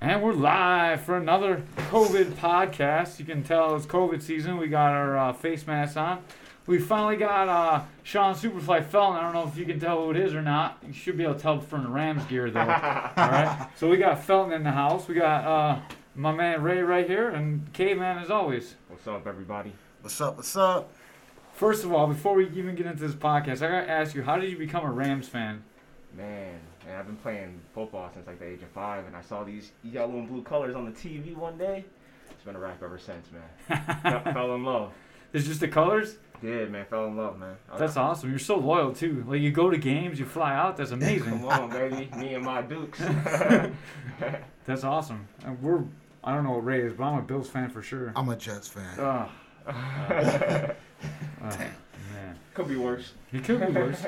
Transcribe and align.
And 0.00 0.22
we're 0.22 0.32
live 0.32 1.00
for 1.00 1.16
another 1.16 1.64
COVID 1.90 2.34
podcast. 2.34 3.18
You 3.18 3.24
can 3.24 3.42
tell 3.42 3.74
it's 3.74 3.84
COVID 3.84 4.22
season. 4.22 4.56
We 4.56 4.68
got 4.68 4.92
our 4.92 5.18
uh, 5.18 5.32
face 5.32 5.66
masks 5.66 5.96
on. 5.96 6.22
We 6.66 6.78
finally 6.78 7.16
got 7.16 7.48
uh, 7.48 7.82
Sean 8.04 8.36
Superfly 8.36 8.84
Felton. 8.84 9.18
I 9.18 9.22
don't 9.22 9.34
know 9.34 9.48
if 9.48 9.56
you 9.56 9.64
can 9.64 9.80
tell 9.80 10.04
who 10.04 10.12
it 10.12 10.16
is 10.16 10.34
or 10.34 10.42
not. 10.42 10.78
You 10.86 10.92
should 10.92 11.16
be 11.16 11.24
able 11.24 11.34
to 11.34 11.40
tell 11.40 11.60
from 11.60 11.82
the 11.82 11.88
Rams 11.88 12.24
gear, 12.26 12.48
though. 12.48 12.60
All 12.60 12.66
right. 12.66 13.68
So 13.74 13.88
we 13.88 13.96
got 13.96 14.22
Felton 14.22 14.52
in 14.52 14.62
the 14.62 14.70
house. 14.70 15.08
We 15.08 15.16
got 15.16 15.44
uh, 15.44 15.80
my 16.14 16.30
man 16.30 16.62
Ray 16.62 16.80
right 16.80 17.08
here, 17.08 17.30
and 17.30 17.72
Caveman 17.72 18.18
as 18.18 18.30
always. 18.30 18.76
What's 18.86 19.08
up, 19.08 19.26
everybody? 19.26 19.72
What's 20.02 20.20
up? 20.20 20.36
What's 20.36 20.56
up? 20.56 20.92
First 21.54 21.82
of 21.82 21.92
all, 21.92 22.06
before 22.06 22.34
we 22.36 22.48
even 22.50 22.76
get 22.76 22.86
into 22.86 23.04
this 23.04 23.16
podcast, 23.16 23.62
I 23.62 23.68
gotta 23.68 23.90
ask 23.90 24.14
you, 24.14 24.22
how 24.22 24.38
did 24.38 24.48
you 24.48 24.58
become 24.58 24.84
a 24.84 24.92
Rams 24.92 25.28
fan? 25.28 25.64
Man, 26.16 26.60
man, 26.88 26.98
I've 26.98 27.06
been 27.06 27.16
playing 27.16 27.60
football 27.74 28.10
since 28.12 28.26
like 28.26 28.38
the 28.38 28.46
age 28.46 28.62
of 28.62 28.68
five, 28.70 29.06
and 29.06 29.14
I 29.14 29.20
saw 29.22 29.44
these 29.44 29.72
yellow 29.84 30.14
and 30.18 30.28
blue 30.28 30.42
colors 30.42 30.74
on 30.74 30.84
the 30.86 30.90
TV 30.92 31.36
one 31.36 31.58
day. 31.58 31.84
It's 32.30 32.42
been 32.44 32.56
a 32.56 32.58
wrap 32.58 32.82
ever 32.82 32.98
since, 32.98 33.26
man. 33.32 33.84
Fell- 34.02 34.32
fell 34.32 34.54
in 34.54 34.64
love. 34.64 34.92
It's 35.32 35.46
just 35.46 35.60
the 35.60 35.68
colors. 35.68 36.16
Yeah, 36.42 36.66
man, 36.66 36.86
fell 36.86 37.06
in 37.06 37.16
love, 37.16 37.38
man. 37.38 37.56
I- 37.70 37.78
That's 37.78 37.96
awesome. 37.96 38.30
You're 38.30 38.38
so 38.38 38.56
loyal 38.56 38.92
too. 38.92 39.24
Like 39.28 39.40
you 39.40 39.50
go 39.50 39.70
to 39.70 39.76
games, 39.76 40.18
you 40.18 40.24
fly 40.24 40.54
out. 40.54 40.76
That's 40.76 40.90
amazing. 41.00 41.40
Come 41.40 41.44
on, 41.46 41.70
baby. 41.70 42.08
Me 42.16 42.34
and 42.34 42.44
my 42.44 42.62
Dukes. 42.62 43.00
That's 44.64 44.84
awesome. 44.84 45.26
And 45.44 45.60
we're 45.62 45.82
I 46.24 46.34
don't 46.34 46.44
know 46.44 46.52
what 46.52 46.64
Ray 46.64 46.82
is, 46.82 46.92
but 46.94 47.04
I'm 47.04 47.18
a 47.18 47.22
Bills 47.22 47.48
fan 47.48 47.70
for 47.70 47.82
sure. 47.82 48.12
I'm 48.16 48.28
a 48.28 48.36
Jets 48.36 48.68
fan. 48.68 48.98
Oh, 48.98 49.30
oh, 49.68 49.72
man. 51.40 52.36
Could 52.54 52.68
be 52.68 52.76
worse. 52.76 53.12
He 53.30 53.40
could 53.40 53.60
be 53.60 53.72
worse. 53.72 54.04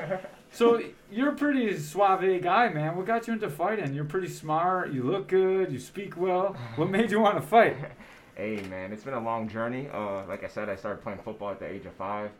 So 0.51 0.81
you're 1.09 1.29
a 1.29 1.35
pretty 1.35 1.77
suave 1.79 2.41
guy, 2.41 2.69
man. 2.69 2.97
What 2.97 3.05
got 3.05 3.27
you 3.27 3.33
into 3.33 3.49
fighting? 3.49 3.93
You're 3.93 4.03
pretty 4.05 4.27
smart. 4.27 4.91
You 4.91 5.03
look 5.03 5.29
good. 5.29 5.71
You 5.71 5.79
speak 5.79 6.17
well. 6.17 6.57
What 6.75 6.89
made 6.89 7.09
you 7.09 7.19
want 7.19 7.35
to 7.35 7.41
fight? 7.41 7.77
Hey, 8.33 8.61
man, 8.69 8.93
it's 8.93 9.03
been 9.03 9.13
a 9.13 9.21
long 9.21 9.49
journey. 9.49 9.89
Uh, 9.93 10.25
like 10.25 10.43
I 10.43 10.47
said, 10.47 10.69
I 10.69 10.75
started 10.77 11.03
playing 11.03 11.19
football 11.19 11.51
at 11.51 11.59
the 11.59 11.67
age 11.67 11.85
of 11.85 11.93
five. 11.93 12.31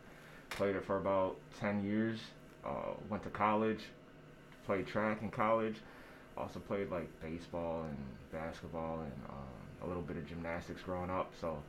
Played 0.48 0.74
it 0.74 0.84
for 0.84 0.96
about 0.96 1.36
10 1.60 1.84
years. 1.84 2.18
Uh, 2.64 2.94
went 3.10 3.22
to 3.24 3.28
college. 3.28 3.80
Played 4.64 4.86
track 4.86 5.20
in 5.20 5.30
college. 5.30 5.76
Also 6.36 6.60
played 6.60 6.90
like 6.90 7.08
baseball 7.20 7.84
and 7.84 7.96
basketball 8.32 9.00
and 9.00 9.12
um, 9.28 9.84
a 9.84 9.86
little 9.86 10.02
bit 10.02 10.16
of 10.16 10.26
gymnastics 10.26 10.80
growing 10.80 11.10
up. 11.10 11.30
So 11.40 11.62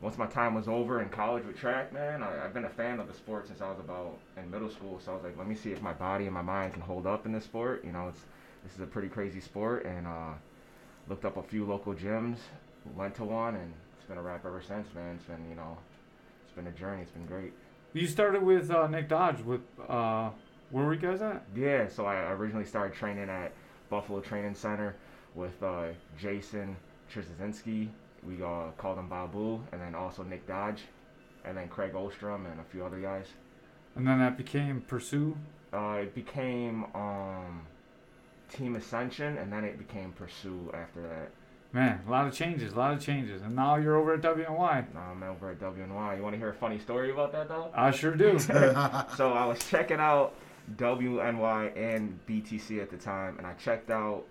once 0.00 0.16
my 0.16 0.26
time 0.26 0.54
was 0.54 0.68
over 0.68 1.02
in 1.02 1.08
college 1.08 1.44
with 1.44 1.56
track, 1.56 1.92
man, 1.92 2.22
I, 2.22 2.44
I've 2.44 2.54
been 2.54 2.64
a 2.64 2.70
fan 2.70 3.00
of 3.00 3.08
the 3.08 3.14
sport 3.14 3.48
since 3.48 3.60
I 3.60 3.68
was 3.68 3.80
about 3.80 4.18
in 4.36 4.50
middle 4.50 4.70
school. 4.70 5.00
So 5.04 5.12
I 5.12 5.14
was 5.14 5.24
like, 5.24 5.36
let 5.36 5.48
me 5.48 5.54
see 5.54 5.72
if 5.72 5.82
my 5.82 5.92
body 5.92 6.26
and 6.26 6.34
my 6.34 6.42
mind 6.42 6.72
can 6.72 6.82
hold 6.82 7.06
up 7.06 7.26
in 7.26 7.32
this 7.32 7.44
sport. 7.44 7.84
You 7.84 7.92
know, 7.92 8.08
it's 8.08 8.20
this 8.62 8.74
is 8.74 8.80
a 8.80 8.86
pretty 8.86 9.08
crazy 9.08 9.40
sport, 9.40 9.84
and 9.84 10.06
uh, 10.06 10.32
looked 11.08 11.24
up 11.24 11.36
a 11.36 11.42
few 11.42 11.64
local 11.64 11.94
gyms, 11.94 12.36
went 12.96 13.14
to 13.16 13.24
one, 13.24 13.54
and 13.54 13.72
it's 13.96 14.06
been 14.06 14.18
a 14.18 14.22
wrap 14.22 14.44
ever 14.46 14.62
since, 14.62 14.86
man. 14.94 15.16
It's 15.16 15.24
been, 15.24 15.48
you 15.48 15.56
know, 15.56 15.76
it's 16.44 16.54
been 16.54 16.66
a 16.66 16.72
journey. 16.72 17.02
It's 17.02 17.10
been 17.10 17.26
great. 17.26 17.52
You 17.92 18.06
started 18.06 18.42
with 18.42 18.70
uh, 18.70 18.86
Nick 18.86 19.08
Dodge. 19.08 19.40
With 19.40 19.62
uh, 19.88 20.30
where 20.70 20.84
were 20.84 20.94
you 20.94 21.00
guys 21.00 21.22
at? 21.22 21.42
Yeah, 21.56 21.88
so 21.88 22.06
I 22.06 22.30
originally 22.32 22.66
started 22.66 22.96
training 22.96 23.28
at 23.28 23.52
Buffalo 23.90 24.20
Training 24.20 24.54
Center 24.54 24.94
with 25.34 25.62
uh, 25.62 25.86
Jason 26.20 26.76
Trzazinski. 27.12 27.88
We 28.28 28.42
uh, 28.42 28.70
called 28.76 28.98
him 28.98 29.08
Babu, 29.08 29.60
and 29.72 29.80
then 29.80 29.94
also 29.94 30.22
Nick 30.22 30.46
Dodge, 30.46 30.82
and 31.44 31.56
then 31.56 31.68
Craig 31.68 31.94
Ostrom 31.94 32.44
and 32.44 32.60
a 32.60 32.64
few 32.64 32.84
other 32.84 32.98
guys. 32.98 33.26
And 33.96 34.06
then 34.06 34.18
that 34.18 34.36
became 34.36 34.82
Pursue. 34.82 35.36
Uh, 35.72 36.00
it 36.02 36.14
became 36.14 36.84
um, 36.94 37.62
Team 38.52 38.76
Ascension, 38.76 39.38
and 39.38 39.50
then 39.52 39.64
it 39.64 39.78
became 39.78 40.12
Pursue 40.12 40.70
after 40.74 41.02
that. 41.02 41.30
Man, 41.72 42.00
a 42.06 42.10
lot 42.10 42.26
of 42.26 42.32
changes, 42.32 42.72
a 42.72 42.76
lot 42.76 42.94
of 42.94 43.00
changes. 43.00 43.42
And 43.42 43.54
now 43.54 43.76
you're 43.76 43.96
over 43.96 44.14
at 44.14 44.20
WNY. 44.20 44.94
Now 44.94 45.10
I'm 45.10 45.22
over 45.22 45.50
at 45.50 45.58
WNY. 45.58 46.16
You 46.16 46.22
want 46.22 46.34
to 46.34 46.38
hear 46.38 46.50
a 46.50 46.54
funny 46.54 46.78
story 46.78 47.10
about 47.10 47.32
that, 47.32 47.48
though? 47.48 47.70
I 47.74 47.90
sure 47.90 48.14
do. 48.14 48.38
so 49.16 49.32
I 49.32 49.44
was 49.46 49.58
checking 49.68 49.98
out 49.98 50.34
WNY 50.76 51.76
and 51.76 52.18
BTC 52.26 52.80
at 52.82 52.90
the 52.90 52.96
time, 52.96 53.36
and 53.38 53.46
I 53.46 53.52
checked 53.54 53.90
out 53.90 54.24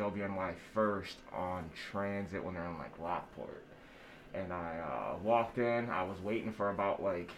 WNY 0.00 0.54
first 0.74 1.18
on 1.32 1.70
transit 1.90 2.42
when 2.42 2.54
they're 2.54 2.66
in 2.66 2.78
like 2.78 2.98
Lockport. 2.98 3.62
And 4.32 4.52
I 4.52 4.78
uh, 4.78 5.18
walked 5.22 5.58
in. 5.58 5.90
I 5.90 6.04
was 6.04 6.20
waiting 6.20 6.52
for 6.52 6.70
about 6.70 7.02
like 7.02 7.30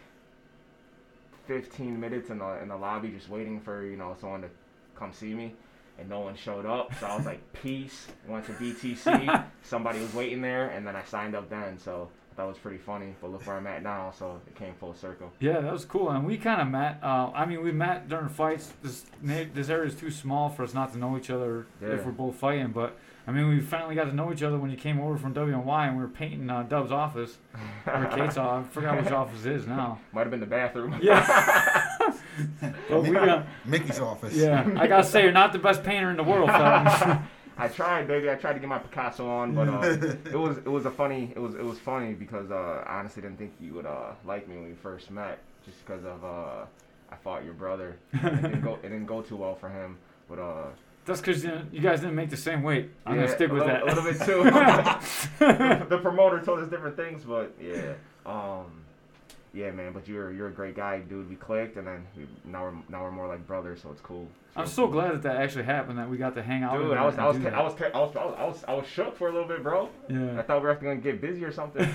15 1.47 1.99
minutes 1.99 2.31
in 2.31 2.39
the 2.39 2.62
in 2.62 2.69
the 2.69 2.77
lobby, 2.77 3.09
just 3.09 3.28
waiting 3.28 3.61
for 3.61 3.84
you 3.84 3.97
know 3.97 4.17
someone 4.21 4.43
to 4.43 4.49
come 4.95 5.12
see 5.12 5.34
me, 5.34 5.55
and 5.99 6.09
no 6.09 6.21
one 6.21 6.37
showed 6.37 6.67
up. 6.67 6.95
So 7.01 7.06
I 7.06 7.17
was 7.17 7.27
like, 7.27 7.41
peace. 7.62 8.06
Went 8.28 8.47
to 8.47 8.53
BTC. 8.53 9.47
Somebody 9.62 10.01
was 10.01 10.15
waiting 10.15 10.41
there, 10.41 10.69
and 10.69 10.87
then 10.87 10.95
I 10.95 11.03
signed 11.05 11.34
up 11.34 11.49
then. 11.51 11.78
So 11.78 12.11
that 12.37 12.44
was 12.47 12.59
pretty 12.59 12.78
funny. 12.78 13.15
But 13.20 13.31
look 13.32 13.47
where 13.47 13.56
I'm 13.56 13.66
at 13.66 13.82
now. 13.82 14.12
So 14.16 14.41
it 14.47 14.54
came 14.54 14.75
full 14.75 14.94
circle. 14.94 15.32
Yeah, 15.41 15.60
that 15.60 15.72
was 15.72 15.84
cool. 15.84 16.10
And 16.10 16.26
we 16.26 16.37
kind 16.37 16.60
of 16.60 16.69
met. 16.69 16.98
Uh, 17.03 17.31
I 17.34 17.44
mean, 17.47 17.62
we 17.62 17.72
met 17.72 18.09
during 18.09 18.28
fights. 18.28 18.72
This 18.82 19.04
this 19.22 19.69
area 19.69 19.88
is 19.88 19.94
too 19.94 20.10
small 20.10 20.48
for 20.48 20.62
us 20.62 20.75
not 20.75 20.92
to 20.92 20.98
know 20.98 21.16
each 21.16 21.31
other 21.31 21.66
Yeah. 21.81 21.88
if 21.91 22.04
we're 22.04 22.12
both 22.12 22.37
fighting. 22.37 22.69
But 22.72 22.97
I 23.26 23.31
mean, 23.31 23.48
we 23.48 23.60
finally 23.60 23.94
got 23.94 24.04
to 24.04 24.15
know 24.15 24.32
each 24.32 24.42
other 24.42 24.59
when 24.59 24.71
you 24.71 24.76
came 24.76 25.00
over 25.00 25.16
from 25.16 25.32
WNY 25.34 25.87
and 25.88 25.97
we 25.97 26.03
were 26.03 26.09
painting 26.09 26.50
uh, 26.50 26.65
Dub's 26.65 26.91
office 26.91 27.38
or 27.87 28.06
Kate's 28.16 28.37
office. 28.37 28.69
I 28.71 28.72
forgot 28.75 29.03
which 29.03 29.12
office 29.12 29.44
it 29.44 29.53
is 29.53 29.66
now. 29.66 30.00
Might 30.12 30.22
have 30.22 30.31
been 30.31 30.41
the 30.41 30.47
bathroom. 30.47 30.98
Yeah. 31.00 31.84
but 32.88 33.03
we, 33.03 33.16
uh, 33.16 33.42
Mickey's 33.65 34.00
office. 34.00 34.34
yeah, 34.34 34.69
I 34.76 34.87
gotta 34.88 35.04
say, 35.04 35.22
you're 35.22 35.31
not 35.32 35.53
the 35.53 35.59
best 35.60 35.84
painter 35.84 36.10
in 36.10 36.16
the 36.16 36.25
world, 36.25 36.50
fella. 36.50 37.28
I 37.57 37.69
tried, 37.69 38.07
baby. 38.07 38.31
I 38.31 38.35
tried 38.35 38.55
to 38.55 38.61
get 38.61 38.69
my 38.69 38.79
Picasso 38.79 39.29
on, 39.29 39.55
but 39.55 39.69
uh, 39.69 39.81
it 40.25 40.39
was 40.39 40.59
it 40.59 40.69
was 40.69 40.87
a 40.87 40.91
funny 40.91 41.33
it 41.35 41.39
was 41.39 41.55
it 41.55 41.65
was 41.65 41.79
funny 41.79 42.15
because 42.15 42.51
uh, 42.51 42.85
I 42.87 42.99
honestly 42.99 43.23
didn't 43.23 43.39
think 43.39 43.53
you 43.61 43.75
would 43.75 43.87
uh, 43.87 44.13
like 44.25 44.49
me 44.49 44.57
when 44.57 44.67
we 44.67 44.75
first 44.75 45.11
met, 45.11 45.39
just 45.65 45.85
because 45.85 46.05
of 46.05 46.25
uh, 46.25 46.65
I 47.11 47.17
fought 47.23 47.45
your 47.45 47.55
brother. 47.55 47.97
It 48.13 48.43
didn't 48.43 48.63
go 48.63 48.75
it 48.75 48.83
didn't 48.83 49.07
go 49.07 49.23
too 49.23 49.37
well 49.37 49.55
for 49.55 49.69
him, 49.69 49.99
but 50.29 50.39
uh, 50.39 50.65
That's 51.05 51.21
because 51.21 51.45
you, 51.45 51.61
you 51.71 51.81
guys 51.81 52.01
didn't 52.01 52.15
make 52.17 52.31
the 52.31 52.37
same 52.37 52.63
weight. 52.63 52.91
I'm 53.07 53.17
gonna 53.17 53.29
stick 53.29 53.51
with 53.53 53.63
little, 53.63 53.75
that. 53.75 53.83
a 53.83 53.87
little 53.87 54.05
bit 54.05 54.21
too. 54.21 54.45
the 55.89 55.99
promoter 56.01 56.41
told 56.41 56.61
us 56.61 56.69
different 56.69 56.97
things, 56.97 57.25
but 57.25 57.55
yeah, 57.61 57.95
um, 58.25 58.81
yeah, 59.55 59.71
man. 59.71 59.93
But 59.93 60.09
you're 60.09 60.33
you're 60.33 60.49
a 60.49 60.53
great 60.53 60.77
guy, 60.77 61.01
dude. 61.01 61.29
We 61.29 61.37
clicked, 61.37 61.77
and 61.77 61.87
then 61.87 62.07
we, 62.17 62.27
now 62.45 62.63
we're 62.65 62.75
now 62.89 63.03
we're 63.03 63.11
more 63.11 63.29
like 63.29 63.47
brothers, 63.47 63.83
so 63.83 63.91
it's 63.91 64.01
cool. 64.01 64.27
I'm 64.55 64.67
so 64.67 64.87
glad 64.87 65.13
that 65.13 65.23
that 65.23 65.37
actually 65.37 65.65
happened. 65.65 65.99
That 65.99 66.11
we 66.11 66.19
got 66.19 66.35
to 66.35 66.43
hang 66.43 66.63
out. 66.63 66.77
Dude, 66.77 66.97
I 66.97 67.05
was 67.07 67.17
I 67.19 67.27
was, 67.27 67.37
do 67.39 67.47
I 67.47 67.51
that. 67.51 67.65
was 67.65 67.75
I 67.81 67.99
was 67.99 68.17
I 68.17 68.25
was 68.25 68.35
I 68.39 68.45
was 68.45 68.65
I 68.69 68.75
was 68.75 68.87
shook 68.87 69.17
for 69.17 69.29
a 69.29 69.33
little 69.33 69.49
bit, 69.49 69.63
bro. 69.63 69.89
Yeah. 70.11 70.39
I 70.39 70.43
thought 70.43 70.59
we 70.61 70.65
were 70.65 70.71
actually 70.73 70.89
gonna 70.89 71.01
get 71.01 71.21
busy 71.21 71.45
or 71.45 71.53
something. 71.53 71.89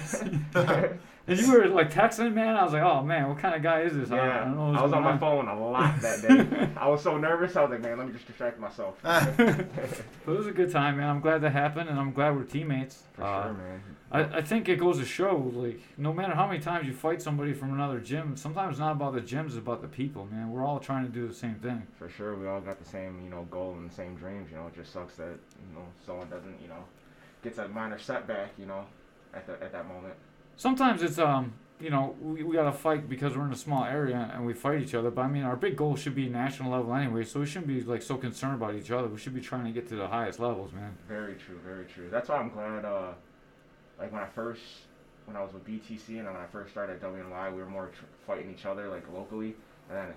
And 1.29 1.37
you 1.37 1.51
were 1.51 1.67
like 1.67 1.91
texting, 1.91 2.33
man. 2.33 2.55
I 2.55 2.63
was 2.63 2.71
like, 2.71 2.83
oh 2.83 3.03
man, 3.03 3.27
what 3.27 3.37
kind 3.39 3.53
of 3.53 3.61
guy 3.61 3.81
is 3.81 3.93
this? 3.93 4.11
I, 4.11 4.15
I 4.17 4.25
Yeah, 4.27 4.39
don't 4.45 4.55
know 4.55 4.79
I, 4.79 4.81
was 4.83 4.93
on 4.93 5.03
going 5.03 5.15
my 5.15 5.17
phone 5.17 5.47
a 5.49 5.59
lot 5.59 5.99
that 6.01 6.21
day. 6.21 6.69
I 6.77 6.87
was 6.87 7.03
so 7.03 7.17
nervous. 7.17 7.53
I 7.57 7.63
was 7.63 7.71
like, 7.71 7.81
man, 7.81 7.97
let 7.97 8.07
me 8.07 8.13
just 8.13 8.27
distract 8.27 8.57
myself. 8.61 8.97
But 9.03 9.37
it 9.37 10.37
was 10.37 10.47
a 10.47 10.51
good 10.53 10.71
time, 10.71 10.95
man. 10.95 11.09
I'm 11.09 11.19
glad 11.19 11.41
that 11.41 11.51
happened, 11.51 11.89
and 11.89 11.99
I'm 11.99 12.13
glad 12.13 12.33
we're 12.33 12.43
teammates. 12.45 13.03
For 13.11 13.23
Uh, 13.23 13.43
sure, 13.43 13.53
man. 13.55 13.81
I, 14.11 14.37
I 14.37 14.41
think 14.41 14.69
it 14.69 14.79
goes 14.79 14.99
to 14.99 15.05
show, 15.05 15.51
like, 15.53 15.81
no 15.97 16.13
matter 16.13 16.33
how 16.33 16.47
many 16.47 16.59
times 16.59 16.87
you 16.87 16.93
fight 16.93 17.21
somebody 17.21 17.53
from 17.53 17.73
another 17.73 17.99
gym, 17.99 18.37
sometimes 18.37 18.71
it's 18.71 18.79
not 18.79 18.93
about 18.93 19.13
the 19.13 19.21
gyms, 19.21 19.47
it's 19.47 19.57
about 19.57 19.81
the 19.81 19.87
people, 19.87 20.25
man. 20.31 20.49
We're 20.49 20.63
all 20.63 20.79
trying 20.79 21.05
to 21.05 21.11
do 21.11 21.27
the 21.27 21.33
same 21.33 21.55
thing. 21.55 21.85
For 21.99 22.09
sure, 22.09 22.35
we 22.35 22.47
all 22.47 22.61
got 22.61 22.79
the 22.79 22.89
same, 22.89 23.21
you 23.23 23.29
know, 23.29 23.45
goal 23.51 23.73
and 23.73 23.89
the 23.89 23.93
same 23.93 24.15
dreams. 24.15 24.49
You 24.49 24.57
know, 24.57 24.67
it 24.67 24.75
just 24.75 24.93
sucks 24.93 25.15
that 25.15 25.37
you 25.59 25.75
know 25.75 25.85
someone 26.05 26.29
doesn't, 26.29 26.61
you 26.61 26.69
know, 26.69 26.85
gets 27.43 27.57
a 27.57 27.67
minor 27.67 27.99
setback. 27.99 28.51
You 28.57 28.67
know, 28.67 28.85
at 29.33 29.45
the 29.45 29.53
at 29.61 29.71
that 29.73 29.87
moment. 29.87 30.13
Sometimes 30.55 31.03
it's, 31.03 31.19
um, 31.19 31.53
you 31.79 31.91
know, 31.91 32.15
we, 32.19 32.43
we 32.43 32.55
gotta 32.55 32.71
fight 32.71 33.07
because 33.07 33.37
we're 33.37 33.45
in 33.45 33.51
a 33.51 33.57
small 33.57 33.83
area 33.83 34.31
and 34.33 34.45
we 34.45 34.53
fight 34.53 34.81
each 34.81 34.95
other. 34.95 35.11
But 35.11 35.23
I 35.23 35.27
mean, 35.27 35.43
our 35.43 35.55
big 35.55 35.75
goal 35.75 35.95
should 35.95 36.15
be 36.15 36.29
national 36.29 36.71
level 36.71 36.95
anyway, 36.95 37.25
so 37.25 37.41
we 37.41 37.45
shouldn't 37.45 37.67
be 37.67 37.81
like 37.81 38.01
so 38.01 38.15
concerned 38.15 38.55
about 38.55 38.73
each 38.73 38.89
other. 38.89 39.07
We 39.07 39.19
should 39.19 39.35
be 39.35 39.41
trying 39.41 39.65
to 39.65 39.71
get 39.71 39.87
to 39.89 39.95
the 39.95 40.07
highest 40.07 40.39
levels, 40.39 40.71
man. 40.71 40.97
Very 41.07 41.35
true, 41.35 41.59
very 41.63 41.85
true. 41.85 42.09
That's 42.09 42.29
why 42.29 42.37
I'm 42.37 42.49
glad. 42.49 42.85
Uh, 42.85 43.11
like 43.99 44.11
when 44.11 44.21
I 44.21 44.27
first, 44.27 44.61
when 45.25 45.35
I 45.35 45.41
was 45.41 45.53
with 45.53 45.65
BTC 45.65 46.09
and 46.09 46.19
then 46.27 46.33
when 46.33 46.41
I 46.41 46.45
first 46.51 46.71
started 46.71 47.01
at 47.01 47.01
WNY, 47.01 47.53
we 47.53 47.59
were 47.61 47.69
more 47.69 47.87
tr- 47.87 48.05
fighting 48.25 48.51
each 48.51 48.65
other 48.65 48.89
like 48.89 49.03
locally, 49.13 49.55
and 49.89 49.97
then 49.97 50.07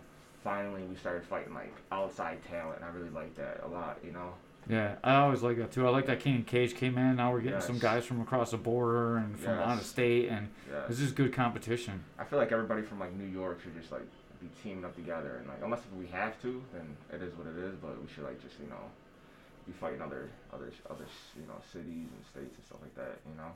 finally 0.44 0.82
we 0.82 0.97
started 0.97 1.25
fighting 1.25 1.55
like 1.55 1.73
outside 1.93 2.38
talent. 2.49 2.77
And 2.77 2.85
I 2.85 2.88
really 2.88 3.11
like 3.11 3.35
that 3.37 3.61
a 3.65 3.69
lot. 3.69 3.99
You 4.05 4.12
know. 4.12 4.35
Yeah, 4.69 4.97
I 5.03 5.15
always 5.17 5.43
like 5.43 5.56
that 5.56 5.73
too. 5.73 5.87
I 5.87 5.91
like 5.91 6.06
that 6.06 6.21
King 6.21 6.35
and 6.37 6.47
Cage 6.47 6.75
came 6.77 6.99
in. 6.99 7.17
Now 7.17 7.32
we're 7.32 7.41
getting 7.41 7.62
some 7.62 7.79
guys 7.79 8.05
from 8.05 8.21
across 8.21 8.50
the 8.50 8.59
border 8.59 9.17
and 9.17 9.38
from 9.38 9.59
out 9.59 9.79
of 9.79 9.87
state, 9.87 10.29
and 10.29 10.49
Yeah. 10.71 10.85
this 10.87 11.00
is 11.00 11.12
good 11.12 11.33
competition. 11.33 12.05
I 12.19 12.25
feel 12.25 12.38
like 12.38 12.53
everybody 12.53 12.83
from 12.83 13.00
like 13.00 13.12
New 13.15 13.26
York 13.26 13.61
should 13.62 13.75
just 13.75 13.91
like 13.91 14.03
be 14.41 14.49
teaming 14.62 14.85
up 14.85 14.94
together 14.94 15.37
and 15.38 15.49
like 15.49 15.59
unless 15.65 15.81
if 15.81 15.93
we 15.99 16.06
have 16.09 16.41
to, 16.43 16.62
then 16.73 16.97
it 17.12 17.23
is 17.23 17.35
what 17.37 17.47
it 17.47 17.56
is. 17.56 17.75
But 17.76 18.00
we 18.00 18.09
should 18.15 18.25
like 18.25 18.41
just 18.43 18.61
you 18.61 18.69
know 18.69 18.85
be 19.67 19.73
fighting 19.73 20.03
other 20.03 20.29
other 20.53 20.71
other 20.91 21.06
you 21.37 21.47
know 21.49 21.56
cities 21.73 22.09
and 22.15 22.25
states 22.31 22.55
and 22.56 22.65
stuff 22.67 22.79
like 22.83 22.94
that. 22.97 23.19
You 23.26 23.37
know. 23.37 23.50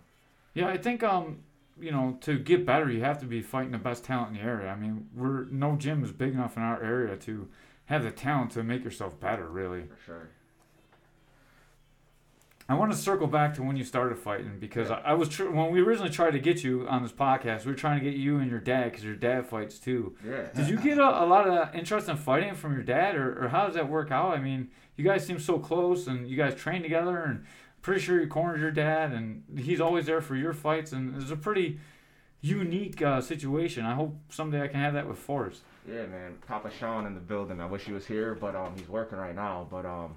Yeah, 0.54 0.68
I 0.68 0.76
think 0.76 1.02
um, 1.02 1.40
you 1.80 1.90
know, 1.90 2.16
to 2.22 2.38
get 2.38 2.64
better, 2.64 2.90
you 2.90 3.00
have 3.00 3.18
to 3.20 3.26
be 3.26 3.42
fighting 3.42 3.72
the 3.72 3.78
best 3.78 4.04
talent 4.04 4.36
in 4.36 4.42
the 4.42 4.48
area. 4.48 4.70
I 4.70 4.76
mean, 4.76 5.08
we're 5.14 5.44
no 5.46 5.76
gym 5.76 6.02
is 6.04 6.12
big 6.12 6.32
enough 6.32 6.56
in 6.56 6.62
our 6.62 6.82
area 6.82 7.16
to 7.16 7.48
have 7.86 8.02
the 8.02 8.10
talent 8.10 8.52
to 8.52 8.62
make 8.62 8.84
yourself 8.84 9.18
better, 9.20 9.48
really. 9.48 9.82
For 9.82 9.98
sure. 10.04 10.28
I 12.66 12.74
want 12.74 12.92
to 12.92 12.96
circle 12.96 13.26
back 13.26 13.52
to 13.54 13.62
when 13.62 13.76
you 13.76 13.84
started 13.84 14.16
fighting 14.16 14.56
because 14.58 14.90
I, 14.90 14.98
I 15.00 15.12
was 15.12 15.28
tr- 15.28 15.50
when 15.50 15.70
we 15.70 15.82
originally 15.82 16.08
tried 16.08 16.30
to 16.30 16.38
get 16.38 16.64
you 16.64 16.88
on 16.88 17.02
this 17.02 17.12
podcast, 17.12 17.66
we 17.66 17.72
were 17.72 17.76
trying 17.76 17.98
to 18.02 18.04
get 18.04 18.16
you 18.16 18.38
and 18.38 18.50
your 18.50 18.60
dad 18.60 18.84
because 18.84 19.04
your 19.04 19.16
dad 19.16 19.46
fights 19.46 19.78
too. 19.78 20.16
Yeah. 20.26 20.46
Did 20.54 20.70
you 20.70 20.78
get 20.78 20.96
a, 20.96 21.24
a 21.24 21.26
lot 21.26 21.46
of 21.46 21.74
interest 21.74 22.08
in 22.08 22.16
fighting 22.16 22.54
from 22.54 22.72
your 22.72 22.82
dad, 22.82 23.16
or, 23.16 23.44
or 23.44 23.48
how 23.48 23.66
does 23.66 23.74
that 23.74 23.90
work 23.90 24.10
out? 24.10 24.34
I 24.34 24.40
mean, 24.40 24.70
you 24.96 25.04
guys 25.04 25.26
seem 25.26 25.38
so 25.38 25.58
close, 25.58 26.06
and 26.06 26.26
you 26.26 26.38
guys 26.38 26.54
train 26.54 26.80
together, 26.80 27.18
and 27.18 27.44
pretty 27.84 28.00
sure 28.00 28.18
you 28.18 28.26
cornered 28.26 28.60
your 28.60 28.70
dad, 28.70 29.12
and 29.12 29.44
he's 29.56 29.80
always 29.80 30.06
there 30.06 30.22
for 30.22 30.34
your 30.34 30.54
fights, 30.54 30.90
and 30.92 31.20
it's 31.20 31.30
a 31.30 31.36
pretty 31.36 31.78
unique 32.40 33.00
uh, 33.02 33.20
situation. 33.20 33.84
I 33.84 33.94
hope 33.94 34.16
someday 34.30 34.62
I 34.62 34.68
can 34.68 34.80
have 34.80 34.94
that 34.94 35.06
with 35.06 35.18
Forrest. 35.18 35.60
Yeah, 35.86 36.06
man. 36.06 36.38
Papa 36.48 36.70
Sean 36.80 37.06
in 37.06 37.14
the 37.14 37.20
building. 37.20 37.60
I 37.60 37.66
wish 37.66 37.84
he 37.84 37.92
was 37.92 38.06
here, 38.06 38.34
but 38.34 38.56
um, 38.56 38.72
he's 38.74 38.88
working 38.88 39.18
right 39.18 39.34
now. 39.34 39.68
But 39.70 39.84
um, 39.84 40.16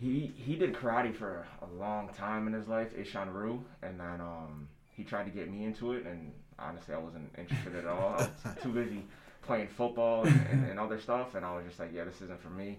he 0.00 0.32
he 0.34 0.56
did 0.56 0.72
karate 0.72 1.14
for 1.14 1.46
a 1.60 1.78
long 1.78 2.08
time 2.08 2.46
in 2.46 2.54
his 2.54 2.66
life, 2.66 2.96
Isshin 2.96 3.32
Ryu, 3.32 3.62
and 3.82 4.00
then 4.00 4.20
um, 4.22 4.66
he 4.96 5.04
tried 5.04 5.24
to 5.24 5.30
get 5.30 5.50
me 5.50 5.64
into 5.64 5.92
it, 5.92 6.06
and 6.06 6.32
honestly, 6.58 6.94
I 6.94 6.98
wasn't 6.98 7.30
interested 7.36 7.76
at 7.76 7.86
all. 7.86 8.14
I 8.14 8.22
was 8.22 8.62
too 8.62 8.70
busy 8.70 9.04
playing 9.42 9.68
football 9.68 10.24
and, 10.24 10.46
and, 10.50 10.70
and 10.70 10.80
other 10.80 10.98
stuff, 10.98 11.34
and 11.34 11.44
I 11.44 11.54
was 11.54 11.66
just 11.66 11.78
like, 11.78 11.90
yeah, 11.94 12.04
this 12.04 12.22
isn't 12.22 12.40
for 12.40 12.50
me. 12.50 12.78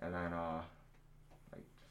And 0.00 0.14
then 0.14 0.32
uh, 0.32 0.62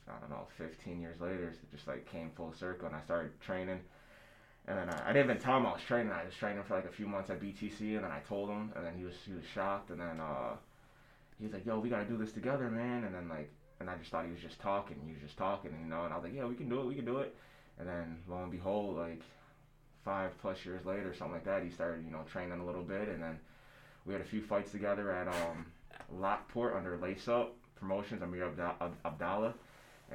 I 0.08 0.20
don't 0.20 0.30
know, 0.30 0.48
15 0.58 1.00
years 1.00 1.20
later, 1.22 1.50
it 1.50 1.72
just 1.72 1.88
like 1.88 2.10
came 2.12 2.32
full 2.36 2.54
circle, 2.54 2.88
and 2.88 2.96
I 2.96 3.02
started 3.02 3.40
training. 3.42 3.80
And 4.68 4.78
then 4.78 4.90
I, 4.90 5.10
I 5.10 5.14
didn't 5.14 5.32
even 5.32 5.42
tell 5.42 5.58
him 5.58 5.66
I 5.66 5.74
was 5.74 5.82
training. 5.82 6.12
I 6.12 6.26
was 6.26 6.34
training 6.34 6.64
for 6.64 6.76
like 6.76 6.86
a 6.86 6.92
few 6.92 7.08
months 7.08 7.30
at 7.30 7.42
BTC, 7.42 7.80
and 7.96 8.04
then 8.04 8.12
I 8.12 8.20
told 8.28 8.50
him, 8.50 8.72
and 8.76 8.86
then 8.86 8.94
he 8.98 9.04
was 9.04 9.16
he 9.26 9.34
was 9.34 9.44
shocked, 9.54 9.92
and 9.92 10.00
then 10.00 10.20
uh, 10.20 10.56
he 11.40 11.46
was 11.46 11.54
like, 11.54 11.66
"Yo, 11.66 11.80
we 11.80 11.90
gotta 11.90 12.06
do 12.06 12.18
this 12.18 12.32
together, 12.32 12.70
man." 12.70 13.06
And 13.06 13.16
then 13.16 13.30
like, 13.30 13.52
and 13.80 13.90
I 13.90 13.96
just 13.96 14.12
thought 14.12 14.26
he 14.26 14.32
was 14.32 14.42
just 14.42 14.60
talking. 14.60 14.98
He 15.06 15.14
was 15.14 15.22
just 15.22 15.38
talking, 15.38 15.72
you 15.82 15.90
know. 15.90 16.04
And 16.04 16.14
I 16.14 16.18
was 16.18 16.24
like, 16.24 16.36
"Yeah, 16.36 16.46
we 16.46 16.56
can 16.56 16.70
do 16.70 16.82
it. 16.82 16.86
We 16.86 16.96
can 16.96 17.06
do 17.06 17.20
it." 17.20 17.36
And 17.80 17.88
then 17.88 18.18
lo 18.30 18.44
and 18.44 18.52
behold, 18.52 18.98
like 18.98 19.22
five 20.04 20.32
plus 20.42 20.66
years 20.66 20.86
later, 20.86 21.14
something 21.14 21.34
like 21.34 21.46
that, 21.46 21.64
he 21.64 21.70
started, 21.70 22.04
you 22.06 22.12
know, 22.12 22.24
training 22.30 22.60
a 22.60 22.66
little 22.66 22.84
bit, 22.84 23.08
and 23.08 23.24
then 23.24 23.40
we 24.06 24.14
had 24.14 24.22
a 24.22 24.26
few 24.26 24.42
fights 24.42 24.72
together 24.72 25.12
at 25.12 25.28
um, 25.30 25.66
Lockport 26.20 26.76
under 26.76 26.98
Lace 26.98 27.28
Up 27.30 27.56
Promotions, 27.80 28.22
Amir 28.22 28.50
Abda- 28.50 28.76
Ab- 28.82 28.98
Abdallah 29.06 29.54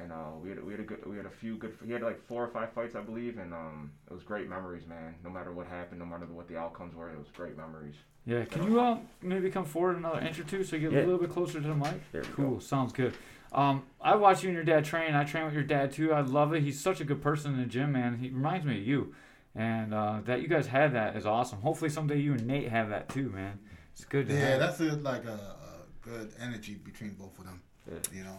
and 0.01 0.11
uh, 0.11 0.15
we 0.41 0.49
had 0.49 0.63
we 0.63 0.71
had 0.73 0.79
a 0.79 0.83
good 0.83 1.05
we 1.05 1.17
had 1.17 1.25
a 1.25 1.29
few 1.29 1.57
good 1.57 1.73
he 1.85 1.91
had 1.91 2.01
like 2.01 2.19
four 2.27 2.43
or 2.43 2.47
five 2.47 2.71
fights 2.73 2.95
I 2.95 3.01
believe 3.01 3.37
and 3.37 3.53
um 3.53 3.91
it 4.09 4.13
was 4.13 4.23
great 4.23 4.47
memories 4.49 4.85
man 4.87 5.15
no 5.23 5.29
matter 5.29 5.51
what 5.51 5.67
happened 5.67 5.99
no 5.99 6.05
matter 6.05 6.25
what 6.25 6.47
the 6.47 6.57
outcomes 6.57 6.95
were 6.95 7.09
it 7.09 7.17
was 7.17 7.27
great 7.35 7.57
memories 7.57 7.95
Yeah, 8.25 8.45
can 8.45 8.63
you 8.63 8.79
uh, 8.79 8.97
maybe 9.21 9.49
come 9.49 9.65
forward 9.65 9.97
another 9.97 10.19
inch 10.21 10.39
or 10.39 10.43
two 10.43 10.63
so 10.63 10.75
you 10.75 10.89
get 10.89 10.93
Yeah. 10.97 11.05
a 11.05 11.07
little 11.09 11.19
bit 11.19 11.31
closer 11.31 11.59
to 11.61 11.67
the 11.67 11.75
mic? 11.75 12.11
There 12.11 12.21
we 12.21 12.27
Cool, 12.29 12.53
go. 12.55 12.59
sounds 12.59 12.93
good. 12.93 13.13
Um, 13.51 13.83
I 13.99 14.15
watch 14.15 14.43
you 14.43 14.49
and 14.49 14.55
your 14.55 14.63
dad 14.63 14.85
train. 14.85 15.15
I 15.15 15.23
train 15.23 15.45
with 15.45 15.55
your 15.55 15.63
dad 15.63 15.91
too. 15.91 16.13
I 16.13 16.21
love 16.21 16.53
it. 16.53 16.61
He's 16.61 16.79
such 16.79 17.01
a 17.01 17.03
good 17.03 17.19
person 17.21 17.53
in 17.55 17.59
the 17.59 17.65
gym, 17.65 17.91
man. 17.93 18.17
He 18.19 18.29
reminds 18.29 18.63
me 18.63 18.77
of 18.79 18.85
you, 18.87 19.15
and 19.55 19.91
uh, 19.91 20.19
that 20.25 20.43
you 20.43 20.47
guys 20.47 20.67
have 20.67 20.93
that 20.93 21.15
is 21.15 21.25
awesome. 21.25 21.59
Hopefully 21.61 21.89
someday 21.89 22.19
you 22.19 22.33
and 22.33 22.45
Nate 22.45 22.69
have 22.69 22.89
that 22.89 23.09
too, 23.09 23.29
man. 23.31 23.57
It's 23.93 24.05
good 24.05 24.27
to 24.27 24.33
Yeah, 24.35 24.39
have. 24.49 24.59
that's 24.59 24.79
a, 24.81 24.95
like 24.97 25.25
a, 25.25 25.29
a 25.31 26.07
good 26.07 26.31
energy 26.39 26.75
between 26.75 27.11
both 27.15 27.39
of 27.39 27.45
them. 27.45 27.59
Yeah. 27.89 27.97
You 28.19 28.23
know, 28.25 28.37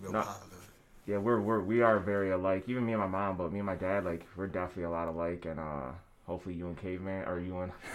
real 0.00 0.12
No. 0.12 0.22
positive. 0.22 0.70
yeah 1.06 1.18
we're 1.18 1.40
we're 1.40 1.60
we 1.60 1.82
are 1.82 1.98
very 1.98 2.30
alike 2.30 2.64
even 2.68 2.84
me 2.86 2.92
and 2.92 3.00
my 3.00 3.06
mom 3.06 3.36
but 3.36 3.52
me 3.52 3.58
and 3.60 3.66
my 3.66 3.76
dad 3.76 4.04
like 4.04 4.26
we're 4.36 4.46
definitely 4.46 4.84
a 4.84 4.90
lot 4.90 5.08
alike 5.08 5.44
and 5.46 5.58
uh 5.60 5.90
hopefully 6.26 6.54
you 6.54 6.66
and 6.66 6.76
caveman 6.76 7.24
or 7.28 7.38
you 7.40 7.58
and 7.60 7.72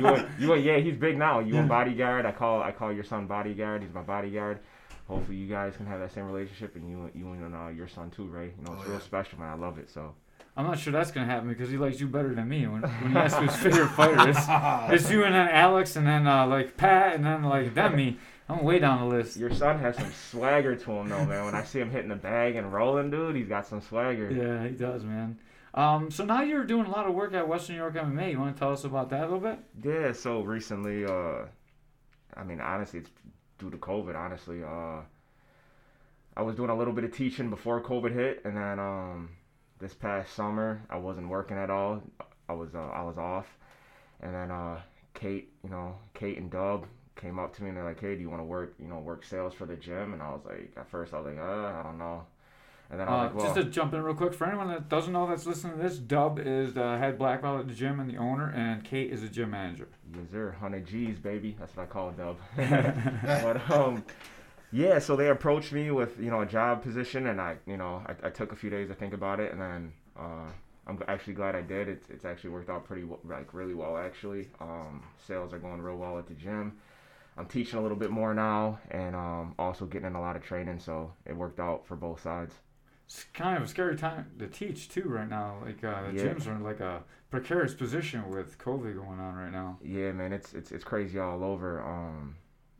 you 0.00 0.06
and 0.08 0.28
you 0.38 0.52
and 0.52 0.64
yeah 0.64 0.78
he's 0.78 0.96
big 0.96 1.16
now 1.16 1.38
you 1.40 1.56
and 1.56 1.68
bodyguard 1.68 2.26
I 2.26 2.32
call 2.32 2.62
I 2.62 2.72
call 2.72 2.92
your 2.92 3.04
son 3.04 3.26
bodyguard 3.26 3.82
he's 3.82 3.92
my 3.94 4.02
bodyguard 4.02 4.58
hopefully 5.06 5.36
you 5.36 5.46
guys 5.48 5.76
can 5.76 5.86
have 5.86 6.00
that 6.00 6.12
same 6.12 6.24
relationship 6.26 6.74
and 6.76 6.88
you 6.90 7.10
you 7.14 7.30
and 7.32 7.54
uh, 7.54 7.68
your 7.68 7.86
son 7.88 8.10
too 8.10 8.24
Ray 8.26 8.52
you 8.58 8.64
know 8.64 8.72
it's 8.74 8.82
Oh, 8.84 8.88
real 8.90 8.98
yeah. 8.98 9.04
special 9.04 9.38
man 9.38 9.50
I 9.50 9.54
love 9.54 9.78
it 9.78 9.88
so 9.90 10.14
I'm 10.56 10.66
not 10.66 10.78
sure 10.78 10.92
that's 10.92 11.10
gonna 11.10 11.26
happen 11.26 11.48
because 11.48 11.68
he 11.70 11.76
likes 11.76 11.98
you 12.00 12.06
better 12.06 12.32
than 12.32 12.48
me. 12.48 12.64
When, 12.68 12.82
when 12.82 13.10
he 13.10 13.16
asks 13.18 13.36
who's 13.40 13.52
his 13.56 13.60
favorite 13.74 13.88
fighter, 13.88 14.28
it's, 14.28 14.38
it's 15.02 15.10
you 15.10 15.24
and 15.24 15.34
then 15.34 15.48
Alex 15.48 15.96
and 15.96 16.06
then 16.06 16.28
uh, 16.28 16.46
like 16.46 16.76
Pat 16.76 17.16
and 17.16 17.24
then 17.26 17.42
like 17.42 17.74
then 17.74 17.96
me. 17.96 18.18
I'm 18.48 18.62
way 18.62 18.78
down 18.78 19.00
the 19.00 19.16
list. 19.16 19.36
Your 19.36 19.52
son 19.54 19.78
has 19.78 19.96
some 19.96 20.12
swagger 20.30 20.76
to 20.76 20.92
him, 20.92 21.08
though, 21.08 21.24
man. 21.24 21.46
When 21.46 21.54
I 21.54 21.64
see 21.64 21.80
him 21.80 21.90
hitting 21.90 22.10
the 22.10 22.16
bag 22.16 22.56
and 22.56 22.72
rolling, 22.72 23.10
dude, 23.10 23.36
he's 23.36 23.48
got 23.48 23.66
some 23.66 23.80
swagger. 23.80 24.30
Yeah, 24.30 24.68
he 24.68 24.74
does, 24.74 25.02
man. 25.02 25.38
Um, 25.72 26.10
so 26.10 26.24
now 26.24 26.42
you're 26.42 26.64
doing 26.64 26.86
a 26.86 26.90
lot 26.90 27.06
of 27.06 27.14
work 27.14 27.32
at 27.32 27.48
Western 27.48 27.76
New 27.76 27.82
York 27.82 27.94
MMA. 27.94 28.32
You 28.32 28.38
want 28.38 28.54
to 28.54 28.60
tell 28.60 28.72
us 28.72 28.84
about 28.84 29.10
that 29.10 29.20
a 29.20 29.24
little 29.24 29.40
bit? 29.40 29.58
Yeah. 29.82 30.12
So 30.12 30.42
recently, 30.42 31.04
uh, 31.06 31.46
I 32.36 32.44
mean, 32.44 32.60
honestly, 32.60 33.00
it's 33.00 33.10
due 33.58 33.70
to 33.70 33.78
COVID. 33.78 34.14
Honestly, 34.14 34.62
uh, 34.62 35.00
I 36.36 36.42
was 36.42 36.54
doing 36.54 36.70
a 36.70 36.76
little 36.76 36.92
bit 36.92 37.04
of 37.04 37.16
teaching 37.16 37.48
before 37.48 37.82
COVID 37.82 38.12
hit, 38.12 38.42
and 38.44 38.56
then 38.56 38.78
um, 38.78 39.30
this 39.80 39.94
past 39.94 40.34
summer, 40.34 40.82
I 40.90 40.96
wasn't 40.98 41.28
working 41.28 41.56
at 41.56 41.70
all. 41.70 42.02
I 42.48 42.52
was 42.52 42.74
uh, 42.74 42.78
I 42.78 43.02
was 43.02 43.16
off, 43.16 43.46
and 44.20 44.34
then 44.34 44.50
uh, 44.50 44.80
Kate, 45.14 45.50
you 45.64 45.70
know, 45.70 45.96
Kate 46.12 46.36
and 46.36 46.50
Dub 46.50 46.86
came 47.24 47.38
up 47.38 47.56
to 47.56 47.62
me 47.62 47.68
and 47.70 47.76
they're 47.76 47.84
like, 47.84 48.00
"Hey, 48.00 48.14
do 48.14 48.20
you 48.20 48.28
want 48.28 48.40
to 48.40 48.44
work, 48.44 48.74
you 48.78 48.86
know, 48.86 48.98
work 48.98 49.24
sales 49.24 49.54
for 49.54 49.64
the 49.66 49.76
gym?" 49.76 50.12
And 50.12 50.22
I 50.22 50.30
was 50.30 50.42
like, 50.44 50.72
at 50.76 50.88
first, 50.90 51.14
I 51.14 51.20
was 51.20 51.26
like, 51.26 51.38
"Uh, 51.38 51.80
I 51.80 51.82
don't 51.82 51.98
know." 51.98 52.26
And 52.90 53.00
then 53.00 53.08
I 53.08 53.12
Uh, 53.12 53.14
was 53.16 53.24
like, 53.26 53.34
"Well." 53.34 53.44
just 53.46 53.56
to 53.56 53.64
jump 53.64 53.94
in 53.94 54.02
real 54.02 54.14
quick, 54.14 54.34
for 54.34 54.46
anyone 54.46 54.68
that 54.68 54.88
doesn't 54.90 55.12
know 55.12 55.26
that's 55.26 55.46
listening 55.46 55.76
to 55.76 55.82
this, 55.82 55.96
Dub 55.98 56.38
is 56.38 56.74
the 56.74 56.98
head 56.98 57.16
black 57.18 57.40
belt 57.40 57.60
at 57.60 57.66
the 57.68 57.74
gym 57.74 57.98
and 57.98 58.10
the 58.10 58.18
owner, 58.18 58.50
and 58.54 58.84
Kate 58.84 59.10
is 59.10 59.22
the 59.22 59.28
gym 59.28 59.50
manager. 59.52 59.88
Yes, 60.14 60.30
sir. 60.30 60.50
100 60.50 60.86
G's, 60.86 61.18
baby. 61.18 61.56
That's 61.58 61.74
what 61.76 61.84
I 61.84 61.86
call 61.86 62.10
Dub. 62.12 62.36
but 62.56 63.70
um, 63.70 64.04
yeah. 64.70 64.98
So 64.98 65.16
they 65.16 65.28
approached 65.30 65.72
me 65.72 65.90
with 65.90 66.20
you 66.20 66.30
know 66.30 66.42
a 66.42 66.46
job 66.46 66.82
position, 66.82 67.28
and 67.28 67.40
I 67.40 67.56
you 67.66 67.78
know 67.78 68.02
I, 68.06 68.26
I 68.26 68.30
took 68.30 68.52
a 68.52 68.56
few 68.56 68.68
days 68.68 68.88
to 68.88 68.94
think 68.94 69.14
about 69.14 69.40
it, 69.40 69.50
and 69.52 69.60
then 69.60 69.92
uh, 70.18 70.50
I'm 70.86 71.02
actually 71.08 71.34
glad 71.34 71.54
I 71.54 71.62
did. 71.62 71.88
It's 71.88 72.10
it's 72.10 72.26
actually 72.26 72.50
worked 72.50 72.68
out 72.68 72.84
pretty 72.84 73.02
w- 73.02 73.20
like 73.24 73.54
really 73.54 73.74
well 73.74 73.96
actually. 73.96 74.50
Um, 74.60 75.02
sales 75.26 75.54
are 75.54 75.58
going 75.58 75.80
real 75.80 75.96
well 75.96 76.18
at 76.18 76.26
the 76.26 76.34
gym. 76.34 76.76
I'm 77.36 77.46
teaching 77.46 77.78
a 77.78 77.82
little 77.82 77.96
bit 77.96 78.10
more 78.10 78.32
now, 78.34 78.78
and 78.90 79.16
um, 79.16 79.54
also 79.58 79.86
getting 79.86 80.06
in 80.06 80.14
a 80.14 80.20
lot 80.20 80.36
of 80.36 80.42
training, 80.44 80.78
so 80.78 81.12
it 81.26 81.36
worked 81.36 81.58
out 81.60 81.84
for 81.86 81.96
both 81.96 82.22
sides. 82.22 82.54
It's 83.06 83.24
kind 83.34 83.56
of 83.56 83.64
a 83.64 83.68
scary 83.68 83.96
time 83.96 84.30
to 84.38 84.46
teach 84.46 84.88
too 84.88 85.02
right 85.08 85.28
now. 85.28 85.56
Like 85.64 85.82
uh, 85.84 86.10
the 86.10 86.14
Yeah. 86.16 86.28
gyms 86.32 86.46
are 86.46 86.52
in 86.52 86.62
like 86.62 86.80
a 86.80 87.02
precarious 87.30 87.74
position 87.74 88.28
with 88.30 88.56
COVID 88.58 88.94
going 88.96 89.20
on 89.20 89.34
right 89.34 89.52
now. 89.52 89.78
Yeah, 89.82 90.12
man, 90.12 90.32
it's 90.32 90.54
it's 90.54 90.72
it's 90.72 90.84
crazy 90.84 91.18
all 91.18 91.42
over. 91.44 91.82
Um, 91.82 92.36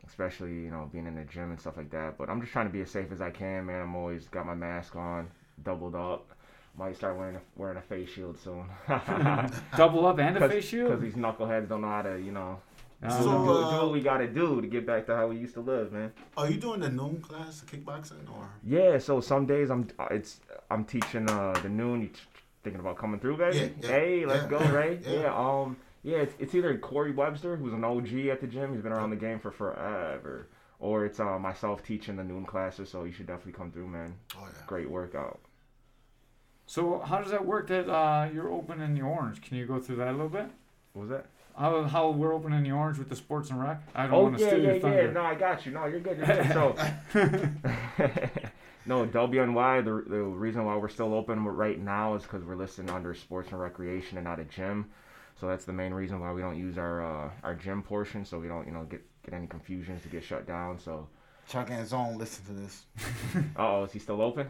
especially 0.07 0.53
you 0.53 0.71
know 0.71 0.89
being 0.91 1.05
in 1.07 1.15
the 1.15 1.23
gym 1.25 1.51
and 1.51 1.59
stuff 1.59 1.77
like 1.77 1.89
that. 1.91 2.17
But 2.17 2.29
I'm 2.29 2.39
just 2.41 2.53
trying 2.53 2.67
to 2.67 2.71
be 2.73 2.81
as 2.81 2.89
safe 2.89 3.11
as 3.11 3.21
I 3.21 3.29
can, 3.31 3.65
man. 3.65 3.81
I'm 3.81 3.95
always 3.95 4.27
got 4.27 4.45
my 4.47 4.55
mask 4.55 4.95
on, 4.95 5.29
doubled 5.63 5.95
up. 5.95 6.31
Might 6.77 6.95
start 6.97 7.17
wearing 7.17 7.35
a, 7.35 7.41
wearing 7.55 7.77
a 7.77 7.81
face 7.81 8.09
shield 8.09 8.37
soon. 8.39 8.65
Double 9.77 10.05
up 10.07 10.19
and 10.19 10.37
a 10.37 10.49
face 10.49 10.49
shield? 10.49 10.49
Cause, 10.49 10.51
face 10.51 10.63
'cause 10.63 10.69
shield. 10.69 11.01
these 11.01 11.13
knuckleheads 11.13 11.69
don't 11.69 11.81
know 11.81 11.87
how 11.89 12.01
to, 12.01 12.19
you 12.19 12.31
know, 12.33 12.59
So, 13.01 13.17
do, 13.19 13.23
do 13.23 13.29
uh, 13.29 13.83
what 13.83 13.91
we 13.91 14.01
gotta 14.01 14.27
do 14.27 14.61
to 14.61 14.67
get 14.67 14.85
back 14.87 15.05
to 15.07 15.15
how 15.15 15.27
we 15.27 15.37
used 15.37 15.53
to 15.55 15.61
live, 15.61 15.91
man. 15.91 16.11
Are 16.37 16.49
you 16.49 16.57
doing 16.57 16.79
the 16.79 16.89
noon 16.89 17.21
class, 17.21 17.61
the 17.61 17.77
kickboxing, 17.77 18.27
or? 18.35 18.49
Yeah, 18.63 18.97
so 18.97 19.21
some 19.21 19.45
days 19.45 19.69
I'm 19.69 19.87
uh, 19.99 20.07
it's 20.11 20.39
I'm 20.71 20.85
teaching 20.85 21.29
uh 21.29 21.53
the 21.61 21.69
noon. 21.69 22.01
You 22.01 22.07
t- 22.07 22.19
thinking 22.63 22.79
about 22.79 22.97
coming 22.97 23.19
through, 23.19 23.37
baby? 23.37 23.57
Yeah, 23.57 23.67
yeah, 23.81 23.87
hey, 23.87 24.25
let's 24.25 24.43
yeah, 24.43 24.49
go, 24.49 24.59
Ray. 24.71 24.99
yeah. 25.05 25.19
Yeah. 25.21 25.35
um, 25.37 25.77
yeah, 26.03 26.17
it's, 26.17 26.33
it's 26.39 26.55
either 26.55 26.75
Corey 26.77 27.11
Webster, 27.11 27.55
who's 27.57 27.73
an 27.73 27.83
OG 27.83 28.27
at 28.31 28.39
the 28.41 28.47
gym. 28.47 28.73
He's 28.73 28.81
been 28.81 28.91
around 28.91 29.09
the 29.11 29.15
game 29.15 29.39
for 29.39 29.51
forever, 29.51 30.47
or 30.79 31.05
it's 31.05 31.19
uh 31.19 31.37
myself 31.37 31.83
teaching 31.83 32.15
the 32.15 32.23
noon 32.23 32.45
classes. 32.45 32.89
So 32.89 33.03
you 33.03 33.11
should 33.11 33.27
definitely 33.27 33.53
come 33.53 33.71
through, 33.71 33.87
man. 33.87 34.15
Oh 34.35 34.47
yeah. 34.47 34.63
Great 34.65 34.89
workout. 34.89 35.39
so 36.65 36.99
how 36.99 37.19
does 37.21 37.31
that 37.31 37.45
work? 37.45 37.67
That 37.67 37.87
uh, 37.91 38.29
you're 38.33 38.51
open 38.51 38.81
in 38.81 38.95
the 38.95 39.01
orange. 39.01 39.41
Can 39.41 39.57
you 39.57 39.65
go 39.67 39.79
through 39.79 39.97
that 39.97 40.07
a 40.07 40.11
little 40.11 40.29
bit? 40.29 40.47
What 40.93 41.01
was 41.01 41.09
that? 41.09 41.25
How, 41.57 41.83
how 41.83 42.09
we're 42.11 42.33
opening 42.33 42.63
the 42.63 42.71
orange 42.71 42.97
with 42.97 43.09
the 43.09 43.15
sports 43.15 43.49
and 43.49 43.61
rec? 43.61 43.81
I 43.95 44.07
don't 44.07 44.19
Oh 44.19 44.23
want 44.23 44.35
to 44.37 44.39
yeah, 44.39 44.47
steal 44.47 44.59
yeah, 44.59 44.71
your 44.71 44.75
thunder. 44.75 45.05
yeah. 45.05 45.11
No, 45.11 45.21
I 45.21 45.35
got 45.35 45.65
you. 45.65 45.71
No, 45.71 45.85
you're 45.85 45.99
good. 46.01 46.17
You're 46.17 46.27
good. 46.27 46.51
So, 46.51 46.75
no, 48.85 49.05
WNY. 49.07 49.81
The 49.81 50.09
the 50.09 50.21
reason 50.23 50.65
why 50.65 50.75
we're 50.77 50.89
still 50.89 51.13
open 51.13 51.43
right 51.45 51.79
now 51.79 52.15
is 52.15 52.23
because 52.23 52.43
we're 52.43 52.55
listed 52.55 52.89
under 52.89 53.13
sports 53.13 53.51
and 53.51 53.59
recreation 53.59 54.17
and 54.17 54.25
not 54.25 54.39
a 54.39 54.43
gym. 54.45 54.91
So 55.39 55.47
that's 55.47 55.65
the 55.65 55.73
main 55.73 55.93
reason 55.93 56.19
why 56.19 56.31
we 56.31 56.41
don't 56.41 56.57
use 56.57 56.77
our 56.77 57.03
uh, 57.03 57.29
our 57.43 57.55
gym 57.55 57.81
portion, 57.83 58.25
so 58.25 58.39
we 58.39 58.47
don't 58.47 58.65
you 58.65 58.73
know 58.73 58.83
get 58.83 59.03
get 59.23 59.33
any 59.33 59.47
confusions 59.47 60.01
to 60.03 60.09
get 60.09 60.23
shut 60.23 60.45
down. 60.47 60.79
So, 60.79 61.07
Chuck 61.47 61.69
and 61.69 61.87
Zone, 61.87 62.17
listen 62.17 62.43
to 62.45 62.53
this. 62.53 62.85
oh, 63.55 63.83
is 63.83 63.91
he 63.91 63.99
still 63.99 64.19
open? 64.21 64.49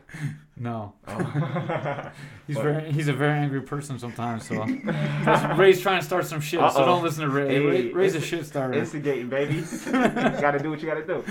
No, 0.55 0.93
Oh. 1.07 1.13
he's 2.47 2.55
What? 2.55 2.63
very 2.63 2.91
he's 2.93 3.07
a 3.09 3.13
very 3.13 3.37
angry 3.37 3.61
person 3.61 3.99
sometimes. 3.99 4.47
So 4.47 4.63
Ray's 5.57 5.81
trying 5.81 5.99
to 5.99 6.05
start 6.05 6.25
some 6.25 6.39
shit. 6.39 6.59
So 6.61 6.65
Uh-oh. 6.65 6.85
don't 6.85 7.03
listen 7.03 7.23
to 7.23 7.29
Ray. 7.29 7.47
Hey, 7.49 7.59
Ray 7.59 7.91
Ray's 7.91 8.15
a 8.15 8.21
shit 8.21 8.45
starter. 8.45 8.73
Instigating, 8.79 9.27
baby. 9.27 9.55
you 9.55 9.91
gotta 9.91 10.59
do 10.59 10.69
what 10.69 10.81
you 10.81 10.87
gotta 10.87 11.05
do. 11.05 11.21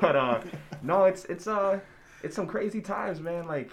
but 0.00 0.16
uh, 0.16 0.40
no, 0.82 1.04
it's 1.04 1.24
it's 1.26 1.46
uh, 1.46 1.80
it's 2.22 2.36
some 2.36 2.46
crazy 2.46 2.82
times, 2.82 3.20
man. 3.20 3.46
Like, 3.46 3.70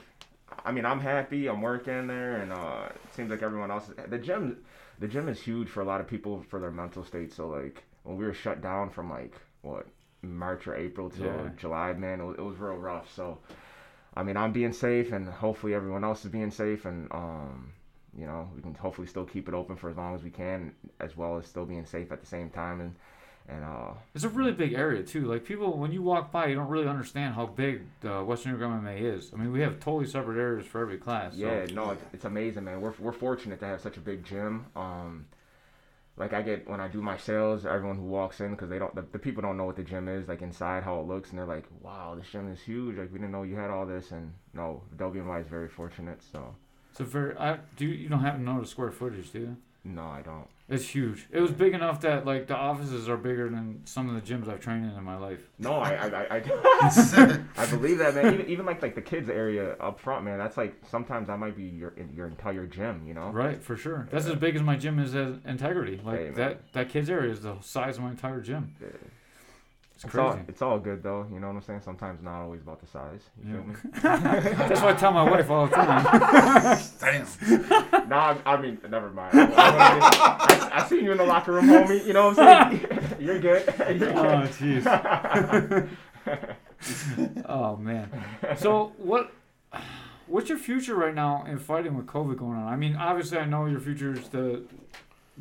I 0.64 0.72
mean, 0.72 0.86
I'm 0.86 1.02
happy. 1.02 1.48
I'm 1.48 1.62
working 1.62 2.08
there, 2.08 2.38
and 2.38 2.54
uh, 2.54 2.88
it 2.90 3.14
seems 3.16 3.30
like 3.30 3.42
everyone 3.44 3.70
else. 3.70 3.90
Is, 3.90 3.96
the 4.08 4.18
gym, 4.18 4.58
the 5.00 5.08
gym 5.10 5.28
is 5.28 5.42
huge 5.42 5.68
for 5.68 5.82
a 5.82 5.86
lot 5.86 6.00
of 6.00 6.08
people 6.08 6.42
for 6.50 6.58
their 6.60 6.72
mental 6.72 7.04
state. 7.04 7.34
So 7.34 7.50
like, 7.50 7.84
when 8.04 8.16
we 8.18 8.24
were 8.26 8.34
shut 8.34 8.62
down 8.62 8.90
from 8.90 9.10
like 9.10 9.34
what 9.62 9.86
March 10.22 10.68
or 10.68 10.76
April 10.76 11.10
to 11.12 11.24
Yeah. 11.24 11.50
July, 11.58 11.94
man, 11.94 12.20
it 12.22 12.26
was, 12.26 12.36
it 12.38 12.42
was 12.44 12.58
real 12.58 12.76
rough. 12.78 13.14
So. 13.14 13.38
I 14.16 14.24
mean, 14.24 14.36
I'm 14.38 14.52
being 14.52 14.74
safe, 14.74 15.12
and 15.14 15.30
hopefully 15.30 15.74
everyone 15.76 16.04
else 16.04 16.26
is 16.26 16.32
being 16.32 16.50
safe, 16.52 16.86
and 16.86 17.08
um, 17.12 17.72
you 18.18 18.26
know, 18.26 18.50
we 18.56 18.62
can 18.62 18.74
hopefully 18.74 19.08
still 19.08 19.24
keep 19.24 19.48
it 19.48 19.54
open 19.54 19.76
for 19.78 19.90
as 19.90 19.96
long 19.96 20.16
as 20.16 20.24
we 20.24 20.32
can, 20.32 20.74
as 21.00 21.16
well 21.16 21.38
as 21.38 21.46
still 21.46 21.64
being 21.64 21.86
safe 21.86 22.12
at 22.12 22.20
the 22.20 22.26
same 22.26 22.50
time, 22.50 22.82
and 22.82 22.96
and 23.48 23.64
uh, 23.64 23.92
It's 24.16 24.24
a 24.24 24.30
really 24.30 24.52
big 24.52 24.74
area 24.74 25.04
too. 25.04 25.26
Like 25.26 25.46
people, 25.46 25.78
when 25.78 25.92
you 25.92 26.02
walk 26.02 26.32
by, 26.32 26.48
you 26.48 26.56
don't 26.56 26.68
really 26.70 26.88
understand 26.88 27.36
how 27.36 27.46
big 27.46 27.84
the 28.02 28.24
Western 28.24 28.54
New 28.60 28.66
MMA 28.66 29.00
is. 29.00 29.32
I 29.34 29.38
mean, 29.38 29.52
we 29.52 29.62
have 29.62 29.80
totally 29.80 30.08
separate 30.08 30.40
areas 30.42 30.66
for 30.68 30.82
every 30.82 30.98
class. 30.98 31.34
so- 31.34 31.40
Yeah, 31.40 31.66
no, 31.74 31.92
it's, 31.92 32.04
it's 32.14 32.26
amazing, 32.26 32.64
man. 32.66 32.82
We're 32.82 32.94
we're 33.00 33.12
fortunate 33.14 33.60
to 33.60 33.68
have 33.68 33.80
such 33.80 33.96
a 33.96 34.02
big 34.02 34.26
gym. 34.26 34.66
Um, 34.76 35.28
like 36.20 36.34
I 36.34 36.42
get 36.42 36.70
when 36.70 36.82
I 36.82 36.90
do 36.90 37.02
my 37.02 37.18
sales, 37.18 37.66
everyone 37.66 37.96
who 37.96 38.04
walks 38.04 38.42
in 38.42 38.52
because 38.52 38.70
they 38.70 38.78
don't 38.78 38.94
the, 38.94 39.06
the 39.12 39.20
people 39.20 39.42
don't 39.42 39.58
know 39.58 39.66
what 39.66 39.78
the 39.78 39.84
gym 39.84 40.10
is 40.10 40.28
like 40.28 40.42
inside 40.42 40.84
how 40.84 41.00
it 41.00 41.08
looks, 41.08 41.30
and 41.30 41.40
they're 41.40 41.46
like, 41.46 41.66
"Wow, 41.82 42.16
this 42.16 42.30
gym 42.30 42.52
is 42.52 42.62
huge! 42.62 42.98
Like 42.98 43.12
we 43.12 43.20
didn't 43.20 43.32
know 43.32 43.44
you 43.44 43.56
had 43.56 43.70
all 43.70 43.86
this." 43.86 44.12
And 44.12 44.34
no, 44.54 44.84
WMI 44.98 45.42
is 45.42 45.48
very 45.48 45.70
fortunate. 45.70 46.22
So 46.32 46.56
so 46.92 47.06
for. 47.06 47.40
I 47.40 47.60
do. 47.78 47.86
You, 47.86 48.10
don't 48.10 48.20
happen 48.20 48.46
to 48.46 48.52
know 48.54 48.62
the 48.62 48.68
square 48.68 48.92
footage, 48.92 49.32
do 49.32 49.40
you? 49.40 49.58
no, 49.86 50.04
I 50.04 50.22
don't. 50.22 50.48
It's 50.70 50.88
huge. 50.88 51.28
It 51.32 51.40
was 51.42 51.52
big 51.52 51.74
enough 51.74 52.02
that 52.02 52.26
like 52.26 52.48
the 52.48 52.56
offices 52.56 53.10
are 53.10 53.18
bigger 53.18 53.50
than 53.50 53.82
some 53.86 54.08
of 54.08 54.16
the 54.16 54.22
gyms 54.22 54.48
I've 54.48 54.60
trained 54.60 54.86
in 54.86 54.98
in 54.98 55.04
my 55.04 55.18
life. 55.18 55.40
No, 55.58 55.74
I 55.76 55.94
I, 55.96 56.08
I, 56.08 56.38
I, 56.38 57.40
I 57.58 57.66
believe 57.66 57.98
that, 57.98 58.14
man. 58.16 58.34
Even 58.36 58.48
even 58.48 58.66
like 58.66 58.82
like 58.82 58.94
the 58.96 59.02
kids 59.02 59.30
area 59.30 59.74
up 59.80 60.00
front, 60.00 60.26
man. 60.26 60.38
That's 60.38 60.58
like 60.58 60.76
sometimes 60.88 61.28
that 61.28 61.40
might 61.40 61.56
be 61.58 61.64
your 61.64 61.94
your 62.14 62.28
entire 62.28 62.68
gym, 62.68 63.04
you 63.08 63.14
know. 63.16 63.30
Right, 63.30 63.64
for 63.64 63.76
sure. 63.76 64.08
That's 64.12 64.28
as 64.28 64.36
big 64.36 64.56
as 64.56 64.62
my 64.62 64.76
gym 64.76 65.00
is 65.00 65.16
as 65.16 65.36
integrity. 65.46 66.00
Like 66.04 66.20
Hey, 66.20 66.30
that. 66.32 66.74
That 66.74 66.90
kids 66.90 67.10
area 67.10 67.32
is 67.32 67.42
the 67.42 67.60
size 67.62 67.98
of 67.98 68.04
my 68.04 68.12
entire 68.12 68.42
gym. 68.42 68.76
Yeah. 68.80 68.88
It's 70.00 70.06
It's 70.06 70.16
all, 70.16 70.40
it's 70.48 70.62
all 70.62 70.80
good 70.80 71.04
though, 71.04 71.28
you 71.30 71.42
know 71.42 71.48
what 71.48 71.58
I'm 71.58 71.62
saying? 71.62 71.82
Sometimes 71.82 72.24
not 72.24 72.42
always 72.42 72.62
about 72.62 72.80
the 72.80 72.88
size. 72.88 73.20
You 73.38 73.52
feel 73.52 73.64
me? 73.66 73.76
That's 74.02 74.80
what 74.80 74.96
I 74.96 74.98
tell 74.98 75.12
my 75.12 75.30
wife 75.30 75.50
all 75.50 75.68
the 75.68 75.76
time. 75.76 76.80
Damn. 77.02 78.08
No, 78.08 78.16
I, 78.16 78.38
I 78.46 78.62
mean, 78.62 78.78
never 78.90 79.10
mind. 79.10 79.38
I, 79.38 79.50
I, 79.58 80.70
I 80.72 80.88
seen 80.88 81.04
you 81.04 81.12
in 81.12 81.18
the 81.18 81.26
locker 81.26 81.52
room, 81.52 81.66
homie. 81.66 82.06
You 82.06 82.14
know 82.14 82.30
what 82.30 82.40
I'm 82.40 82.80
saying? 82.80 83.16
You're 83.20 83.40
good. 83.40 83.66
You're 84.00 84.18
oh 84.18 84.48
jeez. 84.48 84.86
oh 87.50 87.76
man. 87.76 88.10
So 88.58 88.94
what? 89.00 89.34
What's 90.28 90.48
your 90.48 90.60
future 90.60 90.96
right 90.96 91.14
now 91.14 91.44
in 91.46 91.60
fighting 91.60 91.98
with 91.98 92.06
COVID 92.06 92.38
going 92.38 92.58
on? 92.58 92.72
I 92.72 92.78
mean, 92.78 92.96
obviously, 92.96 93.38
I 93.38 93.44
know 93.44 93.66
your 93.66 93.82
future 93.82 94.14
is 94.14 94.30
to 94.30 94.66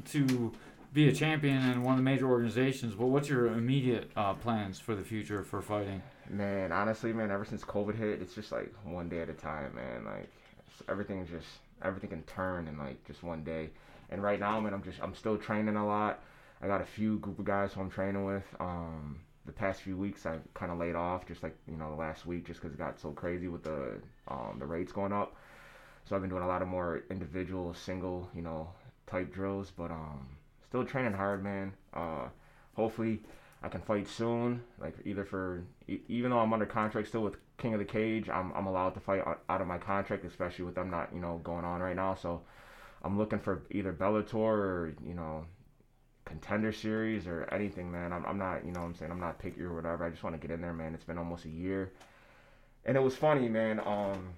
to 0.06 0.52
be 0.92 1.08
a 1.08 1.12
champion 1.12 1.62
in 1.70 1.82
one 1.82 1.94
of 1.94 1.98
the 1.98 2.04
major 2.04 2.28
organizations. 2.28 2.94
But 2.94 3.06
what's 3.06 3.28
your 3.28 3.46
immediate 3.48 4.10
uh, 4.16 4.34
plans 4.34 4.80
for 4.80 4.94
the 4.94 5.02
future 5.04 5.42
for 5.44 5.60
fighting? 5.60 6.02
Man, 6.28 6.72
honestly, 6.72 7.12
man, 7.12 7.30
ever 7.30 7.44
since 7.44 7.62
COVID 7.62 7.96
hit, 7.96 8.20
it's 8.22 8.34
just 8.34 8.52
like 8.52 8.72
one 8.84 9.08
day 9.08 9.20
at 9.20 9.28
a 9.28 9.34
time, 9.34 9.74
man. 9.74 10.04
Like 10.04 10.30
it's- 10.58 10.82
everything 10.88 11.26
just 11.26 11.46
everything 11.82 12.10
can 12.10 12.22
turn 12.24 12.66
in 12.68 12.78
like 12.78 13.04
just 13.06 13.22
one 13.22 13.44
day. 13.44 13.70
And 14.10 14.22
right 14.22 14.40
now, 14.40 14.58
man, 14.60 14.72
I'm 14.74 14.82
just 14.82 14.98
I'm 15.02 15.14
still 15.14 15.36
training 15.36 15.76
a 15.76 15.86
lot. 15.86 16.20
I 16.62 16.66
got 16.66 16.80
a 16.80 16.86
few 16.86 17.18
group 17.18 17.38
of 17.38 17.44
guys 17.44 17.72
who 17.72 17.80
I'm 17.80 17.90
training 17.90 18.24
with. 18.24 18.44
Um, 18.58 19.20
the 19.46 19.52
past 19.52 19.82
few 19.82 19.96
weeks, 19.96 20.26
I 20.26 20.38
kind 20.54 20.70
of 20.72 20.78
laid 20.78 20.94
off, 20.94 21.26
just 21.26 21.42
like 21.42 21.56
you 21.66 21.76
know 21.76 21.90
the 21.90 21.96
last 21.96 22.26
week, 22.26 22.46
just 22.46 22.60
because 22.60 22.74
it 22.74 22.78
got 22.78 22.98
so 23.00 23.10
crazy 23.12 23.48
with 23.48 23.62
the 23.62 24.00
um, 24.28 24.56
the 24.58 24.66
rates 24.66 24.92
going 24.92 25.12
up. 25.12 25.36
So 26.04 26.16
I've 26.16 26.22
been 26.22 26.30
doing 26.30 26.42
a 26.42 26.48
lot 26.48 26.62
of 26.62 26.68
more 26.68 27.02
individual, 27.10 27.74
single, 27.74 28.30
you 28.34 28.40
know, 28.42 28.70
type 29.06 29.32
drills, 29.32 29.70
but 29.76 29.90
um, 29.90 30.26
still 30.68 30.84
training 30.84 31.14
hard, 31.14 31.42
man. 31.42 31.72
Uh, 31.94 32.28
hopefully, 32.74 33.20
I 33.62 33.68
can 33.68 33.80
fight 33.80 34.08
soon. 34.08 34.62
Like 34.78 34.94
either 35.04 35.24
for 35.24 35.64
even 35.86 36.30
though 36.30 36.38
I'm 36.38 36.52
under 36.52 36.66
contract 36.66 37.08
still 37.08 37.22
with 37.22 37.36
King 37.56 37.74
of 37.74 37.80
the 37.80 37.84
Cage, 37.84 38.28
I'm 38.28 38.52
I'm 38.52 38.66
allowed 38.66 38.94
to 38.94 39.00
fight 39.00 39.22
out 39.48 39.60
of 39.60 39.66
my 39.66 39.78
contract, 39.78 40.24
especially 40.24 40.64
with 40.64 40.74
them 40.74 40.90
not 40.90 41.10
you 41.12 41.20
know 41.20 41.40
going 41.42 41.64
on 41.64 41.80
right 41.80 41.96
now. 41.96 42.14
So 42.14 42.42
I'm 43.02 43.18
looking 43.18 43.38
for 43.38 43.62
either 43.70 43.92
Bellator 43.92 44.34
or 44.34 44.94
you 45.04 45.14
know 45.14 45.44
contender 46.24 46.72
series 46.72 47.26
or 47.26 47.48
anything, 47.52 47.90
man. 47.90 48.12
I'm 48.12 48.24
I'm 48.26 48.38
not 48.38 48.64
you 48.64 48.72
know 48.72 48.82
I'm 48.82 48.94
saying 48.94 49.10
I'm 49.10 49.20
not 49.20 49.38
picky 49.38 49.62
or 49.62 49.74
whatever. 49.74 50.04
I 50.04 50.10
just 50.10 50.22
want 50.22 50.40
to 50.40 50.46
get 50.46 50.54
in 50.54 50.60
there, 50.60 50.74
man. 50.74 50.94
It's 50.94 51.04
been 51.04 51.18
almost 51.18 51.44
a 51.46 51.50
year, 51.50 51.92
and 52.84 52.96
it 52.96 53.00
was 53.00 53.16
funny, 53.16 53.48
man. 53.48 53.80
Um. 53.80 54.34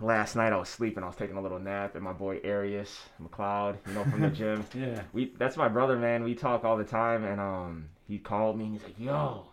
Last 0.00 0.34
night 0.34 0.52
I 0.52 0.56
was 0.56 0.68
sleeping. 0.68 1.04
I 1.04 1.06
was 1.06 1.14
taking 1.16 1.36
a 1.36 1.40
little 1.40 1.60
nap, 1.60 1.94
and 1.94 2.02
my 2.02 2.12
boy 2.12 2.40
Arius 2.42 3.00
McLeod, 3.22 3.76
you 3.86 3.94
know, 3.94 4.02
from 4.04 4.22
the 4.22 4.28
gym, 4.40 4.64
Yeah. 4.74 5.02
we 5.12 5.32
that's 5.38 5.56
my 5.56 5.68
brother, 5.68 5.96
man. 5.96 6.24
We 6.24 6.34
talk 6.34 6.64
all 6.64 6.76
the 6.76 6.84
time, 6.84 7.24
and 7.24 7.40
um, 7.40 7.88
he 8.08 8.18
called 8.18 8.58
me 8.58 8.64
and 8.64 8.72
he's 8.74 8.82
like, 8.82 8.98
"Yo," 8.98 9.46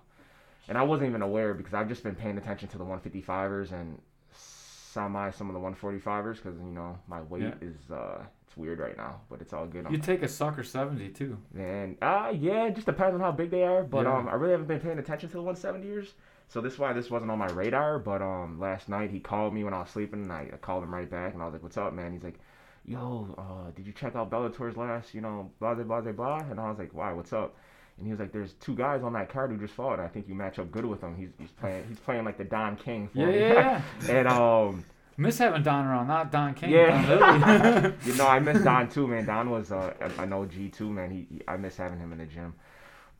and 0.67 0.79
I 0.79 0.81
wasn't 0.81 1.09
even 1.09 1.21
aware 1.21 1.53
because 1.53 1.75
I've 1.75 1.87
just 1.87 2.03
been 2.03 2.15
paying 2.15 2.39
attention 2.39 2.69
to 2.69 2.77
the 2.79 2.83
155ers 2.83 3.71
and 3.71 4.01
semi 4.33 5.29
some 5.31 5.47
of 5.47 5.53
the 5.53 5.59
145ers 5.59 6.35
because 6.37 6.57
you 6.59 6.65
know 6.71 6.97
my 7.07 7.21
weight 7.21 7.43
Yeah. 7.43 7.53
is 7.61 7.91
uh 7.91 8.23
it's 8.47 8.57
weird 8.57 8.79
right 8.79 8.97
now, 8.97 9.21
but 9.29 9.41
it's 9.41 9.53
all 9.53 9.67
good. 9.67 9.85
You 9.91 9.97
I'm, 9.97 10.01
take 10.01 10.23
a 10.23 10.27
sucker 10.27 10.63
seventy 10.63 11.09
too. 11.09 11.37
and 11.55 11.97
uh 12.01 12.33
yeah, 12.35 12.65
it 12.65 12.73
just 12.73 12.87
depends 12.87 13.13
on 13.13 13.21
how 13.21 13.31
big 13.31 13.51
they 13.51 13.63
are, 13.63 13.83
but 13.83 14.05
Yeah. 14.05 14.17
um, 14.17 14.27
I 14.27 14.33
really 14.33 14.53
haven't 14.53 14.67
been 14.67 14.79
paying 14.79 14.97
attention 14.97 15.29
to 15.29 15.35
the 15.37 15.43
170ers. 15.43 16.07
So 16.51 16.59
this 16.59 16.73
is 16.73 16.79
why 16.79 16.91
this 16.91 17.09
wasn't 17.09 17.31
on 17.31 17.39
my 17.39 17.47
radar. 17.47 17.97
But 17.97 18.21
um, 18.21 18.59
last 18.59 18.89
night 18.89 19.09
he 19.09 19.21
called 19.21 19.53
me 19.53 19.63
when 19.63 19.73
I 19.73 19.79
was 19.79 19.89
sleeping, 19.89 20.23
and 20.23 20.33
I, 20.33 20.49
I 20.51 20.57
called 20.57 20.83
him 20.83 20.93
right 20.93 21.09
back, 21.09 21.33
and 21.33 21.41
I 21.41 21.45
was 21.45 21.53
like, 21.53 21.63
"What's 21.63 21.77
up, 21.77 21.93
man?" 21.93 22.11
He's 22.11 22.23
like, 22.23 22.39
"Yo, 22.83 23.33
uh, 23.37 23.71
did 23.73 23.87
you 23.87 23.93
check 23.93 24.17
out 24.17 24.29
Bellator's 24.29 24.75
last, 24.75 25.13
you 25.13 25.21
know, 25.21 25.49
blah 25.61 25.75
blah 25.75 25.85
blah 25.85 26.01
blah 26.01 26.11
blah?" 26.11 26.39
And 26.51 26.59
I 26.59 26.69
was 26.69 26.77
like, 26.77 26.93
"Why? 26.93 27.13
What's 27.13 27.31
up?" 27.31 27.55
And 27.97 28.05
he 28.05 28.11
was 28.11 28.19
like, 28.19 28.33
"There's 28.33 28.51
two 28.55 28.75
guys 28.75 29.01
on 29.01 29.13
that 29.13 29.29
card 29.29 29.49
who 29.51 29.57
just 29.57 29.73
fought, 29.73 29.93
and 29.93 30.01
I 30.01 30.09
think 30.09 30.27
you 30.27 30.35
match 30.35 30.59
up 30.59 30.71
good 30.71 30.83
with 30.85 30.99
them. 30.99 31.15
He's 31.15 31.29
he's 31.39 31.51
playing 31.51 31.85
he's 31.87 31.99
playing 31.99 32.25
like 32.25 32.37
the 32.37 32.43
Don 32.43 32.75
King 32.75 33.07
for 33.07 33.19
Yeah, 33.19 33.25
me." 33.27 33.39
yeah, 33.39 33.81
yeah. 34.03 34.09
and 34.09 34.27
um, 34.27 34.83
Miss 35.15 35.37
having 35.37 35.63
Don 35.63 35.85
around, 35.85 36.07
not 36.07 36.33
Don 36.33 36.53
King. 36.53 36.71
Yeah. 36.71 37.15
Don 37.15 37.95
you 38.05 38.15
know, 38.15 38.27
I 38.27 38.39
miss 38.39 38.61
Don 38.61 38.89
too, 38.89 39.07
man. 39.07 39.25
Don 39.25 39.49
was 39.51 39.71
uh, 39.71 39.93
an 40.17 40.33
OG 40.33 40.73
too, 40.73 40.89
man. 40.89 41.11
He, 41.11 41.27
he 41.29 41.41
I 41.47 41.55
miss 41.55 41.77
having 41.77 41.99
him 41.99 42.11
in 42.11 42.17
the 42.17 42.25
gym, 42.25 42.55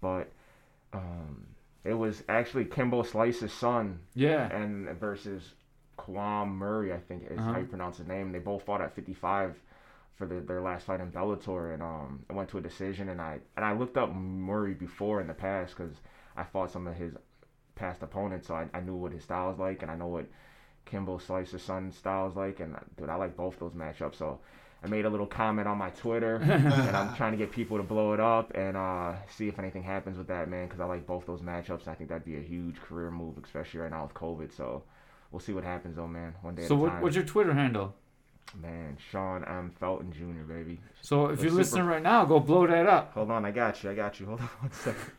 but 0.02 0.30
um, 0.92 1.46
it 1.84 1.94
was 1.94 2.24
actually 2.30 2.66
Kimbo 2.66 3.04
Slice's 3.04 3.52
son 3.52 4.00
yeah. 4.14 4.52
and 4.56 4.88
versus 5.00 5.54
Kwam 5.98 6.50
Murray, 6.50 6.94
I 6.94 7.00
think 7.00 7.24
is 7.30 7.40
Uh-huh. 7.40 7.54
how 7.54 7.60
you 7.60 7.66
pronounce 7.66 7.98
his 7.98 8.08
name. 8.08 8.32
They 8.32 8.40
both 8.40 8.64
fought 8.64 8.82
at 8.82 8.96
55 8.96 9.56
for 10.16 10.26
the, 10.28 10.42
their 10.42 10.62
last 10.62 10.86
fight 10.86 11.00
in 11.00 11.12
Bellator, 11.12 11.74
and 11.74 11.82
um, 11.82 12.26
it 12.30 12.34
went 12.34 12.50
to 12.50 12.58
a 12.58 12.62
decision. 12.62 13.10
And 13.10 13.22
I 13.22 13.40
and 13.56 13.66
I 13.66 13.74
looked 13.74 13.98
up 13.98 14.14
Murray 14.14 14.74
before 14.74 15.22
in 15.22 15.28
the 15.28 15.34
past 15.34 15.76
because 15.76 15.96
I 16.38 16.44
fought 16.44 16.72
some 16.72 16.88
of 16.88 16.96
his 16.96 17.14
past 17.76 18.04
opponents, 18.04 18.48
so 18.48 18.56
I, 18.56 18.68
I 18.74 18.82
knew 18.82 18.96
what 18.96 19.12
his 19.12 19.24
style 19.24 19.52
is 19.52 19.58
like, 19.60 19.82
and 19.82 19.90
I 19.92 19.96
know 19.96 20.08
what 20.08 20.28
Kimbo 20.86 21.18
Slice's 21.18 21.64
son 21.64 21.92
style 21.92 22.28
is 22.28 22.36
like, 22.36 22.60
and 22.60 22.76
dude, 22.98 23.10
I 23.10 23.16
like 23.16 23.36
both 23.36 23.58
those 23.60 23.74
matchups. 23.74 24.16
So 24.16 24.40
I 24.84 24.88
made 24.88 25.06
a 25.06 25.10
little 25.10 25.28
comment 25.28 25.68
on 25.68 25.78
my 25.78 25.92
Twitter, 25.92 26.36
and 26.44 26.96
I'm 26.96 27.16
trying 27.16 27.32
to 27.34 27.38
get 27.38 27.52
people 27.52 27.78
to 27.78 27.84
blow 27.84 28.14
it 28.14 28.20
up 28.20 28.52
and 28.56 28.76
uh, 28.76 29.14
see 29.30 29.48
if 29.48 29.60
anything 29.60 29.84
happens 29.84 30.18
with 30.18 30.28
that, 30.28 30.50
man, 30.50 30.66
because 30.66 30.80
I 30.80 30.86
like 30.86 31.06
both 31.06 31.26
those 31.28 31.42
matchups. 31.42 31.82
And 31.82 31.90
I 31.90 31.94
think 31.94 32.10
that'd 32.10 32.26
be 32.26 32.38
a 32.38 32.42
huge 32.42 32.82
career 32.82 33.12
move, 33.12 33.36
especially 33.44 33.80
right 33.82 33.92
now 33.92 34.04
with 34.04 34.14
COVID. 34.16 34.56
So 34.56 34.84
we'll 35.32 35.40
see 35.40 35.54
what 35.54 35.64
happens, 35.64 35.96
though, 35.98 36.08
man. 36.08 36.34
One 36.42 36.56
day 36.56 36.66
So 36.66 36.76
at 36.76 36.82
what, 36.82 37.02
what's 37.04 37.16
your 37.16 37.26
Twitter 37.26 37.54
handle? 37.54 37.94
Man, 38.60 38.98
Sean 39.12 39.46
M. 39.46 39.72
Felton 39.80 40.12
Jr., 40.12 40.44
baby. 40.52 40.82
So 41.02 41.28
if 41.28 41.40
you're 41.42 41.50
super- 41.52 41.56
listening 41.60 41.86
right 41.86 42.02
now, 42.04 42.26
go 42.26 42.40
blow 42.40 42.66
that 42.68 42.88
up. 42.88 43.14
Hold 43.14 43.32
on, 43.32 43.46
I 43.46 43.52
got 43.52 43.84
you. 43.84 43.92
I 43.92 43.96
got 43.96 44.20
you. 44.20 44.26
Hold 44.26 44.42
on 44.42 44.48
one 44.60 44.72
second. 44.74 45.12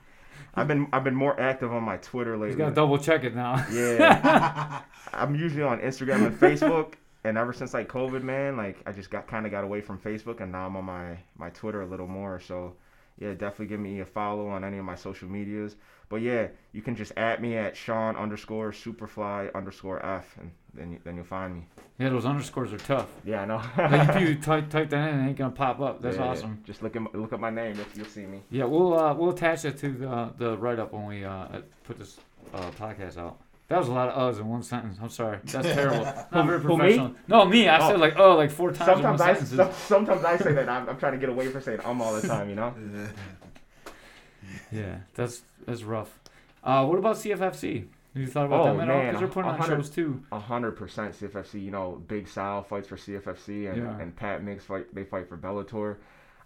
I've 0.55 0.69
been 0.69 0.87
I've 0.93 1.05
been 1.05 1.15
more 1.15 1.39
active 1.41 1.73
on 1.73 1.83
my 1.83 1.97
Twitter 1.99 2.37
lately. 2.37 2.57
gotta 2.57 2.75
double 2.75 2.99
check 2.99 3.25
it 3.25 3.35
now. 3.35 3.65
Yeah. 3.73 4.83
I'm 5.15 5.35
usually 5.35 5.63
on 5.63 5.81
Instagram 5.81 6.27
and 6.27 6.39
Facebook, 6.39 6.95
and 7.25 7.39
ever 7.39 7.53
since 7.53 7.75
like 7.75 7.89
COVID, 7.89 8.23
man, 8.23 8.57
like 8.57 8.83
I 8.87 8.93
just 8.93 9.11
got 9.11 9.27
kind 9.27 9.47
of 9.47 9.53
got 9.53 9.65
away 9.65 9.81
from 9.81 9.99
Facebook, 9.99 10.41
and 10.41 10.53
now 10.53 10.67
I'm 10.67 10.77
on 10.77 10.85
my 10.85 11.19
my 11.37 11.51
Twitter 11.51 11.83
a 11.83 11.87
little 11.87 12.09
more. 12.09 12.41
So 12.41 12.75
yeah, 13.19 13.31
definitely 13.33 13.67
give 13.67 13.81
me 13.81 14.01
a 14.01 14.07
follow 14.07 14.49
on 14.49 14.65
any 14.65 14.79
of 14.79 14.85
my 14.85 14.95
social 14.97 15.29
medias. 15.29 15.77
But 16.09 16.17
yeah, 16.21 16.49
you 16.73 16.83
can 16.83 16.95
just 16.95 17.13
at 17.17 17.41
me 17.41 17.57
at 17.57 17.77
Sean 17.77 18.17
underscore 18.17 18.71
Superfly 18.73 19.55
underscore 19.55 20.05
F, 20.05 20.37
and 20.39 20.51
then 20.75 20.93
you, 20.93 20.99
then 21.05 21.17
you'll 21.17 21.25
find 21.25 21.55
me. 21.55 21.67
Yeah, 21.99 22.11
those 22.11 22.27
underscores 22.27 22.73
are 22.73 22.79
tough. 22.79 23.09
Yeah, 23.25 23.43
I 23.43 23.45
know. 23.47 23.63
Like 23.79 24.17
if 24.17 24.29
you 24.29 24.35
type, 24.43 24.69
type 24.69 24.91
that 24.91 25.09
in, 25.15 25.21
it 25.21 25.29
ain't 25.29 25.37
gonna 25.39 25.53
pop 25.53 25.81
up. 25.81 26.03
That's 26.03 26.17
Yeah, 26.17 26.25
awesome. 26.25 26.61
Just 26.65 26.83
look 26.83 26.97
at 26.97 27.15
look 27.15 27.33
up 27.33 27.41
my 27.41 27.51
name, 27.51 27.77
you'll, 27.77 27.87
you'll 27.95 28.07
see 28.07 28.27
me. 28.27 28.43
Yeah, 28.51 28.65
we'll 28.65 28.99
uh, 28.99 29.15
we'll 29.15 29.31
attach 29.31 29.65
it 29.65 29.79
to 29.79 29.89
the 29.91 30.33
the 30.37 30.59
write 30.59 30.79
up 30.79 30.93
when 30.93 31.07
we 31.07 31.25
uh, 31.25 31.61
put 31.85 31.99
this 31.99 32.19
uh, 32.53 32.71
podcast 32.73 33.17
out. 33.17 33.41
That 33.69 33.79
was 33.79 33.89
a 33.89 33.93
lot 33.93 34.11
of 34.11 34.35
uhs 34.35 34.39
in 34.41 34.49
one 34.49 34.63
sentence. 34.63 34.99
I'm 35.01 35.09
sorry. 35.09 35.39
That's 35.45 35.67
terrible. 35.75 36.05
Not 36.05 36.47
very 36.47 36.61
Who, 36.61 36.77
me? 36.77 37.15
No, 37.27 37.45
me. 37.47 37.69
I 37.69 37.79
Oh. 37.79 37.91
said 37.91 38.01
like 38.01 38.19
oh 38.19 38.37
like 38.37 38.51
four 38.51 38.71
times 38.73 38.99
in 38.99 39.05
one 39.05 39.17
Sometimes 39.19 39.21
I 39.23 39.47
sentence. 39.47 39.77
some, 39.79 40.07
sometimes 40.07 40.25
I 40.25 40.37
say 40.37 40.53
that 40.53 40.69
I'm, 40.69 40.89
I'm 40.89 40.99
trying 40.99 41.13
to 41.13 41.19
get 41.19 41.29
away 41.31 41.49
from 41.49 41.63
saying 41.63 41.81
um 41.85 42.03
all 42.03 42.15
the 42.15 42.27
time, 42.27 42.49
you 42.51 42.55
know. 42.57 42.75
Yeah. 42.95 43.07
Yeah, 44.71 44.99
that's 45.15 45.43
that's 45.67 45.83
rough. 45.83 46.19
Uh, 46.65 46.85
what 46.87 46.99
about 46.99 47.17
CFFC? 47.17 47.87
Have 48.15 48.21
you 48.21 48.27
thought 48.27 48.47
about 48.47 48.61
Oh, 48.61 48.65
them 48.77 48.81
at 48.81 48.91
all? 48.91 49.01
Because 49.03 49.19
they're 49.21 49.29
putting 49.29 49.51
on 49.51 49.59
hundred- 49.59 49.77
shows 49.77 49.91
too. 49.91 50.23
A 50.33 50.39
hundred 50.39 50.73
percent 50.73 51.15
CFFC. 51.19 51.63
You 51.63 51.71
know, 51.71 52.03
Big 52.09 52.29
Sal 52.29 52.63
fights 52.63 52.89
for 52.89 52.97
CFFC, 52.97 53.69
and, 53.73 53.79
Yeah. 53.83 53.99
and 53.99 54.15
Pat 54.15 54.43
Mix 54.43 54.65
fight. 54.65 54.95
They 54.95 55.05
fight 55.05 55.29
for 55.29 55.37
Bellator. 55.37 55.97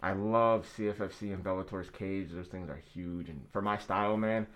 I 0.02 0.12
love 0.12 0.66
CFFC 0.76 1.32
and 1.32 1.42
Bellator's 1.42 1.90
cage. 1.90 2.28
Those 2.32 2.46
things 2.46 2.68
are 2.70 2.80
huge, 2.92 3.28
and 3.30 3.40
for 3.52 3.62
my 3.62 3.78
style, 3.78 4.16
man, 4.16 4.46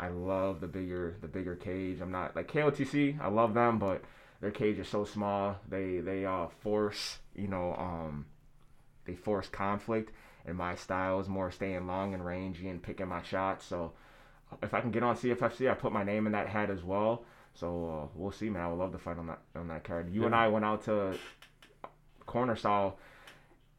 I 0.00 0.08
love 0.08 0.60
the 0.62 0.66
bigger 0.66 1.16
the 1.20 1.28
bigger 1.28 1.54
cage. 1.54 2.00
I'm 2.00 2.10
not 2.10 2.34
like 2.34 2.50
KOTC. 2.50 3.20
I 3.20 3.28
love 3.28 3.52
them, 3.52 3.78
but 3.78 4.02
their 4.40 4.50
cage 4.50 4.78
is 4.78 4.88
so 4.88 5.04
small. 5.04 5.56
They 5.68 5.98
they 5.98 6.24
uh 6.24 6.46
force 6.62 7.18
you 7.36 7.48
know 7.48 7.74
um 7.74 8.24
they 9.04 9.14
force 9.14 9.48
conflict, 9.48 10.10
and 10.46 10.56
my 10.56 10.74
style 10.74 11.20
is 11.20 11.28
more 11.28 11.50
staying 11.50 11.86
long 11.86 12.14
and 12.14 12.24
rangy 12.24 12.68
and 12.68 12.82
picking 12.82 13.08
my 13.08 13.22
shots. 13.22 13.66
So 13.66 13.92
if 14.62 14.72
I 14.72 14.80
can 14.80 14.90
get 14.90 15.02
on 15.02 15.16
CFFC, 15.16 15.70
I 15.70 15.74
put 15.74 15.92
my 15.92 16.02
name 16.02 16.26
in 16.26 16.32
that 16.32 16.48
hat 16.48 16.70
as 16.70 16.82
well. 16.82 17.24
So 17.52 17.66
uh, 17.68 18.08
we'll 18.14 18.32
see, 18.32 18.48
man. 18.48 18.62
I 18.62 18.68
would 18.68 18.78
love 18.78 18.92
to 18.92 18.98
fight 18.98 19.18
on 19.18 19.26
that 19.26 19.40
on 19.54 19.68
that 19.68 19.84
card. 19.84 20.14
You 20.14 20.24
and 20.24 20.34
I 20.34 20.48
went 20.48 20.64
out 20.64 20.84
to 20.86 21.18
corner 22.24 22.56
Sal. 22.56 22.98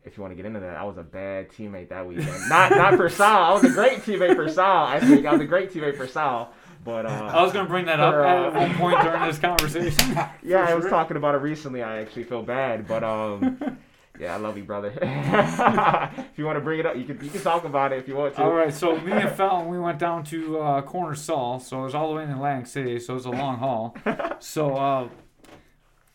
If 0.03 0.17
you 0.17 0.22
want 0.24 0.31
to 0.31 0.36
get 0.36 0.46
into 0.46 0.60
that, 0.62 0.77
I 0.77 0.84
was 0.84 0.98
a 0.98 1.03
bad 1.03 1.50
teammate 1.50 1.89
that 1.89 2.08
weekend. 2.08 2.50
not 2.50 2.72
not 2.72 2.96
for 2.96 3.08
Sal. 3.08 3.43
I 3.43 3.53
was 3.53 3.63
a 3.63 3.70
great 3.70 4.00
teammate 4.00 4.36
for 4.36 4.50
Sal. 4.50 4.86
I 4.86 5.00
think 5.00 5.25
I 5.25 5.31
was 5.31 5.41
a 5.41 5.46
great 5.46 5.72
teammate 5.72 5.96
for 5.96 6.08
Sal. 6.08 6.51
But 6.84 7.05
uh, 7.05 7.29
I 7.31 7.43
was 7.43 7.53
gonna 7.53 7.70
bring 7.70 7.86
that 7.86 8.00
up 8.00 8.13
For, 8.13 8.25
uh, 8.25 8.48
at 8.48 8.53
one 8.55 8.74
point 8.75 9.01
during 9.01 9.22
this 9.24 9.38
conversation. 9.38 10.17
yeah, 10.43 10.65
I 10.67 10.74
was 10.74 10.84
sure. 10.84 10.89
talking 10.89 11.17
about 11.17 11.36
it 11.36 11.39
recently. 11.39 11.84
I 11.84 12.01
actually 12.01 12.24
feel 12.24 12.41
bad, 12.41 12.88
but 12.88 13.03
um, 13.03 13.77
yeah, 14.20 14.34
I 14.34 14.38
love 14.38 14.58
you, 14.58 14.63
brother. 14.63 14.91
if 15.00 16.38
you 16.38 16.46
want 16.46 16.58
to 16.58 16.62
bring 16.62 16.79
it 16.79 16.88
up, 16.88 16.96
you 16.96 17.03
can 17.03 17.24
you 17.24 17.29
can 17.29 17.41
talk 17.41 17.65
about 17.65 17.93
it 17.93 18.00
if 18.00 18.08
you 18.08 18.15
want 18.15 18.36
to. 18.36 18.41
All 18.41 18.51
right, 18.51 18.74
so 18.74 19.00
me 19.00 19.12
and 19.12 19.29
Felton, 19.29 19.67
we 19.67 19.77
went 19.77 20.00
down 20.00 20.24
to 20.25 20.60
uh, 20.60 20.81
Corner 20.81 21.13
Sal, 21.13 21.60
so 21.60 21.81
it 21.81 21.84
was 21.84 21.93
all 21.93 22.10
the 22.10 22.15
way 22.15 22.24
in 22.24 22.31
Atlantic 22.31 22.65
City, 22.65 23.00
so 23.00 23.13
it 23.13 23.17
was 23.17 23.25
a 23.25 23.29
long 23.29 23.60
haul. 23.60 23.96
So 24.39 24.75
uh, 24.75 25.10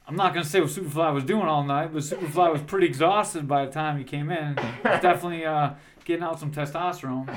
I'm 0.09 0.17
not 0.17 0.35
gonna 0.35 0.47
say 0.47 0.61
what 0.61 0.71
Superfly 0.71 1.13
was 1.13 1.25
doing 1.25 1.47
all 1.47 1.65
night, 1.65 1.93
but 1.93 2.03
Superfly 2.03 2.53
was 2.53 2.63
pretty 2.63 2.87
exhausted 2.87 3.49
by 3.49 3.67
the 3.67 3.73
time 3.73 3.99
he 3.99 4.05
came 4.05 4.31
in. 4.31 4.55
Definitely 4.85 5.45
uh, 5.45 5.71
getting 6.05 6.23
out 6.23 6.39
some 6.39 6.53
testosterone, 6.53 7.29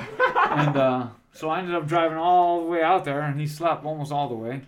and 0.51 0.77
uh, 0.77 1.07
so 1.33 1.49
I 1.49 1.59
ended 1.59 1.75
up 1.75 1.87
driving 1.87 2.17
all 2.17 2.61
the 2.61 2.67
way 2.67 2.83
out 2.83 3.05
there, 3.05 3.21
and 3.21 3.39
he 3.39 3.47
slept 3.47 3.85
almost 3.85 4.11
all 4.11 4.29
the 4.29 4.35
way. 4.35 4.61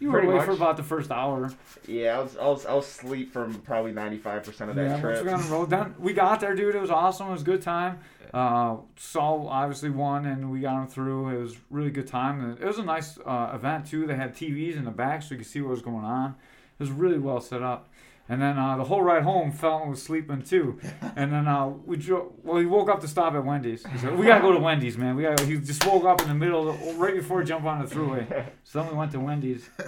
You 0.00 0.10
were 0.10 0.18
Pretty 0.18 0.34
away 0.34 0.44
for 0.44 0.50
about 0.50 0.76
the 0.76 0.82
first 0.82 1.12
hour. 1.12 1.52
Yeah, 1.86 2.18
I 2.18 2.22
was 2.22 2.36
I 2.36 2.46
was 2.46 2.66
I 2.66 2.74
was 2.74 2.86
asleep 2.86 3.32
from 3.32 3.54
probably 3.60 3.92
ninety 3.92 4.18
five 4.18 4.42
percent 4.42 4.70
of 4.70 4.76
that 4.76 4.82
yeah, 4.82 4.90
once 4.90 5.00
trip. 5.00 5.24
we 5.24 5.30
got 5.30 5.40
on 5.40 5.46
the 5.46 5.52
road, 5.52 5.70
then 5.70 5.94
we 6.00 6.12
got 6.12 6.40
there, 6.40 6.56
dude. 6.56 6.74
It 6.74 6.80
was 6.80 6.90
awesome. 6.90 7.28
It 7.28 7.32
was 7.32 7.42
a 7.42 7.44
good 7.44 7.62
time. 7.62 8.00
Uh, 8.34 8.78
Sal 8.96 9.46
obviously 9.48 9.90
won, 9.90 10.26
and 10.26 10.50
we 10.50 10.60
got 10.60 10.82
him 10.82 10.88
through. 10.88 11.28
It 11.28 11.40
was 11.40 11.54
a 11.54 11.58
really 11.70 11.90
good 11.90 12.08
time. 12.08 12.42
And 12.42 12.58
it 12.58 12.64
was 12.64 12.78
a 12.78 12.84
nice 12.84 13.18
uh, 13.24 13.52
event 13.54 13.86
too. 13.86 14.06
They 14.06 14.16
had 14.16 14.34
TVs 14.34 14.76
in 14.76 14.84
the 14.84 14.90
back, 14.90 15.22
so 15.22 15.34
you 15.34 15.38
could 15.38 15.46
see 15.46 15.60
what 15.60 15.70
was 15.70 15.82
going 15.82 16.04
on. 16.04 16.34
It 16.78 16.82
was 16.82 16.90
really 16.90 17.18
well 17.18 17.40
set 17.40 17.62
up. 17.62 17.88
And 18.30 18.42
then 18.42 18.58
uh, 18.58 18.76
the 18.76 18.84
whole 18.84 19.02
ride 19.02 19.22
home, 19.22 19.50
Felton 19.52 19.88
was 19.90 20.02
sleeping 20.02 20.42
too. 20.42 20.78
And 21.16 21.32
then 21.32 21.48
uh, 21.48 21.68
we 21.86 21.96
drove. 21.96 22.32
Well, 22.44 22.58
he 22.58 22.66
woke 22.66 22.88
up 22.88 23.00
to 23.00 23.08
stop 23.08 23.34
at 23.34 23.44
Wendy's. 23.44 23.84
He 23.86 23.98
said, 23.98 24.16
"We 24.16 24.26
gotta 24.26 24.42
go 24.42 24.52
to 24.52 24.60
Wendy's, 24.60 24.96
man. 24.96 25.16
We 25.16 25.22
got." 25.24 25.40
He 25.40 25.56
just 25.56 25.84
woke 25.84 26.04
up 26.04 26.20
in 26.22 26.28
the 26.28 26.34
middle, 26.34 26.66
the, 26.72 26.94
right 26.94 27.14
before 27.14 27.40
he 27.40 27.46
jumped 27.46 27.66
on 27.66 27.84
the 27.84 27.92
throughway. 27.92 28.46
So 28.62 28.80
then 28.82 28.92
we 28.92 28.96
went 28.98 29.12
to 29.12 29.20
Wendy's. 29.20 29.68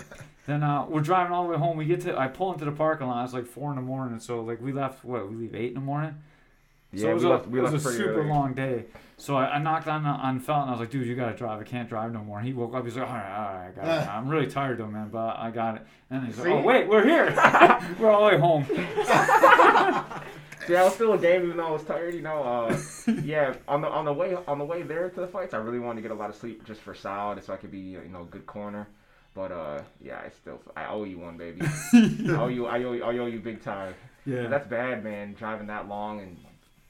Then 0.47 0.65
uh, 0.65 0.87
we're 0.89 1.03
driving 1.03 1.33
all 1.33 1.45
the 1.45 1.51
way 1.51 1.59
home. 1.59 1.77
We 1.77 1.85
get 1.85 2.01
to 2.01 2.19
I 2.19 2.27
pull 2.27 2.53
into 2.53 2.65
the 2.65 2.73
parking 2.73 3.07
lot. 3.07 3.23
It's 3.25 3.35
like 3.35 3.47
four 3.47 3.71
in 3.71 3.77
the 3.77 3.83
morning. 3.83 4.19
So 4.19 4.41
like 4.41 4.61
we 4.61 4.73
left 4.73 5.05
what 5.05 5.31
we 5.31 5.37
leave 5.37 5.55
eight 5.55 5.69
in 5.69 5.75
the 5.75 5.81
morning. 5.81 6.17
so 6.97 7.05
Yeah, 7.05 7.11
it 7.11 7.15
was 7.15 7.23
we 7.23 7.29
a, 7.29 7.33
left, 7.33 7.47
we 7.49 7.59
it 7.61 7.63
was 7.63 7.75
a 7.75 7.79
super 7.93 8.21
early. 8.23 8.29
long 8.31 8.55
day. 8.55 8.87
So 9.21 9.37
I, 9.37 9.57
I 9.57 9.59
knocked 9.59 9.87
on 9.87 10.07
on 10.07 10.37
and 10.37 10.49
I 10.49 10.71
was 10.71 10.81
like, 10.81 10.91
dude, 10.91 11.07
you 11.07 11.15
gotta 11.15 11.37
drive. 11.37 11.61
I 11.61 11.65
can't 11.65 11.89
drive 11.89 12.11
no 12.11 12.25
more. 12.25 12.39
And 12.39 12.47
he 12.47 12.55
woke 12.55 12.75
up. 12.75 12.85
He's 12.85 12.97
like, 12.97 13.07
all 13.07 13.15
right, 13.15 13.31
all 13.31 13.55
right, 13.55 13.69
I 13.69 13.71
got 13.73 13.85
it. 13.85 14.09
I'm 14.15 14.29
really 14.29 14.47
tired 14.47 14.79
though, 14.79 14.87
man, 14.87 15.11
but 15.11 15.37
I 15.39 15.51
got 15.51 15.77
it. 15.77 15.83
And 16.09 16.27
he's 16.27 16.39
like, 16.39 16.47
See? 16.47 16.53
oh 16.53 16.63
wait, 16.63 16.89
we're 16.89 17.05
here. 17.05 17.27
we're 18.01 18.11
all 18.11 18.25
the 18.25 18.37
way 18.37 18.39
home. 18.39 18.65
Yeah, 20.69 20.83
I 20.83 20.85
was 20.85 20.95
still 20.95 21.13
a 21.15 21.19
game 21.19 21.43
even 21.45 21.57
though 21.57 21.67
I 21.67 21.71
was 21.71 21.83
tired. 21.83 22.15
You 22.15 22.23
know, 22.23 22.43
uh, 22.43 22.81
yeah. 23.23 23.55
On 23.69 23.81
the 23.83 23.89
on 23.89 24.05
the 24.05 24.13
way 24.13 24.37
on 24.47 24.59
the 24.59 24.65
way 24.65 24.83
there 24.83 25.11
to 25.11 25.21
the 25.21 25.27
fights, 25.27 25.53
I 25.53 25.59
really 25.59 25.81
wanted 25.81 25.97
to 25.97 26.09
get 26.09 26.17
a 26.17 26.19
lot 26.19 26.31
of 26.31 26.37
sleep 26.37 26.65
just 26.65 26.81
for 26.81 26.95
Sal, 26.95 27.39
so 27.43 27.53
I 27.53 27.57
could 27.57 27.71
be 27.71 27.79
you 27.79 28.09
know 28.11 28.23
a 28.23 28.27
good 28.27 28.47
corner. 28.47 28.89
But 29.35 29.53
uh, 29.53 29.83
yeah, 30.01 30.21
I 30.25 30.31
still 30.31 30.61
I 30.77 30.87
owe 30.87 31.05
you 31.05 31.19
one, 31.19 31.37
baby. 31.37 31.61
I 31.63 32.37
owe 32.39 32.49
you 32.49 32.67
I 32.67 32.83
owe 32.85 32.93
you, 32.93 33.05
I 33.05 33.19
owe 33.19 33.27
you 33.27 33.41
big 33.41 33.63
time. 33.63 33.95
Yeah. 34.25 34.47
That's 34.47 34.67
bad, 34.67 35.03
man. 35.03 35.35
Driving 35.35 35.67
that 35.69 35.89
long 35.89 36.21
and 36.21 36.37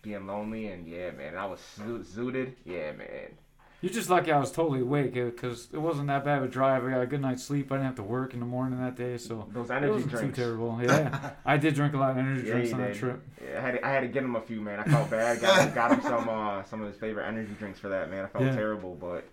being 0.03 0.27
lonely 0.27 0.69
and 0.69 0.87
yeah, 0.87 1.11
man. 1.13 1.37
I 1.37 1.47
was 1.47 1.61
zo- 1.77 1.99
zooted. 2.01 2.53
Yeah, 2.65 2.93
man. 2.93 3.37
You're 3.83 3.93
just 3.93 4.11
lucky 4.11 4.31
I 4.31 4.39
was 4.39 4.53
totally 4.53 4.83
awake 4.83 5.15
because 5.15 5.69
it 5.73 5.79
wasn't 5.79 6.09
that 6.09 6.23
bad 6.23 6.39
of 6.39 6.45
a 6.45 6.49
drive. 6.49 6.85
I 6.85 6.91
got 6.91 7.01
a 7.01 7.07
good 7.07 7.23
night's 7.23 7.43
sleep. 7.43 7.73
I 7.73 7.77
didn't 7.77 7.87
have 7.87 7.95
to 7.95 8.03
work 8.03 8.35
in 8.35 8.41
the 8.41 8.45
morning 8.47 8.79
that 8.79 8.95
day, 8.95 9.17
so 9.17 9.49
Those 9.55 9.71
it 9.71 9.73
energy 9.73 9.93
wasn't 9.95 10.11
drinks. 10.11 10.37
too 10.37 10.43
terrible. 10.43 10.79
Yeah, 10.83 11.31
I 11.47 11.57
did 11.57 11.75
drink 11.77 11.95
a 11.95 11.97
lot 11.97 12.11
of 12.11 12.19
energy 12.19 12.47
Yeah, 12.47 12.53
drinks 12.57 12.73
on 12.75 12.81
that 12.81 12.95
trip. 12.95 13.23
Yeah, 13.43 13.57
I 13.57 13.61
had 13.63 13.71
to, 13.73 13.87
I 13.87 13.91
had 13.91 14.01
to 14.01 14.09
get 14.09 14.23
him 14.23 14.37
a 14.37 14.41
few, 14.43 14.61
man. 14.61 14.81
I 14.81 14.85
felt 14.85 15.09
bad. 15.11 15.41
Got, 15.41 15.75
got 15.75 15.93
him 15.93 16.03
some 16.03 16.29
uh, 16.29 16.63
some 16.65 16.83
of 16.83 16.89
his 16.89 16.97
favorite 17.01 17.27
energy 17.27 17.55
drinks 17.59 17.79
for 17.81 17.89
that, 17.89 18.11
man. 18.11 18.25
I 18.25 18.29
felt 18.29 18.45
Yeah. 18.45 18.55
terrible, 18.55 18.97
but 18.97 19.25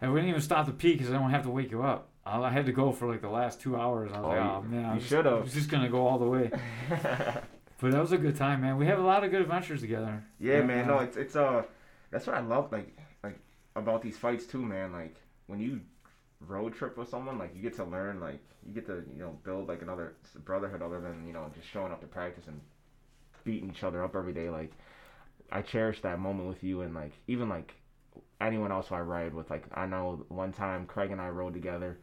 And 0.00 0.12
we 0.12 0.20
didn't 0.20 0.28
even 0.30 0.40
stop 0.42 0.66
to 0.66 0.72
pee 0.72 0.92
because 0.92 1.10
I 1.10 1.14
don't 1.14 1.30
have 1.30 1.42
to 1.44 1.50
wake 1.50 1.72
you 1.72 1.82
up. 1.82 2.08
I 2.24 2.38
I 2.40 2.50
had 2.50 2.66
to 2.66 2.72
go 2.72 2.92
for 2.92 3.08
like 3.08 3.20
the 3.22 3.28
last 3.30 3.60
two 3.60 3.76
hours. 3.76 4.12
I 4.14 4.20
was 4.20 4.26
Oh, 4.26 4.28
like, 4.28 4.38
oh 4.40 4.62
man, 4.68 4.94
you 4.94 5.00
should've. 5.00 5.26
I 5.32 5.40
was 5.40 5.52
just 5.54 5.70
gonna 5.70 5.88
go 5.88 6.06
all 6.06 6.18
the 6.18 6.26
way. 6.28 6.50
But 7.84 7.92
that 7.92 8.00
was 8.00 8.12
a 8.12 8.16
good 8.16 8.34
time, 8.34 8.62
man. 8.62 8.78
We 8.78 8.86
have 8.86 8.98
a 8.98 9.02
lot 9.02 9.24
of 9.24 9.30
good 9.30 9.42
adventures 9.42 9.82
together. 9.82 10.24
yeah, 10.40 10.60
And, 10.60 10.68
man. 10.68 10.84
uh, 10.84 10.94
No, 10.94 10.98
it's 11.00 11.18
it's 11.18 11.36
uh, 11.36 11.64
that's 12.10 12.26
what 12.26 12.34
I 12.34 12.40
love 12.40 12.72
like 12.72 12.96
like 13.22 13.38
about 13.76 14.00
these 14.00 14.16
fights 14.16 14.46
too, 14.46 14.62
man. 14.62 14.90
Like 14.90 15.16
when 15.48 15.60
you 15.60 15.82
road 16.40 16.74
trip 16.74 16.96
with 16.96 17.10
someone, 17.10 17.36
like 17.36 17.54
you 17.54 17.60
get 17.60 17.76
to 17.76 17.84
learn, 17.84 18.20
like 18.20 18.40
you 18.66 18.72
get 18.72 18.86
to 18.86 19.04
you 19.12 19.18
know 19.18 19.38
build 19.44 19.68
like 19.68 19.82
another 19.82 20.14
brotherhood 20.46 20.80
other 20.80 20.98
than 20.98 21.26
you 21.26 21.34
know 21.34 21.50
just 21.54 21.68
showing 21.68 21.92
up 21.92 22.00
to 22.00 22.06
practice 22.06 22.46
and 22.46 22.58
beating 23.44 23.68
each 23.68 23.84
other 23.84 24.02
up 24.02 24.16
every 24.16 24.32
day. 24.32 24.48
Like 24.48 24.72
I 25.52 25.60
cherish 25.60 26.00
that 26.00 26.18
moment 26.18 26.48
with 26.48 26.64
you 26.64 26.80
and 26.80 26.94
like 26.94 27.12
even 27.26 27.50
like 27.50 27.74
anyone 28.40 28.72
else 28.72 28.88
who 28.88 28.94
I 28.94 29.02
ride 29.02 29.34
with. 29.34 29.50
Like 29.50 29.66
I 29.74 29.84
know 29.84 30.24
one 30.28 30.52
time 30.52 30.86
Craig 30.86 31.10
and 31.10 31.20
I 31.20 31.28
rode 31.28 31.52
together 31.52 31.98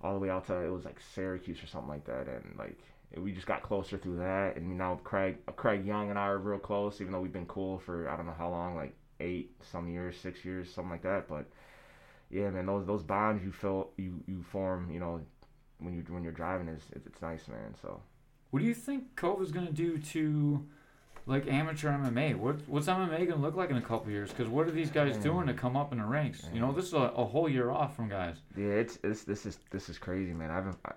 all 0.00 0.14
the 0.14 0.18
way 0.18 0.30
out 0.30 0.48
to 0.48 0.54
it 0.56 0.68
was 0.70 0.84
like 0.84 0.98
Syracuse 1.14 1.62
or 1.62 1.68
something 1.68 1.90
like 1.90 2.06
that, 2.06 2.26
and 2.26 2.56
like 2.58 2.80
we 3.16 3.32
just 3.32 3.46
got 3.46 3.62
closer 3.62 3.98
through 3.98 4.16
that. 4.18 4.56
And 4.56 4.76
now 4.78 5.00
Craig 5.04 5.36
Craig 5.56 5.84
Young 5.86 6.10
and 6.10 6.18
I 6.18 6.26
are 6.28 6.38
real 6.38 6.58
close, 6.58 7.00
even 7.00 7.12
though 7.12 7.20
we've 7.20 7.32
been 7.32 7.46
cool 7.46 7.78
for 7.78 8.08
I 8.08 8.16
don't 8.16 8.26
know 8.26 8.34
how 8.36 8.48
long, 8.50 8.74
like 8.76 8.94
eight 9.20 9.52
some 9.70 9.88
years, 9.88 10.16
six 10.16 10.44
years, 10.44 10.72
something 10.72 10.90
like 10.90 11.02
that. 11.02 11.28
But 11.28 11.46
yeah, 12.30 12.50
man, 12.50 12.66
those 12.66 12.86
those 12.86 13.02
bonds 13.02 13.44
you 13.44 13.52
feel 13.52 13.90
you 13.96 14.22
you 14.26 14.42
form, 14.42 14.90
you 14.90 15.00
know, 15.00 15.20
when 15.78 15.94
you 15.94 16.04
when 16.08 16.22
you're 16.22 16.32
driving 16.32 16.68
is 16.68 16.82
it's, 16.92 17.06
it's 17.06 17.22
nice, 17.22 17.48
man. 17.48 17.74
So. 17.80 18.00
What 18.50 18.60
do 18.60 18.66
you 18.66 18.74
think 18.74 19.16
COVID's 19.16 19.50
gonna 19.50 19.72
do 19.72 19.96
to 19.98 20.66
like 21.26 21.46
amateur 21.46 21.90
MMA? 21.90 22.36
What 22.36 22.56
what's 22.68 22.86
MMA 22.86 23.26
gonna 23.28 23.40
look 23.40 23.56
like 23.56 23.70
in 23.70 23.76
a 23.76 23.82
couple 23.82 24.10
years? 24.10 24.30
Because 24.30 24.48
what 24.48 24.66
are 24.66 24.70
these 24.70 24.90
guys 24.90 25.16
Mm. 25.16 25.22
doing 25.22 25.46
to 25.46 25.54
come 25.54 25.76
up 25.76 25.92
in 25.92 25.98
the 25.98 26.04
ranks? 26.04 26.42
You 26.52 26.60
know, 26.60 26.72
this 26.72 26.86
is 26.86 26.92
a, 26.94 26.98
a 27.16 27.24
whole 27.24 27.48
year 27.48 27.70
off 27.70 27.96
from 27.96 28.08
guys. 28.08 28.36
Yeah, 28.56 28.66
it's, 28.66 28.98
it's 29.04 29.24
this 29.24 29.46
is 29.46 29.58
this 29.70 29.88
is 29.88 29.98
crazy, 29.98 30.32
man. 30.32 30.50
I 30.50 30.54
haven't 30.56 30.76
I, 30.84 30.92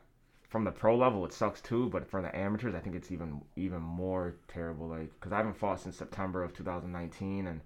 from 0.50 0.64
the 0.64 0.72
pro 0.72 0.96
level, 0.96 1.26
it 1.26 1.34
sucks 1.34 1.60
too, 1.62 1.90
but 1.90 2.08
for 2.10 2.22
the 2.22 2.36
amateurs, 2.36 2.76
I 2.76 2.80
think 2.80 2.96
it's 2.96 3.12
even 3.12 3.42
even 3.56 3.82
more 3.82 4.36
terrible. 4.48 4.88
Like, 4.88 5.12
because 5.20 5.32
I 5.32 5.38
haven't 5.38 5.58
fought 5.58 5.80
since 5.80 5.98
September 5.98 6.44
of 6.44 6.54
2019, 6.54 7.48
and 7.48 7.62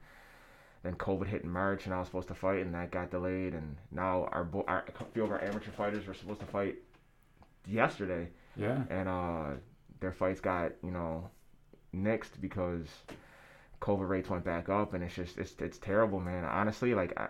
then 0.84 0.96
COVID 0.96 1.28
hit 1.28 1.44
in 1.44 1.50
March, 1.50 1.86
and 1.86 1.94
I 1.94 2.00
was 2.00 2.08
supposed 2.08 2.30
to 2.30 2.34
fight, 2.36 2.62
and 2.66 2.74
that 2.74 2.90
got 2.92 3.12
delayed, 3.12 3.54
and 3.54 3.76
now 3.92 4.30
our, 4.32 4.44
bo- 4.46 4.64
our 4.68 4.86
a 4.88 5.06
few 5.14 5.24
of 5.24 5.32
our 5.32 5.44
amateur 5.44 5.72
fighters 5.72 6.08
were 6.08 6.14
supposed 6.14 6.40
to 6.40 6.46
fight 6.46 6.76
yesterday, 7.68 8.30
Yeah. 8.56 8.84
and 8.90 9.10
uh, 9.10 9.46
their 10.00 10.12
fights 10.14 10.40
got 10.40 10.72
you 10.84 10.92
know 10.92 11.30
nixed 11.94 12.40
because 12.40 12.88
COVID 13.82 14.08
rates 14.08 14.30
went 14.30 14.46
back 14.46 14.70
up, 14.70 14.94
and 14.94 15.04
it's 15.04 15.16
just 15.16 15.38
it's 15.38 15.54
it's 15.60 15.78
terrible, 15.78 16.20
man. 16.20 16.46
Honestly, 16.46 16.94
like 16.96 17.14
I. 17.20 17.28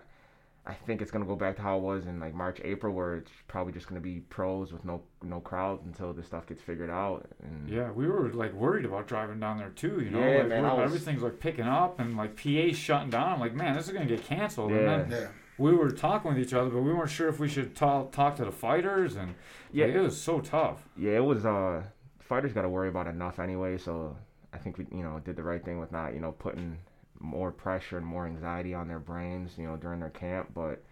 I 0.70 0.74
think 0.86 1.02
it's 1.02 1.10
gonna 1.12 1.26
go 1.26 1.36
back 1.36 1.56
to 1.56 1.62
how 1.62 1.78
it 1.78 1.82
was 1.82 2.06
in 2.06 2.20
like 2.20 2.34
March, 2.36 2.62
April, 2.64 2.94
where 2.94 3.16
it's 3.16 3.32
probably 3.48 3.74
just 3.74 3.88
gonna 3.88 4.02
be 4.02 4.20
pros 4.30 4.72
with 4.72 4.86
no 4.86 5.02
no 5.24 5.40
crowds 5.40 5.84
until 5.86 6.14
this 6.14 6.28
stuff 6.28 6.46
gets 6.48 6.62
figured 6.62 6.90
out. 6.90 7.28
And 7.44 7.68
Yeah, 7.68 7.92
we 7.92 8.08
were 8.08 8.30
like 8.34 8.54
worried 8.54 8.86
about 8.86 9.08
driving 9.08 9.40
down 9.40 9.58
there 9.58 9.70
too. 9.72 10.02
You 10.02 10.12
know, 10.12 10.20
Yeah, 10.20 10.38
like 10.40 10.48
man, 10.50 10.64
was- 10.64 10.80
everything's 10.80 11.24
like 11.24 11.40
picking 11.40 11.66
up 11.66 12.00
and 12.00 12.16
like 12.16 12.36
PA 12.36 12.72
shutting 12.74 13.10
down. 13.10 13.34
I'm 13.34 13.40
like, 13.40 13.54
man, 13.56 13.76
this 13.76 13.88
is 13.88 13.94
gonna 13.94 14.06
get 14.06 14.24
canceled. 14.24 14.72
Yeah. 14.72 14.78
And 14.78 15.12
then 15.12 15.22
Yeah. 15.24 15.28
we 15.58 15.74
were 15.74 15.92
talking 15.92 16.30
with 16.34 16.40
each 16.40 16.54
other, 16.54 16.70
but 16.70 16.82
we 16.82 16.94
weren't 16.94 17.10
sure 17.10 17.30
if 17.30 17.40
we 17.40 17.48
should 17.48 17.76
talk 17.76 18.12
talk 18.12 18.36
to 18.36 18.46
the 18.46 18.52
fighters, 18.52 19.16
and 19.16 19.34
yeah, 19.72 19.86
like, 19.88 19.96
it 19.96 20.00
was 20.02 20.22
so 20.22 20.40
tough. 20.40 20.88
yeah, 20.96 21.14
it 21.18 21.24
was. 21.26 21.46
Uh, 21.46 21.84
fighters 22.20 22.54
got 22.54 22.62
to 22.62 22.70
worry 22.70 22.90
about 22.90 23.08
enough 23.08 23.40
anyway, 23.40 23.76
so 23.78 24.16
I 24.54 24.58
think 24.60 24.78
we 24.78 24.86
you 24.92 25.04
know 25.04 25.20
did 25.20 25.36
the 25.36 25.44
right 25.44 25.64
thing 25.66 25.80
with 25.80 25.92
not 25.92 26.14
you 26.14 26.20
know 26.20 26.32
putting 26.32 26.78
more 27.20 27.52
pressure 27.52 27.98
and 27.98 28.06
more 28.06 28.26
anxiety 28.26 28.74
on 28.74 28.88
their 28.88 29.00
brains 29.00 29.52
you 29.58 29.66
know 29.68 29.78
during 29.78 30.00
their 30.00 30.10
camp, 30.10 30.50
but. 30.54 30.84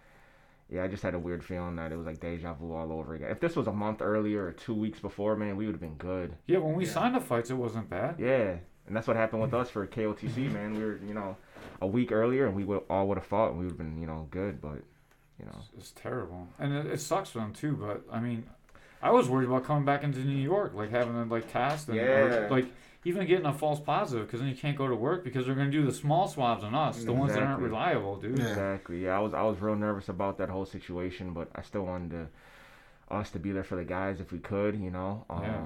Yeah, 0.70 0.84
I 0.84 0.90
just 0.90 1.02
had 1.02 1.14
a 1.14 1.20
weird 1.20 1.46
feeling 1.46 1.78
that 1.78 1.94
it 1.94 1.96
was 1.96 2.06
like 2.06 2.20
deja 2.20 2.54
vu 2.54 2.74
all 2.74 2.92
over 2.92 3.16
again. 3.16 3.32
If 3.32 3.40
this 3.40 3.56
was 3.56 3.68
a 3.68 3.72
month 3.72 4.02
earlier 4.02 4.44
or 4.48 4.52
two 4.52 4.74
weeks 4.74 5.00
before, 5.00 5.34
man, 5.38 5.56
we 5.56 5.66
would 5.66 5.72
have 5.76 5.80
been 5.80 5.96
good. 5.96 6.36
Yeah, 6.46 6.58
when 6.58 6.76
we 6.76 6.86
Yeah. 6.86 6.92
signed 6.92 7.16
the 7.16 7.22
fights, 7.22 7.50
it 7.50 7.54
wasn't 7.54 7.90
bad. 7.90 8.16
Yeah, 8.20 8.58
and 8.86 8.94
that's 8.94 9.08
what 9.08 9.16
happened 9.16 9.44
with 9.44 9.54
us 9.54 9.70
for 9.70 9.88
KOTC, 9.88 10.52
man. 10.52 10.74
We 10.74 10.84
were, 10.84 10.98
you 11.08 11.14
know, 11.14 11.38
a 11.82 11.88
week 11.88 12.12
earlier, 12.12 12.48
and 12.48 12.54
we 12.54 12.66
would 12.66 12.82
all 12.90 13.08
would 13.08 13.18
have 13.18 13.26
fought, 13.26 13.52
and 13.52 13.60
we 13.60 13.64
would 13.64 13.72
have 13.72 13.78
been, 13.78 13.98
you 13.98 14.08
know, 14.08 14.28
good. 14.30 14.60
But, 14.62 14.84
you 15.40 15.46
know, 15.46 15.54
It's, 15.58 15.70
it's 15.78 15.92
terrible, 15.92 16.50
and 16.60 16.74
it, 16.74 16.86
it 16.88 17.00
sucks 17.00 17.30
for 17.30 17.40
them 17.40 17.54
too. 17.54 17.72
But 17.78 18.04
I 18.12 18.20
mean, 18.20 18.44
I 19.02 19.12
was 19.12 19.30
worried 19.30 19.48
about 19.48 19.64
coming 19.64 19.86
back 19.86 20.04
into 20.04 20.20
New 20.20 20.36
York, 20.36 20.74
like 20.74 20.90
having 20.90 21.14
to 21.14 21.34
like 21.34 21.48
cast 21.50 21.88
and 21.88 21.98
or, 21.98 22.02
Yeah. 22.42 22.48
like 22.50 22.66
even 23.06 23.26
getting 23.28 23.46
a 23.46 23.54
false 23.54 23.80
positive 23.80 24.26
because 24.28 24.40
then 24.42 24.50
you 24.50 24.56
can't 24.56 24.78
go 24.78 24.88
to 24.88 24.96
work 24.96 25.24
because 25.24 25.46
they're 25.46 25.56
gonna 25.56 25.72
do 25.72 25.86
the 25.86 25.94
small 25.94 26.28
swabs 26.28 26.64
on 26.64 26.76
us, 26.76 27.04
the 27.04 27.14
ones 27.14 27.34
that 27.34 27.44
aren't 27.44 27.62
reliable, 27.62 28.18
dude. 28.18 28.38
Yeah. 28.40 28.48
exactly. 28.50 29.04
Yeah, 29.06 29.18
I 29.18 29.20
was 29.20 29.34
I 29.34 29.44
was 29.44 29.60
real 29.60 29.76
nervous 29.76 30.10
about 30.10 30.38
that 30.40 30.50
whole 30.50 30.66
situation, 30.66 31.34
but 31.34 31.50
I 31.56 31.62
still 31.62 31.84
wanted 31.84 32.12
to 32.12 32.28
us 33.16 33.30
to 33.32 33.40
be 33.40 33.52
there 33.52 33.64
for 33.64 33.76
the 33.76 33.86
guys 33.86 34.20
if 34.20 34.32
we 34.32 34.40
could, 34.40 34.76
you 34.80 34.92
know. 34.92 35.26
Um, 35.30 35.42
Yeah. 35.44 35.66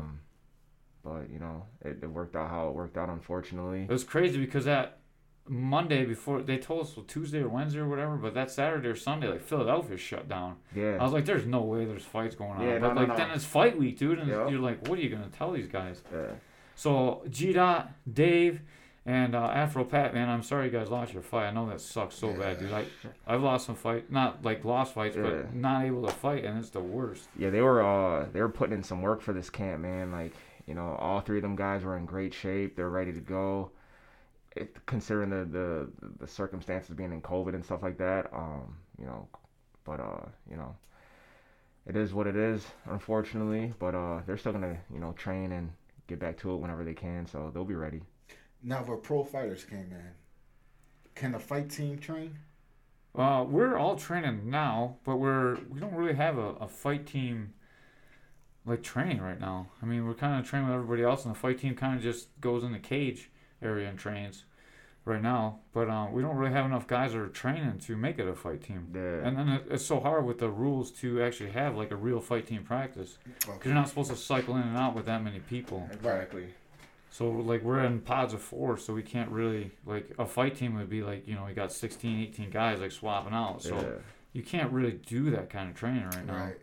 But 1.04 1.30
you 1.32 1.40
know, 1.40 1.66
it, 1.84 1.98
it 2.04 2.08
worked 2.12 2.36
out 2.36 2.50
how 2.52 2.68
it 2.70 2.76
worked 2.76 2.96
out. 2.98 3.10
Unfortunately, 3.10 3.84
It 3.84 3.90
was 3.90 4.04
crazy 4.04 4.40
because 4.40 4.66
that 4.66 5.00
Monday 5.48 6.06
before 6.06 6.44
they 6.44 6.58
told 6.60 6.86
us 6.86 6.96
well, 6.96 7.04
Tuesday 7.06 7.40
or 7.40 7.50
Wednesday 7.50 7.80
or 7.80 7.90
whatever, 7.90 8.16
but 8.18 8.36
that 8.36 8.52
Saturday 8.52 8.88
or 8.88 8.96
Sunday, 8.96 9.28
like 9.28 9.42
Philadelphia 9.42 9.98
shut 9.98 10.30
down. 10.30 10.58
yeah. 10.76 10.98
I 11.00 11.04
was 11.04 11.12
like, 11.14 11.26
"There's 11.26 11.48
no 11.48 11.62
way 11.64 11.86
there's 11.86 12.06
fights 12.06 12.36
going 12.36 12.52
on." 12.52 12.62
Yeah, 12.62 12.78
but 12.78 12.90
no, 12.90 12.94
no, 12.94 13.00
like 13.02 13.08
no. 13.10 13.16
then 13.18 13.32
it's 13.32 13.44
fight 13.44 13.80
week, 13.80 13.98
dude, 13.98 14.20
and 14.20 14.30
Yeah. 14.30 14.48
you're 14.48 14.60
like, 14.60 14.88
"What 14.88 15.00
are 15.00 15.02
you 15.02 15.10
gonna 15.10 15.30
tell 15.36 15.52
these 15.52 15.68
guys?" 15.68 16.04
yeah. 16.14 16.28
So 16.76 17.24
G 17.30 17.54
Dot, 17.54 17.92
Dave, 18.12 18.62
and 19.06 19.36
uh, 19.36 19.46
Afro 19.46 19.84
Pat, 19.84 20.14
man, 20.14 20.30
I'm 20.30 20.44
sorry 20.44 20.66
you 20.68 20.72
guys 20.72 20.90
lost 20.90 21.14
your 21.14 21.22
fight. 21.24 21.48
I 21.48 21.52
know 21.52 21.68
that 21.70 21.82
sucks 21.82 22.16
so 22.16 22.34
bad, 22.34 22.60
dude. 22.60 22.72
I 22.72 22.86
I've 23.28 23.42
lost 23.42 23.66
some 23.66 23.76
fight, 23.76 24.12
not 24.12 24.44
like 24.44 24.64
lost 24.64 24.94
fights, 24.94 25.16
Yeah. 25.16 25.24
but 25.24 25.54
not 25.56 25.86
able 25.86 26.06
to 26.06 26.12
fight, 26.14 26.46
and 26.46 26.58
it's 26.60 26.70
the 26.70 26.80
worst. 26.80 27.28
Yeah, 27.38 27.50
they 27.50 27.62
were 27.62 27.82
uh 27.84 28.28
they 28.32 28.42
were 28.42 28.50
putting 28.50 28.76
in 28.76 28.84
some 28.84 29.02
work 29.02 29.22
for 29.22 29.34
this 29.34 29.50
camp, 29.50 29.82
man. 29.82 30.12
Like, 30.12 30.34
you 30.68 30.74
know, 30.76 30.96
all 31.00 31.20
three 31.22 31.38
of 31.38 31.42
them 31.44 31.56
guys 31.56 31.84
were 31.84 31.98
in 31.98 32.06
great 32.06 32.34
shape. 32.34 32.76
They're 32.76 32.90
ready 32.90 33.14
to 33.14 33.20
go. 33.22 33.72
It, 34.56 34.76
considering 34.86 35.30
the, 35.30 35.46
the 35.46 35.90
the 36.20 36.28
circumstances 36.28 36.94
being 36.96 37.14
in 37.14 37.22
COVID 37.22 37.54
and 37.56 37.64
stuff 37.64 37.82
like 37.82 37.98
that, 38.00 38.30
um, 38.34 38.76
you 39.00 39.06
know, 39.06 39.28
but 39.86 40.00
uh, 40.02 40.26
you 40.50 40.58
know, 40.58 40.76
it 41.88 41.96
is 41.96 42.14
what 42.14 42.28
it 42.28 42.36
is, 42.36 42.66
unfortunately. 42.86 43.74
But 43.80 43.96
uh, 43.96 44.22
they're 44.28 44.38
still 44.38 44.52
gonna, 44.52 44.78
you 44.94 45.00
know, 45.00 45.14
train 45.14 45.54
and 45.54 45.72
get 46.12 46.20
back 46.20 46.38
to 46.38 46.54
it 46.54 46.58
whenever 46.58 46.84
they 46.84 46.94
can, 46.94 47.26
so 47.26 47.52
they'll 47.54 47.66
be 47.66 47.76
ready. 47.76 48.02
Now, 48.64 48.84
where 48.84 48.98
pro 48.98 49.24
fighters 49.24 49.64
came 49.64 49.92
in, 49.92 50.12
can 51.16 51.32
the 51.32 51.40
fight 51.40 51.70
team 51.70 51.98
train? 51.98 52.38
Uh, 53.16 53.44
we're 53.48 53.78
all 53.78 53.96
training 53.96 54.50
now, 54.50 54.98
but 55.04 55.18
we're 55.18 55.58
we 55.70 55.80
don't 55.80 55.94
really 55.94 56.14
have 56.14 56.38
a, 56.38 56.54
a 56.62 56.68
fight 56.68 57.06
team 57.06 57.54
like 58.66 58.84
training 58.84 59.20
right 59.20 59.40
now. 59.40 59.68
I 59.82 59.86
mean, 59.86 60.06
we're 60.06 60.14
kind 60.14 60.40
of 60.40 60.48
training 60.48 60.70
with 60.70 60.76
everybody 60.76 61.04
else, 61.04 61.26
and 61.26 61.34
the 61.34 61.40
fight 61.40 61.60
team 61.60 61.76
kind 61.76 61.98
of 61.98 62.02
just 62.02 62.28
goes 62.40 62.64
in 62.64 62.72
the 62.72 62.80
cage 62.80 63.30
area 63.62 63.90
and 63.90 63.98
trains 63.98 64.44
right 65.06 65.22
now. 65.22 65.60
But 65.74 65.90
uh, 65.90 66.08
we 66.12 66.22
don't 66.22 66.36
really 66.36 66.54
have 66.54 66.66
enough 66.66 66.88
guys 66.88 67.14
that 67.14 67.20
are 67.20 67.28
training 67.28 67.80
to 67.80 67.96
make 67.98 68.20
it 68.20 68.28
a 68.28 68.36
fight 68.36 68.62
team. 68.64 68.88
Yeah, 68.94 69.28
And 69.28 69.38
then 69.38 69.50
it, 69.50 69.64
it's 69.72 69.86
so 69.86 70.00
hard 70.00 70.26
with 70.26 70.40
the 70.40 70.50
rules 70.50 70.92
to 71.02 71.22
actually 71.24 71.52
have 71.52 71.76
like 71.76 71.92
a 71.92 71.96
real 71.96 72.20
fight 72.20 72.48
team 72.48 72.64
practice 72.64 73.18
because 73.26 73.50
Okay. 73.56 73.70
you're 73.70 73.76
not 73.76 73.90
supposed 73.90 74.10
to 74.12 74.16
cycle 74.16 74.56
in 74.56 74.62
and 74.64 74.78
out 74.78 74.96
with 74.96 75.06
that 75.08 75.24
many 75.24 75.40
people. 75.40 75.88
exactly. 75.92 76.48
So 77.10 77.30
like 77.30 77.62
we're 77.62 77.84
in 77.84 78.00
pods 78.00 78.34
of 78.34 78.42
four, 78.42 78.78
so 78.78 78.94
we 78.94 79.04
can't 79.04 79.30
really 79.32 79.72
like 79.86 80.12
a 80.18 80.26
fight 80.26 80.56
team 80.56 80.76
would 80.76 80.90
be 80.90 81.04
like 81.04 81.28
you 81.28 81.36
know 81.36 81.44
we 81.46 81.54
got 81.54 81.74
16, 81.74 82.20
18 82.22 82.50
guys 82.52 82.80
like 82.80 82.92
swapping 82.92 83.34
out. 83.34 83.62
So 83.62 83.76
yeah. 83.76 83.90
you 84.32 84.44
can't 84.44 84.72
really 84.72 84.94
do 84.94 85.30
that 85.32 85.50
kind 85.50 85.70
of 85.70 85.76
training 85.76 86.06
right 86.06 86.26
now. 86.26 86.36
Right. 86.46 86.58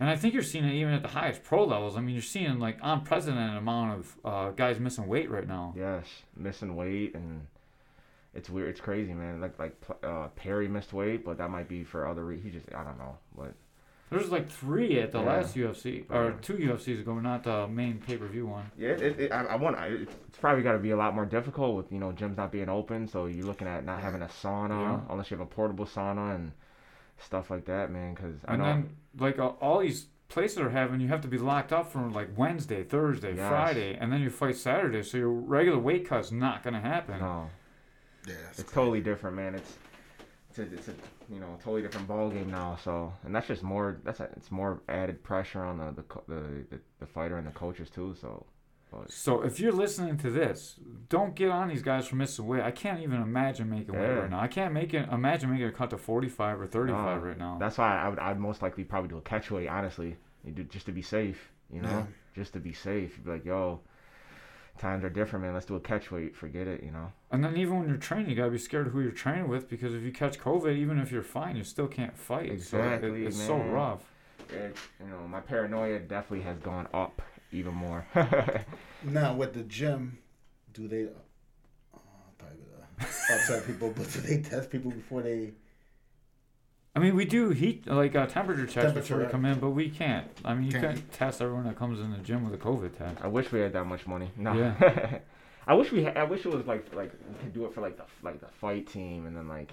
And 0.00 0.08
I 0.08 0.16
think 0.16 0.32
you're 0.32 0.42
seeing 0.42 0.64
it 0.64 0.72
even 0.74 0.94
at 0.94 1.02
the 1.02 1.08
highest 1.08 1.44
pro 1.44 1.64
levels. 1.64 1.96
I 1.96 2.00
mean, 2.00 2.14
you're 2.14 2.22
seeing 2.22 2.58
like 2.58 2.78
unprecedented 2.82 3.58
amount 3.58 3.98
of 3.98 4.16
uh, 4.24 4.50
guys 4.52 4.80
missing 4.80 5.06
weight 5.06 5.30
right 5.30 5.46
now. 5.46 5.74
Yes, 5.76 6.06
missing 6.34 6.74
weight 6.76 7.14
and 7.14 7.46
it's 8.34 8.50
weird. 8.50 8.68
It's 8.70 8.80
crazy, 8.80 9.12
man. 9.14 9.40
Like 9.40 9.58
like 9.58 9.76
uh, 10.02 10.28
Perry 10.36 10.68
missed 10.68 10.92
weight, 10.92 11.24
but 11.24 11.38
that 11.38 11.50
might 11.50 11.68
be 11.68 11.84
for 11.84 12.06
other. 12.06 12.24
Re- 12.24 12.40
he 12.40 12.50
just 12.50 12.66
I 12.74 12.82
don't 12.84 12.98
know, 12.98 13.16
but 13.36 13.54
There's 14.10 14.30
like 14.30 14.48
three 14.50 15.00
at 15.00 15.12
the 15.12 15.18
Yeah. 15.20 15.24
last 15.26 15.56
UFC 15.56 16.04
or 16.10 16.24
Yeah. 16.26 16.32
two 16.42 16.54
UFCs 16.54 17.00
ago, 17.00 17.18
not 17.18 17.42
the 17.44 17.66
main 17.66 17.98
pay 18.06 18.16
per 18.16 18.26
view 18.26 18.46
one. 18.46 18.70
yeah, 18.76 18.90
it, 18.90 19.18
it, 19.20 19.32
I, 19.32 19.44
I 19.44 19.56
want. 19.56 19.76
I- 19.76 19.86
It's 20.28 20.38
probably 20.40 20.62
got 20.62 20.72
to 20.72 20.78
be 20.78 20.90
a 20.90 20.96
lot 20.96 21.14
more 21.14 21.26
difficult 21.26 21.76
with 21.76 21.90
you 21.92 21.98
know 21.98 22.12
gyms 22.12 22.36
not 22.36 22.52
being 22.52 22.68
open. 22.68 23.08
So 23.08 23.26
you're 23.26 23.46
looking 23.46 23.66
at 23.68 23.84
not 23.84 24.00
having 24.00 24.22
a 24.22 24.26
sauna 24.28 24.80
Yeah. 24.80 25.00
unless 25.10 25.30
you 25.30 25.36
have 25.36 25.46
a 25.46 25.50
portable 25.50 25.86
sauna 25.86 26.34
and 26.34 26.52
stuff 27.18 27.50
like 27.50 27.64
that, 27.66 27.90
man. 27.90 28.14
Because 28.14 28.36
I 28.46 28.54
And 28.54 28.62
know. 28.62 28.68
then 28.68 28.96
like 29.18 29.38
uh, 29.38 29.48
all 29.60 29.80
these 29.80 30.06
places 30.28 30.58
are 30.58 30.70
having 30.70 31.00
you 31.00 31.08
have 31.08 31.20
to 31.20 31.28
be 31.28 31.38
locked 31.38 31.72
up 31.72 31.90
from 31.92 32.12
like 32.12 32.28
Wednesday, 32.36 32.82
Thursday, 32.82 33.34
Yes. 33.36 33.48
Friday, 33.48 33.96
and 34.00 34.12
then 34.12 34.20
you 34.20 34.30
fight 34.30 34.56
Saturday. 34.56 35.02
So 35.02 35.18
your 35.18 35.30
regular 35.30 35.78
weight 35.78 36.06
cut's 36.08 36.30
not 36.32 36.62
gonna 36.62 36.80
happen. 36.80 37.20
no, 37.20 37.48
Yeah, 38.26 38.34
that's 38.44 38.58
it's 38.60 38.68
crazy. 38.68 38.74
totally 38.74 39.00
different, 39.00 39.36
man. 39.36 39.54
It's 39.54 39.74
it's 40.50 40.58
a, 40.58 40.62
it's 40.62 40.88
a 40.88 40.94
you 41.32 41.40
know 41.40 41.58
totally 41.62 41.82
different 41.82 42.06
ball 42.06 42.30
game 42.30 42.50
now. 42.50 42.78
So 42.82 43.12
and 43.24 43.34
that's 43.34 43.48
just 43.48 43.62
more 43.62 44.00
that's 44.04 44.20
a, 44.20 44.28
it's 44.36 44.50
more 44.50 44.80
added 44.88 45.22
pressure 45.22 45.62
on 45.62 45.78
the 45.78 45.92
the, 45.92 46.04
the 46.28 46.40
the 46.70 46.80
the 47.00 47.06
fighter 47.06 47.36
and 47.38 47.46
the 47.46 47.52
coaches 47.52 47.90
too. 47.90 48.14
So. 48.20 48.46
But 48.92 49.10
So 49.10 49.42
if 49.42 49.58
you're 49.58 49.72
listening 49.72 50.18
to 50.18 50.30
this, 50.30 50.76
don't 51.08 51.34
get 51.34 51.50
on 51.50 51.66
these 51.68 51.82
guys 51.82 52.06
for 52.06 52.14
missing 52.14 52.46
weight. 52.46 52.62
I 52.62 52.70
can't 52.70 53.00
even 53.00 53.20
imagine 53.22 53.68
making 53.68 53.94
weight 53.98 54.06
right 54.06 54.30
now. 54.30 54.38
I 54.38 54.46
can't 54.46 54.72
make 54.72 54.94
it 54.94 55.08
imagine 55.10 55.50
making 55.50 55.66
a 55.66 55.72
cut 55.72 55.90
to 55.90 55.98
45 55.98 56.60
or 56.60 56.66
35 56.66 57.22
No, 57.22 57.28
right 57.28 57.38
now. 57.38 57.56
That's 57.58 57.78
why 57.78 57.98
I 57.98 58.08
would 58.08 58.20
I'd 58.20 58.38
most 58.38 58.62
likely 58.62 58.84
probably 58.84 59.08
do 59.08 59.16
a 59.18 59.22
catch 59.22 59.50
weight, 59.50 59.68
honestly. 59.68 60.16
Do 60.54 60.62
just 60.64 60.86
to 60.86 60.92
be 60.92 61.02
safe, 61.02 61.50
you 61.72 61.80
know? 61.80 61.88
Yeah. 61.88 62.04
Just 62.36 62.52
to 62.52 62.60
be 62.60 62.72
safe. 62.72 63.16
You'd 63.16 63.24
be 63.24 63.30
like, 63.32 63.44
yo, 63.44 63.80
times 64.78 65.04
are 65.04 65.10
different, 65.10 65.44
man. 65.44 65.54
Let's 65.54 65.66
do 65.66 65.76
a 65.76 65.80
catch 65.80 66.10
weight. 66.10 66.34
Forget 66.36 66.66
it, 66.66 66.82
you 66.82 66.90
know? 66.90 67.12
And 67.30 67.42
then 67.44 67.56
even 67.56 67.78
when 67.78 67.88
you're 67.88 67.96
training, 67.96 68.30
you 68.30 68.36
gotta 68.36 68.50
be 68.50 68.58
scared 68.58 68.86
of 68.86 68.92
who 68.92 69.00
you're 69.00 69.10
training 69.12 69.48
with 69.48 69.68
because 69.68 69.94
if 69.94 70.02
you 70.02 70.12
catch 70.12 70.38
COVID, 70.38 70.76
even 70.76 70.98
if 70.98 71.10
you're 71.12 71.22
fine, 71.22 71.56
you 71.56 71.64
still 71.64 71.86
can't 71.88 72.16
fight. 72.16 72.46
so 72.46 72.50
it- 72.50 72.52
Exactly, 72.54 73.26
it's 73.26 73.36
so 73.40 73.56
rough. 73.58 74.00
It, 74.50 74.76
you 75.00 75.06
know, 75.06 75.26
my 75.28 75.40
paranoia 75.40 75.98
definitely 76.00 76.44
has 76.44 76.58
gone 76.58 76.86
up 76.92 77.22
even 77.52 77.74
more. 77.74 78.06
Now, 79.04 79.34
with 79.34 79.52
the 79.54 79.62
gym, 79.64 80.18
do 80.72 80.88
they? 80.88 81.04
Uh, 81.04 81.98
probably 82.38 82.56
gonna 82.58 83.10
upset 83.34 83.66
people, 83.66 83.92
but 83.94 84.10
do 84.12 84.20
they 84.20 84.40
test 84.40 84.70
people 84.70 84.90
before 84.90 85.20
they? 85.22 85.52
I 86.96 87.00
mean, 87.00 87.16
we 87.16 87.24
do 87.24 87.50
heat 87.50 87.86
like 87.88 88.14
uh, 88.14 88.26
temperature 88.26 88.66
checks 88.66 88.86
Temperature, 88.86 89.00
before 89.16 89.18
we 89.26 89.30
come 89.30 89.44
in, 89.46 89.58
but 89.58 89.70
we 89.70 89.90
can't. 89.90 90.28
I 90.44 90.54
mean, 90.54 90.66
you 90.66 90.70
Can't. 90.72 90.84
can't 90.96 91.12
test 91.12 91.42
everyone 91.42 91.64
that 91.64 91.76
comes 91.76 91.98
in 91.98 92.12
the 92.12 92.18
gym 92.18 92.44
with 92.48 92.54
a 92.54 92.64
COVID 92.64 92.96
test. 92.96 93.20
I 93.20 93.26
wish 93.26 93.50
we 93.50 93.60
had 93.60 93.72
that 93.72 93.84
much 93.84 94.06
money. 94.06 94.30
No. 94.36 94.52
Yeah. 94.54 95.18
I 95.66 95.74
wish 95.74 95.90
we 95.90 96.04
had, 96.04 96.16
I 96.16 96.24
wish 96.24 96.44
it 96.46 96.52
was 96.54 96.66
like 96.66 96.94
like 96.94 97.10
we 97.28 97.34
could 97.42 97.52
do 97.54 97.64
it 97.64 97.74
for 97.74 97.80
like 97.80 97.96
the 97.96 98.04
like 98.22 98.40
the 98.40 98.46
fight 98.60 98.86
team 98.86 99.26
and 99.26 99.34
then 99.36 99.48
like 99.48 99.72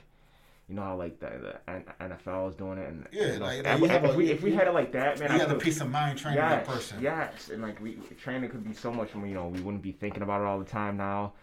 you 0.70 0.76
know 0.76 0.84
how 0.84 0.96
like 0.96 1.20
the, 1.20 1.26
the 1.28 1.70
N- 1.72 1.84
NFL 2.00 2.50
is 2.50 2.56
doing 2.56 2.78
it 2.80 2.88
and 2.88 3.06
Yeah, 3.12 3.34
you 3.34 3.40
know, 3.40 3.46
like- 3.46 3.60
if, 3.60 3.66
like 3.66 3.80
you 3.82 3.88
have 3.90 4.06
if 4.06 4.12
a- 4.12 4.18
we 4.18 4.32
if 4.32 4.42
we 4.42 4.54
had 4.54 4.68
it 4.68 4.74
like 4.74 4.92
that 4.94 5.20
man 5.20 5.30
you 5.30 5.36
I 5.36 5.38
got 5.40 5.48
a 5.48 5.50
feel- 5.52 5.60
peace 5.60 5.82
of 5.82 5.92
mind 5.92 6.18
training 6.18 6.40
yes, 6.40 6.66
that 6.66 6.74
person. 6.74 7.02
Yes, 7.02 7.50
and 7.50 7.62
like 7.62 7.80
we 7.82 8.00
training 8.24 8.50
could 8.50 8.64
be 8.68 8.74
so 8.74 8.92
much. 8.92 9.14
more, 9.14 9.28
You 9.28 9.34
know, 9.36 9.48
we 9.50 9.60
wouldn't 9.60 9.84
be 9.84 9.92
thinking 9.92 10.24
about 10.24 10.42
it 10.42 10.46
all 10.48 10.60
the 10.60 10.66
time 10.66 10.96
now, 10.96 11.34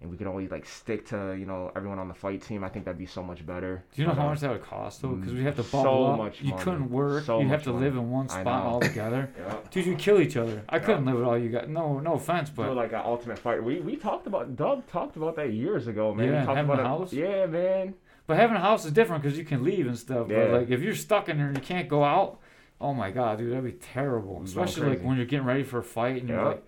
and 0.00 0.08
we 0.10 0.16
could 0.16 0.26
always 0.28 0.50
like 0.50 0.64
stick 0.64 1.06
to 1.08 1.34
you 1.38 1.44
know 1.46 1.72
everyone 1.74 1.98
on 1.98 2.06
the 2.08 2.14
fight 2.14 2.42
team. 2.42 2.62
I 2.62 2.68
think 2.68 2.84
that'd 2.84 2.98
be 2.98 3.06
so 3.06 3.22
much 3.22 3.44
better. 3.44 3.84
Do 3.94 4.02
you 4.02 4.06
know 4.06 4.14
But, 4.14 4.20
how 4.20 4.26
uh, 4.26 4.30
much 4.30 4.40
that 4.40 4.50
would 4.50 4.62
cost 4.62 5.02
though? 5.02 5.08
Because 5.08 5.32
we 5.34 5.42
have 5.44 5.56
to 5.56 5.64
so 5.64 6.04
up. 6.06 6.18
much 6.18 6.40
you 6.40 6.50
money. 6.50 6.62
couldn't 6.62 6.90
work. 6.90 7.24
So 7.24 7.40
you 7.40 7.48
have 7.48 7.62
to 7.64 7.72
money. 7.72 7.84
live 7.86 7.96
in 7.96 8.10
one 8.10 8.28
spot 8.28 8.46
all 8.64 8.80
together. 8.80 9.30
Yeah. 9.38 9.56
Dude, 9.70 9.86
you 9.86 9.96
kill 9.96 10.20
each 10.20 10.36
other. 10.36 10.62
I 10.68 10.78
couldn't 10.78 11.04
live 11.04 11.16
with 11.16 11.24
all 11.24 11.36
you 11.38 11.48
got. 11.50 11.68
No, 11.68 11.98
no 12.00 12.14
offense, 12.14 12.48
Do 12.50 12.56
but 12.56 12.74
like 12.76 12.92
an 12.92 13.02
ultimate 13.04 13.38
fight. 13.38 13.62
We 13.62 13.80
we 13.80 13.96
talked 13.96 14.26
about 14.26 14.56
Doug 14.56 14.86
talked 14.86 15.16
about 15.16 15.36
that 15.36 15.52
years 15.52 15.86
ago, 15.88 16.14
man. 16.14 16.26
Yeah, 16.28 16.40
we 16.40 16.46
talked 16.46 16.56
having 16.56 16.70
about 16.72 16.78
a 16.80 16.84
it- 16.84 16.86
house? 16.86 17.12
Yeah, 17.12 17.46
man. 17.46 17.94
but 18.26 18.36
having 18.36 18.56
a 18.56 18.60
house 18.60 18.84
is 18.84 18.92
different 18.92 19.22
because 19.22 19.36
you 19.38 19.44
can 19.44 19.64
leave 19.64 19.86
and 19.86 19.98
stuff. 19.98 20.28
But 20.28 20.34
Yeah. 20.36 20.44
like 20.58 20.70
if 20.70 20.80
you're 20.80 20.94
stuck 20.94 21.28
in 21.28 21.38
there 21.38 21.46
and 21.48 21.56
you 21.56 21.62
can't 21.62 21.88
go 21.88 22.04
out, 22.04 22.38
oh 22.80 22.94
my 22.94 23.10
god, 23.10 23.38
dude, 23.38 23.50
that'd 23.52 23.64
be 23.64 23.72
terrible. 23.72 24.42
Especially 24.44 24.88
like 24.90 25.02
when 25.02 25.16
you're 25.16 25.26
getting 25.26 25.46
ready 25.46 25.64
for 25.64 25.78
a 25.78 25.82
fight 25.82 26.20
and 26.20 26.28
you're 26.28 26.44
like, 26.44 26.64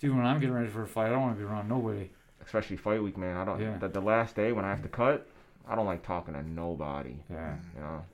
dude, 0.00 0.14
when 0.14 0.26
I'm 0.26 0.38
getting 0.40 0.54
ready 0.54 0.68
for 0.68 0.82
a 0.82 0.86
fight, 0.86 1.06
I 1.06 1.10
don't 1.10 1.22
want 1.22 1.34
to 1.36 1.38
be 1.38 1.44
around 1.50 1.68
nobody. 1.68 2.10
Especially 2.46 2.76
fight 2.76 3.02
week, 3.02 3.16
man. 3.16 3.36
I 3.36 3.44
don't. 3.44 3.60
Yeah. 3.60 3.78
The, 3.78 3.88
the 3.88 4.00
last 4.00 4.36
day 4.36 4.52
when 4.52 4.64
I 4.64 4.70
have 4.70 4.82
to 4.82 4.88
cut, 4.88 5.26
I 5.68 5.74
don't 5.74 5.86
like 5.86 6.02
talking 6.04 6.34
to 6.34 6.42
nobody. 6.48 7.16
Yeah. 7.30 7.56
You 7.76 7.80
know. 7.80 8.04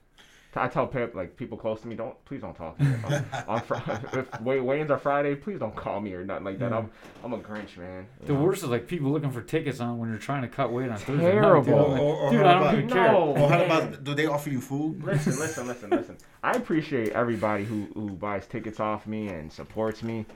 I 0.57 0.67
tell 0.67 0.85
Pip 0.89 1.15
like 1.15 1.37
people 1.37 1.57
close 1.57 1.81
to 1.83 1.87
me, 1.87 1.95
don't 1.95 2.25
please 2.25 2.41
don't 2.41 2.55
talk 2.57 2.77
to 2.79 2.83
me. 2.85 2.97
on, 3.05 3.25
on 3.47 3.61
Fri- 3.61 3.79
if 4.21 4.41
weigh- 4.41 4.59
weigh-ins 4.59 4.91
are 4.91 4.99
Friday, 4.99 5.37
please 5.37 5.61
don't 5.61 5.77
call 5.77 6.01
me 6.01 6.13
or 6.13 6.25
nothing 6.25 6.43
like 6.45 6.59
that. 6.59 6.73
Yeah. 6.73 6.79
I'm 6.79 6.91
I'm 7.23 7.33
a 7.35 7.39
Grinch, 7.39 7.77
man. 7.77 8.05
The 8.27 8.33
know? 8.33 8.43
worst 8.43 8.65
is 8.65 8.69
like 8.69 8.89
people 8.89 9.13
looking 9.13 9.31
for 9.31 9.43
tickets 9.43 9.79
on 9.79 9.99
when 9.99 10.09
you're 10.09 10.19
trying 10.19 10.43
to 10.43 10.49
cut 10.49 10.73
weight 10.73 10.91
on 10.91 10.97
Thursday 10.99 11.23
night. 11.25 11.31
Terrible. 11.35 11.63
Dude, 11.63 11.75
I'm 11.95 12.01
Or- 12.01 12.17
or 12.17 12.31
dude, 12.33 12.41
how 12.41 12.47
I 12.49 12.53
don't 12.55 12.63
about- 12.63 12.75
even 12.75 12.89
care. 12.91 13.13
No. 13.13 13.37
Or 13.37 13.49
how 13.49 13.65
about 13.65 14.03
do 14.03 14.13
they 14.15 14.27
offer 14.27 14.51
you 14.51 14.61
food? 14.61 15.05
listen, 15.05 15.33
listen, 15.39 15.69
listen, 15.69 15.91
listen. 15.91 16.17
I 16.43 16.51
appreciate 16.53 17.11
everybody 17.11 17.65
who 17.65 17.87
who 17.95 18.11
buys 18.11 18.49
tickets 18.49 18.81
off 18.81 19.07
me 19.07 19.29
and 19.29 19.53
supports 19.53 20.03
me, 20.03 20.27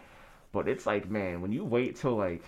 but 0.53 0.69
it's 0.69 0.87
like, 0.87 1.11
man, 1.11 1.41
when 1.41 1.51
you 1.51 1.65
wait 1.65 1.97
till 1.97 2.15
like, 2.15 2.45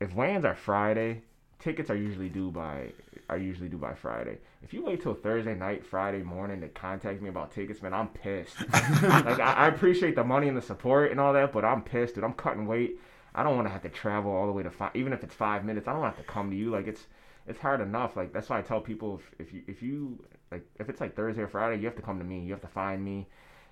if 0.00 0.14
weigh-ins 0.14 0.44
are 0.44 0.54
Friday, 0.54 1.22
tickets 1.58 1.90
are 1.90 1.96
usually 1.96 2.28
due 2.28 2.50
by 2.50 2.92
are 3.28 3.38
usually 3.38 3.68
due 3.68 3.78
by 3.78 3.94
Friday. 3.94 4.38
If 4.62 4.72
you 4.72 4.84
wait 4.84 5.02
till 5.02 5.14
Thursday 5.14 5.54
night, 5.54 5.86
Friday 5.86 6.22
morning 6.22 6.60
to 6.62 6.68
contact 6.68 7.22
me 7.22 7.28
about 7.28 7.52
tickets, 7.52 7.80
man, 7.80 7.94
I'm 7.94 8.08
pissed. 8.08 8.58
like 8.72 9.38
I, 9.38 9.52
I 9.52 9.68
appreciate 9.68 10.16
the 10.16 10.24
money 10.24 10.48
and 10.48 10.56
the 10.56 10.62
support 10.62 11.10
and 11.10 11.20
all 11.20 11.32
that, 11.34 11.52
but 11.52 11.64
I'm 11.64 11.82
pissed, 11.82 12.16
dude. 12.16 12.24
I'm 12.24 12.32
cutting 12.32 12.66
weight. 12.66 12.98
I 13.34 13.44
don't 13.44 13.54
want 13.54 13.68
to 13.68 13.72
have 13.72 13.82
to 13.82 13.88
travel 13.88 14.32
all 14.32 14.46
the 14.46 14.52
way 14.52 14.64
to 14.64 14.70
five, 14.70 14.90
even 14.96 15.12
if 15.12 15.22
it's 15.22 15.34
five 15.34 15.64
minutes. 15.64 15.86
I 15.86 15.92
don't 15.92 16.02
have 16.02 16.16
to 16.16 16.24
come 16.24 16.50
to 16.50 16.56
you. 16.56 16.70
Like 16.70 16.88
it's 16.88 17.06
it's 17.46 17.60
hard 17.60 17.80
enough. 17.80 18.16
Like 18.16 18.32
that's 18.32 18.48
why 18.48 18.58
I 18.58 18.62
tell 18.62 18.80
people 18.80 19.20
if, 19.38 19.48
if 19.48 19.54
you 19.54 19.62
if 19.68 19.82
you 19.82 20.24
like 20.50 20.66
if 20.78 20.88
it's 20.88 21.00
like 21.00 21.14
Thursday 21.14 21.42
or 21.42 21.48
Friday, 21.48 21.80
you 21.80 21.86
have 21.86 21.96
to 21.96 22.02
come 22.02 22.18
to 22.18 22.24
me. 22.24 22.40
You 22.40 22.52
have 22.52 22.62
to 22.62 22.68
find 22.68 23.04
me, 23.04 23.28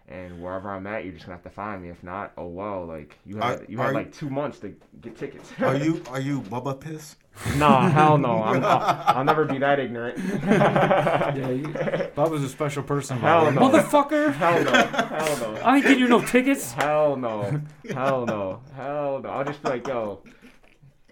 and 0.09 0.42
wherever 0.42 0.71
I'm 0.71 0.87
at, 0.87 1.05
you're 1.05 1.12
just 1.12 1.27
gonna 1.27 1.37
have 1.37 1.44
to 1.44 1.51
find 1.51 1.83
me. 1.83 1.90
If 1.90 2.03
not, 2.03 2.33
oh 2.37 2.47
well, 2.47 2.87
like 2.87 3.18
you 3.27 3.40
Are- 3.40 3.61
you 3.68 3.79
are 3.81 3.85
had 3.85 3.88
you- 3.90 3.94
like 3.94 4.12
two 4.12 4.31
months 4.31 4.59
to 4.61 4.75
get 5.01 5.16
tickets. 5.18 5.51
Are 5.61 5.77
you 5.77 6.03
are 6.11 6.21
you 6.21 6.40
Bubba 6.42 6.79
Piss? 6.81 7.16
no, 7.57 7.79
hell 7.83 8.18
no. 8.18 8.42
I'm, 8.42 8.64
I'll, 8.64 9.18
I'll 9.18 9.25
never 9.25 9.44
be 9.44 9.59
that 9.59 9.79
ignorant. 9.79 10.18
Yeah, 11.38 11.51
you, 11.51 11.68
Bob 12.14 12.31
was 12.33 12.42
a 12.42 12.49
special 12.49 12.83
person. 12.83 13.18
Hell 13.18 13.53
no. 13.53 13.61
Motherfucker! 13.61 14.33
hell 14.35 14.64
no. 14.64 14.73
Hell 14.73 15.38
no. 15.53 15.61
I 15.61 15.77
ain't 15.77 15.85
getting 15.85 16.01
you 16.01 16.09
no 16.09 16.21
tickets. 16.21 16.73
Hell 16.73 17.16
no. 17.16 17.61
Hell 17.92 18.27
no. 18.27 18.61
Hell 18.75 19.21
no. 19.23 19.29
I'll 19.29 19.44
just 19.44 19.62
be 19.62 19.68
like, 19.68 19.87
yo, 19.87 20.21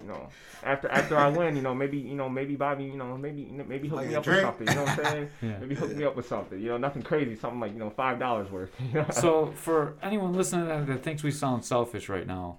you 0.06 0.12
know, 0.12 0.28
after 0.62 0.88
after 0.88 1.16
I 1.16 1.28
win, 1.28 1.56
you 1.56 1.62
know, 1.62 1.74
maybe 1.74 1.98
you 1.98 2.14
know, 2.14 2.28
maybe 2.28 2.54
Bobby, 2.56 2.84
you 2.84 2.96
know, 2.96 3.16
maybe 3.16 3.50
maybe 3.66 3.88
hook 3.88 3.98
Like 3.98 4.08
me 4.08 4.14
up 4.14 4.24
drink? 4.24 4.58
with 4.58 4.68
something. 4.68 4.68
You 4.68 4.74
know 4.74 4.84
what 4.84 4.98
I'm 4.98 5.04
saying? 5.12 5.30
Yeah. 5.42 5.58
Maybe 5.58 5.74
hook 5.74 5.96
me 5.96 6.04
up 6.04 6.16
with 6.16 6.26
something. 6.28 6.60
You 6.60 6.68
know, 6.70 6.76
nothing 6.76 7.02
crazy. 7.02 7.34
Something 7.36 7.60
like 7.60 7.72
you 7.72 7.78
know, 7.78 7.90
five 7.90 8.18
dollars 8.18 8.50
worth. 8.50 8.70
So 9.12 9.52
for 9.56 9.94
anyone 10.02 10.32
listening 10.32 10.68
that, 10.68 10.86
that 10.86 11.02
thinks 11.02 11.22
we 11.22 11.30
sound 11.30 11.64
selfish 11.64 12.08
right 12.08 12.26
now, 12.26 12.58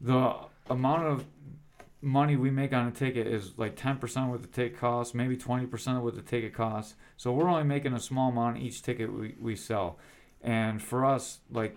the 0.00 0.34
amount 0.68 1.02
of 1.06 1.24
money 2.02 2.36
we 2.36 2.50
make 2.50 2.72
on 2.72 2.86
a 2.86 2.90
ticket 2.90 3.26
is 3.26 3.52
like 3.58 3.76
10% 3.76 4.02
of 4.24 4.28
what 4.30 4.40
the 4.40 4.48
ticket 4.48 4.78
costs, 4.78 5.12
maybe 5.14 5.36
20% 5.36 5.96
of 5.98 6.02
what 6.02 6.14
the 6.14 6.22
ticket 6.22 6.54
costs. 6.54 6.94
So 7.18 7.30
we're 7.32 7.48
only 7.48 7.64
making 7.64 7.92
a 7.92 8.00
small 8.00 8.30
amount 8.30 8.56
each 8.58 8.80
ticket 8.82 9.12
we, 9.12 9.34
we 9.38 9.54
sell. 9.54 9.98
And 10.40 10.80
for 10.80 11.04
us, 11.04 11.40
like 11.50 11.76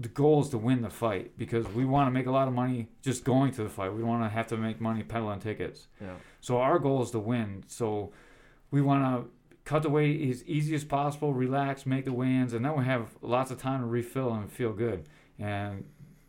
the 0.00 0.08
goal 0.08 0.40
is 0.40 0.48
to 0.48 0.56
win 0.58 0.80
the 0.80 0.88
fight 0.88 1.36
because 1.36 1.66
we 1.68 1.84
want 1.84 2.06
to 2.06 2.10
make 2.10 2.24
a 2.26 2.30
lot 2.30 2.48
of 2.48 2.54
money 2.54 2.88
just 3.02 3.22
going 3.22 3.52
to 3.52 3.62
the 3.62 3.68
fight. 3.68 3.92
We 3.92 4.00
don't 4.00 4.08
want 4.08 4.22
to 4.24 4.30
have 4.30 4.46
to 4.46 4.56
make 4.56 4.80
money 4.80 5.02
peddling 5.02 5.40
tickets. 5.40 5.88
Yeah. 6.00 6.14
So 6.40 6.56
our 6.58 6.78
goal 6.78 7.02
is 7.02 7.10
to 7.10 7.18
win. 7.18 7.64
So 7.66 8.10
we 8.70 8.80
want 8.80 9.02
to 9.04 9.30
cut 9.66 9.82
the 9.82 9.90
weight 9.90 10.30
as 10.30 10.42
easy 10.44 10.74
as 10.74 10.84
possible, 10.84 11.34
relax, 11.34 11.84
make 11.84 12.06
the 12.06 12.14
weigh-ins, 12.14 12.54
and 12.54 12.64
then 12.64 12.74
we 12.78 12.84
have 12.86 13.08
lots 13.20 13.50
of 13.50 13.58
time 13.60 13.80
to 13.80 13.86
refill 13.86 14.32
and 14.32 14.50
feel 14.50 14.72
good. 14.72 15.04
And 15.38 15.84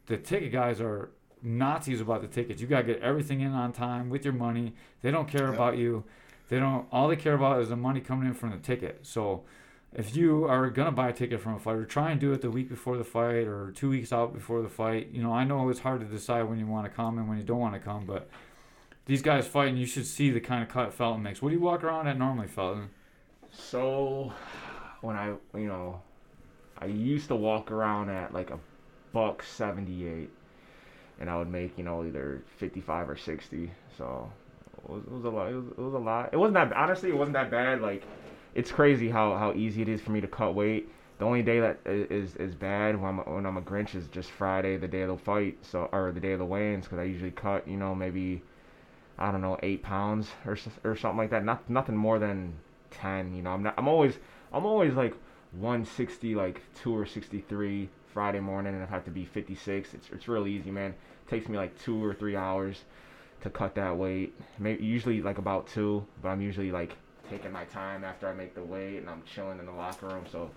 the 0.07 0.17
ticket 0.17 0.51
guys 0.51 0.81
are 0.81 1.11
Nazis 1.41 2.01
about 2.01 2.19
the 2.21 2.27
tickets. 2.27 2.61
You 2.61 2.67
gotta 2.67 2.83
get 2.83 2.99
everything 3.01 3.39
in 3.39 3.53
on 3.53 3.71
time 3.71 4.09
with 4.09 4.25
your 4.25 4.33
money. 4.33 4.73
They 5.01 5.11
don't 5.11 5.29
care 5.29 5.45
Yep. 5.45 5.53
about 5.53 5.77
you. 5.77 6.03
They 6.49 6.59
don't. 6.59 6.85
All 6.91 7.07
they 7.07 7.15
care 7.15 7.35
about 7.35 7.61
is 7.61 7.69
the 7.69 7.77
money 7.77 8.01
coming 8.01 8.27
in 8.27 8.33
from 8.33 8.49
the 8.51 8.57
ticket. 8.57 9.05
So. 9.05 9.43
If 9.93 10.15
you 10.15 10.45
are 10.45 10.69
gonna 10.69 10.91
buy 10.91 11.09
a 11.09 11.13
ticket 11.13 11.41
from 11.41 11.55
a 11.55 11.59
fighter, 11.59 11.85
try 11.85 12.11
and 12.11 12.19
do 12.19 12.31
it 12.31 12.41
the 12.41 12.49
week 12.49 12.69
before 12.69 12.97
the 12.97 13.03
fight 13.03 13.45
or 13.45 13.71
two 13.75 13.89
weeks 13.89 14.13
out 14.13 14.33
before 14.33 14.61
the 14.61 14.69
fight. 14.69 15.09
You 15.11 15.21
know, 15.21 15.33
I 15.33 15.43
know 15.43 15.67
it's 15.69 15.81
hard 15.81 15.99
to 15.99 16.05
decide 16.05 16.43
when 16.43 16.59
you 16.59 16.67
want 16.67 16.85
to 16.85 16.89
come 16.89 17.17
and 17.17 17.27
when 17.27 17.37
you 17.37 17.43
don't 17.43 17.59
want 17.59 17.73
to 17.73 17.79
come, 17.79 18.05
but 18.05 18.29
these 19.05 19.21
guys 19.21 19.47
fighting, 19.47 19.75
you 19.75 19.85
should 19.85 20.05
see 20.05 20.31
the 20.31 20.39
kind 20.39 20.63
of 20.63 20.69
cut 20.69 20.93
Felton 20.93 21.21
makes. 21.21 21.41
What 21.41 21.49
do 21.49 21.55
you 21.55 21.61
walk 21.61 21.83
around 21.83 22.07
at 22.07 22.17
normally, 22.17 22.47
Felton? 22.47 22.89
So 23.51 24.31
when 25.01 25.17
I 25.17 25.33
you 25.55 25.67
know 25.67 26.01
I 26.77 26.85
used 26.85 27.27
to 27.27 27.35
walk 27.35 27.69
around 27.69 28.09
at 28.09 28.33
like 28.33 28.49
a 28.49 28.59
buck 29.11 29.43
seventy 29.43 30.07
eight 30.07 30.29
and 31.19 31.29
I 31.29 31.37
would 31.37 31.49
make, 31.49 31.77
you 31.77 31.83
know, 31.83 32.03
either 32.05 32.41
fifty 32.57 32.79
five 32.79 33.09
or 33.09 33.17
sixty. 33.17 33.71
So 33.97 34.31
it 34.83 34.89
was, 34.89 35.03
it 35.03 35.11
was 35.11 35.25
a 35.25 35.29
lot 35.29 35.51
it 35.51 35.55
was, 35.55 35.65
it 35.67 35.77
was 35.77 35.93
a 35.93 35.97
lot. 35.97 36.29
It 36.31 36.37
wasn't 36.37 36.53
that 36.53 36.73
honestly 36.73 37.09
it 37.09 37.17
wasn't 37.17 37.33
that 37.33 37.51
bad. 37.51 37.81
Like 37.81 38.03
it's 38.53 38.71
crazy 38.71 39.09
how, 39.09 39.35
how 39.37 39.53
easy 39.53 39.81
it 39.81 39.89
is 39.89 40.01
for 40.01 40.11
me 40.11 40.21
to 40.21 40.27
cut 40.27 40.55
weight. 40.55 40.89
The 41.19 41.25
only 41.25 41.43
day 41.43 41.59
that 41.59 41.79
is 41.85 42.35
is 42.37 42.55
bad 42.55 42.99
when 42.99 43.19
I'm 43.19 43.33
when 43.35 43.45
I'm 43.45 43.57
a 43.57 43.61
Grinch 43.61 43.93
is 43.93 44.07
just 44.07 44.31
Friday, 44.31 44.77
the 44.77 44.87
day 44.87 45.03
of 45.03 45.09
the 45.09 45.17
fight, 45.17 45.59
so 45.61 45.87
or 45.91 46.11
the 46.11 46.19
day 46.19 46.31
of 46.31 46.39
the 46.39 46.45
weigh-ins, 46.45 46.85
because 46.85 46.97
I 46.97 47.03
usually 47.03 47.29
cut, 47.29 47.67
you 47.67 47.77
know, 47.77 47.93
maybe 47.93 48.41
I 49.19 49.31
don't 49.31 49.41
know, 49.41 49.57
eight 49.61 49.83
pounds 49.83 50.31
or 50.47 50.57
or 50.83 50.95
something 50.95 51.19
like 51.19 51.29
that. 51.29 51.45
Not 51.45 51.69
nothing 51.69 51.95
more 51.95 52.17
than 52.17 52.55
ten. 52.89 53.35
You 53.35 53.43
know, 53.43 53.51
I'm 53.51 53.61
not. 53.61 53.75
I'm 53.77 53.87
always 53.87 54.17
I'm 54.51 54.65
always 54.65 54.95
like 54.95 55.13
160, 55.51 56.33
like 56.35 56.61
two 56.75 56.95
or 56.97 57.05
63 57.05 57.89
Friday 58.13 58.39
morning, 58.39 58.73
and 58.73 58.83
I 58.83 58.87
have 58.87 59.05
to 59.05 59.11
be 59.11 59.25
56. 59.25 59.93
It's 59.93 60.09
it's 60.09 60.27
real 60.27 60.47
easy, 60.47 60.71
man. 60.71 60.91
It 60.91 61.29
takes 61.29 61.47
me 61.47 61.57
like 61.57 61.79
two 61.83 62.03
or 62.03 62.15
three 62.15 62.35
hours 62.35 62.83
to 63.41 63.49
cut 63.49 63.75
that 63.75 63.95
weight. 63.95 64.33
Maybe 64.59 64.83
usually 64.83 65.21
like 65.21 65.37
about 65.37 65.67
two, 65.67 66.05
but 66.21 66.29
I'm 66.29 66.41
usually 66.41 66.71
like 66.71 66.97
taking 67.29 67.51
my 67.51 67.65
time 67.65 68.03
after 68.03 68.27
I 68.27 68.33
make 68.33 68.53
the 68.55 68.63
weight, 68.63 68.97
and 68.97 69.09
I'm 69.09 69.23
chilling 69.23 69.59
in 69.59 69.65
the 69.65 69.71
locker 69.71 70.07
room. 70.07 70.25
So 70.31 70.51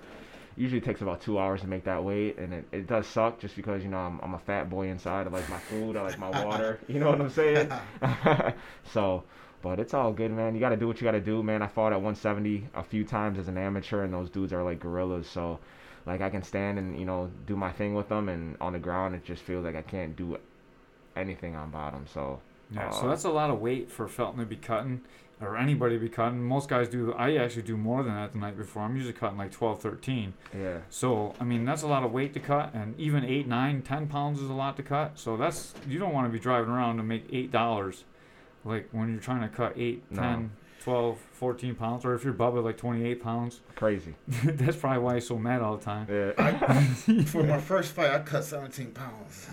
usually 0.57 0.79
it 0.79 0.85
takes 0.85 1.01
about 1.03 1.21
two 1.21 1.39
hours 1.39 1.61
to 1.63 1.67
make 1.67 1.85
that 1.85 2.03
weight, 2.03 2.39
and 2.39 2.53
it, 2.55 2.65
it 2.73 2.87
does 2.87 3.07
suck 3.07 3.39
just 3.41 3.57
because 3.57 3.83
you 3.83 3.89
know 3.89 3.99
I'm 3.99 4.21
I'm 4.23 4.35
a 4.35 4.39
fat 4.39 4.71
boy 4.71 4.89
inside. 4.89 5.27
I 5.27 5.31
like 5.31 5.49
my 5.49 5.59
food, 5.61 5.97
I 5.97 6.03
like 6.03 6.19
my 6.19 6.31
water. 6.31 6.81
You 6.89 7.01
know 7.01 7.11
what 7.11 7.21
I'm 7.21 7.31
saying? 7.31 7.73
so. 8.85 9.25
But 9.63 9.81
it's 9.81 9.95
all 9.95 10.13
good, 10.13 10.31
man. 10.31 10.55
You 10.55 10.61
got 10.61 10.71
to 10.71 10.77
do 10.77 10.87
what 10.87 11.01
you 11.01 11.07
got 11.07 11.13
to 11.13 11.21
do, 11.23 11.43
man. 11.43 11.63
I 11.63 11.69
fought 11.69 11.93
at 11.93 11.97
170 11.97 12.69
a 12.75 12.83
few 12.85 13.03
times 13.03 13.39
as 13.39 13.49
an 13.49 13.57
amateur, 13.57 14.03
and 14.03 14.13
those 14.13 14.29
dudes 14.29 14.53
are 14.53 14.63
like 14.63 14.79
gorillas. 14.79 15.27
So, 15.27 15.59
like, 16.05 16.21
I 16.21 16.29
can 16.29 16.43
stand 16.43 16.79
and 16.79 16.99
you 16.99 17.07
know 17.07 17.31
do 17.47 17.57
my 17.57 17.73
thing 17.73 17.95
with 17.95 18.11
them, 18.11 18.29
and 18.29 18.59
on 18.61 18.75
the 18.75 18.79
ground, 18.79 19.15
it 19.15 19.25
just 19.25 19.43
feels 19.43 19.65
like 19.65 19.75
I 19.75 19.81
can't 19.81 20.15
do 20.17 20.37
anything 21.17 21.57
on 21.57 21.71
bottom. 21.71 22.07
So, 22.07 22.41
Yeah, 22.71 22.91
so 22.91 23.07
Uh, 23.07 23.09
that's 23.09 23.25
a 23.25 23.31
lot 23.31 23.51
of 23.51 23.61
weight 23.61 23.91
for 23.91 24.09
Felton 24.09 24.41
to 24.41 24.47
be 24.47 24.57
cutting, 24.57 25.01
or 25.45 25.57
anybody 25.57 25.95
to 25.97 26.01
be 26.01 26.09
cutting. 26.09 26.43
Most 26.43 26.69
guys 26.69 26.89
do. 26.89 27.13
I 27.15 27.37
actually 27.37 27.63
do 27.63 27.77
more 27.77 28.03
than 28.03 28.15
that 28.15 28.33
the 28.33 28.39
night 28.39 28.57
before. 28.57 28.83
I'm 28.83 28.95
usually 28.97 29.13
cutting 29.13 29.39
like 29.39 29.53
12, 29.53 29.81
13. 29.81 30.35
yeah, 30.59 30.79
So, 30.91 31.35
I 31.41 31.45
mean, 31.45 31.65
that's 31.65 31.83
a 31.83 31.87
lot 31.87 32.03
of 32.05 32.13
weight 32.13 32.35
to 32.35 32.41
cut, 32.41 32.73
and 32.75 32.99
even 32.99 33.25
8, 33.25 33.47
9, 33.47 33.83
10 33.83 34.07
pounds 34.09 34.41
is 34.41 34.51
a 34.51 34.55
lot 34.55 34.77
to 34.77 34.83
cut. 34.83 35.19
So, 35.19 35.37
that's, 35.37 35.75
you 35.89 35.99
don't 35.99 36.13
want 36.13 36.27
to 36.27 36.33
be 36.33 36.39
driving 36.39 36.71
around 36.71 36.97
to 36.99 37.03
make 37.03 37.31
$8, 37.31 38.03
like 38.65 38.89
when 38.93 39.11
you're 39.13 39.21
trying 39.21 39.43
to 39.43 39.49
cut 39.49 39.75
8, 39.77 40.03
No. 40.11 40.21
10, 40.23 40.51
12, 40.83 41.19
14 41.33 41.75
pounds, 41.77 42.05
or 42.05 42.15
if 42.15 42.25
you're 42.25 42.35
Bubba, 42.35 42.63
like 42.63 42.77
28 42.77 43.23
pounds. 43.23 43.61
crazy. 43.75 44.15
that's 44.45 44.77
probably 44.77 44.99
why 45.03 45.15
he's 45.15 45.27
so 45.27 45.39
mad 45.39 45.63
all 45.63 45.77
the 45.79 45.85
time. 45.85 46.07
Yeah. 46.11 46.83
For 47.25 47.43
my 47.43 47.59
first 47.59 47.93
fight, 47.93 48.11
I 48.11 48.19
cut 48.19 48.45
17 48.45 48.93
pounds 48.93 49.49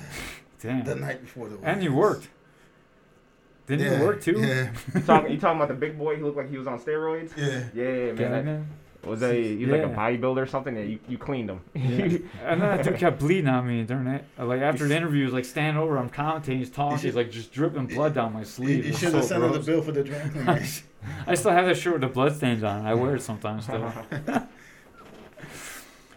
the 0.60 0.95
night 0.95 1.21
before 1.21 1.47
the. 1.49 1.58
And 1.63 1.82
you 1.84 1.93
worked. 1.93 2.27
Didn't 3.71 3.86
yeah, 3.86 3.99
you 3.99 4.05
work 4.05 4.21
too? 4.21 4.38
Yeah, 4.38 4.71
you, 4.95 5.01
talking, 5.01 5.31
you 5.31 5.39
talking 5.39 5.55
about 5.55 5.69
the 5.69 5.73
big 5.75 5.97
boy? 5.97 6.17
He 6.17 6.21
looked 6.21 6.36
like 6.36 6.49
he 6.49 6.57
was 6.57 6.67
on 6.67 6.77
steroids. 6.77 7.31
yeah. 7.38 7.63
Yeah, 7.73 8.12
man. 8.12 8.17
Yeah, 8.17 8.29
that- 8.29 8.45
man. 8.45 8.67
was 9.05 9.21
that 9.21 9.34
he 9.34 9.65
was 9.65 9.69
like 9.69 9.84
a 9.84 9.95
bodybuilder 9.95 10.38
or 10.41 10.45
something? 10.45 10.75
Yeah, 10.75 10.84
you, 10.84 10.99
you 11.07 11.17
cleaned 11.17 11.49
him. 11.49 11.62
Yeah. 11.73 11.81
and 12.45 12.62
then 12.62 12.77
that 12.77 12.84
dude 12.84 12.97
kept 12.97 13.19
bleeding 13.19 13.47
on 13.47 13.65
me 13.65 13.84
during 13.84 14.07
it. 14.07 14.25
Uh, 14.38 14.45
like 14.45 14.60
after 14.60 14.86
the 14.89 14.95
interview, 14.95 15.19
he 15.19 15.25
was 15.25 15.34
like 15.34 15.45
standing 15.45 15.81
over, 15.81 15.97
I'm 15.97 16.10
commentating, 16.10 16.57
he's 16.57 16.69
talking, 16.69 16.97
should- 16.97 17.05
he's 17.05 17.15
like 17.15 17.31
just 17.31 17.53
dripping 17.53 17.88
blood 17.88 18.13
down 18.13 18.34
my 18.34 18.43
sleeve. 18.43 18.86
you 18.86 18.91
should 18.91 19.13
have 19.13 19.23
so 19.23 19.29
sent 19.29 19.43
him 19.45 19.53
the 19.53 19.60
bill 19.60 19.81
for 19.81 19.93
the 19.93 20.03
drink. 20.03 20.31
cleaners. 20.34 20.84
I 21.25 21.36
still 21.36 21.51
have 21.51 21.65
that 21.65 21.77
shirt 21.77 21.93
with 21.93 22.01
the 22.01 22.10
blood 22.10 22.36
stains 22.36 22.62
on. 22.63 22.86
I 22.86 22.93
wear 22.93 23.15
it 23.15 23.21
sometimes 23.21 23.63
still. 23.63 23.91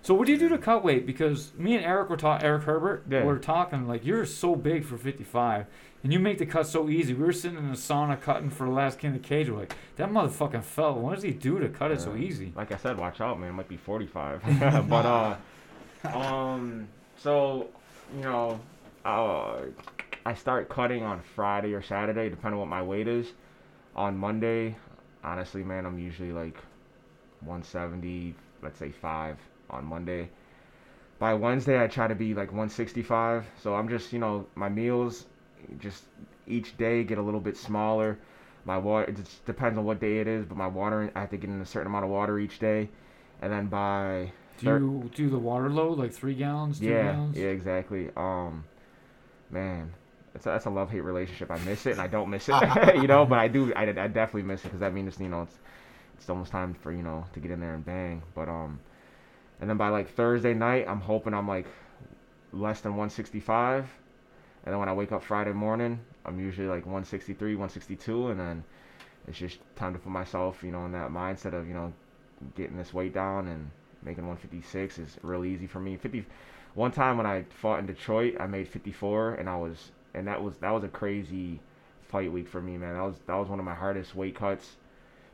so 0.03 0.13
what 0.13 0.27
do 0.27 0.33
you 0.33 0.39
do 0.39 0.49
to 0.51 0.59
cut 0.59 0.85
weight? 0.85 1.07
Because 1.07 1.53
me 1.57 1.75
and 1.77 1.85
Eric 1.85 2.11
were 2.11 2.17
talking. 2.19 2.45
Eric 2.45 2.65
Herbert 2.65 3.05
Yeah. 3.09 3.25
were 3.25 3.39
talking 3.39 3.87
like 3.89 4.05
you're 4.05 4.27
so 4.27 4.55
big 4.55 4.85
for 4.85 4.99
55, 4.99 5.67
and 6.05 6.13
you 6.13 6.19
make 6.19 6.37
the 6.37 6.47
cut 6.47 6.67
so 6.67 6.91
easy. 6.91 7.15
We 7.15 7.25
were 7.25 7.33
sitting 7.33 7.57
in 7.57 7.71
the 7.71 7.77
sauna 7.77 8.21
cutting 8.21 8.51
for 8.51 8.67
the 8.67 8.73
last 8.73 8.99
king 8.99 9.17
of 9.17 9.23
the 9.23 9.27
cage. 9.27 9.49
We're 9.49 9.61
like 9.61 9.75
that 9.97 10.11
motherfucking 10.11 10.63
fell. 10.63 10.95
What 10.95 11.15
does 11.15 11.25
he 11.25 11.31
do 11.31 11.59
to 11.59 11.69
cut 11.71 11.91
it 11.91 12.01
so 12.01 12.15
easy? 12.15 12.53
Like 12.55 12.71
I 12.73 12.77
said, 12.77 12.99
watch 12.99 13.23
out, 13.23 13.41
man. 13.41 13.49
It 13.49 13.53
might 13.55 13.69
be 13.69 13.79
45. 13.79 14.43
but 14.89 15.07
uh, 15.07 16.17
um, 16.17 16.87
so 17.17 17.69
you 18.15 18.23
know, 18.23 18.61
uh, 19.07 19.63
I 20.27 20.35
start 20.35 20.69
cutting 20.69 21.03
on 21.03 21.23
Friday 21.35 21.73
or 21.73 21.81
Saturday, 21.81 22.29
depending 22.29 22.55
on 22.55 22.61
what 22.61 22.69
my 22.69 22.83
weight 22.83 23.09
is. 23.09 23.33
On 23.97 24.17
Monday, 24.17 24.77
honestly, 25.23 25.65
man, 25.65 25.87
I'm 25.87 25.99
usually 25.99 26.33
like 26.33 26.57
170, 27.41 28.35
let's 28.63 28.79
say 28.79 28.91
five 28.91 29.39
on 29.71 29.87
Monday. 29.87 30.29
By 31.19 31.33
Wednesday, 31.33 31.83
I 31.83 31.87
try 31.87 32.09
to 32.09 32.15
be 32.15 32.35
like 32.35 32.49
165. 32.49 33.47
So 33.63 33.75
I'm 33.75 33.89
just, 33.89 34.13
you 34.13 34.19
know, 34.19 34.47
my 34.57 34.69
meals, 34.69 35.27
just 35.79 36.05
each 36.47 36.77
day 36.77 37.05
get 37.05 37.19
a 37.19 37.23
little 37.23 37.41
bit 37.41 37.57
smaller. 37.57 38.19
My 38.65 38.79
water, 38.79 39.11
it 39.11 39.17
just 39.17 39.45
depends 39.45 39.79
on 39.79 39.85
what 39.85 40.01
day 40.01 40.19
it 40.21 40.27
is, 40.27 40.47
but 40.47 40.57
my 40.57 40.67
water, 40.67 41.11
I 41.15 41.21
have 41.21 41.31
to 41.31 41.37
get 41.37 41.51
in 41.51 41.61
a 41.61 41.67
certain 41.67 41.87
amount 41.89 42.05
of 42.05 42.11
water 42.11 42.39
each 42.39 42.59
day. 42.59 42.89
And 43.43 43.53
then 43.53 43.67
by 43.67 44.33
Do 44.59 44.67
you 44.67 45.11
do 45.15 45.29
the 45.29 45.39
water 45.39 45.69
load 45.69 45.99
like 45.99 46.13
three 46.13 46.35
gallons, 46.35 46.79
two 46.81 46.87
yeah, 46.87 47.13
gallons? 47.13 47.37
yeah, 47.37 47.47
exactly. 47.49 48.11
Um, 48.17 48.65
man, 49.51 49.93
it's 50.35 50.47
a, 50.47 50.51
that's 50.51 50.65
a 50.67 50.71
love 50.71 50.91
hate 50.91 51.01
relationship. 51.01 51.51
I 51.51 51.59
miss 51.61 51.87
it 51.87 51.93
and 51.93 52.01
I 52.01 52.07
don't 52.07 52.31
miss 52.31 52.49
it, 52.49 52.55
you 52.97 53.07
know. 53.07 53.27
But 53.27 53.39
I 53.39 53.49
do, 53.49 53.73
I, 53.75 53.83
I 53.83 54.09
definitely 54.09 54.43
miss 54.43 54.61
it 54.61 54.65
because 54.69 54.81
that 54.81 54.95
means 54.95 55.21
you 55.21 55.29
know 55.29 55.43
it's 55.43 55.59
it's 56.17 56.31
almost 56.31 56.51
time 56.51 56.75
for 56.75 56.93
you 56.93 57.03
know 57.03 57.25
to 57.35 57.41
get 57.41 57.51
in 57.51 57.61
there 57.61 57.75
and 57.75 57.85
bang. 57.85 58.23
But 58.35 58.49
um, 58.49 58.81
and 59.61 59.69
then 59.69 59.77
by 59.77 59.89
like 59.89 60.09
Thursday 60.15 60.55
night, 60.55 60.87
I'm 60.89 61.01
hoping 61.01 61.35
I'm 61.35 61.47
like 61.49 61.67
less 62.53 62.81
than 62.81 62.93
165, 62.93 63.87
and 64.65 64.73
then 64.73 64.79
when 64.79 64.89
I 64.89 64.95
wake 64.95 65.13
up 65.13 65.23
Friday 65.23 65.53
morning, 65.53 66.01
I'm 66.25 66.41
usually 66.41 66.69
like 66.69 66.87
163, 66.87 67.55
162, 67.55 68.29
and 68.29 68.41
then 68.41 68.65
it's 69.29 69.39
just 69.39 69.59
time 69.77 69.93
to 69.93 69.99
put 69.99 70.11
myself, 70.11 70.63
you 70.63 70.71
know, 70.71 70.85
in 70.87 70.93
that 70.93 71.11
mindset 71.11 71.53
of 71.53 71.69
you 71.69 71.75
know 71.75 71.93
getting 72.57 72.77
this 72.77 72.93
weight 72.93 73.15
down 73.15 73.49
and 73.49 73.71
making 74.03 74.27
156 74.27 74.99
is 74.99 75.17
real 75.23 75.45
easy 75.45 75.67
for 75.67 75.81
me. 75.81 75.97
50 75.97 76.25
one 76.75 76.91
time 76.91 77.17
when 77.17 77.27
I 77.27 77.45
fought 77.51 77.79
in 77.79 77.87
Detroit, 77.87 78.37
I 78.41 78.47
made 78.47 78.69
54 78.69 79.35
and 79.35 79.49
I 79.49 79.57
was 79.57 79.93
and 80.13 80.27
that 80.29 80.43
was 80.43 80.57
that 80.59 80.71
was 80.71 80.85
a 80.85 80.89
crazy 80.89 81.61
fight 82.03 82.33
week 82.33 82.49
for 82.49 82.61
me, 82.61 82.77
man. 82.77 82.95
That 82.95 83.03
was 83.03 83.17
that 83.27 83.35
was 83.35 83.49
one 83.49 83.59
of 83.59 83.65
my 83.65 83.75
hardest 83.75 84.15
weight 84.15 84.35
cuts 84.35 84.77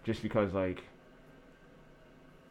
just 0.05 0.23
because 0.23 0.53
like 0.55 0.83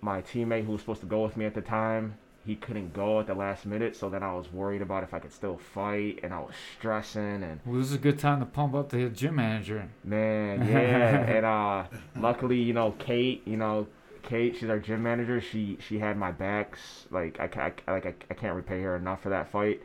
my 0.02 0.22
teammate 0.22 0.66
who 0.66 0.72
was 0.74 0.82
supposed 0.82 1.02
to 1.02 1.08
go 1.08 1.24
with 1.24 1.36
me 1.36 1.46
at 1.46 1.54
the 1.54 1.62
time, 1.62 2.18
he 2.50 2.56
couldn't 2.56 2.94
go 2.94 3.20
at 3.20 3.28
the 3.28 3.34
last 3.36 3.68
minute. 3.68 3.96
So 3.96 4.10
then 4.10 4.24
I 4.24 4.34
was 4.34 4.52
worried 4.52 4.82
about 4.82 5.04
if 5.04 5.14
I 5.14 5.20
could 5.20 5.32
still 5.32 5.60
fight, 5.60 6.20
and 6.24 6.34
I 6.34 6.40
was 6.40 6.56
stressing 6.80 7.44
and 7.44 7.60
Well, 7.64 7.78
this 7.78 7.90
is 7.90 7.94
a 7.94 8.00
good 8.00 8.18
time 8.18 8.40
to 8.40 8.46
pump 8.48 8.74
up 8.74 8.90
the 8.90 9.08
gym 9.10 9.36
manager. 9.36 9.88
Man, 10.04 10.68
yeah, 10.68 11.20
and 11.20 11.46
uh, 11.46 11.84
luckily, 12.20 12.58
you 12.58 12.74
know, 12.74 12.96
Kate, 12.98 13.44
you 13.46 13.56
know, 13.56 13.86
Kate, 14.24 14.56
she's 14.58 14.68
our 14.68 14.80
gym 14.80 15.04
manager. 15.04 15.40
She 15.40 15.78
she 15.80 16.00
had 16.00 16.18
my 16.18 16.32
backs. 16.32 17.06
Like 17.12 17.40
I, 17.40 17.72
I 17.88 17.92
like 17.92 18.08
I, 18.08 18.16
I 18.32 18.34
can't 18.34 18.56
repay 18.56 18.82
her 18.82 18.96
enough 18.96 19.22
for 19.22 19.30
that 19.30 19.52
fight. 19.52 19.84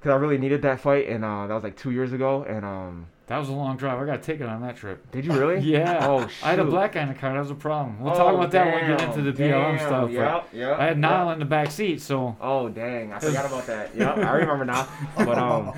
Cause 0.00 0.12
I 0.12 0.14
really 0.14 0.38
needed 0.38 0.62
that 0.62 0.78
fight, 0.78 1.08
and 1.08 1.24
uh, 1.24 1.48
that 1.48 1.54
was 1.54 1.64
like 1.64 1.76
two 1.76 1.90
years 1.90 2.12
ago. 2.12 2.44
And 2.44 2.64
um, 2.64 3.06
That 3.28 3.36
was 3.36 3.50
a 3.50 3.52
long 3.52 3.76
drive. 3.76 4.00
I 4.00 4.06
got 4.06 4.14
a 4.20 4.22
ticket 4.22 4.48
on 4.48 4.62
that 4.62 4.76
trip. 4.76 5.10
did 5.10 5.24
you 5.26 5.32
really? 5.32 5.60
Yeah. 5.68 6.06
Oh 6.08 6.26
shoot. 6.26 6.46
I 6.46 6.50
had 6.50 6.58
a 6.60 6.64
black 6.64 6.92
guy 6.92 7.02
in 7.02 7.08
the 7.08 7.14
car. 7.14 7.34
That 7.34 7.40
was 7.40 7.50
a 7.50 7.54
problem. 7.54 8.00
We'll 8.00 8.14
talk 8.14 8.32
Oh, 8.32 8.36
about 8.36 8.50
that 8.52 8.66
when 8.66 8.90
we 8.90 8.96
get 8.96 9.06
into 9.08 9.20
the 9.22 9.32
damn, 9.32 9.76
BLM 9.76 9.86
stuff. 9.86 10.10
Yep, 10.10 10.48
yep, 10.54 10.78
I 10.78 10.84
had 10.84 10.88
yep. 10.90 10.96
Niall 10.96 11.30
in 11.32 11.38
the 11.38 11.44
back 11.44 11.70
seat, 11.70 12.00
so 12.00 12.36
Oh 12.40 12.68
dang, 12.70 13.12
I 13.12 13.18
forgot 13.18 13.44
about 13.44 13.66
that. 13.66 13.94
Yep, 13.94 14.18
I 14.18 14.30
remember 14.36 14.64
now. 14.64 14.88
But 15.16 15.36
um, 15.38 15.72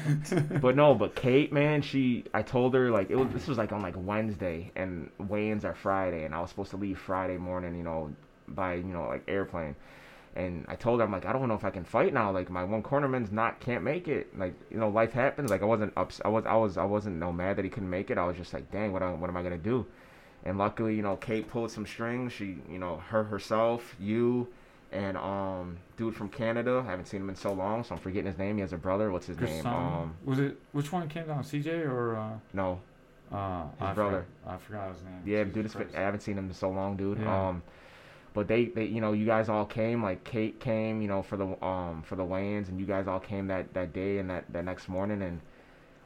but 0.62 0.76
no, 0.76 0.94
but 0.94 1.16
Kate, 1.16 1.52
man, 1.52 1.82
she, 1.82 2.24
I 2.32 2.42
told 2.42 2.72
her 2.74 2.90
like 2.90 3.10
it 3.10 3.16
was. 3.16 3.28
This 3.32 3.48
was 3.48 3.58
like 3.58 3.72
on 3.72 3.82
like 3.82 3.94
Wednesday, 3.96 4.70
and 4.76 5.10
weigh-ins 5.18 5.64
are 5.64 5.74
Friday, 5.74 6.24
and 6.24 6.34
I 6.34 6.40
was 6.40 6.50
supposed 6.50 6.70
to 6.70 6.76
leave 6.76 6.98
Friday 6.98 7.36
morning, 7.36 7.74
you 7.76 7.82
know, 7.82 8.12
by 8.46 8.74
you 8.74 8.84
know 8.84 9.08
like 9.08 9.24
airplane. 9.26 9.74
And 10.36 10.64
I 10.68 10.76
told 10.76 11.00
her, 11.00 11.06
I'm 11.06 11.10
like, 11.10 11.26
I 11.26 11.32
don't 11.32 11.48
know 11.48 11.54
if 11.54 11.64
I 11.64 11.70
can 11.70 11.84
fight 11.84 12.14
now. 12.14 12.30
Like 12.30 12.50
my 12.50 12.62
one 12.62 12.82
cornerman's 12.82 13.32
not 13.32 13.58
can't 13.60 13.82
make 13.82 14.06
it. 14.06 14.38
Like 14.38 14.54
you 14.70 14.78
know, 14.78 14.88
life 14.88 15.12
happens. 15.12 15.50
Like 15.50 15.62
I 15.62 15.64
wasn't 15.64 15.92
ups. 15.96 16.20
I 16.24 16.28
was 16.28 16.46
I 16.46 16.54
was 16.54 16.76
I 16.76 16.84
wasn't 16.84 17.16
no 17.16 17.32
mad 17.32 17.56
that 17.56 17.64
he 17.64 17.70
couldn't 17.70 17.90
make 17.90 18.10
it. 18.10 18.18
I 18.18 18.24
was 18.24 18.36
just 18.36 18.52
like, 18.54 18.70
dang, 18.70 18.92
what 18.92 19.02
I, 19.02 19.10
what 19.12 19.28
am 19.28 19.36
I 19.36 19.42
gonna 19.42 19.58
do? 19.58 19.86
And 20.44 20.56
luckily, 20.56 20.94
you 20.94 21.02
know, 21.02 21.16
Kate 21.16 21.48
pulled 21.48 21.70
some 21.70 21.84
strings. 21.84 22.32
She, 22.32 22.58
you 22.70 22.78
know, 22.78 23.02
her 23.08 23.24
herself, 23.24 23.94
you, 24.00 24.48
and 24.92 25.16
um, 25.16 25.76
dude 25.96 26.14
from 26.14 26.28
Canada. 26.28 26.82
I 26.86 26.90
haven't 26.90 27.06
seen 27.06 27.20
him 27.20 27.28
in 27.28 27.36
so 27.36 27.52
long, 27.52 27.84
so 27.84 27.94
I'm 27.94 28.00
forgetting 28.00 28.26
his 28.26 28.38
name. 28.38 28.56
He 28.56 28.60
has 28.62 28.72
a 28.72 28.78
brother. 28.78 29.10
What's 29.10 29.26
his 29.26 29.36
Chris 29.36 29.50
name? 29.50 29.66
Um, 29.66 30.14
was 30.24 30.38
it 30.38 30.58
which 30.72 30.92
one 30.92 31.08
came 31.08 31.26
down? 31.26 31.42
CJ 31.42 31.86
or 31.86 32.16
uh, 32.16 32.30
no, 32.54 32.80
uh, 33.32 33.64
His 33.64 33.72
I 33.80 33.92
brother. 33.94 34.24
Forgot, 34.42 34.54
I 34.54 34.56
forgot 34.58 34.88
his 34.94 35.02
name. 35.02 35.22
yeah, 35.26 35.44
Jesus 35.44 35.72
dude. 35.72 35.94
I 35.94 36.00
haven't 36.00 36.20
seen 36.20 36.38
him 36.38 36.46
in 36.48 36.54
so 36.54 36.70
long, 36.70 36.96
dude. 36.96 37.18
Yeah. 37.20 37.48
Um, 37.48 37.62
but 38.32 38.46
they, 38.46 38.66
they, 38.66 38.84
you 38.84 39.00
know, 39.00 39.12
you 39.12 39.26
guys 39.26 39.48
all 39.48 39.64
came. 39.64 40.02
Like 40.02 40.24
Kate 40.24 40.58
came, 40.60 41.02
you 41.02 41.08
know, 41.08 41.22
for 41.22 41.36
the 41.36 41.64
um 41.64 42.02
for 42.02 42.16
the 42.16 42.24
weigh-ins, 42.24 42.68
and 42.68 42.78
you 42.78 42.86
guys 42.86 43.06
all 43.06 43.20
came 43.20 43.46
that 43.48 43.74
that 43.74 43.92
day 43.92 44.18
and 44.18 44.30
that 44.30 44.44
that 44.52 44.64
next 44.64 44.88
morning, 44.88 45.22
and 45.22 45.40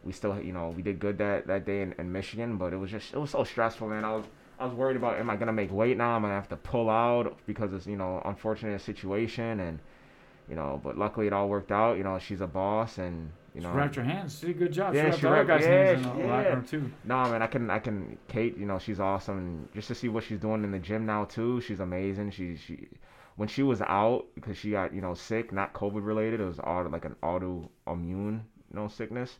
we 0.05 0.13
still, 0.13 0.41
you 0.41 0.53
know, 0.53 0.73
we 0.77 0.83
did 0.83 0.99
good 0.99 1.19
that 1.19 1.47
that 1.47 1.67
day 1.67 1.83
in, 1.83 1.95
in 1.99 2.11
Michigan, 2.13 2.57
but 2.57 2.73
it 2.73 2.77
was 2.77 2.91
just 2.91 3.13
it 3.13 3.19
was 3.19 3.31
so 3.31 3.45
stressful, 3.45 3.89
man. 3.89 4.05
I 4.05 4.15
was 4.15 4.25
I 4.59 4.67
was 4.67 4.75
worried 4.75 4.97
about 4.97 5.19
am 5.19 5.31
I 5.31 5.37
gonna 5.37 5.53
make 5.53 5.73
weight 5.73 5.97
now? 5.97 6.17
I'm 6.17 6.23
gonna 6.23 6.35
have 6.35 6.49
to 6.49 6.57
pull 6.57 6.89
out 6.89 7.37
because 7.47 7.73
it's 7.73 7.87
you 7.87 7.97
know 7.97 8.23
unfortunate 8.25 8.81
situation 8.81 9.61
and 9.61 9.79
you 10.49 10.55
know, 10.55 10.81
but 10.83 10.99
luckily 10.99 11.27
it 11.27 11.33
all 11.33 11.49
worked 11.49 11.73
out. 11.73 11.97
You 11.97 12.05
know, 12.05 12.19
she's 12.19 12.41
a 12.41 12.47
boss 12.47 12.99
and 12.99 13.31
you 13.55 13.61
She 13.61 13.67
know. 13.67 13.73
wrapped 13.73 13.97
your 13.97 14.05
hands. 14.05 14.38
She 14.38 14.47
did 14.49 14.57
a 14.57 14.59
good 14.59 14.73
job. 14.73 14.95
Yeah, 14.95 15.03
she 15.03 15.07
wrapped 15.09 15.21
she 15.21 15.27
wrapped- 15.27 15.49
guy's 15.49 15.62
yeah, 15.62 15.69
hands 15.85 16.07
in 16.07 16.12
the 16.17 16.23
she- 16.23 16.29
locker 16.29 16.51
room 16.51 16.64
too. 16.64 16.90
No, 17.05 17.31
man, 17.31 17.43
I 17.43 17.47
can, 17.47 17.71
I 17.71 17.79
can. 17.79 18.19
Kate, 18.29 18.57
you 18.59 18.67
know, 18.67 18.79
she's 18.79 19.01
awesome. 19.01 19.69
Just 19.75 19.88
to 19.88 19.95
see 19.95 20.09
what 20.09 20.25
she's 20.25 20.38
doing 20.40 20.64
in 20.64 20.73
the 20.73 20.79
gym 20.79 21.07
now 21.07 21.25
too, 21.25 21.61
she's 21.61 21.81
amazing. 21.81 22.31
She, 22.33 22.57
she, 22.57 22.88
when 23.37 23.49
she 23.49 23.62
was 23.62 23.81
out 23.83 24.27
because 24.35 24.57
she 24.57 24.71
got, 24.73 24.93
you 24.95 25.01
know, 25.01 25.14
sick, 25.14 25.53
not 25.53 25.73
COVID 25.73 26.05
related, 26.05 26.40
it 26.40 26.45
was 26.45 26.59
auto, 26.61 26.88
like 26.88 27.05
an 27.05 27.17
autoimmune, 27.23 28.40
you 28.71 28.75
know, 28.75 28.88
sickness. 28.88 29.38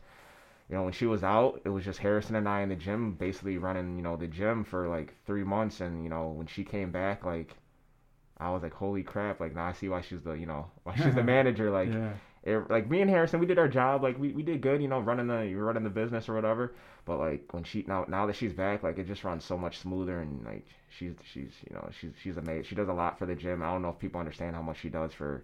You 0.71 0.77
know, 0.77 0.85
when 0.85 0.93
she 0.95 1.05
was 1.07 1.23
out, 1.23 1.61
it 1.65 1.69
was 1.69 1.85
just 1.85 1.99
Harrison 1.99 2.37
and 2.37 2.49
I 2.49 2.63
in 2.63 2.71
the 2.71 2.77
gym, 2.77 3.13
basically 3.13 3.59
running, 3.59 3.97
you 3.97 4.03
know, 4.03 4.17
the 4.17 4.27
gym 4.27 4.65
for 4.65 4.89
like 4.89 5.13
three 5.27 5.45
months. 5.45 5.81
And 5.81 6.03
you 6.03 6.09
know, 6.09 6.29
when 6.29 6.47
she 6.47 6.65
came 6.65 6.91
back, 6.91 7.25
like, 7.25 7.55
I 8.39 8.51
was 8.51 8.63
like, 8.63 8.73
holy 8.73 9.03
crap! 9.03 9.41
Like 9.41 9.55
now 9.55 9.67
I 9.67 9.73
see 9.73 9.89
why 9.89 10.01
she's 10.01 10.23
the, 10.23 10.33
you 10.33 10.47
know, 10.47 10.67
why 10.85 10.97
she's 10.97 11.15
the 11.15 11.23
manager. 11.35 11.71
Like, 11.71 11.91
yeah. 11.93 12.13
It, 12.45 12.71
like 12.71 12.91
me 12.91 13.01
and 13.01 13.11
Harrison, 13.11 13.41
we 13.41 13.47
did 13.47 13.59
our 13.59 13.69
job. 13.69 14.03
Like 14.03 14.19
we, 14.19 14.33
we 14.33 14.43
did 14.43 14.61
good, 14.61 14.83
you 14.83 14.89
know, 14.89 15.01
running 15.01 15.27
the 15.29 15.55
running 15.55 15.85
the 15.85 15.91
business 15.91 16.29
or 16.29 16.35
whatever. 16.35 16.75
But 17.07 17.19
like 17.19 17.53
when 17.53 17.65
she 17.65 17.85
now 17.89 18.05
now 18.09 18.27
that 18.27 18.37
she's 18.37 18.53
back, 18.53 18.83
like 18.83 18.99
it 18.99 19.07
just 19.07 19.25
runs 19.25 19.45
so 19.45 19.57
much 19.57 19.79
smoother 19.79 20.21
and 20.21 20.45
like 20.45 20.67
she's 20.91 21.15
she's 21.33 21.53
you 21.69 21.75
know 21.75 21.89
she's 21.99 22.13
she's 22.23 22.37
amazing. 22.37 22.65
She 22.65 22.75
does 22.75 22.89
a 22.89 22.93
lot 22.93 23.19
for 23.19 23.27
the 23.27 23.35
gym. 23.35 23.63
I 23.63 23.73
don't 23.73 23.83
know 23.83 23.89
if 23.91 23.99
people 23.99 24.21
understand 24.21 24.55
how 24.57 24.63
much 24.63 24.79
she 24.81 24.91
does 24.91 25.13
for 25.15 25.43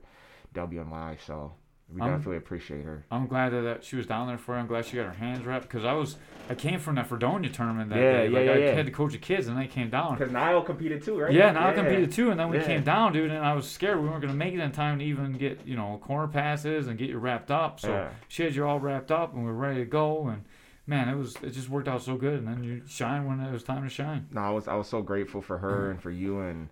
WNY. 0.55 1.19
So 1.27 1.53
we 1.95 2.01
I'm- 2.01 2.11
definitely 2.13 2.37
appreciate 2.37 2.85
her. 2.85 3.05
I'm 3.11 3.27
glad 3.27 3.51
that, 3.51 3.63
that 3.63 3.85
she 3.85 3.97
was 3.97 4.07
down 4.07 4.29
there 4.29 4.39
for 4.39 4.55
her. 4.55 4.61
I'm 4.61 4.67
glad 4.67 4.85
she 4.87 4.97
got 4.97 5.07
her 5.07 5.13
hands 5.13 5.45
wrapped 5.45 5.69
because 5.69 5.85
I 5.85 5.93
was 5.93 6.17
I 6.49 6.55
came 6.55 6.81
from 6.81 6.97
that 6.97 7.07
Fredonia 7.07 7.51
tournament 7.51 7.91
that 7.91 7.99
Yeah, 7.99 8.13
day. 8.13 8.29
yeah, 8.29 8.39
Like 8.39 8.47
yeah, 8.47 8.53
I 8.53 8.57
yeah. 8.59 8.73
had 8.75 8.87
to 8.87 8.93
coach 8.93 9.13
the 9.13 9.19
kids 9.19 9.47
and 9.47 9.57
they 9.57 9.67
came 9.69 9.89
down. 9.91 10.17
Because 10.19 10.33
Niall 10.33 10.63
competed 10.63 11.03
too, 11.03 11.21
right? 11.21 11.33
Yeah, 11.33 11.53
now 11.53 11.69
I 11.69 11.73
competed 11.73 12.11
too, 12.13 12.31
and 12.31 12.39
then 12.41 12.49
we 12.49 12.59
Yeah. 12.59 12.65
came 12.65 12.83
down, 12.83 13.13
dude, 13.13 13.31
and 13.31 13.45
I 13.45 13.55
was 13.55 13.69
scared 13.71 14.01
we 14.01 14.09
weren't 14.09 14.21
gonna 14.23 14.35
make 14.35 14.55
it 14.55 14.61
in 14.61 14.73
time 14.73 14.99
to 14.99 15.05
even 15.05 15.33
get 15.35 15.61
you 15.67 15.77
know 15.77 15.99
corner 16.03 16.29
passes 16.29 16.87
and 16.89 16.99
get 16.99 17.09
you 17.11 17.19
wrapped 17.19 17.51
up. 17.51 17.81
So 17.81 17.89
Yeah. 17.91 18.09
she 18.29 18.43
had 18.45 18.55
you 18.55 18.67
all 18.67 18.81
wrapped 18.81 19.11
up, 19.11 19.33
and 19.35 19.45
we 19.45 19.51
were 19.51 19.57
ready 19.57 19.81
to 19.81 19.87
go. 19.87 20.29
And 20.29 20.45
man, 20.87 21.09
it 21.09 21.17
was 21.17 21.37
it 21.43 21.51
just 21.51 21.69
worked 21.69 21.89
out 21.89 22.03
so 22.03 22.17
good. 22.17 22.39
And 22.41 22.49
then 22.49 22.65
you 22.65 22.83
shine 22.89 23.27
when 23.27 23.41
it 23.41 23.53
was 23.53 23.63
time 23.63 23.83
to 23.85 23.89
shine. 23.89 24.27
No, 24.33 24.41
I 24.41 24.51
was 24.51 24.67
I 24.69 24.75
was 24.75 24.89
so 24.89 25.03
grateful 25.03 25.43
for 25.43 25.59
her 25.59 25.89
mm. 25.89 25.91
and 25.93 26.03
for 26.03 26.11
you 26.11 26.41
and 26.41 26.69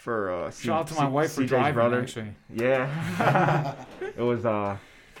for 0.00 0.32
uh. 0.32 0.50
C- 0.50 0.66
Shout 0.66 0.80
out 0.80 0.86
to 0.88 0.94
my 0.94 1.06
C- 1.06 1.12
wife 1.12 1.32
for 1.32 1.40
CJ's 1.42 1.48
driving. 1.48 1.74
brother. 1.74 2.00
Actually, 2.02 2.34
Yeah. 2.48 3.74
it 4.16 4.22
was 4.22 4.44
uh 4.44 4.76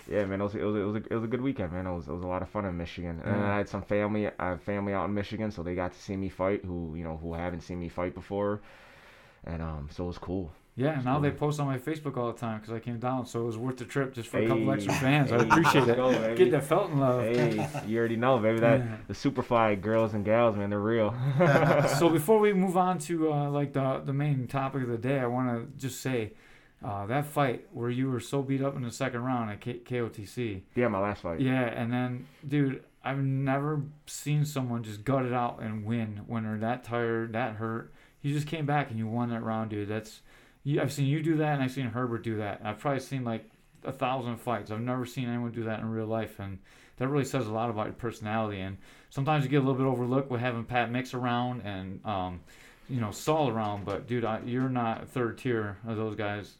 yeah, 0.08 0.24
man, 0.24 0.40
it 0.40 0.44
was 0.44 0.54
it 0.56 0.62
was 0.64 0.76
it 0.76 0.84
was 0.84 0.94
a, 0.96 0.98
it 1.10 1.14
was 1.14 1.24
a 1.24 1.28
good 1.28 1.40
weekend, 1.40 1.72
man. 1.72 1.86
It 1.86 1.94
was 1.94 2.08
it 2.08 2.12
was 2.12 2.22
a 2.22 2.26
lot 2.26 2.42
of 2.42 2.48
fun 2.48 2.64
in 2.64 2.76
Michigan. 2.76 3.20
And 3.24 3.36
I 3.44 3.58
had 3.58 3.68
some 3.68 3.82
family 3.82 4.26
I 4.38 4.48
have 4.48 4.62
family 4.62 4.92
out 4.92 5.04
in 5.04 5.14
Michigan, 5.14 5.50
so 5.52 5.62
they 5.62 5.74
got 5.74 5.92
to 5.92 5.98
see 6.00 6.16
me 6.16 6.28
fight 6.28 6.64
who, 6.64 6.94
you 6.96 7.04
know, 7.04 7.16
who 7.16 7.34
haven't 7.34 7.60
seen 7.60 7.78
me 7.78 7.88
fight 7.88 8.14
before. 8.14 8.60
And 9.44 9.62
um 9.62 9.88
so 9.92 10.04
it 10.04 10.08
was 10.08 10.18
cool. 10.18 10.52
Yeah. 10.80 11.00
Now 11.04 11.18
they 11.18 11.30
post 11.30 11.60
on 11.60 11.66
my 11.66 11.78
Facebook 11.78 12.16
all 12.16 12.32
the 12.32 12.38
time 12.38 12.58
because 12.60 12.72
I 12.74 12.78
came 12.78 12.98
down, 12.98 13.26
so 13.26 13.40
it 13.42 13.44
was 13.44 13.58
worth 13.58 13.76
the 13.76 13.84
trip 13.84 14.14
just 14.14 14.28
for 14.28 14.38
a 14.38 14.46
couple 14.46 14.64
Hey, 14.64 14.72
extra 14.72 14.94
fans. 14.94 15.30
I 15.32 15.36
appreciate 15.36 15.88
it. 15.88 15.96
go, 15.96 16.10
baby. 16.12 16.36
Get 16.36 16.50
that 16.52 16.64
Felton 16.64 16.98
love. 16.98 17.22
Hey, 17.22 17.68
you 17.86 17.98
already 17.98 18.16
know, 18.16 18.38
baby. 18.38 18.60
That 18.60 18.80
Yeah. 18.80 18.96
the 19.08 19.14
Superfly 19.14 19.80
girls 19.80 20.14
and 20.14 20.24
gals, 20.24 20.56
man, 20.56 20.70
they're 20.70 20.78
real. 20.80 21.14
so 21.98 22.08
before 22.18 22.38
we 22.38 22.52
move 22.52 22.76
on 22.76 22.98
to 23.00 23.32
uh, 23.32 23.50
like 23.50 23.72
the 23.72 24.02
the 24.04 24.12
main 24.12 24.46
topic 24.46 24.82
of 24.82 24.88
the 24.88 24.98
day, 24.98 25.18
I 25.20 25.26
want 25.26 25.48
to 25.50 25.78
just 25.80 26.00
say 26.00 26.32
uh, 26.84 27.04
that 27.06 27.26
fight 27.26 27.66
where 27.72 27.90
you 27.90 28.10
were 28.10 28.20
so 28.20 28.42
beat 28.42 28.62
up 28.62 28.74
in 28.76 28.82
the 28.82 28.90
second 28.90 29.22
round 29.22 29.50
at 29.50 29.60
K- 29.60 29.80
KOTC. 29.84 30.62
yeah, 30.74 30.88
my 30.88 30.98
last 30.98 31.22
fight. 31.22 31.40
Yeah, 31.40 31.64
and 31.64 31.92
then 31.92 32.26
dude, 32.48 32.82
I've 33.04 33.18
never 33.18 33.82
seen 34.06 34.44
someone 34.44 34.82
just 34.82 35.04
gut 35.04 35.24
it 35.26 35.32
out 35.32 35.60
and 35.60 35.84
win 35.84 36.22
when 36.26 36.44
they're 36.44 36.58
that 36.58 36.84
tired, 36.84 37.32
that 37.34 37.56
hurt. 37.56 37.92
You 38.22 38.32
just 38.34 38.46
came 38.46 38.66
back 38.66 38.90
and 38.90 38.98
you 38.98 39.06
won 39.06 39.30
that 39.30 39.42
round, 39.42 39.70
dude. 39.70 39.88
That's 39.88 40.20
you, 40.64 40.80
I've 40.80 40.92
seen 40.92 41.06
you 41.06 41.22
do 41.22 41.36
that, 41.38 41.54
and 41.54 41.62
I've 41.62 41.70
seen 41.70 41.86
Herbert 41.86 42.22
do 42.22 42.36
that. 42.38 42.60
I've 42.64 42.78
probably 42.78 43.00
seen 43.00 43.24
like 43.24 43.48
a 43.84 43.92
thousand 43.92 44.38
fights. 44.38 44.70
I've 44.70 44.80
never 44.80 45.06
seen 45.06 45.28
anyone 45.28 45.52
do 45.52 45.64
that 45.64 45.80
in 45.80 45.90
real 45.90 46.06
life, 46.06 46.38
and 46.38 46.58
that 46.98 47.08
really 47.08 47.24
says 47.24 47.46
a 47.46 47.52
lot 47.52 47.70
about 47.70 47.86
your 47.86 47.94
personality. 47.94 48.60
And 48.60 48.76
sometimes 49.08 49.44
you 49.44 49.50
get 49.50 49.56
a 49.56 49.60
little 49.60 49.74
bit 49.74 49.86
overlooked 49.86 50.30
with 50.30 50.40
having 50.40 50.64
Pat 50.64 50.90
Mix 50.90 51.14
around 51.14 51.62
and 51.62 52.04
um, 52.04 52.40
you 52.88 53.00
know 53.00 53.10
Sal 53.10 53.48
around, 53.48 53.84
but 53.84 54.06
dude, 54.06 54.24
I, 54.24 54.40
you're 54.44 54.68
not 54.68 55.08
third 55.08 55.38
tier 55.38 55.78
of 55.86 55.96
those 55.96 56.14
guys 56.14 56.58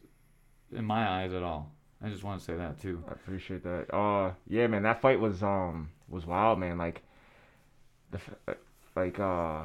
in 0.72 0.84
my 0.84 1.06
eyes 1.06 1.32
at 1.32 1.42
all. 1.42 1.70
I 2.02 2.08
just 2.08 2.24
want 2.24 2.40
to 2.40 2.44
say 2.44 2.56
that 2.56 2.80
too. 2.80 3.04
I 3.06 3.12
appreciate 3.12 3.62
that. 3.64 3.94
Uh, 3.94 4.32
yeah, 4.48 4.66
man, 4.66 4.84
that 4.84 5.02
fight 5.02 5.20
was 5.20 5.42
um 5.42 5.90
was 6.08 6.24
wild, 6.24 6.58
man. 6.58 6.78
Like 6.78 7.02
the 8.10 8.20
uh, 8.48 8.54
like 8.96 9.20
uh 9.20 9.64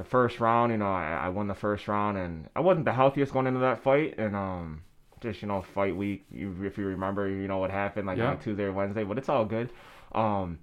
the 0.00 0.04
first 0.04 0.40
round, 0.40 0.72
you 0.72 0.78
know, 0.78 0.92
I, 0.92 1.26
I 1.26 1.28
won 1.30 1.46
the 1.48 1.54
first 1.54 1.88
round, 1.88 2.18
and 2.18 2.48
I 2.56 2.60
wasn't 2.60 2.86
the 2.86 2.92
healthiest 2.92 3.32
going 3.32 3.46
into 3.46 3.60
that 3.60 3.82
fight, 3.82 4.16
and 4.18 4.34
um 4.36 4.82
just 5.20 5.42
you 5.42 5.48
know 5.48 5.62
fight 5.62 5.94
week. 5.96 6.24
You, 6.30 6.54
if 6.64 6.78
you 6.78 6.86
remember, 6.86 7.28
you 7.28 7.48
know 7.48 7.58
what 7.58 7.70
happened 7.70 8.06
like 8.06 8.18
Yeah. 8.18 8.30
on 8.30 8.38
Tuesday 8.38 8.64
or 8.64 8.72
Wednesday, 8.72 9.04
but 9.04 9.18
it's 9.18 9.28
all 9.28 9.44
good. 9.44 9.70
Um, 10.12 10.58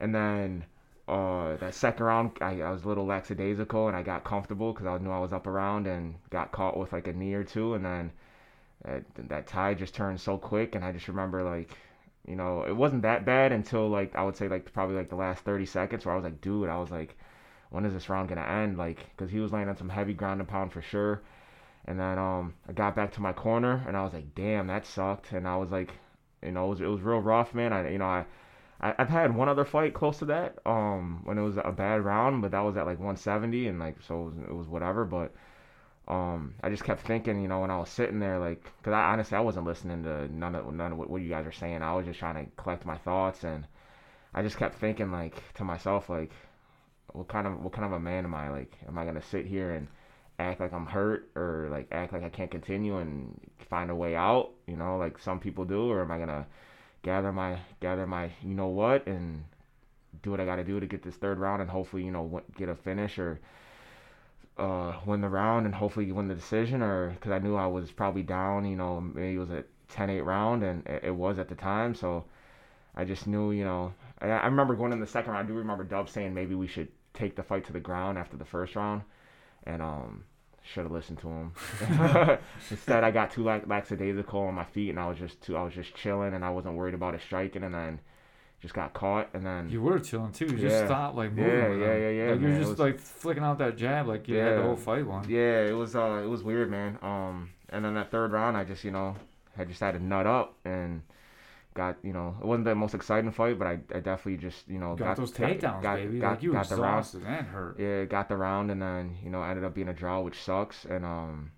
and 0.00 0.14
then. 0.14 0.64
Uh, 1.08 1.56
that 1.56 1.74
second 1.74 2.06
round, 2.06 2.30
I, 2.40 2.60
I 2.60 2.70
was 2.70 2.84
a 2.84 2.88
little 2.88 3.04
lackadaisical 3.04 3.88
and 3.88 3.96
I 3.96 4.02
got 4.04 4.22
comfortable 4.22 4.72
because 4.72 4.86
I 4.86 4.96
knew 4.98 5.10
I 5.10 5.18
was 5.18 5.32
up 5.32 5.48
around 5.48 5.88
and 5.88 6.14
got 6.30 6.52
caught 6.52 6.76
with 6.76 6.92
like 6.92 7.08
a 7.08 7.12
knee 7.12 7.34
or 7.34 7.42
two, 7.42 7.74
and 7.74 7.84
then 7.84 8.12
that, 8.84 9.04
that 9.28 9.46
tide 9.46 9.78
just 9.78 9.94
turned 9.94 10.20
so 10.20 10.38
quick, 10.38 10.74
and 10.74 10.84
I 10.84 10.92
just 10.92 11.08
remember 11.08 11.42
like 11.42 11.70
you 12.26 12.36
know, 12.36 12.62
it 12.64 12.76
wasn't 12.76 13.02
that 13.02 13.24
bad 13.24 13.52
until 13.52 13.88
like 13.88 14.14
I 14.14 14.22
would 14.22 14.36
say 14.36 14.48
like 14.48 14.72
probably 14.72 14.96
like 14.96 15.08
the 15.08 15.16
last 15.16 15.44
30 15.44 15.66
seconds 15.66 16.04
where 16.06 16.14
I 16.14 16.16
was 16.16 16.24
like, 16.24 16.40
dude, 16.40 16.68
I 16.68 16.78
was 16.78 16.90
like, 16.90 17.16
when 17.70 17.84
is 17.84 17.92
this 17.92 18.08
round 18.08 18.28
gonna 18.28 18.42
end? 18.42 18.78
Like, 18.78 18.98
cause 19.16 19.30
he 19.30 19.40
was 19.40 19.52
laying 19.52 19.68
on 19.68 19.76
some 19.76 19.88
heavy 19.88 20.12
ground 20.12 20.40
and 20.40 20.48
pound 20.48 20.72
for 20.72 20.82
sure. 20.82 21.22
And 21.86 21.98
then 21.98 22.18
um, 22.18 22.54
I 22.68 22.72
got 22.72 22.94
back 22.94 23.12
to 23.14 23.22
my 23.22 23.32
corner 23.32 23.82
and 23.86 23.96
I 23.96 24.04
was 24.04 24.12
like, 24.12 24.34
damn, 24.34 24.66
that 24.68 24.86
sucked. 24.86 25.32
And 25.32 25.48
I 25.48 25.56
was 25.56 25.70
like, 25.70 25.92
you 26.42 26.52
know, 26.52 26.66
it 26.66 26.70
was, 26.70 26.80
it 26.80 26.86
was 26.86 27.00
real 27.00 27.20
rough, 27.20 27.54
man. 27.54 27.72
I 27.72 27.90
you 27.90 27.98
know 27.98 28.06
I. 28.06 28.24
I, 28.82 28.94
I've 28.98 29.10
had 29.10 29.36
one 29.36 29.50
other 29.50 29.66
fight 29.66 29.92
close 29.92 30.18
to 30.20 30.24
that, 30.26 30.58
um, 30.64 31.20
when 31.24 31.36
it 31.36 31.42
was 31.42 31.58
a 31.58 31.70
bad 31.70 32.02
round, 32.02 32.40
but 32.40 32.52
that 32.52 32.60
was 32.60 32.78
at 32.78 32.86
like 32.86 32.98
170, 32.98 33.68
and 33.68 33.78
like 33.78 33.96
so 34.00 34.20
it 34.20 34.24
was, 34.24 34.34
it 34.48 34.54
was 34.54 34.68
whatever. 34.68 35.04
But 35.04 35.34
um, 36.08 36.54
I 36.62 36.70
just 36.70 36.84
kept 36.84 37.06
thinking, 37.06 37.40
you 37.40 37.48
know, 37.48 37.60
when 37.60 37.70
I 37.70 37.78
was 37.78 37.88
sitting 37.90 38.18
there, 38.18 38.38
like, 38.38 38.64
cause 38.82 38.92
I 38.92 39.12
honestly 39.12 39.36
I 39.36 39.40
wasn't 39.40 39.66
listening 39.66 40.02
to 40.04 40.28
none 40.34 40.54
of 40.54 40.72
none 40.74 40.92
of 40.92 40.98
what, 40.98 41.10
what 41.10 41.22
you 41.22 41.28
guys 41.28 41.46
are 41.46 41.52
saying. 41.52 41.82
I 41.82 41.94
was 41.94 42.06
just 42.06 42.18
trying 42.18 42.44
to 42.44 42.50
collect 42.56 42.84
my 42.86 42.96
thoughts, 42.98 43.44
and 43.44 43.66
I 44.34 44.42
just 44.42 44.56
kept 44.56 44.76
thinking, 44.76 45.12
like, 45.12 45.36
to 45.54 45.64
myself, 45.64 46.08
like, 46.08 46.32
what 47.12 47.28
kind 47.28 47.46
of 47.46 47.62
what 47.62 47.72
kind 47.72 47.84
of 47.84 47.92
a 47.92 48.00
man 48.00 48.24
am 48.24 48.34
I? 48.34 48.50
Like, 48.50 48.76
am 48.86 48.98
I 48.98 49.04
gonna 49.04 49.22
sit 49.22 49.46
here 49.46 49.72
and 49.72 49.88
act 50.38 50.60
like 50.60 50.72
I'm 50.72 50.86
hurt 50.86 51.30
or 51.36 51.68
like 51.70 51.88
act 51.92 52.12
like 52.12 52.22
I 52.22 52.30
can't 52.30 52.50
continue 52.50 52.98
and 52.98 53.38
find 53.68 53.90
a 53.90 53.94
way 53.94 54.16
out, 54.16 54.50
you 54.66 54.76
know, 54.76 54.96
like 54.96 55.18
some 55.18 55.38
people 55.40 55.64
do, 55.64 55.90
or 55.90 56.02
am 56.02 56.10
I 56.10 56.18
gonna 56.18 56.46
gather 57.02 57.32
my 57.32 57.58
gather 57.80 58.06
my 58.06 58.30
you 58.42 58.54
know 58.54 58.68
what 58.68 59.06
and 59.06 59.44
do 60.22 60.30
what 60.30 60.40
I 60.40 60.44
got 60.44 60.56
to 60.56 60.64
do 60.64 60.80
to 60.80 60.86
get 60.86 61.02
this 61.02 61.14
third 61.14 61.38
round 61.38 61.62
and 61.62 61.70
hopefully 61.70 62.04
you 62.04 62.10
know 62.10 62.42
get 62.56 62.68
a 62.68 62.74
finish 62.74 63.18
or 63.18 63.40
uh, 64.60 64.92
win 65.06 65.20
the 65.20 65.28
round 65.28 65.66
and 65.66 65.74
hopefully 65.74 66.12
win 66.12 66.28
the 66.28 66.34
decision 66.34 66.82
or 66.82 67.10
because 67.10 67.32
I 67.32 67.38
knew 67.38 67.56
I 67.56 67.66
was 67.66 67.90
probably 67.90 68.22
down, 68.22 68.66
you 68.66 68.76
know, 68.76 69.00
maybe 69.00 69.36
it 69.36 69.38
was 69.38 69.50
a 69.50 69.64
10-8 69.94 70.24
round 70.24 70.62
and 70.62 70.86
it, 70.86 71.14
was 71.14 71.38
at 71.38 71.48
the 71.48 71.54
time, 71.54 71.94
so 71.94 72.24
I 72.94 73.04
just 73.04 73.26
knew, 73.26 73.52
you 73.52 73.64
know, 73.64 73.94
I, 74.20 74.28
I 74.28 74.44
remember 74.46 74.74
going 74.74 74.92
in 74.92 75.00
the 75.00 75.06
second 75.06 75.32
round. 75.32 75.46
I 75.46 75.48
do 75.48 75.56
remember 75.56 75.84
Dub 75.84 76.10
saying 76.10 76.34
maybe 76.34 76.54
we 76.54 76.66
should 76.66 76.88
take 77.14 77.36
the 77.36 77.42
fight 77.42 77.64
to 77.66 77.72
the 77.72 77.80
ground 77.80 78.18
after 78.18 78.36
the 78.36 78.44
first 78.44 78.76
round, 78.76 79.02
and 79.64 79.80
um, 79.82 80.24
should 80.62 80.84
have 80.84 80.92
listened 80.92 81.18
to 81.20 81.28
him. 81.28 81.52
Instead, 82.70 83.04
I 83.04 83.10
got 83.10 83.30
too 83.30 83.44
lax- 83.44 83.66
lackadaisical 83.66 84.40
on 84.40 84.54
my 84.54 84.64
feet, 84.64 84.90
and 84.90 84.98
I 85.00 85.08
was 85.08 85.18
just 85.18 85.40
too, 85.42 85.56
I 85.56 85.62
was 85.62 85.74
just 85.74 85.94
chilling, 85.94 86.34
and 86.34 86.44
I 86.44 86.50
wasn't 86.50 86.74
worried 86.74 86.94
about 86.94 87.14
it 87.14 87.20
striking, 87.22 87.62
and 87.64 87.74
then 87.74 88.00
just 88.60 88.74
got 88.74 88.92
caught, 88.92 89.30
and 89.32 89.44
then 89.44 89.70
You 89.70 89.80
were 89.80 89.98
chilling 89.98 90.32
too. 90.32 90.44
You 90.46 90.58
just 90.58 90.76
Yeah. 90.80 90.86
stopped 90.86 91.16
like 91.16 91.32
moving. 91.32 91.80
Yeah, 91.80 91.94
yeah, 91.94 91.96
yeah, 91.96 92.10
yeah, 92.10 92.30
Like 92.32 92.40
you're 92.40 92.48
man, 92.50 92.52
it 92.56 92.58
just 92.58 92.70
was- 92.70 92.78
like 92.78 92.98
flicking 92.98 93.42
out 93.42 93.58
that 93.58 93.76
jab 93.76 94.06
like 94.06 94.28
you 94.28 94.36
had 94.36 94.58
the 94.58 94.62
whole 94.62 94.76
fight 94.76 95.06
won. 95.06 95.24
yeah, 95.28 95.62
it 95.62 95.72
was 95.72 95.96
uh, 95.96 96.20
it 96.22 96.28
was 96.28 96.42
weird, 96.42 96.70
man. 96.70 96.98
Um, 97.02 97.50
and 97.70 97.84
then 97.84 97.94
that 97.94 98.10
third 98.10 98.32
round, 98.32 98.56
I 98.56 98.64
just 98.64 98.84
you 98.84 98.90
know 98.90 99.16
had 99.56 99.68
just 99.68 99.80
had 99.80 99.92
to 99.94 100.02
nut 100.02 100.26
up 100.26 100.54
and. 100.64 101.02
Got 101.74 101.98
you 102.02 102.12
know 102.12 102.34
it 102.40 102.44
wasn't 102.46 102.64
the 102.64 102.74
most 102.74 102.94
exciting 102.94 103.30
fight, 103.30 103.56
but 103.58 103.68
I, 103.68 103.72
I 103.94 104.00
definitely 104.00 104.38
just 104.38 104.66
you 104.68 104.78
know 104.80 104.96
Got, 104.96 105.16
those 105.16 105.30
takedowns, 105.32 105.82
got, 105.82 105.96
baby. 105.96 106.18
got, 106.18 106.30
like 106.32 106.42
you 106.42 106.52
got 106.52 106.68
the 106.68 106.74
round 106.76 106.98
exhausted 106.98 107.22
and 107.28 107.46
hurt. 107.46 107.78
yeah, 107.78 108.04
got 108.06 108.28
the 108.28 108.36
round 108.36 108.70
and 108.72 108.82
then 108.82 109.16
you 109.22 109.30
know 109.30 109.42
ended 109.42 109.64
up 109.64 109.72
being 109.74 109.88
a 109.88 109.92
draw, 109.94 110.20
which 110.20 110.42
sucks. 110.42 110.84
And 110.84 111.04
um, 111.04 111.52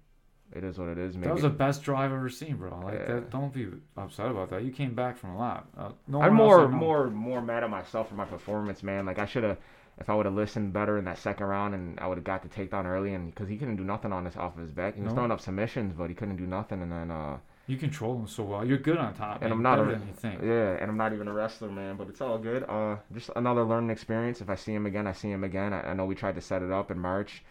it 0.54 0.64
is 0.64 0.76
what 0.78 0.88
it 0.88 0.98
is. 0.98 1.14
Maybe 1.16 1.28
That 1.28 1.32
was 1.34 1.42
the 1.44 1.48
best 1.48 1.82
draw 1.82 2.00
I've 2.02 2.12
ever 2.12 2.28
seen, 2.28 2.56
bro. 2.56 2.78
Like 2.84 2.98
Yeah. 3.00 3.14
that. 3.14 3.30
Don't 3.30 3.54
be 3.54 3.68
upset 3.96 4.30
about 4.30 4.50
that. 4.50 4.62
You 4.64 4.70
came 4.70 4.94
back 4.94 5.16
from 5.16 5.30
a 5.30 5.38
lot. 5.38 5.68
Uh, 5.78 5.92
no 6.06 6.20
I'm 6.20 6.34
more 6.34 6.68
more 6.68 7.08
more 7.08 7.40
mad 7.40 7.64
at 7.64 7.70
myself 7.70 8.10
for 8.10 8.14
my 8.14 8.26
performance, 8.26 8.82
man. 8.82 9.06
Like 9.06 9.18
I 9.18 9.24
should 9.24 9.44
have, 9.44 9.56
if 9.98 10.10
I 10.10 10.14
would 10.14 10.26
have 10.26 10.34
listened 10.34 10.74
better 10.74 10.98
in 10.98 11.06
that 11.06 11.16
second 11.16 11.46
round, 11.46 11.74
and 11.74 11.98
I 11.98 12.06
would 12.06 12.18
have 12.18 12.24
got 12.24 12.42
the 12.42 12.50
takedown 12.50 12.84
early, 12.84 13.14
and 13.14 13.34
because 13.34 13.48
he 13.48 13.56
couldn't 13.56 13.76
do 13.76 13.84
nothing 13.84 14.12
on 14.12 14.24
this 14.24 14.36
off 14.36 14.56
of 14.56 14.60
his 14.62 14.72
back, 14.72 14.94
he 14.94 15.00
was 15.00 15.12
No. 15.12 15.14
throwing 15.16 15.30
up 15.30 15.40
submissions, 15.40 15.94
but 15.96 16.10
he 16.10 16.14
couldn't 16.14 16.36
do 16.36 16.46
nothing. 16.46 16.82
And 16.82 16.92
then 16.92 17.10
uh, 17.10 17.38
You 17.66 17.76
control 17.76 18.14
them 18.16 18.26
so 18.26 18.42
well. 18.42 18.64
You're 18.66 18.78
good 18.78 18.98
on 18.98 19.14
top. 19.14 19.36
And 19.40 19.50
man. 19.50 19.52
I'm 19.52 19.62
not 19.62 19.76
better 19.78 19.90
a- 19.90 19.98
than 19.98 20.08
you 20.08 20.14
think. 20.14 20.40
yeah, 20.42 20.72
and 20.80 20.90
I'm 20.90 20.96
not 20.96 21.12
even 21.12 21.28
a 21.28 21.32
wrestler, 21.32 21.70
man, 21.70 21.96
but 21.96 22.08
it's 22.08 22.20
all 22.20 22.36
good. 22.38 22.64
Uh, 22.68 22.96
just 23.14 23.30
another 23.36 23.62
learning 23.64 23.90
experience. 23.90 24.40
If 24.40 24.50
I 24.50 24.56
see 24.56 24.74
him 24.74 24.84
again, 24.86 25.06
I 25.06 25.12
see 25.12 25.30
him 25.30 25.44
again. 25.44 25.72
I, 25.72 25.90
I 25.90 25.94
know 25.94 26.04
we 26.04 26.14
tried 26.16 26.34
to 26.34 26.40
set 26.40 26.62
it 26.62 26.72
up 26.72 26.90
in 26.90 26.98
March. 26.98 27.42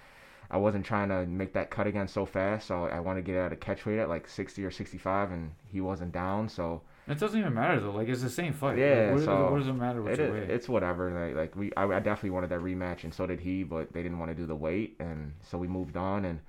I 0.50 0.58
wasn't 0.58 0.86
trying 0.86 1.08
to 1.10 1.26
make 1.26 1.54
that 1.54 1.72
cut 1.72 1.88
again 1.88 2.10
so 2.10 2.26
fast, 2.26 2.68
so 2.68 2.84
I 2.86 3.00
wanted 3.00 3.26
to 3.26 3.32
get 3.32 3.40
out 3.42 3.54
of 3.54 3.62
catch 3.62 3.86
weight 3.86 4.00
at 4.00 4.10
like 4.10 4.28
60 4.28 4.66
or 4.66 4.70
65, 4.72 5.32
and 5.32 5.52
he 5.72 5.80
wasn't 5.80 6.12
down, 6.12 6.50
so. 6.50 6.82
It 7.08 7.18
doesn't 7.18 7.40
even 7.40 7.54
matter 7.54 7.80
though. 7.80 7.92
Like 7.92 8.10
it's 8.10 8.22
the 8.22 8.30
same 8.30 8.52
fight. 8.54 8.78
Yeah, 8.78 9.12
Like, 9.12 9.16
what, 9.16 9.24
so 9.24 9.52
what 9.52 9.60
does 9.60 9.68
it 9.70 9.74
matter 9.74 10.02
what 10.02 10.14
It, 10.14 10.20
you 10.20 10.34
it's 10.36 10.68
whatever. 10.70 11.28
Like, 11.28 11.36
like 11.36 11.56
we, 11.56 11.74
I, 11.76 11.84
I 11.86 12.00
definitely 12.00 12.30
wanted 12.32 12.50
that 12.50 12.60
rematch, 12.60 13.06
and 13.06 13.14
so 13.14 13.26
did 13.26 13.40
he. 13.40 13.64
But 13.64 13.94
they 13.94 14.04
didn't 14.04 14.20
want 14.20 14.30
to 14.30 14.36
do 14.36 14.46
the 14.46 14.56
weight, 14.56 14.98
and 15.00 15.34
so 15.42 15.58
we 15.58 15.68
moved 15.68 15.96
on. 15.96 16.26
And 16.26 16.42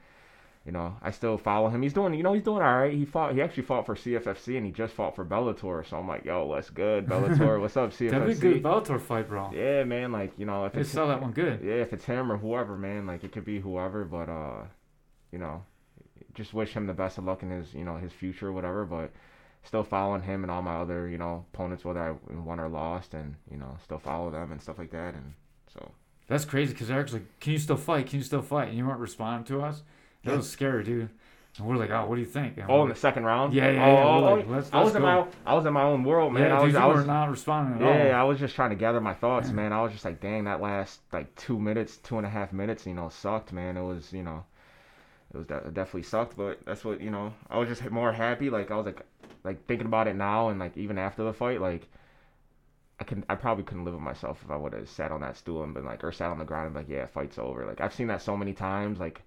you 0.65 0.71
know, 0.73 0.97
I 1.03 1.11
still 1.11 1.37
follow 1.39 1.69
him. 1.71 1.83
He's 1.83 1.93
doing, 1.93 2.15
you 2.15 2.23
know, 2.23 2.33
he's 2.35 2.45
doing 2.45 2.63
all 2.63 2.79
right. 2.79 2.93
He 2.93 3.05
fought. 3.05 3.35
He 3.35 3.43
actually 3.43 3.65
fought 3.65 3.85
for 3.87 3.97
CFFC, 3.97 4.57
and 4.57 4.65
he 4.65 4.71
just 4.73 4.95
fought 4.95 5.17
for 5.17 5.25
Bellator. 5.25 5.85
So 5.89 5.97
I'm 5.97 6.07
like, 6.07 6.25
yo, 6.25 6.47
what's 6.47 6.71
good, 6.71 7.07
Bellator? 7.07 7.61
what's 7.61 7.77
up, 7.77 7.91
CFFC? 7.91 8.11
That'd 8.11 8.27
be 8.29 8.33
a 8.33 8.37
good 8.37 8.63
Bellator 8.63 9.01
fight, 9.01 9.29
bro. 9.29 9.51
Yeah, 9.53 9.85
man. 9.85 10.13
Like 10.13 10.33
you 10.39 10.47
know, 10.47 10.65
if 10.67 10.73
They 10.75 10.83
it's 10.83 10.91
sell 10.91 11.09
that 11.09 11.21
one 11.21 11.33
good. 11.33 11.61
yeah, 11.65 11.75
if 11.75 11.93
it's 11.93 12.05
him 12.05 12.31
or 12.31 12.37
whoever, 12.37 12.77
man, 12.77 13.07
like 13.07 13.25
it 13.25 13.33
could 13.33 13.45
be 13.45 13.59
whoever. 13.61 14.05
But 14.05 14.29
uh, 14.29 14.65
you 15.33 15.39
know, 15.39 15.65
just 16.35 16.55
wish 16.55 16.73
him 16.73 16.87
the 16.87 16.93
best 16.95 17.19
of 17.19 17.25
luck 17.25 17.43
in 17.43 17.51
his, 17.51 17.75
you 17.75 17.85
know, 17.85 17.97
his 17.97 18.13
future 18.13 18.49
or 18.49 18.53
whatever. 18.53 18.85
But 18.85 19.11
still 19.65 19.85
following 19.85 20.23
him 20.23 20.43
and 20.45 20.51
all 20.51 20.63
my 20.63 20.77
other, 20.77 21.09
you 21.09 21.19
know, 21.19 21.45
opponents, 21.53 21.85
whether 21.85 22.01
I 22.01 22.33
won 22.35 22.61
or 22.61 22.69
lost, 22.69 23.15
and 23.15 23.35
you 23.51 23.57
know, 23.57 23.77
still 23.83 23.99
follow 23.99 24.31
them 24.31 24.53
and 24.53 24.63
stuff 24.63 24.79
like 24.79 24.91
that. 24.93 25.15
And 25.15 25.35
so 25.73 25.91
That's 26.29 26.45
crazy 26.45 26.73
because 26.73 26.91
Eric's 26.91 27.13
like, 27.13 27.41
"Can 27.41 27.53
you 27.53 27.59
still 27.59 27.77
fight? 27.77 28.07
Can 28.07 28.19
you 28.21 28.25
still 28.25 28.43
fight?" 28.43 28.69
And 28.69 28.79
you 28.79 28.87
weren't 28.87 29.01
responding 29.01 29.45
to 29.47 29.63
us. 29.65 29.83
That 30.25 30.31
Yeah. 30.33 30.37
was 30.39 30.51
scary, 30.51 30.85
dude. 30.85 31.09
And 31.59 31.67
we're 31.67 31.77
like, 31.77 31.91
"Oh, 31.91 32.07
what 32.07 32.15
do 32.15 32.21
you 32.23 32.27
think?" 32.27 32.57
And 32.57 32.71
Oh, 32.71 32.83
in 32.85 32.89
the 32.89 32.95
second 32.95 33.25
round. 33.25 33.53
Yeah, 33.53 33.69
yeah, 33.71 33.87
yeah, 33.93 34.05
oh, 34.05 34.21
like, 34.37 34.49
let's- 34.49 34.73
I 34.73 34.83
was 34.83 34.95
in 34.95 35.03
my 35.03 35.27
I 35.45 35.55
was 35.55 35.67
in 35.67 35.73
my 35.75 35.83
own 35.83 36.03
world, 36.03 36.33
man. 36.33 36.45
yeah, 36.45 36.55
I 36.55 36.57
dude, 36.61 36.65
was 36.67 36.73
you 36.75 36.79
I 36.81 36.87
were 36.87 36.95
was 36.95 37.07
not 37.07 37.29
responding 37.31 37.83
at 37.83 37.87
all. 37.87 37.95
yeah, 38.07 38.13
all. 38.19 38.21
I 38.21 38.25
was 38.25 38.39
just 38.39 38.55
trying 38.55 38.71
to 38.71 38.77
gather 38.77 39.01
my 39.03 39.13
thoughts, 39.13 39.49
Yeah. 39.49 39.55
man. 39.57 39.73
I 39.73 39.83
was 39.83 39.93
just 39.93 40.05
like, 40.05 40.21
dang, 40.21 40.45
that 40.45 40.63
last 40.63 41.03
like 41.13 41.35
two 41.37 41.59
minutes, 41.59 41.99
two 41.99 42.17
and 42.17 42.27
a 42.27 42.31
half 42.31 42.53
minutes, 42.55 42.87
you 42.87 42.95
know, 42.95 43.11
sucked, 43.11 43.53
man. 43.53 43.77
It 43.77 43.83
was, 43.83 44.13
you 44.15 44.23
know, 44.23 44.45
it 45.35 45.37
was 45.37 45.47
it 45.51 45.75
definitely 45.75 46.05
sucked, 46.05 46.39
but 46.39 46.65
that's 46.65 46.87
what 46.87 47.03
you 47.03 47.11
know. 47.11 47.35
I 47.51 47.59
was 47.59 47.69
just 47.69 47.91
more 47.91 48.13
happy, 48.13 48.49
like 48.49 48.71
I 48.71 48.77
was 48.77 48.87
like, 48.87 49.03
like 49.45 49.67
thinking 49.67 49.87
about 49.87 50.09
it 50.09 50.17
now, 50.17 50.49
and 50.49 50.59
like 50.59 50.77
even 50.79 50.97
after 50.99 51.23
the 51.25 51.33
fight, 51.35 51.61
like. 51.61 51.87
I 53.01 53.05
can 53.05 53.25
I 53.29 53.35
probably 53.35 53.65
couldn't 53.65 53.85
live 53.85 53.95
with 53.95 54.03
myself 54.03 54.41
if 54.45 54.51
I 54.51 54.55
would 54.57 54.75
have 54.75 54.89
sat 54.89 55.11
on 55.11 55.23
that 55.23 55.37
stool 55.37 55.65
and 55.65 55.75
been 55.75 55.85
like 55.85 56.05
or 56.05 56.13
sat 56.13 56.31
on 56.31 56.39
the 56.39 56.45
ground 56.45 56.67
and 56.67 56.75
been 56.75 56.83
like 56.85 56.89
yeah 56.91 57.07
fight's 57.07 57.37
over 57.37 57.67
like 57.67 57.81
I've 57.81 57.93
seen 57.95 58.07
that 58.09 58.23
so 58.23 58.37
many 58.37 58.53
times 58.53 59.01
like 59.01 59.23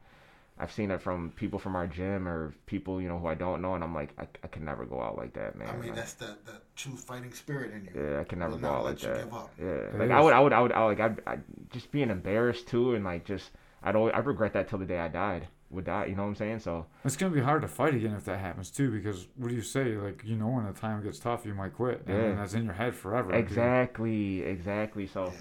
I've 0.58 0.72
seen 0.72 0.90
it 0.90 1.02
from 1.02 1.32
people 1.36 1.60
from 1.60 1.76
our 1.76 1.86
gym 1.86 2.28
or 2.30 2.54
people 2.66 3.02
you 3.02 3.10
know 3.10 3.20
who 3.20 3.28
I 3.28 3.36
don't 3.36 3.62
know, 3.62 3.76
and 3.76 3.84
I'm 3.84 3.94
like, 3.94 4.14
I, 4.18 4.26
I 4.44 4.48
can 4.48 4.64
never 4.64 4.86
go 4.86 5.02
out 5.02 5.18
like 5.18 5.34
that, 5.34 5.56
man. 5.58 5.68
I 5.68 5.74
mean, 5.74 5.88
Like, 5.88 5.96
that's 5.96 6.14
the, 6.14 6.38
that 6.46 6.62
true 6.78 6.96
fighting 6.96 7.34
spirit 7.34 7.74
in 7.74 7.84
you. 7.94 8.10
yeah, 8.12 8.22
I 8.22 8.24
can 8.24 8.40
never 8.40 8.54
will 8.54 8.60
go 8.60 8.70
out 8.70 8.86
like 8.86 9.00
that. 9.00 9.28
Yeah, 9.60 9.66
It 9.66 10.00
like 10.00 10.12
I 10.12 10.22
would, 10.22 10.34
I 10.34 10.40
would, 10.40 10.54
I 10.54 10.62
would, 10.62 10.72
I, 10.72 10.84
like 10.86 11.00
I'd, 11.02 11.22
I'd 11.28 11.44
just 11.72 11.92
being 11.92 12.10
embarrassed 12.10 12.68
too, 12.68 12.96
and 12.96 13.04
like 13.04 13.26
just 13.26 13.52
I'd 13.84 13.96
always, 13.98 14.14
I 14.16 14.20
regret 14.20 14.54
that 14.54 14.70
till 14.70 14.80
the 14.80 14.86
day 14.86 15.00
I 15.00 15.10
died. 15.10 15.48
Would 15.72 15.86
die, 15.86 16.06
you 16.06 16.16
know 16.16 16.22
what 16.22 16.30
I'm 16.30 16.36
saying? 16.36 16.60
So 16.60 16.86
It's 17.04 17.18
gonna 17.18 17.34
be 17.34 17.42
hard 17.42 17.62
to 17.64 17.68
fight 17.68 17.96
again 17.96 18.14
if 18.14 18.24
that 18.26 18.40
happens 18.40 18.70
too, 18.70 18.92
because 18.92 19.28
what 19.36 19.50
do 19.50 19.56
you 19.56 19.62
say? 19.62 19.96
Like 19.98 20.22
you 20.24 20.38
know, 20.38 20.48
when 20.48 20.66
the 20.66 20.72
time 20.72 21.04
gets 21.04 21.20
tough, 21.20 21.46
you 21.46 21.54
might 21.54 21.74
quit, 21.74 22.04
and 22.08 22.18
Yeah. 22.18 22.36
that's 22.36 22.54
in 22.54 22.64
your 22.66 22.76
head 22.76 22.96
forever. 22.96 23.32
dude. 23.32 23.42
exactly, 23.42 24.42
exactly. 24.44 25.06
So 25.08 25.26
Yeah. 25.26 25.32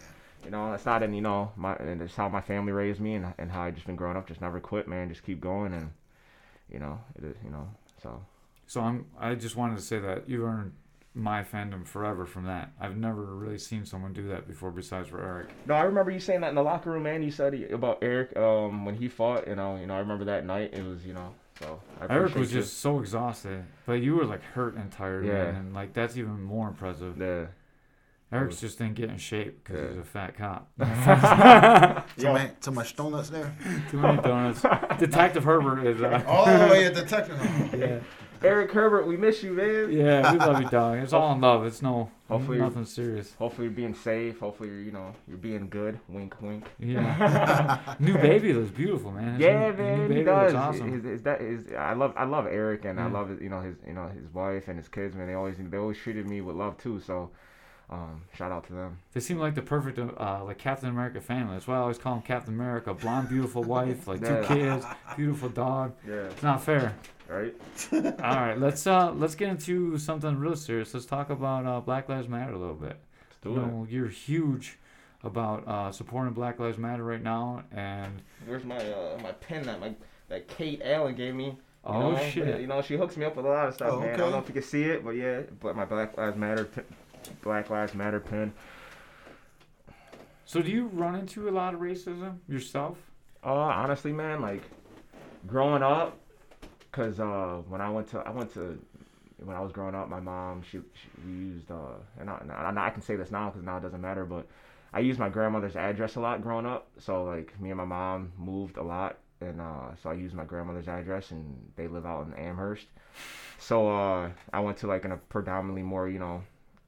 You 0.44 0.50
know, 0.50 0.72
it's 0.74 0.84
not 0.86 1.02
in 1.02 1.14
you 1.14 1.20
know 1.22 1.52
my, 1.56 1.74
and 1.76 2.00
it's 2.02 2.14
how 2.14 2.28
my 2.28 2.40
family 2.40 2.72
raised 2.72 3.00
me, 3.00 3.14
and 3.14 3.32
and 3.38 3.50
how 3.50 3.62
I 3.62 3.70
just 3.70 3.86
been 3.86 3.96
growing 3.96 4.16
up. 4.16 4.26
Just 4.28 4.40
never 4.40 4.60
quit, 4.60 4.86
man. 4.88 5.08
Just 5.08 5.24
keep 5.24 5.40
going, 5.40 5.72
and 5.74 5.90
you 6.70 6.78
know, 6.78 7.00
it 7.16 7.24
is, 7.24 7.36
you 7.44 7.50
know, 7.50 7.68
so. 8.02 8.22
So 8.66 8.80
I'm. 8.80 9.06
I 9.18 9.34
just 9.34 9.56
wanted 9.56 9.76
to 9.76 9.82
say 9.82 9.98
that 9.98 10.28
you 10.28 10.44
earned 10.44 10.72
my 11.14 11.44
fandom 11.44 11.86
forever 11.86 12.26
from 12.26 12.44
that. 12.46 12.72
I've 12.80 12.96
never 12.96 13.22
really 13.22 13.58
seen 13.58 13.84
someone 13.84 14.12
do 14.12 14.26
that 14.28 14.48
before, 14.48 14.70
besides 14.70 15.08
for 15.10 15.22
Eric. 15.22 15.48
No, 15.66 15.74
I 15.74 15.82
remember 15.82 16.10
you 16.10 16.18
saying 16.18 16.40
that 16.40 16.48
in 16.48 16.54
the 16.54 16.62
locker 16.62 16.90
room, 16.90 17.02
man. 17.04 17.22
You 17.22 17.30
said 17.30 17.54
about 17.70 17.98
Eric 18.02 18.36
um, 18.36 18.84
when 18.84 18.96
he 18.96 19.08
fought. 19.08 19.46
You 19.46 19.54
know, 19.54 19.76
you 19.76 19.86
know, 19.86 19.94
I 19.94 19.98
remember 20.00 20.24
that 20.24 20.44
night. 20.46 20.72
It 20.74 20.84
was, 20.84 21.04
you 21.06 21.12
know, 21.12 21.34
so. 21.60 21.80
Eric 22.08 22.34
was 22.34 22.52
you. 22.52 22.60
just 22.60 22.78
so 22.80 22.98
exhausted, 23.00 23.64
but 23.86 23.94
you 23.94 24.16
were 24.16 24.24
like 24.24 24.42
hurt 24.42 24.74
and 24.76 24.90
tired, 24.90 25.24
Yeah. 25.26 25.44
man, 25.44 25.54
and 25.56 25.74
like 25.74 25.92
that's 25.92 26.16
even 26.16 26.42
more 26.42 26.68
impressive. 26.68 27.18
the. 27.18 27.48
Eric's 28.32 28.60
just 28.60 28.78
didn't 28.78 28.94
get 28.94 29.10
in 29.10 29.18
shape 29.18 29.62
because 29.62 29.80
Yeah. 29.82 29.88
he's 29.90 29.98
a 29.98 30.02
fat 30.04 30.36
cop. 30.36 30.70
Too, 32.16 32.32
many, 32.32 32.50
too 32.60 32.70
much 32.72 32.96
donuts 32.96 33.30
there. 33.30 33.54
Too 33.90 33.98
many 33.98 34.20
donuts. 34.22 34.62
Detective 34.98 35.44
Herbert 35.44 35.86
is. 35.86 36.00
Uh, 36.02 36.68
way 36.70 36.86
at 36.86 36.94
detective. 36.94 37.38
yeah, 37.78 38.00
Eric 38.42 38.72
Herbert, 38.72 39.06
we 39.06 39.16
miss 39.16 39.42
you, 39.42 39.52
man. 39.52 39.90
yeah, 39.92 40.32
we 40.32 40.38
love 40.38 40.60
you, 40.62 40.68
dog. 40.68 40.98
It's 40.98 41.12
all 41.12 41.32
in 41.34 41.40
love. 41.40 41.64
It's 41.64 41.80
no, 41.80 42.10
Hopefully- 42.28 42.58
nothing 42.58 42.84
serious. 42.86 43.34
Hopefully 43.36 43.68
you're 43.68 43.76
being 43.76 43.94
safe. 43.94 44.40
Hopefully 44.40 44.68
you're, 44.68 44.80
you 44.80 44.90
know, 44.92 45.14
you're 45.28 45.36
being 45.38 45.68
good. 45.68 46.00
Wink, 46.08 46.34
wink. 46.42 46.66
Yeah, 46.80 47.94
new 48.00 48.14
baby 48.18 48.52
looks 48.52 48.70
beautiful, 48.72 49.12
man. 49.12 49.34
His 49.34 49.42
yeah, 49.42 49.60
new, 49.60 49.66
his 49.70 49.78
new 49.78 49.84
man, 49.84 50.00
he 50.02 50.08
baby 50.08 50.24
does. 50.24 50.52
looks 50.52 50.64
awesome. 50.64 50.92
His, 50.92 51.04
his, 51.04 51.22
that 51.22 51.40
is, 51.40 51.72
I 51.78 51.92
love, 51.92 52.12
I 52.16 52.24
love 52.24 52.46
Eric, 52.46 52.84
and 52.84 52.98
I 52.98 53.06
love, 53.08 53.28
his, 53.28 53.40
you 53.40 53.48
know, 53.48 53.60
his, 53.60 53.76
you 53.86 53.92
know, 53.92 54.08
his 54.08 54.28
wife 54.34 54.66
and 54.68 54.76
his 54.78 54.88
kids. 54.88 55.14
Man, 55.14 55.26
they 55.28 55.34
always, 55.34 55.56
they 55.58 55.76
always 55.78 55.98
treated 55.98 56.26
me 56.28 56.40
with 56.40 56.56
love 56.56 56.76
too. 56.78 57.00
So, 57.00 57.30
um, 57.90 58.22
shout 58.36 58.50
out 58.50 58.66
to 58.68 58.72
them. 58.72 58.98
They 59.12 59.20
seem 59.20 59.38
like 59.38 59.54
the 59.54 59.62
perfect, 59.62 59.98
uh, 59.98 60.44
like 60.44 60.58
Captain 60.58 60.88
America 60.88 61.20
family. 61.20 61.54
That's 61.54 61.66
why 61.66 61.76
I 61.76 61.78
always 61.80 61.98
call 61.98 62.14
him 62.14 62.22
Captain 62.22 62.54
America. 62.54 62.94
Blonde, 62.94 63.28
beautiful 63.28 63.62
wife, 63.76 64.06
like 64.06 64.20
two 64.20 64.42
kids, 64.46 64.84
beautiful 65.16 65.48
dog. 65.48 65.94
Yeah. 66.06 66.14
It's 66.24 66.42
not 66.42 66.62
fair. 66.62 66.94
Right. 67.28 67.54
All 67.92 68.00
right, 68.00 68.58
let's 68.58 68.86
uh, 68.86 69.12
let's 69.12 69.34
get 69.34 69.48
into 69.48 69.96
something 69.98 70.36
real 70.38 70.56
serious. 70.56 70.92
Let's 70.92 71.06
talk 71.06 71.30
about 71.30 71.64
uh, 71.66 71.80
Black 71.80 72.08
Lives 72.08 72.28
Matter 72.28 72.52
a 72.52 72.58
little 72.58 72.74
bit. 72.74 72.98
Let's 73.30 73.40
do 73.42 73.50
you 73.50 73.56
it. 73.56 73.66
know, 73.66 73.86
you're 73.88 74.08
huge 74.08 74.78
about 75.22 75.66
uh, 75.66 75.90
supporting 75.90 76.34
Black 76.34 76.58
Lives 76.60 76.76
Matter 76.78 77.02
right 77.02 77.22
now, 77.22 77.64
and 77.72 78.20
Where's 78.46 78.64
my, 78.64 78.76
uh, 78.76 79.18
my 79.22 79.32
pen 79.32 79.64
that 79.64 79.80
my, 79.80 79.94
that 80.28 80.48
Kate 80.48 80.82
Allen 80.84 81.14
gave 81.14 81.34
me? 81.34 81.46
You 81.46 81.56
oh 81.84 82.12
know, 82.12 82.28
shit, 82.30 82.60
You 82.60 82.66
know, 82.66 82.82
she 82.82 82.96
hooks 82.96 83.16
me 83.16 83.24
up 83.24 83.36
with 83.36 83.46
a 83.46 83.48
lot 83.48 83.68
of 83.68 83.74
stuff, 83.74 83.90
Oh, 83.92 84.00
man. 84.00 84.14
I 84.14 84.16
don't 84.16 84.30
know 84.30 84.38
if 84.38 84.48
you 84.48 84.54
can 84.54 84.62
see 84.62 84.84
it, 84.84 85.04
but 85.04 85.10
yeah, 85.12 85.42
but 85.60 85.74
my 85.76 85.84
Black 85.86 86.16
Lives 86.16 86.36
Matter, 86.36 86.64
pin, 86.64 86.84
Black 87.42 87.70
Lives 87.70 87.94
Matter 87.94 88.20
pin. 88.20 88.52
So 90.44 90.62
do 90.62 90.70
you 90.70 90.86
run 90.88 91.14
into 91.14 91.48
a 91.48 91.52
lot 91.52 91.74
of 91.74 91.80
racism 91.80 92.38
yourself? 92.48 92.98
Uh, 93.42 93.52
honestly, 93.52 94.12
man, 94.12 94.40
like 94.40 94.62
growing 95.46 95.82
up, 95.82 96.18
cause 96.92 97.20
uh, 97.20 97.62
when 97.68 97.80
I 97.80 97.90
went 97.90 98.08
to, 98.08 98.18
I 98.18 98.30
went 98.30 98.52
to, 98.54 98.78
when 99.42 99.56
I 99.56 99.60
was 99.60 99.72
growing 99.72 99.94
up, 99.94 100.08
my 100.08 100.20
mom, 100.20 100.62
she, 100.62 100.78
she 100.94 101.28
used, 101.28 101.70
uh, 101.70 101.96
and 102.20 102.30
I, 102.30 102.40
and 102.68 102.78
I 102.78 102.90
can 102.90 103.02
say 103.02 103.16
this 103.16 103.30
now, 103.30 103.50
cause 103.50 103.62
now 103.62 103.78
it 103.78 103.82
doesn't 103.82 104.00
matter, 104.00 104.24
but 104.24 104.46
I 104.92 105.00
used 105.00 105.18
my 105.18 105.28
grandmother's 105.28 105.76
address 105.76 106.16
a 106.16 106.20
lot 106.20 106.42
growing 106.42 106.66
up. 106.66 106.88
So 106.98 107.24
like 107.24 107.58
me 107.60 107.70
and 107.70 107.78
my 107.78 107.84
mom 107.84 108.32
moved 108.38 108.76
a 108.76 108.82
lot 108.82 109.18
and 109.40 109.60
uh, 109.60 109.94
so 110.02 110.10
I 110.10 110.14
used 110.14 110.34
my 110.34 110.44
grandmother's 110.44 110.88
address, 110.88 111.30
and 111.30 111.72
they 111.76 111.86
live 111.86 112.06
out 112.06 112.26
in 112.26 112.34
Amherst. 112.34 112.86
So 113.58 113.88
uh, 113.88 114.30
I 114.52 114.60
went 114.60 114.78
to 114.78 114.86
like 114.86 115.04
in 115.04 115.12
a 115.12 115.16
predominantly 115.16 115.82
more 115.82 116.08
you 116.08 116.18
know 116.18 116.42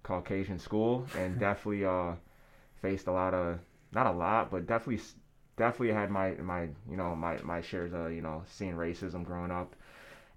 Caucasian 0.06 0.58
school, 0.58 1.06
and 1.18 1.38
definitely 1.46 1.84
uh, 1.84 2.12
faced 2.80 3.08
a 3.08 3.12
lot 3.12 3.34
of 3.34 3.58
not 3.92 4.06
a 4.06 4.12
lot, 4.12 4.50
but 4.50 4.66
definitely 4.66 5.02
definitely 5.56 5.94
had 5.94 6.10
my 6.10 6.30
my 6.34 6.62
you 6.88 6.96
know 6.96 7.14
my 7.16 7.38
my 7.42 7.60
shares 7.60 7.92
of 7.92 8.12
you 8.12 8.22
know 8.22 8.42
seeing 8.46 8.74
racism 8.74 9.24
growing 9.24 9.50
up. 9.50 9.74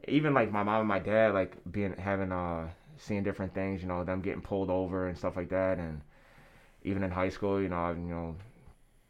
Even 0.07 0.33
like 0.33 0.51
my 0.51 0.63
mom 0.63 0.79
and 0.79 0.87
my 0.87 0.99
dad 0.99 1.33
like 1.33 1.57
being 1.71 1.95
having 1.97 2.31
uh 2.31 2.67
seeing 2.97 3.23
different 3.23 3.53
things, 3.53 3.81
you 3.81 3.87
know, 3.87 4.03
them 4.03 4.21
getting 4.21 4.41
pulled 4.41 4.69
over 4.69 5.07
and 5.07 5.17
stuff 5.17 5.35
like 5.35 5.49
that, 5.49 5.77
and 5.77 6.01
even 6.83 7.03
in 7.03 7.11
high 7.11 7.29
school, 7.29 7.61
you 7.61 7.69
know, 7.69 7.77
I 7.77 7.91
you 7.91 8.15
know 8.15 8.35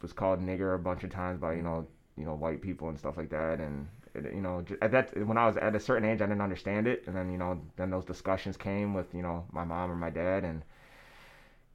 was 0.02 0.14
called 0.14 0.42
nigger 0.42 0.76
a 0.76 0.80
bunch 0.80 1.04
of 1.04 1.10
times 1.10 1.40
by 1.40 1.54
you 1.54 1.62
know 1.62 1.88
you 2.18 2.26
know 2.26 2.36
white 2.36 2.62
people 2.62 2.90
and 2.90 3.00
stuff 3.00 3.18
like 3.18 3.30
that, 3.30 3.60
and 3.60 3.88
you 4.16 4.42
know 4.42 4.64
at 4.82 4.92
that 4.92 5.16
when 5.28 5.38
I 5.38 5.46
was 5.48 5.58
at 5.58 5.76
a 5.76 5.80
certain 5.80 6.08
age, 6.08 6.22
I 6.22 6.26
didn't 6.26 6.42
understand 6.42 6.88
it, 6.88 7.04
and 7.08 7.16
then 7.16 7.32
you 7.32 7.38
know 7.38 7.60
then 7.78 7.90
those 7.90 8.06
discussions 8.06 8.58
came 8.58 8.94
with 8.94 9.14
you 9.14 9.22
know 9.22 9.46
my 9.52 9.64
mom 9.64 9.92
or 9.92 9.96
my 9.96 10.10
dad, 10.10 10.44
and 10.44 10.62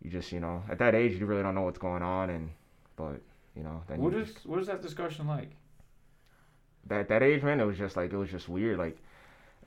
you 0.02 0.10
just 0.10 0.32
you 0.32 0.40
know 0.40 0.62
at 0.68 0.78
that 0.78 0.94
age 0.94 1.18
you 1.18 1.26
really 1.26 1.42
don't 1.42 1.54
know 1.54 1.62
what's 1.62 1.78
going 1.78 2.02
on, 2.02 2.30
and 2.30 2.50
but 2.96 3.20
you 3.56 3.62
know 3.62 3.82
then 3.88 3.98
What 4.00 4.12
you 4.12 4.20
is 4.20 4.32
just- 4.32 4.46
what 4.46 4.60
is 4.60 4.66
that 4.66 4.82
discussion 4.82 5.26
like? 5.26 5.50
that 6.86 7.08
that 7.08 7.22
age, 7.22 7.42
man, 7.42 7.60
it 7.60 7.64
was 7.64 7.78
just 7.78 7.96
like 7.96 8.12
it 8.12 8.16
was 8.16 8.30
just 8.30 8.48
weird. 8.48 8.78
Like, 8.78 8.98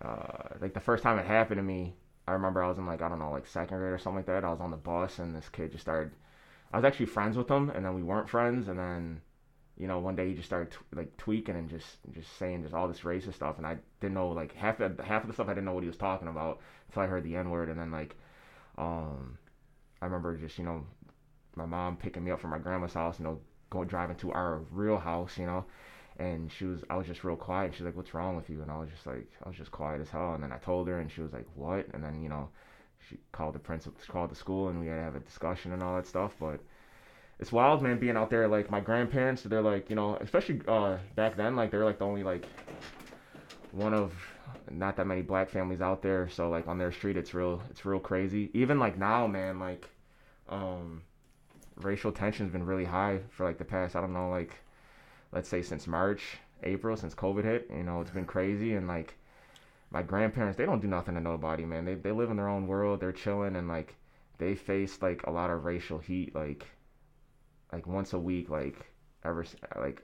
uh, 0.02 0.50
like 0.62 0.74
the 0.74 0.80
first 0.80 1.04
time 1.04 1.18
it 1.18 1.26
happened 1.26 1.58
to 1.58 1.64
me, 1.64 1.96
I 2.28 2.34
remember 2.34 2.62
I 2.64 2.68
was 2.68 2.78
in 2.78 2.86
like 2.86 3.02
I 3.02 3.10
don't 3.10 3.20
know, 3.20 3.32
like 3.32 3.48
second 3.48 3.78
grade 3.78 3.92
or 3.94 3.98
something 3.98 4.18
like 4.18 4.26
that. 4.28 4.44
I 4.44 4.50
was 4.52 4.60
on 4.62 4.72
the 4.72 4.78
bus 4.78 5.20
and 5.20 5.36
this 5.36 5.50
kid 5.50 5.72
just 5.72 5.82
started. 5.84 6.12
I 6.72 6.78
was 6.78 6.86
actually 6.86 7.06
friends 7.08 7.38
with 7.38 7.50
him, 7.50 7.70
and 7.70 7.86
then 7.86 7.96
we 7.96 8.04
weren't 8.04 8.30
friends, 8.30 8.68
and 8.68 8.78
then, 8.78 9.22
you 9.78 9.88
know, 9.88 10.00
one 10.00 10.16
day 10.16 10.30
he 10.30 10.34
just 10.36 10.48
started 10.48 10.72
t- 10.72 10.78
like 10.96 11.16
tweaking 11.18 11.56
and 11.56 11.70
just 11.70 11.98
just 12.12 12.38
saying 12.38 12.64
just 12.64 12.74
all 12.74 12.88
this 12.88 13.02
racist 13.02 13.36
stuff, 13.36 13.58
and 13.58 13.68
I 13.68 13.78
didn't 14.02 14.16
know 14.16 14.30
like 14.30 14.54
half 14.56 14.80
of 14.80 15.00
half 15.00 15.24
of 15.24 15.28
the 15.28 15.34
stuff 15.34 15.48
I 15.48 15.52
didn't 15.52 15.66
know 15.66 15.74
what 15.74 15.84
he 15.84 15.90
was 15.90 15.98
talking 15.98 16.28
about 16.28 16.60
until 16.88 17.04
I 17.04 17.08
heard 17.08 17.24
the 17.24 17.36
N 17.36 17.50
word, 17.50 17.70
and 17.70 17.80
then 17.80 17.92
like, 17.92 18.16
um, 18.78 19.38
I 20.02 20.06
remember 20.06 20.36
just 20.38 20.58
you 20.58 20.66
know, 20.66 20.86
my 21.56 21.66
mom 21.66 21.98
picking 21.98 22.24
me 22.24 22.32
up 22.32 22.40
from 22.40 22.52
my 22.52 22.60
grandma's 22.60 22.94
house, 22.94 23.20
you 23.20 23.26
know, 23.26 23.40
going 23.70 23.88
driving 23.88 24.16
to 24.18 24.32
our 24.32 24.62
real 24.72 24.98
house, 24.98 25.38
you 25.38 25.46
know 25.46 25.66
and 26.20 26.52
she 26.52 26.66
was 26.66 26.84
I 26.90 26.96
was 26.98 27.08
just 27.08 27.24
real 27.24 27.36
quiet. 27.36 27.66
And 27.68 27.76
she's 27.76 27.86
like, 27.86 27.96
"What's 27.96 28.14
wrong 28.14 28.36
with 28.36 28.50
you?" 28.50 28.62
And 28.62 28.72
I 28.72 28.78
was 28.78 28.90
just 28.90 29.06
like, 29.06 29.30
I 29.44 29.48
was 29.48 29.58
just 29.58 29.72
quiet 29.72 30.02
as 30.02 30.10
hell. 30.10 30.34
And 30.34 30.44
then 30.44 30.52
I 30.52 30.58
told 30.58 30.88
her, 30.88 31.00
and 31.00 31.12
she 31.12 31.22
was 31.22 31.34
like, 31.34 31.46
"What?" 31.56 31.88
And 31.94 32.04
then 32.04 32.22
you 32.22 32.30
know, 32.30 32.50
she 33.08 33.18
called 33.32 33.56
the 33.56 33.60
principal, 33.60 34.00
called 34.08 34.32
the 34.32 34.36
school, 34.36 34.70
and 34.70 34.80
we 34.80 34.88
had 34.88 34.96
to 34.98 35.04
have 35.04 35.16
a 35.16 35.20
discussion 35.20 35.74
and 35.74 35.84
all 35.84 35.96
that 35.96 36.08
stuff. 36.08 36.36
But 36.40 36.60
it's 37.40 37.52
wild, 37.52 37.82
man, 37.82 38.00
being 38.00 38.18
out 38.18 38.30
there. 38.30 38.48
Like 38.48 38.72
my 38.72 38.80
grandparents, 38.80 39.44
they're 39.44 39.62
like, 39.62 39.90
you 39.90 39.96
know, 39.96 40.16
especially 40.18 40.62
uh, 40.68 40.98
back 41.16 41.38
then, 41.38 41.56
like 41.56 41.72
they're 41.72 41.86
like 41.86 42.00
the 42.00 42.06
only 42.06 42.24
like 42.24 42.46
one 43.72 43.94
of 43.94 44.14
not 44.72 44.98
that 44.98 45.08
many 45.08 45.22
black 45.22 45.50
families 45.50 45.82
out 45.82 46.02
there. 46.02 46.28
So 46.30 46.50
like 46.50 46.68
on 46.68 46.78
their 46.78 46.92
street, 46.92 47.18
it's 47.18 47.34
real, 47.34 47.62
it's 47.70 47.86
real 47.86 48.00
crazy. 48.00 48.50
Even 48.54 48.80
like 48.80 48.98
now, 48.98 49.28
man, 49.28 49.60
like 49.60 49.88
um, 50.50 51.04
racial 51.76 52.12
tension's 52.12 52.52
been 52.52 52.66
really 52.66 52.86
high 52.86 53.20
for 53.30 53.46
like 53.46 53.58
the 53.58 53.66
past, 53.66 53.96
I 53.96 54.02
don't 54.02 54.14
know, 54.14 54.30
like 54.30 54.56
let's 55.32 55.50
say 55.50 55.62
since 55.62 55.86
March, 55.86 56.38
April, 56.64 56.98
since 56.98 57.14
COVID 57.14 57.44
hit. 57.44 57.70
You 57.70 57.84
know, 57.84 58.02
it's 58.02 58.12
been 58.12 58.26
crazy 58.26 58.74
and 58.74 58.88
like 58.88 59.14
my 59.92 60.02
grandparents, 60.02 60.58
they 60.58 60.66
don't 60.66 60.82
do 60.82 60.88
nothing 60.88 61.16
to 61.16 61.22
nobody, 61.22 61.66
man. 61.66 61.86
They 61.86 61.96
they 61.96 62.12
live 62.12 62.32
in 62.32 62.38
their 62.38 62.50
own 62.50 62.66
world. 62.66 63.00
They're 63.00 63.12
chilling 63.12 63.56
and 63.56 63.68
like 63.68 63.96
they 64.40 64.56
face 64.56 65.02
like 65.04 65.22
a 65.28 65.32
lot 65.32 65.52
of 65.52 65.66
racial 65.66 66.00
heat, 66.00 66.34
like 66.34 66.66
like 67.72 67.88
once 67.88 68.14
a 68.14 68.20
week, 68.20 68.50
like 68.50 68.86
ever 69.24 69.46
like 69.78 70.04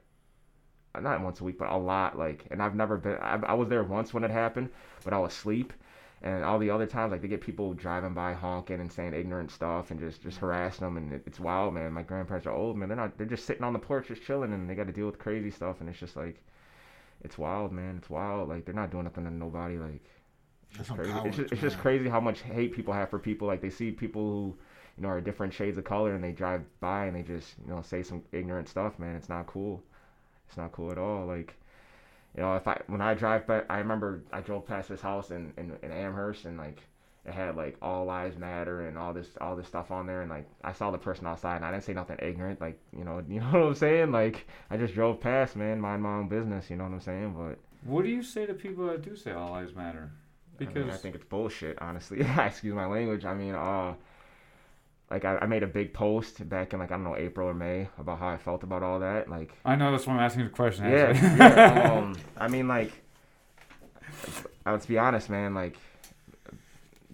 not 1.02 1.22
once 1.22 1.42
a 1.42 1.44
week, 1.44 1.58
but 1.58 1.70
a 1.70 1.78
lot. 1.78 2.18
Like, 2.18 2.46
and 2.52 2.62
I've 2.62 2.76
never 2.76 2.98
been. 2.98 3.18
I, 3.18 3.40
I 3.48 3.54
was 3.54 3.70
there 3.70 3.84
once 3.84 4.14
when 4.14 4.24
it 4.24 4.32
happened, 4.32 4.70
but 5.04 5.14
I 5.14 5.20
was 5.20 5.34
asleep. 5.34 5.74
And 6.22 6.46
all 6.46 6.58
the 6.58 6.70
other 6.70 6.86
times, 6.86 7.12
like 7.12 7.22
they 7.22 7.28
get 7.28 7.42
people 7.42 7.74
driving 7.74 8.14
by 8.14 8.34
honking 8.34 8.80
and 8.80 8.92
saying 8.92 9.14
ignorant 9.14 9.52
stuff 9.52 9.92
and 9.92 10.00
just 10.00 10.22
just 10.22 10.38
harassing 10.38 10.86
them, 10.86 10.98
and 10.98 11.12
it, 11.14 11.24
it's 11.26 11.40
wild, 11.40 11.74
man. 11.74 11.92
My 11.92 12.04
grandparents 12.04 12.48
are 12.48 12.54
old, 12.54 12.78
man. 12.78 12.88
They're 12.88 12.96
not. 12.96 13.18
They're 13.18 13.28
just 13.28 13.46
sitting 13.46 13.64
on 13.64 13.74
the 13.74 13.80
porch, 13.80 14.08
just 14.08 14.24
chilling, 14.24 14.54
and 14.54 14.70
they 14.70 14.76
got 14.76 14.88
to 14.88 14.94
deal 14.94 15.06
with 15.06 15.20
crazy 15.20 15.52
stuff, 15.52 15.82
and 15.82 15.90
it's 15.90 16.00
just 16.00 16.16
like, 16.16 16.42
it's 17.24 17.38
wild, 17.38 17.74
man. 17.74 17.98
It's 17.98 18.10
wild. 18.10 18.48
Like 18.48 18.64
they're 18.64 18.74
not 18.74 18.92
doing 18.92 19.04
nothing 19.04 19.26
to 19.26 19.32
nobody. 19.32 19.78
Like, 19.78 20.06
it's 20.70 20.78
That's 20.78 20.88
just 20.88 20.88
some 20.88 20.98
crazy. 20.98 21.28
It's 21.28 21.38
just, 21.38 21.52
it's 21.52 21.62
just 21.62 21.78
crazy 21.80 22.08
how 22.08 22.22
much 22.22 22.42
hate 22.42 22.74
people 22.74 22.94
have 22.94 23.10
for 23.10 23.20
people. 23.20 23.48
Like 23.48 23.62
they 23.62 23.70
see 23.70 23.92
people 23.92 24.22
who, 24.22 24.58
you 24.98 25.04
know, 25.04 25.10
are 25.10 25.22
different 25.22 25.54
shades 25.54 25.78
of 25.78 25.84
color, 25.84 26.14
and 26.14 26.24
they 26.24 26.32
drive 26.32 26.62
by 26.80 27.06
and 27.06 27.16
they 27.16 27.24
just, 27.24 27.56
you 27.66 27.74
know, 27.74 27.82
say 27.82 28.04
some 28.04 28.24
ignorant 28.32 28.70
stuff, 28.70 29.00
man. 29.00 29.16
It's 29.16 29.30
not 29.30 29.48
cool. 29.48 29.82
It's 30.48 30.58
not 30.58 30.72
cool 30.72 30.92
at 30.92 30.98
all. 30.98 31.26
Like, 31.26 31.56
you 32.36 32.44
know, 32.44 32.56
if 32.56 32.68
I 32.68 32.80
when 32.88 33.02
I 33.02 33.14
drive 33.14 33.48
back, 33.48 33.66
I 33.70 33.80
remember 33.80 34.24
I 34.32 34.42
drove 34.42 34.68
past 34.68 34.90
this 34.90 35.02
house 35.02 35.32
in, 35.32 35.54
in, 35.58 35.78
in 35.82 35.92
Amherst 35.92 36.46
and 36.46 36.58
like 36.58 36.80
it 37.26 37.34
had 37.34 37.56
like 37.56 37.78
all 37.82 38.06
lives 38.06 38.38
matter 38.38 38.88
and 38.88 38.98
all 38.98 39.14
this 39.14 39.30
all 39.40 39.56
this 39.56 39.68
stuff 39.68 39.92
on 39.92 40.06
there 40.06 40.22
and 40.22 40.30
like 40.30 40.46
I 40.64 40.74
saw 40.74 40.92
the 40.92 40.98
person 40.98 41.26
outside 41.26 41.58
and 41.58 41.66
I 41.66 41.72
didn't 41.72 41.86
say 41.86 41.94
nothing 41.94 42.18
ignorant 42.22 42.60
like 42.60 42.80
you 42.96 43.04
know 43.06 43.24
you 43.30 43.40
know 43.40 43.52
what 43.52 43.62
I'm 43.62 43.76
saying 43.76 44.12
like 44.12 44.48
I 44.70 44.78
just 44.78 44.94
drove 44.94 45.20
past 45.20 45.56
man 45.56 45.80
mind 45.80 46.04
my 46.04 46.16
own 46.18 46.28
business 46.28 46.70
you 46.70 46.76
know 46.76 46.84
what 46.84 46.94
I'm 46.94 47.02
saying 47.02 47.36
but 47.38 47.60
What 47.90 48.04
do 48.04 48.10
you 48.10 48.24
say 48.24 48.46
to 48.46 48.54
people 48.54 48.88
that 48.88 49.02
do 49.02 49.16
say 49.16 49.32
all 49.32 49.52
lives 49.52 49.76
matter? 49.76 50.12
I, 50.60 50.66
mean, 50.66 50.74
Because 50.74 50.94
I 50.94 50.98
think 50.98 51.16
it's 51.16 51.24
bullshit 51.24 51.78
honestly 51.82 52.20
excuse 52.38 52.76
my 52.76 52.86
language 52.88 53.26
I 53.26 53.34
mean 53.34 53.56
uh 53.56 53.94
like 55.14 55.26
I, 55.26 55.38
I 55.38 55.46
made 55.46 55.62
a 55.62 55.68
big 55.68 55.94
post 55.94 56.48
back 56.50 56.74
in 56.74 56.80
like 56.80 56.92
I 56.92 56.96
don't 56.96 57.04
know 57.04 57.16
April 57.16 57.48
or 57.48 57.54
May 57.54 57.88
about 58.00 58.18
how 58.18 58.28
I 58.28 58.38
felt 58.38 58.64
about 58.64 58.82
all 58.82 59.00
that 59.00 59.30
like 59.30 59.54
I 59.64 59.76
know 59.76 59.92
that's 59.92 60.08
why 60.08 60.14
I'm 60.14 60.20
asking 60.20 60.46
the 60.46 60.50
question. 60.50 60.86
Yeah, 60.86 61.14
yeah. 61.38 61.92
Um, 61.94 62.16
I 62.36 62.48
mean, 62.48 62.68
like, 62.68 62.92
let's 64.66 64.88
be 64.88 64.98
honest, 64.98 65.30
man. 65.30 65.54
Like, 65.54 65.78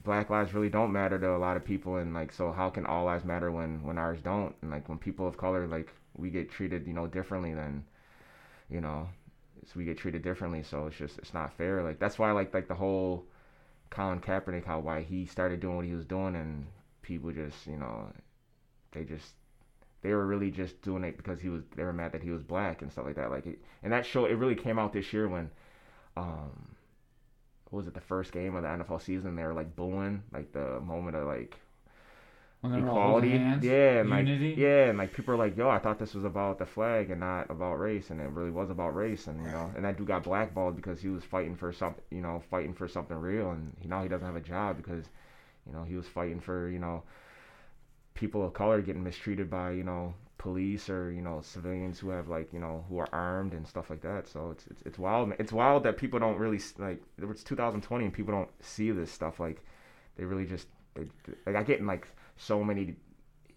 Black 0.04 0.30
lives 0.30 0.54
really 0.54 0.70
don't 0.70 0.94
matter 0.94 1.20
to 1.20 1.36
a 1.36 1.38
lot 1.38 1.58
of 1.58 1.66
people, 1.66 1.98
and 1.98 2.14
like, 2.14 2.32
so 2.32 2.52
how 2.54 2.70
can 2.70 2.86
all 2.86 3.06
lives 3.06 3.26
matter 3.26 3.52
when 3.52 3.84
when 3.84 3.98
ours 3.98 4.20
don't? 4.22 4.56
And 4.62 4.72
like, 4.72 4.88
when 4.88 4.98
people 4.98 5.28
of 5.28 5.38
color, 5.38 5.68
like, 5.68 5.94
we 6.16 6.30
get 6.30 6.50
treated, 6.50 6.88
you 6.88 6.94
know, 6.94 7.08
differently 7.08 7.54
than, 7.54 7.84
you 8.70 8.80
know, 8.80 9.10
so 9.66 9.74
we 9.76 9.84
get 9.84 9.98
treated 9.98 10.22
differently. 10.22 10.64
So 10.64 10.88
it's 10.88 10.98
just 10.98 11.18
it's 11.18 11.34
not 11.34 11.54
fair. 11.58 11.84
Like 11.84 12.00
that's 12.00 12.18
why 12.18 12.32
like 12.32 12.54
like 12.54 12.70
the 12.70 12.76
whole 12.76 13.26
Colin 13.90 14.22
Kaepernick, 14.22 14.66
how 14.66 14.80
why 14.80 15.02
he 15.02 15.26
started 15.26 15.60
doing 15.60 15.76
what 15.76 15.86
he 15.86 15.94
was 15.94 16.06
doing, 16.06 16.36
and 16.36 16.68
people 17.10 17.32
just 17.32 17.68
you 17.68 17.78
know, 17.78 18.08
they 18.94 19.04
just 19.04 19.34
they 20.02 20.14
were 20.14 20.26
really 20.26 20.52
just 20.52 20.82
doing 20.82 21.04
it 21.04 21.18
because 21.18 21.42
he 21.42 21.50
was 21.50 21.64
they 21.76 21.84
were 21.84 21.92
mad 21.94 22.14
that 22.14 22.24
he 22.24 22.30
was 22.30 22.44
black 22.44 22.82
and 22.82 22.92
stuff 22.92 23.06
like 23.06 23.16
that. 23.16 23.32
Like 23.32 23.46
it, 23.48 23.60
and 23.84 23.92
that 23.92 24.06
show 24.06 24.26
it 24.26 24.34
really 24.34 24.56
came 24.56 24.80
out 24.80 24.94
this 24.94 25.12
year 25.12 25.28
when 25.28 25.50
um 26.16 26.76
what 27.70 27.80
was 27.80 27.88
it 27.88 27.94
the 27.94 28.02
first 28.02 28.32
game 28.32 28.56
of 28.56 28.64
the 28.64 28.70
NFL 28.70 29.02
season 29.02 29.36
they 29.36 29.44
were 29.44 29.54
like 29.54 29.76
booing 29.76 30.24
like 30.32 30.52
the 30.54 30.80
moment 30.82 31.16
of 31.16 31.28
like 31.28 31.60
when 32.62 32.74
they're 32.74 32.90
all 32.90 33.12
holding 33.12 33.32
equality 33.32 33.38
hands, 33.38 33.64
yeah 33.64 34.00
and 34.00 34.10
unity. 34.10 34.50
like 34.50 34.58
yeah 34.58 34.86
and 34.90 34.98
like 34.98 35.14
people 35.14 35.34
are 35.34 35.38
like 35.38 35.56
yo 35.56 35.70
I 35.70 35.80
thought 35.80 36.00
this 36.00 36.14
was 36.14 36.26
about 36.26 36.60
the 36.60 36.66
flag 36.66 37.10
and 37.12 37.20
not 37.20 37.50
about 37.50 37.80
race 37.80 38.10
and 38.10 38.20
it 38.20 38.30
really 38.32 38.52
was 38.52 38.70
about 38.70 38.96
race 38.96 39.28
and 39.28 39.42
you 39.44 39.52
know 39.52 39.72
and 39.76 39.86
that 39.86 39.98
dude 39.98 40.08
got 40.08 40.24
blackballed 40.24 40.76
because 40.76 41.00
he 41.00 41.10
was 41.10 41.24
fighting 41.24 41.56
for 41.56 41.72
something 41.72 42.04
you 42.10 42.22
know 42.22 42.42
fighting 42.50 42.74
for 42.74 42.88
something 42.88 43.18
real 43.18 43.52
and 43.52 43.74
he, 43.80 43.88
now 43.88 44.04
he 44.04 44.10
doesn't 44.10 44.28
have 44.28 44.36
a 44.36 44.42
job 44.42 44.78
because 44.78 45.06
you 45.70 45.78
know 45.78 45.84
he 45.84 45.96
was 45.96 46.08
fighting 46.08 46.40
for 46.40 46.70
you 46.70 46.80
know 46.80 47.04
people 48.14 48.46
of 48.46 48.54
color 48.54 48.82
getting 48.82 49.04
mistreated 49.04 49.50
by 49.50 49.72
you 49.72 49.84
know 49.84 50.14
police 50.40 50.90
or 50.90 51.12
you 51.12 51.22
know 51.22 51.42
civilians 51.42 52.00
who 52.00 52.10
have 52.10 52.30
like 52.30 52.52
you 52.52 52.60
know 52.60 52.84
who 52.90 52.98
are 52.98 53.10
armed 53.14 53.54
and 53.54 53.68
stuff 53.68 53.90
like 53.90 54.02
that. 54.02 54.28
So 54.28 54.52
it's 54.52 54.66
it's, 54.68 54.82
it's 54.86 54.98
wild 54.98 55.34
it's 55.38 55.52
wild 55.52 55.84
that 55.84 55.98
people 55.98 56.20
don't 56.20 56.38
really 56.38 56.60
like 56.80 57.04
it's 57.22 57.44
2020 57.44 58.06
and 58.06 58.14
people 58.14 58.34
don't 58.34 58.50
see 58.62 58.90
this 58.92 59.12
stuff. 59.12 59.40
Like 59.40 59.64
they 60.18 60.26
really 60.26 60.46
just 60.46 60.68
they, 60.96 61.04
like 61.46 61.56
I 61.56 61.64
get 61.64 61.80
in 61.80 61.86
like 61.86 62.08
so 62.38 62.64
many 62.64 62.96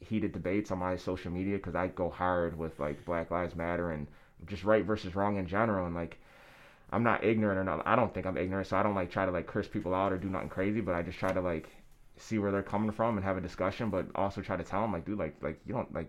heated 0.01 0.33
debates 0.33 0.71
on 0.73 0.79
my 0.79 0.97
social 0.97 1.31
media 1.31 1.57
because 1.57 1.77
I 1.77 1.87
go 1.87 2.11
hard 2.11 2.59
with 2.59 2.79
like 2.79 3.05
Black 3.05 3.31
Lives 3.31 3.55
Matter 3.55 3.93
and 3.93 4.09
just 4.47 4.65
right 4.65 4.85
versus 4.85 5.15
wrong 5.15 5.37
in 5.37 5.47
general. 5.47 5.87
And 5.87 5.95
like 5.95 6.19
I'm 6.91 7.05
not 7.05 7.25
ignorant 7.25 7.59
or 7.59 7.65
not 7.65 7.87
I 7.87 7.97
don't 7.97 8.13
think 8.13 8.27
I'm 8.27 8.37
ignorant. 8.37 8.67
So 8.67 8.77
I 8.77 8.83
don't 8.83 8.97
like 8.97 9.11
try 9.11 9.25
to 9.25 9.33
like 9.33 9.47
curse 9.47 9.69
people 9.69 9.95
out 9.95 10.13
or 10.13 10.19
do 10.19 10.29
nothing 10.29 10.49
crazy 10.51 10.81
but 10.81 10.97
I 10.97 11.03
just 11.03 11.19
try 11.19 11.33
to 11.33 11.41
like 11.41 11.69
see 12.19 12.39
where 12.39 12.53
they're 12.53 12.63
coming 12.63 12.91
from 12.91 13.17
and 13.17 13.25
have 13.25 13.37
a 13.37 13.41
discussion 13.41 13.91
but 13.91 14.07
also 14.15 14.41
try 14.41 14.57
to 14.57 14.63
tell 14.65 14.83
them 14.83 14.93
like 14.93 15.05
dude 15.05 15.19
like 15.19 15.35
like 15.43 15.61
you 15.67 15.73
don't 15.73 15.93
like 15.95 16.09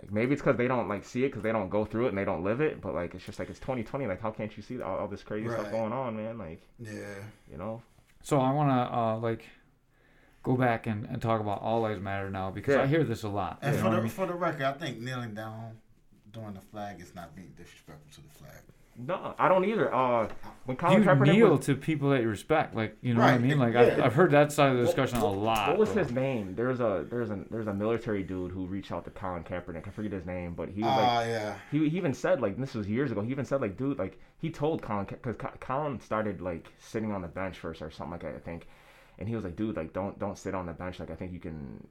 like 0.00 0.12
maybe 0.12 0.32
it's 0.32 0.42
because 0.42 0.56
they 0.56 0.68
don't 0.68 0.88
like 0.88 1.04
see 1.04 1.24
it 1.24 1.28
because 1.28 1.42
they 1.42 1.52
don't 1.52 1.68
go 1.68 1.84
through 1.84 2.06
it 2.06 2.08
and 2.10 2.18
they 2.18 2.24
don't 2.24 2.44
live 2.44 2.60
it 2.60 2.80
but 2.80 2.94
like 2.94 3.14
it's 3.14 3.24
just 3.24 3.38
like 3.38 3.48
it's 3.48 3.60
2020 3.60 4.06
like 4.06 4.20
how 4.20 4.30
can't 4.30 4.56
you 4.56 4.62
see 4.62 4.80
all, 4.82 4.98
all 4.98 5.08
this 5.08 5.22
crazy 5.22 5.48
stuff 5.48 5.70
going 5.70 5.92
on 5.92 6.16
man 6.16 6.38
like 6.38 6.60
Yeah. 6.78 6.90
you 7.50 7.56
know 7.56 7.82
So 8.22 8.40
I 8.40 8.50
want 8.52 8.70
to 8.70 8.96
uh, 8.96 9.18
like 9.18 9.44
go 10.42 10.56
back 10.56 10.86
and, 10.86 11.06
and 11.06 11.20
talk 11.22 11.40
about 11.40 11.60
all 11.62 11.80
lives 11.80 12.00
matter 12.00 12.30
now 12.30 12.50
because 12.50 12.76
I 12.76 12.86
hear 12.86 13.02
this 13.02 13.22
a 13.22 13.28
lot. 13.28 13.58
And 13.62 13.76
for 13.76 13.90
the 13.90 13.96
I 13.96 14.00
mean? 14.00 14.08
for 14.08 14.26
the 14.26 14.34
record, 14.34 14.62
I 14.62 14.72
think 14.72 15.00
kneeling 15.00 15.34
down 15.34 15.78
during 16.32 16.54
the 16.54 16.60
flag 16.60 17.00
is 17.00 17.14
not 17.14 17.34
being 17.34 17.52
disrespectful 17.56 18.10
to 18.14 18.28
the 18.28 18.34
flag. 18.38 18.60
No, 18.96 19.34
I 19.38 19.48
don't 19.48 19.64
either. 19.64 19.92
Uh, 19.92 20.28
when 20.66 20.76
Colin 20.76 21.02
you 21.02 21.08
Kaepernick 21.08 21.32
kneel 21.32 21.56
was, 21.56 21.66
to 21.66 21.74
people 21.74 22.10
that 22.10 22.22
you 22.22 22.28
respect, 22.28 22.74
like 22.76 22.96
you 23.02 23.12
know 23.12 23.20
what 23.20 23.30
I 23.30 23.38
mean. 23.38 23.58
Like 23.58 23.74
I've. 23.74 24.00
I've 24.00 24.14
heard 24.14 24.30
that 24.30 24.52
side 24.52 24.70
of 24.70 24.74
the 24.76 24.82
What- 24.84 24.86
discussion 24.86 25.18
a 25.18 25.26
lot. 25.26 25.68
what 25.70 25.78
was 25.78 25.90
bro. 25.90 26.02
his 26.04 26.12
name? 26.12 26.54
There's 26.54 26.78
a 26.80 27.04
there's 27.10 27.30
a 27.30 27.44
there's 27.50 27.66
a 27.66 27.74
military 27.74 28.22
dude 28.22 28.52
who 28.52 28.66
reached 28.66 28.92
out 28.92 29.04
to 29.04 29.10
Colin 29.10 29.42
Kaepernick. 29.42 29.86
I 29.88 29.90
forget 29.90 30.12
his 30.12 30.24
name, 30.26 30.54
but 30.54 30.68
he 30.68 30.80
was 30.82 30.90
like 30.90 31.08
Ah, 31.08 31.22
yeah. 31.24 31.54
he, 31.72 31.88
he 31.88 31.96
even 31.96 32.14
said 32.14 32.40
like 32.40 32.56
this 32.56 32.74
was 32.74 32.88
years 32.88 33.10
ago. 33.10 33.20
He 33.20 33.30
even 33.32 33.44
said 33.44 33.60
like 33.60 33.76
dude 33.76 33.98
like 33.98 34.18
he 34.38 34.50
told 34.50 34.80
Colin 34.80 35.06
because 35.06 35.36
Colin 35.60 35.98
started 36.00 36.40
like 36.40 36.68
sitting 36.78 37.10
on 37.12 37.20
the 37.22 37.28
bench 37.28 37.58
first 37.58 37.82
or 37.82 37.90
something 37.90 38.12
like 38.12 38.22
that 38.22 38.36
I 38.36 38.38
think, 38.38 38.68
and 39.18 39.28
he 39.28 39.34
was 39.34 39.44
like 39.44 39.56
dude 39.56 39.76
like 39.76 39.92
don't 39.92 40.18
don't 40.20 40.38
sit 40.38 40.54
on 40.54 40.66
the 40.66 40.72
bench 40.72 41.00
like 41.00 41.10
I 41.10 41.14
think 41.16 41.32
you 41.32 41.40
can 41.40 41.86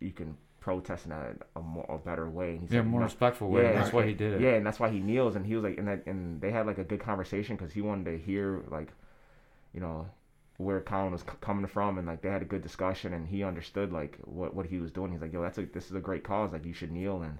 you 0.00 0.12
can 0.12 0.36
protest 0.60 1.06
in 1.06 1.12
a, 1.12 1.34
a 1.56 1.60
more 1.62 1.86
a 1.88 1.98
better 1.98 2.28
way. 2.28 2.50
And 2.52 2.60
he 2.62 2.68
Yeah, 2.70 2.82
said, 2.82 2.86
more 2.86 3.00
"No." 3.00 3.06
respectful 3.06 3.48
way. 3.50 3.64
Yeah, 3.64 3.72
That's 3.72 3.92
why 3.92 4.06
he 4.06 4.14
did 4.14 4.32
it. 4.34 4.40
Yeah, 4.42 4.50
and 4.54 4.66
that's 4.66 4.78
why 4.80 4.90
he 4.90 5.00
kneels, 5.00 5.36
and 5.36 5.46
he 5.46 5.54
was 5.54 5.64
like, 5.64 5.78
and 5.78 5.88
that, 5.88 6.06
and 6.06 6.40
they 6.40 6.50
had 6.50 6.66
like 6.66 6.78
a 6.78 6.84
good 6.84 7.00
conversation 7.00 7.56
because 7.56 7.72
he 7.72 7.80
wanted 7.82 8.04
to 8.06 8.18
hear 8.18 8.62
like, 8.70 8.92
you 9.72 9.80
know, 9.80 10.06
where 10.58 10.80
Colin 10.80 11.12
was 11.12 11.22
c- 11.22 11.28
coming 11.40 11.66
from, 11.66 11.98
and 11.98 12.06
like 12.06 12.22
they 12.22 12.30
had 12.30 12.42
a 12.42 12.46
good 12.46 12.62
discussion, 12.62 13.14
and 13.14 13.28
he 13.28 13.42
understood 13.44 13.92
like 13.92 14.18
what 14.24 14.54
what 14.54 14.66
he 14.66 14.78
was 14.78 14.90
doing. 14.92 15.12
He's 15.12 15.22
like, 15.22 15.32
yo, 15.32 15.42
that's 15.42 15.58
a 15.58 15.66
this 15.66 15.86
is 15.90 15.96
a 15.96 16.00
great 16.00 16.24
cause, 16.24 16.52
like 16.52 16.64
you 16.66 16.72
should 16.74 16.92
kneel, 16.92 17.22
and 17.22 17.38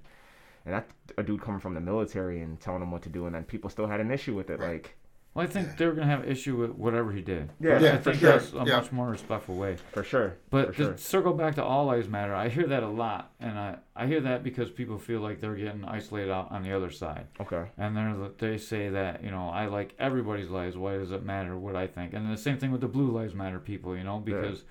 and 0.67 0.75
that 0.75 0.89
a 1.19 1.23
dude 1.23 1.43
coming 1.43 1.61
from 1.61 1.75
the 1.75 1.81
military 1.81 2.43
and 2.43 2.61
telling 2.61 2.83
him 2.83 2.91
what 2.93 3.03
to 3.03 3.09
do, 3.09 3.27
and 3.27 3.35
then 3.35 3.45
people 3.45 3.71
still 3.71 3.87
had 3.89 4.01
an 4.01 4.11
issue 4.11 4.35
with 4.37 4.51
it, 4.51 4.61
Right. 4.61 4.69
like 4.75 4.97
Well, 5.35 5.45
I 5.45 5.49
think 5.49 5.69
Yeah. 5.69 5.75
they 5.77 5.87
were 5.87 5.93
gonna 5.93 6.07
have 6.07 6.27
issue 6.29 6.57
with 6.57 6.71
whatever 6.73 7.13
he 7.13 7.21
did. 7.23 7.51
Yeah, 7.61 7.75
But 7.75 7.83
yeah, 7.83 7.93
I 7.93 7.97
for 7.99 8.03
think 8.11 8.17
sure. 8.21 8.31
that's 8.33 8.53
a 8.53 8.65
Yeah. 8.67 8.77
much 8.79 8.91
more 8.91 9.09
respectful 9.09 9.55
way. 9.57 9.77
for 9.93 10.03
sure. 10.03 10.35
But 10.51 10.75
For 10.75 10.93
to 10.95 10.99
circle 10.99 11.33
back 11.35 11.55
to 11.57 11.65
all 11.65 11.87
lives 11.87 12.09
matter, 12.09 12.35
I 12.35 12.49
hear 12.49 12.67
that 12.67 12.83
a 12.83 12.89
lot, 12.89 13.33
and 13.39 13.57
I 13.59 13.77
I 13.95 14.07
hear 14.07 14.21
that 14.23 14.43
because 14.43 14.71
people 14.71 14.99
feel 14.99 15.21
like 15.21 15.41
they're 15.41 15.55
getting 15.55 15.85
isolated 15.85 16.31
out 16.33 16.51
on 16.51 16.63
the 16.63 16.73
other 16.73 16.91
side, 16.91 17.27
Okay, 17.41 17.67
and 17.77 17.97
they're 17.97 18.17
they 18.39 18.59
say 18.59 18.89
that 18.89 19.23
you 19.23 19.31
know 19.31 19.49
I 19.51 19.67
like 19.67 19.95
everybody's 19.99 20.49
lives. 20.51 20.77
Why 20.77 20.97
does 20.97 21.13
it 21.13 21.23
matter 21.25 21.57
what 21.57 21.77
I 21.77 21.87
think? 21.87 22.15
And 22.15 22.29
the 22.33 22.37
same 22.37 22.59
thing 22.59 22.73
with 22.73 22.81
the 22.81 22.89
Blue 22.89 23.11
Lives 23.11 23.35
Matter 23.35 23.61
people, 23.61 23.97
you 23.97 24.05
know, 24.05 24.23
Yeah. 24.27 24.41
because 24.41 24.65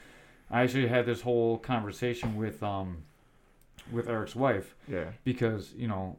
I 0.52 0.64
actually 0.64 0.88
had 0.88 1.06
this 1.06 1.22
whole 1.22 1.58
conversation 1.60 2.36
with 2.36 2.62
um 2.64 3.04
with 3.92 4.10
Eric's 4.10 4.36
wife 4.36 4.76
yeah, 4.88 5.12
because 5.24 5.74
you 5.76 5.88
know 5.88 6.18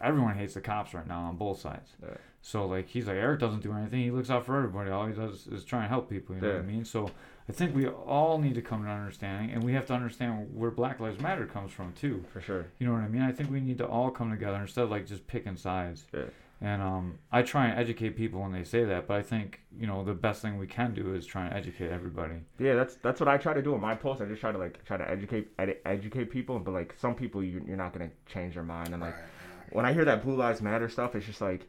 everyone 0.00 0.34
hates 0.36 0.54
the 0.54 0.60
cops 0.60 0.94
right 0.94 1.06
now 1.06 1.20
on 1.26 1.36
both 1.36 1.58
sides. 1.60 1.96
Yeah. 2.02 2.16
So 2.46 2.66
like 2.66 2.88
he's 2.88 3.06
like 3.06 3.16
Eric 3.16 3.40
doesn't 3.40 3.62
do 3.62 3.72
anything. 3.72 4.00
He 4.00 4.10
looks 4.10 4.28
out 4.28 4.44
for 4.44 4.54
everybody. 4.58 4.90
All 4.90 5.06
he 5.06 5.14
does 5.14 5.46
is 5.46 5.64
try 5.64 5.80
and 5.80 5.88
help 5.88 6.10
people. 6.10 6.34
You 6.34 6.42
know 6.42 6.48
what 6.48 6.58
I 6.58 6.62
mean? 6.62 6.84
So 6.84 7.10
I 7.48 7.52
think 7.52 7.74
we 7.74 7.86
all 7.88 8.36
need 8.38 8.54
to 8.56 8.60
come 8.62 8.84
to 8.84 8.90
an 8.90 8.98
understanding, 8.98 9.50
and 9.54 9.62
we 9.64 9.72
have 9.72 9.86
to 9.86 9.94
understand 9.94 10.48
where 10.54 10.70
Black 10.70 11.00
Lives 11.00 11.18
Matter 11.20 11.46
comes 11.46 11.72
from 11.72 11.94
too. 11.94 12.22
for 12.34 12.42
sure. 12.42 12.66
You 12.78 12.86
know 12.86 12.92
what 12.92 13.00
I 13.00 13.08
mean? 13.08 13.22
I 13.22 13.32
think 13.32 13.50
we 13.50 13.60
need 13.60 13.78
to 13.78 13.86
all 13.86 14.10
come 14.10 14.30
together 14.30 14.58
instead 14.58 14.84
of 14.84 14.90
like 14.90 15.06
just 15.06 15.26
picking 15.26 15.56
sides. 15.56 16.04
Yeah. 16.12 16.24
And 16.60 16.82
um, 16.82 17.18
I 17.32 17.40
try 17.42 17.66
and 17.66 17.78
educate 17.78 18.10
people 18.10 18.40
when 18.42 18.52
they 18.52 18.62
say 18.64 18.84
that, 18.84 19.06
but 19.08 19.16
I 19.16 19.22
think 19.22 19.60
you 19.78 19.86
know 19.86 20.04
the 20.04 20.12
best 20.12 20.42
thing 20.42 20.58
we 20.58 20.66
can 20.66 20.92
do 20.92 21.14
is 21.14 21.24
try 21.24 21.46
and 21.46 21.54
educate 21.54 21.90
everybody. 21.90 22.34
Yeah, 22.58 22.74
that's 22.74 22.96
that's 22.96 23.20
what 23.20 23.28
I 23.28 23.38
try 23.38 23.54
to 23.54 23.62
do 23.62 23.74
in 23.74 23.80
my 23.80 23.94
posts. 23.94 24.20
I 24.22 24.26
just 24.26 24.42
try 24.42 24.52
to 24.52 24.58
like 24.58 24.84
try 24.84 24.98
to 24.98 25.10
educate 25.10 25.48
ed- 25.58 25.78
educate 25.86 26.30
people, 26.30 26.58
but 26.58 26.72
like 26.72 26.94
some 26.98 27.14
people 27.14 27.42
you 27.42 27.62
you're 27.66 27.76
not 27.78 27.92
gonna 27.94 28.10
change 28.26 28.52
their 28.54 28.62
mind, 28.62 28.90
and 28.92 29.00
like 29.02 29.14
Right. 29.14 29.72
when 29.72 29.86
I 29.86 29.92
hear 29.94 30.04
that 30.04 30.22
Blue 30.22 30.36
Lives 30.36 30.60
Matter 30.62 30.88
stuff, 30.90 31.14
it's 31.14 31.24
just 31.26 31.40
like 31.40 31.66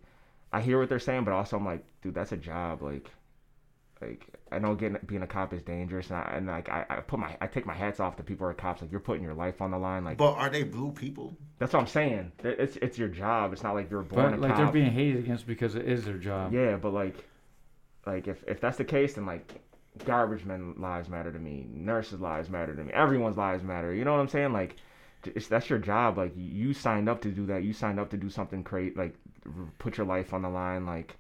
I 0.56 0.62
hear 0.62 0.80
what 0.80 0.90
they're 0.90 1.00
saying, 1.00 1.24
but 1.26 1.34
also 1.34 1.58
I'm 1.58 1.66
like, 1.66 1.84
dude, 2.02 2.16
that's 2.16 2.32
a 2.32 2.38
job. 2.38 2.82
Like, 2.82 3.12
like 4.02 4.26
I 4.52 4.60
know 4.60 4.76
getting 4.76 4.98
being 5.06 5.22
a 5.22 5.28
cop 5.28 5.54
is 5.54 5.62
dangerous, 5.64 6.10
and, 6.10 6.18
I, 6.18 6.34
and 6.36 6.48
like 6.48 6.70
I, 6.70 6.86
I 6.90 6.96
put 6.98 7.20
my 7.20 7.36
I 7.42 7.48
take 7.48 7.66
my 7.66 7.74
hats 7.74 8.00
off 8.00 8.16
to 8.18 8.24
people 8.24 8.46
who 8.46 8.52
are 8.52 8.54
cops. 8.54 8.82
Like 8.82 8.92
you're 8.92 9.00
putting 9.00 9.24
your 9.24 9.34
life 9.34 9.62
on 9.62 9.72
the 9.72 9.78
line. 9.78 10.04
Like 10.04 10.18
But 10.18 10.34
are 10.34 10.50
they 10.50 10.64
blue 10.64 10.92
people? 10.92 11.36
that's 11.60 11.74
what 11.74 11.80
I'm 11.80 11.88
saying. 11.88 12.32
It's 12.44 12.78
it's 12.78 12.98
your 12.98 13.08
job. 13.08 13.54
It's 13.54 13.64
not 13.64 13.74
like 13.76 13.90
you're 13.90 14.02
born 14.02 14.32
But 14.32 14.40
a 14.40 14.42
like 14.42 14.52
cop. 14.52 14.58
they're 14.58 14.72
being 14.72 14.92
hated 14.92 15.18
against 15.24 15.48
because 15.48 15.76
it 15.76 15.86
is 15.88 16.06
their 16.06 16.18
job. 16.18 16.54
yeah, 16.54 16.76
but 16.78 16.94
like 16.94 17.16
like 18.06 18.28
if 18.28 18.44
if 18.48 18.60
that's 18.62 18.78
the 18.78 18.84
case, 18.86 19.14
then 19.16 19.26
like 19.26 19.62
garbage 20.06 20.44
men 20.46 20.76
lives 20.78 21.08
matter 21.10 21.32
to 21.32 21.40
me. 21.40 21.66
Nurses 21.70 22.20
lives 22.20 22.50
matter 22.50 22.76
to 22.76 22.84
me. 22.84 22.92
Everyone's 22.94 23.38
lives 23.38 23.64
matter. 23.64 23.94
You 23.94 24.04
know 24.06 24.14
what 24.14 24.20
I'm 24.22 24.30
saying? 24.30 24.54
Like. 24.54 24.76
It's, 25.34 25.48
that's 25.48 25.72
your 25.72 25.80
job. 25.80 26.20
Like 26.20 26.34
you 26.38 26.72
signed 26.72 27.10
up 27.10 27.20
to 27.22 27.32
do 27.32 27.48
that. 27.48 27.64
You 27.64 27.74
signed 27.74 28.00
up 28.00 28.12
to 28.12 28.18
do 28.18 28.30
something 28.30 28.62
great. 28.62 28.96
Like 28.96 29.16
r- 29.16 29.25
put 29.80 29.98
your 29.98 30.06
life 30.08 30.34
on 30.34 30.42
the 30.42 30.50
line. 30.50 30.86
Like 30.86 31.18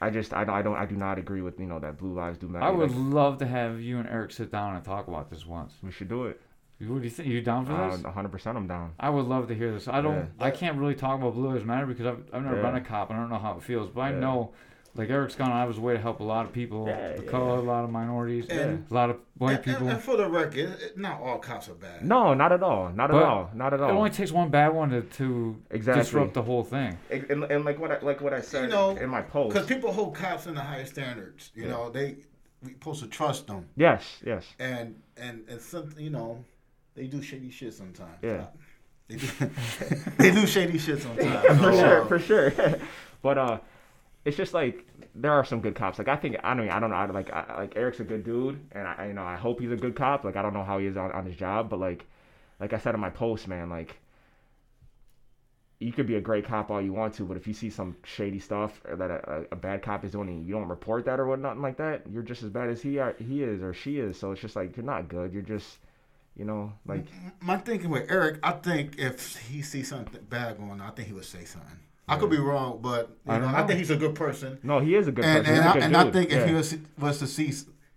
I 0.00 0.10
just 0.10 0.34
I, 0.34 0.44
don't- 0.44 0.54
I 0.54 0.62
don't 0.62 0.76
I 0.76 0.86
do 0.86 0.94
not 0.96 1.18
agree 1.18 1.40
with 1.42 1.58
you 1.58 1.66
know 1.66 1.78
that 1.78 1.96
blue 1.98 2.12
lives 2.12 2.38
do 2.38 2.48
matter. 2.48 2.64
I 2.64 2.70
would 2.70 2.90
Like, 2.90 3.14
love 3.14 3.38
to 3.38 3.46
have 3.46 3.80
you 3.80 3.98
and 3.98 4.08
Eric 4.08 4.30
sit 4.32 4.50
down 4.52 4.76
and 4.76 4.84
talk 4.84 5.08
about 5.08 5.30
this 5.30 5.46
once. 5.46 5.74
we 5.82 5.90
should 5.90 6.08
do 6.08 6.26
it. 6.26 6.40
What 6.78 6.98
do 6.98 7.04
you 7.04 7.10
think? 7.10 7.28
You 7.30 7.40
down 7.40 7.64
for 7.64 7.72
this? 7.90 8.04
Uh, 8.04 8.10
100% 8.12 8.54
I'm 8.54 8.66
down. 8.66 8.92
I 9.00 9.08
would 9.08 9.24
love 9.24 9.48
to 9.48 9.54
hear 9.54 9.72
this. 9.72 9.88
I 9.88 10.02
don't. 10.02 10.14
Yeah. 10.38 10.44
I 10.44 10.50
can't 10.50 10.76
really 10.78 10.94
talk 10.94 11.18
about 11.18 11.32
Blue 11.32 11.50
Lives 11.50 11.64
Matter 11.64 11.86
because 11.86 12.04
I've, 12.04 12.22
I've 12.34 12.42
never 12.42 12.56
Yeah. 12.56 12.62
been 12.70 12.74
a 12.76 12.80
cop. 12.82 13.08
and 13.08 13.18
I 13.18 13.22
don't 13.22 13.30
know 13.30 13.38
how 13.38 13.56
it 13.56 13.62
feels, 13.62 13.88
but 13.88 14.02
I 14.02 14.12
know, 14.12 14.52
like 14.98 15.10
Eric's 15.10 15.34
gone 15.34 15.50
out 15.50 15.68
of 15.68 15.74
his 15.74 15.80
way 15.80 15.92
to 15.94 15.98
help 15.98 16.20
a 16.20 16.24
lot 16.24 16.46
of 16.46 16.52
people, 16.52 16.86
Yeah, 16.86 16.96
of 17.10 17.24
yeah. 17.24 17.30
color, 17.30 17.56
a 17.56 17.60
lot 17.60 17.84
of 17.84 17.90
minorities, 17.90 18.46
And- 18.48 18.86
a 18.90 18.94
lot 18.94 19.10
of 19.10 19.16
white 19.38 19.56
and, 19.56 19.64
people. 19.64 19.82
And, 19.82 19.90
and 19.90 20.02
for 20.02 20.16
the 20.16 20.28
record, 20.28 20.56
it- 20.80 20.96
not 20.98 21.20
all 21.20 21.38
cops 21.38 21.68
are 21.68 21.74
bad. 21.74 22.04
No, 22.04 22.34
not 22.34 22.52
at 22.52 22.62
all. 22.62 22.90
Not 22.90 23.10
at 23.10 23.22
all. 23.22 23.50
Not 23.54 23.72
at 23.74 23.80
all. 23.80 23.90
it 23.90 23.92
only 23.92 24.10
takes 24.10 24.32
one 24.32 24.48
bad 24.50 24.68
one 24.74 24.90
to, 24.90 25.02
to 25.02 25.56
Exactly. 25.70 26.02
disrupt 26.02 26.34
the 26.34 26.42
whole 26.42 26.62
thing. 26.62 26.96
and, 27.10 27.24
and, 27.30 27.44
and 27.44 27.64
like 27.64 27.78
what 27.78 27.90
I 27.92 27.98
like 28.00 28.20
what 28.20 28.32
I 28.32 28.40
said 28.40 28.64
You 28.64 28.68
know, 28.68 28.90
in 28.96 29.08
my 29.10 29.22
post. 29.22 29.54
Because 29.54 29.66
people 29.68 29.92
hold 29.92 30.14
cops 30.14 30.46
in 30.46 30.54
the 30.54 30.60
highest 30.62 30.92
standards. 30.92 31.50
You 31.54 31.64
Yeah. 31.64 31.70
know, 31.70 31.90
they 31.90 32.16
we 32.62 32.72
supposed 32.72 33.02
to 33.02 33.08
trust 33.08 33.46
them, 33.48 33.66
Yes, 33.76 34.02
yes. 34.24 34.44
and 34.58 34.96
and 35.16 35.44
and 35.48 35.60
some 35.60 35.90
you 35.98 36.10
know, 36.10 36.42
they 36.94 37.06
do 37.06 37.20
shady 37.22 37.50
shit 37.50 37.74
sometimes. 37.74 38.18
Yeah. 38.22 38.46
They 39.08 39.16
do, 39.16 39.26
they 40.18 40.30
do 40.32 40.46
shady 40.46 40.78
shit 40.78 41.00
sometimes. 41.02 41.46
for 41.46 41.72
So, 41.72 41.78
sure, 41.78 42.04
for 42.06 42.18
sure. 42.18 42.52
but 43.22 43.38
uh, 43.38 43.58
it's 44.26 44.36
just 44.36 44.52
like 44.52 44.84
there 45.14 45.32
are 45.32 45.44
some 45.44 45.60
good 45.60 45.76
cops. 45.76 45.98
Like 45.98 46.08
I 46.08 46.16
think 46.16 46.36
I 46.42 46.52
mean 46.52 46.68
I 46.68 46.80
don't 46.80 46.90
know. 46.90 46.96
I, 46.96 47.06
like 47.06 47.32
I, 47.32 47.58
like 47.58 47.76
Eric's 47.76 48.00
a 48.00 48.04
good 48.04 48.24
dude, 48.24 48.60
and 48.72 48.86
I 48.86 49.06
you 49.06 49.14
know 49.14 49.22
I 49.22 49.36
hope 49.36 49.60
he's 49.60 49.70
a 49.70 49.76
good 49.76 49.94
cop. 49.94 50.24
Like 50.24 50.34
I 50.34 50.42
don't 50.42 50.52
know 50.52 50.64
how 50.64 50.78
he 50.78 50.86
is 50.86 50.96
on, 50.96 51.12
on 51.12 51.24
his 51.24 51.36
job, 51.36 51.70
but 51.70 51.78
like 51.78 52.04
like 52.58 52.72
I 52.72 52.78
said 52.78 52.94
in 52.94 53.00
my 53.00 53.08
post, 53.08 53.46
man, 53.46 53.70
like 53.70 53.96
you 55.78 55.92
could 55.92 56.08
be 56.08 56.16
a 56.16 56.20
great 56.20 56.44
cop 56.44 56.70
all 56.70 56.82
you 56.82 56.92
want 56.92 57.14
to, 57.14 57.24
but 57.24 57.36
if 57.36 57.46
you 57.46 57.54
see 57.54 57.70
some 57.70 57.96
shady 58.02 58.40
stuff 58.40 58.80
that 58.84 59.10
a, 59.10 59.46
a 59.52 59.56
bad 59.56 59.82
cop 59.82 60.04
is 60.04 60.10
doing 60.10 60.44
you 60.44 60.54
don't 60.54 60.68
report 60.68 61.04
that 61.04 61.20
or 61.20 61.26
what 61.26 61.38
nothing 61.38 61.62
like 61.62 61.76
that, 61.76 62.02
you're 62.10 62.24
just 62.24 62.42
as 62.42 62.50
bad 62.50 62.68
as 62.68 62.82
he 62.82 62.98
are, 62.98 63.14
he 63.20 63.44
is 63.44 63.62
or 63.62 63.72
she 63.72 64.00
is. 64.00 64.18
So 64.18 64.32
it's 64.32 64.40
just 64.40 64.56
like 64.56 64.76
you're 64.76 64.84
not 64.84 65.08
good. 65.08 65.32
You're 65.32 65.42
just 65.42 65.78
you 66.34 66.44
know 66.44 66.72
like 66.84 67.06
My 67.40 67.58
thinking 67.58 67.90
with 67.90 68.10
Eric, 68.10 68.40
I 68.42 68.52
think 68.52 68.98
if 68.98 69.36
he 69.36 69.62
sees 69.62 69.88
something 69.88 70.20
bad 70.28 70.58
going 70.58 70.72
on, 70.72 70.80
I 70.80 70.90
think 70.90 71.06
he 71.06 71.14
would 71.14 71.24
say 71.24 71.44
something. 71.44 71.78
I 72.08 72.16
could 72.16 72.30
be 72.30 72.38
wrong, 72.38 72.78
but 72.80 73.10
you 73.26 73.32
I 73.32 73.38
know, 73.38 73.46
don't 73.46 73.54
I 73.54 73.66
think 73.66 73.78
he's 73.78 73.90
a 73.90 73.96
good 73.96 74.14
person. 74.14 74.58
no, 74.62 74.78
he 74.78 74.94
is 74.94 75.08
a 75.08 75.12
good 75.12 75.24
And 75.24 75.44
person. 75.44 75.54
and, 75.54 75.64
He's 75.64 75.66
a 75.66 75.70
I, 75.70 75.72
good 75.74 75.82
and 75.82 75.96
I 75.96 76.04
dude. 76.04 76.12
think 76.12 76.30
if 76.32 76.46
he 76.46 76.54
was 76.54 76.76
was 76.98 77.18
to 77.18 77.26
see, 77.26 77.52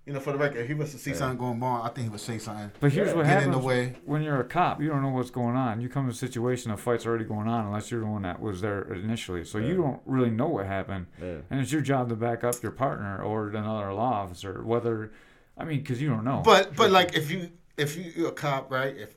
you 0.05 0.13
know, 0.13 0.19
for 0.19 0.31
the 0.31 0.39
record, 0.39 0.57
if 0.61 0.67
he 0.67 0.73
was 0.73 0.91
to 0.93 0.97
see 0.97 1.11
Yeah. 1.11 1.17
something 1.17 1.37
going 1.37 1.59
wrong, 1.59 1.81
I 1.85 1.89
think 1.89 2.05
he 2.05 2.09
would 2.09 2.19
say 2.19 2.39
something. 2.39 2.71
But 2.79 2.91
here's 2.91 3.09
Yeah. 3.09 3.13
what 3.15 3.25
Get 3.27 3.31
in 3.33 3.37
happens 3.49 3.55
the 3.61 3.67
way. 3.67 3.95
when 4.05 4.23
you're 4.23 4.39
a 4.39 4.43
cop. 4.43 4.81
You 4.81 4.87
don't 4.89 5.03
know 5.03 5.09
what's 5.09 5.29
going 5.29 5.55
on. 5.55 5.79
You 5.79 5.89
come 5.89 6.05
to 6.05 6.11
a 6.11 6.15
situation, 6.15 6.71
a 6.71 6.77
fight's 6.77 7.05
already 7.05 7.25
going 7.25 7.47
on, 7.47 7.67
unless 7.67 7.91
you're 7.91 7.99
the 7.99 8.07
one 8.07 8.23
that 8.23 8.39
was 8.41 8.61
there 8.61 8.81
initially. 8.91 9.45
So 9.45 9.59
you 9.59 9.77
don't 9.77 10.01
really 10.07 10.31
know 10.31 10.47
what 10.47 10.65
happened. 10.65 11.05
yeah. 11.21 11.41
And 11.51 11.61
it's 11.61 11.71
your 11.71 11.81
job 11.81 12.09
to 12.09 12.15
back 12.15 12.43
up 12.43 12.55
your 12.63 12.71
partner 12.71 13.21
or 13.21 13.49
another 13.49 13.93
law 13.93 14.13
officer, 14.23 14.63
whether, 14.63 15.11
I 15.55 15.65
mean, 15.65 15.81
because 15.81 16.01
you 16.01 16.09
don't 16.09 16.23
know. 16.23 16.41
But 16.43 16.75
but 16.75 16.89
like 16.89 17.15
if 17.15 17.29
you 17.29 17.51
if 17.77 17.95
you, 17.95 18.11
you're 18.15 18.29
a 18.29 18.31
cop, 18.31 18.71
right? 18.71 18.97
If 18.97 19.13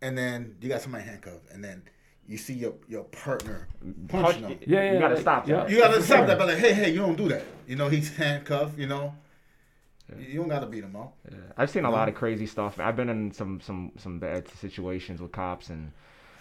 and 0.00 0.16
then 0.16 0.54
you 0.60 0.68
got 0.68 0.80
somebody 0.82 1.02
handcuffed, 1.04 1.50
and 1.52 1.64
then 1.64 1.82
you 2.28 2.36
see 2.38 2.54
your 2.54 2.74
your 2.88 3.04
partner 3.04 3.68
punching 4.08 4.08
Punch- 4.08 4.36
him. 4.36 4.58
Yeah, 4.66 4.82
yeah, 4.82 4.92
you 4.92 4.98
gotta 4.98 5.14
like- 5.14 5.22
stop 5.22 5.48
yeah. 5.48 5.56
that. 5.56 5.70
You 5.70 5.78
gotta 5.78 6.02
stop 6.02 6.26
that, 6.26 6.38
but 6.38 6.48
like, 6.48 6.58
hey, 6.58 6.72
hey, 6.74 6.90
you 6.90 6.98
don't 6.98 7.16
do 7.16 7.28
that. 7.28 7.44
You 7.66 7.76
know, 7.76 7.88
he's 7.88 8.14
handcuffed. 8.16 8.78
You 8.78 8.86
know, 8.88 9.14
you 10.18 10.38
don't 10.40 10.48
gotta 10.48 10.66
beat 10.66 10.84
him 10.84 10.96
up. 10.96 11.14
Yeah. 11.30 11.38
I've 11.56 11.70
seen 11.70 11.84
a 11.84 11.90
lot 11.90 12.08
of 12.08 12.14
crazy 12.14 12.46
stuff. 12.46 12.78
I've 12.80 12.96
been 12.96 13.08
in 13.08 13.32
some 13.32 13.60
some 13.60 13.92
some 13.98 14.18
bad 14.18 14.48
situations 14.48 15.20
with 15.20 15.32
cops 15.32 15.70
and 15.70 15.92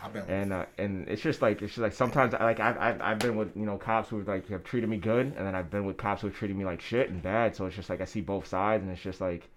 I've 0.04 0.14
been. 0.14 0.24
and 0.28 0.54
uh, 0.54 0.66
and 0.78 1.08
it's 1.08 1.22
just 1.22 1.42
like 1.42 1.62
it's 1.62 1.72
just 1.74 1.82
like 1.82 1.94
sometimes 1.94 2.34
like 2.34 2.60
I've, 2.60 2.78
I've 2.78 3.02
I've 3.02 3.20
been 3.20 3.36
with 3.36 3.56
you 3.56 3.66
know 3.66 3.78
cops 3.78 4.10
who 4.10 4.22
like 4.24 4.48
have 4.50 4.64
treated 4.64 4.90
me 4.90 4.98
good 4.98 5.34
and 5.38 5.48
then 5.48 5.56
I've 5.56 5.72
been 5.72 5.86
with 5.86 5.98
cops 5.98 6.22
who 6.22 6.28
have 6.28 6.36
treated 6.36 6.56
me 6.58 6.66
like 6.66 6.82
shit 6.82 7.10
and 7.10 7.22
bad. 7.24 7.56
So 7.56 7.66
it's 7.66 7.76
just 7.76 7.90
like 7.90 8.02
I 8.02 8.06
see 8.06 8.22
both 8.22 8.46
sides 8.48 8.84
and 8.84 8.92
it's 8.92 9.02
just 9.02 9.20
like, 9.22 9.50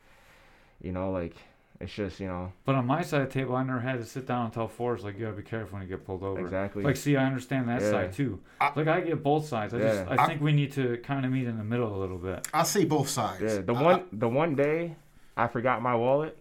you 0.80 0.92
know, 0.92 1.10
like 1.10 1.34
it's 1.80 1.92
just 1.92 2.18
you 2.20 2.26
know 2.26 2.52
But 2.64 2.74
on 2.74 2.86
my 2.86 3.02
side 3.02 3.22
of 3.22 3.28
the 3.28 3.34
table, 3.34 3.54
I 3.54 3.62
never 3.62 3.80
had 3.80 3.98
to 3.98 4.04
sit 4.04 4.26
down 4.26 4.46
and 4.46 4.52
tell 4.52 4.66
Forrest 4.68 5.04
like 5.04 5.16
you 5.18 5.24
gotta 5.26 5.36
be 5.36 5.42
careful 5.42 5.74
when 5.78 5.82
you 5.82 5.88
get 5.88 6.04
pulled 6.04 6.22
over. 6.22 6.40
exactly. 6.40 6.82
Like, 6.82 6.96
see, 6.96 7.16
I 7.16 7.24
understand 7.24 7.68
that 7.68 7.80
Yeah. 7.82 7.90
side 7.90 8.12
too. 8.12 8.40
I- 8.60 8.72
like, 8.74 8.88
I 8.88 9.00
get 9.00 9.22
both 9.22 9.46
sides. 9.46 9.72
I 9.74 9.78
just, 9.78 10.08
Yeah. 10.08 10.16
I 10.16 10.24
I- 10.24 10.26
think 10.26 10.40
we 10.40 10.52
need 10.52 10.72
to 10.72 10.96
kind 10.98 11.24
of 11.24 11.30
meet 11.32 11.46
in 11.46 11.56
the 11.58 11.64
middle 11.64 11.94
a 11.94 11.98
little 11.98 12.18
bit. 12.18 12.48
I 12.52 12.64
see 12.64 12.84
both 12.84 13.08
sides. 13.08 13.42
yeah, 13.42 13.60
the 13.60 13.74
I- 13.74 13.82
one 13.82 14.04
the 14.12 14.28
one 14.28 14.54
day 14.56 14.96
I 15.36 15.46
forgot 15.46 15.80
my 15.82 15.94
wallet 15.94 16.36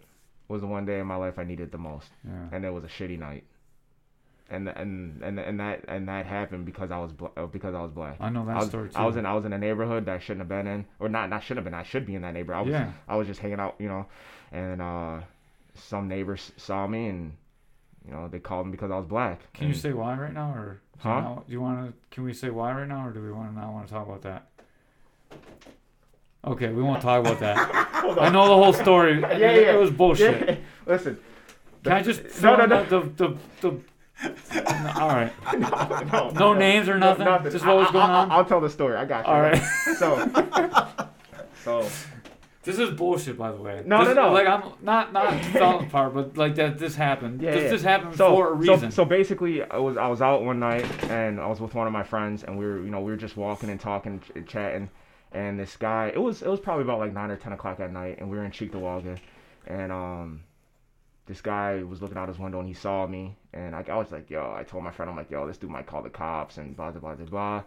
was 0.48 0.60
the 0.62 0.66
one 0.66 0.84
day 0.86 0.98
in 0.98 1.06
my 1.06 1.16
life 1.16 1.38
I 1.38 1.44
needed 1.44 1.70
the 1.72 1.78
most, 1.78 2.10
Yeah. 2.24 2.32
and 2.52 2.64
it 2.64 2.72
was 2.72 2.82
a 2.84 2.88
shitty 2.88 3.18
night. 3.18 3.44
And 4.50 4.66
and 4.66 5.22
and 5.22 5.38
and 5.38 5.60
that 5.60 5.84
and 5.88 6.08
that 6.08 6.24
happened 6.24 6.64
because 6.64 6.90
I 6.90 6.98
was 6.98 7.12
bla- 7.12 7.30
uh, 7.36 7.44
because 7.46 7.74
I 7.74 7.82
was 7.82 7.90
black. 7.92 8.16
I 8.18 8.30
know 8.30 8.46
that 8.46 8.56
I 8.56 8.58
was, 8.60 8.68
story 8.68 8.88
too. 8.88 8.96
I 8.96 9.04
was 9.04 9.16
in 9.16 9.26
I 9.26 9.34
was 9.34 9.44
in 9.44 9.52
a 9.52 9.58
neighborhood 9.58 10.06
that 10.06 10.14
I 10.14 10.18
shouldn't 10.18 10.40
have 10.40 10.48
been 10.48 10.66
in, 10.66 10.86
or 10.98 11.10
not 11.10 11.28
not 11.28 11.42
shouldn't 11.42 11.66
have 11.66 11.70
been. 11.70 11.78
I 11.78 11.82
should 11.82 12.06
be 12.06 12.14
in 12.14 12.22
that 12.22 12.32
neighborhood. 12.32 12.60
I 12.60 12.62
was 12.62 12.72
Yeah. 12.72 12.92
I 13.06 13.16
was 13.16 13.26
just 13.26 13.40
hanging 13.40 13.60
out, 13.60 13.74
you 13.78 13.88
know, 13.88 14.06
and 14.52 14.80
uh, 14.82 15.20
some 15.74 16.08
neighbors 16.08 16.52
saw 16.56 16.86
me 16.86 17.08
and 17.08 17.32
you 18.06 18.14
know, 18.14 18.26
they 18.28 18.38
called 18.38 18.66
me 18.66 18.72
because 18.72 18.90
I 18.90 18.96
was 18.96 19.06
black. 19.06 19.52
Can 19.52 19.68
you 19.68 19.74
say 19.74 19.92
why 19.92 20.16
right 20.16 20.32
now, 20.32 20.52
or 20.54 20.80
do 20.94 21.08
Huh? 21.08 21.14
you, 21.16 21.20
know- 21.22 21.44
do 21.46 21.52
you 21.52 21.60
want 21.60 21.86
to? 21.88 21.92
Can 22.10 22.24
we 22.24 22.32
say 22.32 22.48
why 22.50 22.72
right 22.72 22.88
now, 22.88 23.06
or 23.06 23.10
do 23.12 23.20
we 23.22 23.30
want 23.30 23.52
to 23.54 23.60
not 23.60 23.72
want 23.72 23.86
to 23.86 23.92
talk 23.92 24.06
about 24.06 24.22
that? 24.22 24.46
Okay, 26.44 26.68
we 26.68 26.82
won't 26.82 27.02
talk 27.02 27.20
about 27.20 27.40
that. 27.40 27.58
I 28.18 28.30
know 28.30 28.48
the 28.48 28.54
whole 28.54 28.72
story. 28.72 29.20
Yeah, 29.22 29.36
yeah. 29.36 29.74
It 29.74 29.78
was 29.78 29.90
bullshit. 29.90 30.48
Yeah. 30.48 30.56
Listen. 30.86 31.18
Can 31.84 31.92
I 31.92 32.02
just 32.02 32.42
No, 32.42 32.56
no, 32.56 32.64
no. 32.66 32.84
the 32.84 33.00
the 33.00 33.36
the, 33.60 33.76
the 34.50 34.60
no, 34.82 34.92
all 34.96 35.08
right. 35.08 35.32
no, 35.58 36.00
no, 36.12 36.30
No 36.30 36.54
names 36.54 36.88
or 36.88 36.98
nothing? 36.98 37.24
nothing. 37.26 37.52
Just 37.52 37.66
what 37.66 37.76
was 37.76 37.88
I- 37.88 37.92
going 37.92 38.10
I- 38.10 38.20
on? 38.22 38.30
I'll 38.30 38.44
tell 38.44 38.60
the 38.60 38.70
story. 38.70 38.96
I 38.96 39.04
got 39.04 39.26
you. 39.26 39.32
All 39.32 39.40
right. 39.42 39.62
So, 39.98 40.26
so 41.64 41.88
This 42.68 42.78
is 42.78 42.90
bullshit, 42.90 43.38
by 43.38 43.50
the 43.50 43.56
way. 43.56 43.82
No, 43.86 44.04
This- 44.04 44.14
no, 44.14 44.26
no. 44.28 44.32
Like 44.34 44.46
I'm 44.46 44.62
not 44.82 45.10
not 45.14 45.42
falling 45.46 45.86
apart, 45.86 46.12
but 46.12 46.36
like 46.36 46.54
that 46.56 46.78
this 46.78 46.94
happened. 46.94 47.40
Yeah, 47.40 47.52
this, 47.52 47.62
yeah. 47.62 47.70
this 47.70 47.82
happened 47.82 48.14
so, 48.14 48.28
for 48.28 48.48
a 48.48 48.50
so- 48.50 48.72
reason. 48.74 48.90
So, 48.90 49.06
basically, 49.06 49.62
I 49.62 49.78
was 49.78 49.96
I 49.96 50.06
was 50.06 50.20
out 50.20 50.44
one 50.44 50.58
night 50.60 50.84
and 51.04 51.40
I 51.40 51.46
was 51.46 51.62
with 51.62 51.74
one 51.74 51.86
of 51.86 51.94
my 51.94 52.02
friends 52.02 52.44
and 52.44 52.58
we 52.58 52.66
were 52.66 52.78
you 52.78 52.90
know 52.90 53.00
we 53.00 53.10
were 53.10 53.16
just 53.16 53.38
walking 53.38 53.70
and 53.70 53.80
talking 53.80 54.20
and 54.34 54.46
ch- 54.46 54.50
chatting, 54.52 54.90
and 55.32 55.58
this 55.58 55.78
guy 55.78 56.12
it 56.14 56.20
was 56.20 56.42
it 56.42 56.48
was 56.48 56.60
probably 56.60 56.84
about 56.84 56.98
like 56.98 57.14
nine 57.14 57.30
or 57.30 57.36
ten 57.36 57.54
o'clock 57.54 57.80
at 57.80 57.90
night 57.90 58.18
and 58.18 58.28
we 58.30 58.36
were 58.36 58.44
in 58.44 58.50
Cheektowaga, 58.50 59.18
and 59.66 59.90
um, 59.90 60.42
this 61.24 61.40
guy 61.40 61.82
was 61.82 62.02
looking 62.02 62.18
out 62.18 62.28
his 62.28 62.38
window 62.38 62.58
and 62.58 62.68
he 62.68 62.74
saw 62.74 63.06
me 63.06 63.34
and 63.54 63.74
I, 63.74 63.82
I 63.88 63.96
was 63.96 64.12
like 64.12 64.28
yo 64.28 64.54
I 64.54 64.62
told 64.64 64.84
my 64.84 64.90
friend 64.90 65.10
I'm 65.10 65.16
like 65.16 65.30
yo 65.30 65.46
this 65.46 65.56
dude 65.56 65.70
might 65.70 65.86
call 65.86 66.02
the 66.02 66.10
cops 66.10 66.58
and 66.58 66.76
blah 66.76 66.90
blah 66.90 67.00
blah 67.00 67.14
blah 67.14 67.24
blah. 67.26 67.62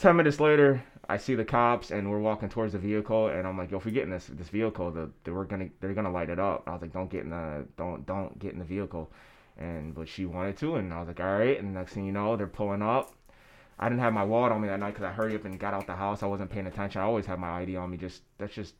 Ten 0.00 0.16
minutes 0.16 0.40
later, 0.40 0.82
I 1.10 1.18
see 1.18 1.34
the 1.34 1.44
cops 1.44 1.90
and 1.90 2.10
we're 2.10 2.20
walking 2.20 2.48
towards 2.48 2.72
the 2.72 2.78
vehicle, 2.78 3.26
and 3.26 3.46
I'm 3.46 3.58
like, 3.58 3.70
"Yo, 3.70 3.76
if 3.76 3.84
we 3.84 3.92
get 3.92 4.04
in 4.04 4.10
this 4.10 4.28
this 4.28 4.48
vehicle, 4.48 4.90
the, 4.90 5.10
they 5.24 5.30
we're 5.30 5.44
gonna 5.44 5.68
they're 5.78 5.92
gonna 5.92 6.10
light 6.10 6.30
it 6.30 6.38
up." 6.38 6.62
I 6.66 6.72
was 6.72 6.80
like, 6.80 6.94
"Don't 6.94 7.10
get 7.10 7.24
in 7.24 7.28
the 7.28 7.66
don't 7.76 8.06
don't 8.06 8.38
get 8.38 8.54
in 8.54 8.58
the 8.60 8.64
vehicle," 8.64 9.10
and 9.58 9.94
but 9.94 10.08
she 10.08 10.24
wanted 10.24 10.56
to, 10.56 10.76
and 10.76 10.90
I 10.94 11.00
was 11.00 11.08
like, 11.08 11.20
"All 11.20 11.38
right." 11.38 11.58
And 11.60 11.74
next 11.74 11.92
thing 11.92 12.06
you 12.06 12.12
know, 12.12 12.34
they're 12.34 12.46
pulling 12.46 12.80
up. 12.80 13.12
I 13.78 13.90
didn't 13.90 14.00
have 14.00 14.14
my 14.14 14.24
wallet 14.24 14.52
on 14.52 14.62
me 14.62 14.68
that 14.68 14.80
night 14.80 14.94
because 14.94 15.04
I 15.04 15.12
hurried 15.12 15.36
up 15.36 15.44
and 15.44 15.60
got 15.60 15.74
out 15.74 15.86
the 15.86 15.96
house. 15.96 16.22
I 16.22 16.26
wasn't 16.26 16.50
paying 16.50 16.66
attention. 16.66 17.02
I 17.02 17.04
always 17.04 17.26
have 17.26 17.38
my 17.38 17.60
ID 17.60 17.76
on 17.76 17.90
me. 17.90 17.98
Just 17.98 18.22
that's 18.38 18.54
just 18.54 18.74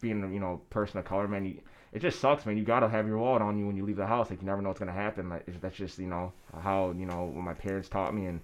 being 0.00 0.32
you 0.32 0.38
know 0.38 0.60
person 0.70 1.00
of 1.00 1.04
color, 1.04 1.26
man. 1.26 1.44
You, 1.44 1.60
it 1.92 1.98
just 1.98 2.20
sucks, 2.20 2.46
man. 2.46 2.56
You 2.56 2.62
gotta 2.62 2.88
have 2.88 3.08
your 3.08 3.18
wallet 3.18 3.42
on 3.42 3.58
you 3.58 3.66
when 3.66 3.76
you 3.76 3.84
leave 3.84 3.96
the 3.96 4.06
house. 4.06 4.30
Like 4.30 4.40
you 4.40 4.46
never 4.46 4.62
know 4.62 4.68
what's 4.68 4.78
gonna 4.78 4.92
happen. 4.92 5.28
Like 5.28 5.60
that's 5.60 5.76
just 5.76 5.98
you 5.98 6.06
know 6.06 6.32
how 6.62 6.94
you 6.96 7.06
know 7.06 7.24
what 7.24 7.42
my 7.42 7.54
parents 7.54 7.88
taught 7.88 8.14
me 8.14 8.26
and 8.26 8.40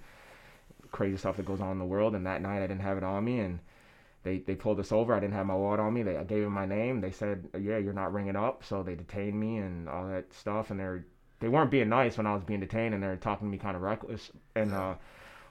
crazy 0.94 1.16
stuff 1.16 1.36
that 1.36 1.46
goes 1.46 1.60
on 1.60 1.72
in 1.72 1.78
the 1.78 1.84
world. 1.84 2.14
And 2.14 2.26
that 2.26 2.40
night 2.40 2.62
I 2.62 2.66
didn't 2.66 2.80
have 2.80 2.96
it 2.96 3.04
on 3.04 3.24
me, 3.24 3.40
and 3.40 3.58
they 4.22 4.38
they 4.38 4.54
pulled 4.54 4.80
us 4.80 4.92
over. 4.92 5.14
I 5.14 5.20
didn't 5.20 5.34
have 5.34 5.46
my 5.46 5.54
wallet 5.54 5.80
on 5.80 5.92
me. 5.92 6.02
They 6.02 6.16
I 6.16 6.24
gave 6.24 6.42
them 6.44 6.52
my 6.52 6.66
name. 6.66 7.00
They 7.00 7.10
said, 7.10 7.48
yeah, 7.54 7.78
you're 7.78 7.92
not 7.92 8.12
ringing 8.12 8.36
up, 8.36 8.64
so 8.64 8.82
they 8.82 8.94
detained 8.94 9.38
me 9.38 9.58
and 9.58 9.88
all 9.88 10.06
that 10.08 10.32
stuff. 10.32 10.70
And 10.70 10.80
they're 10.80 11.04
they 11.40 11.48
weren't 11.48 11.70
being 11.70 11.88
nice 11.90 12.16
when 12.16 12.26
I 12.26 12.34
was 12.34 12.44
being 12.44 12.60
detained, 12.60 12.94
and 12.94 13.02
they're 13.02 13.16
talking 13.16 13.48
to 13.48 13.52
me 13.52 13.58
kind 13.58 13.76
of 13.76 13.82
reckless. 13.82 14.30
And 14.54 14.72
uh, 14.72 14.94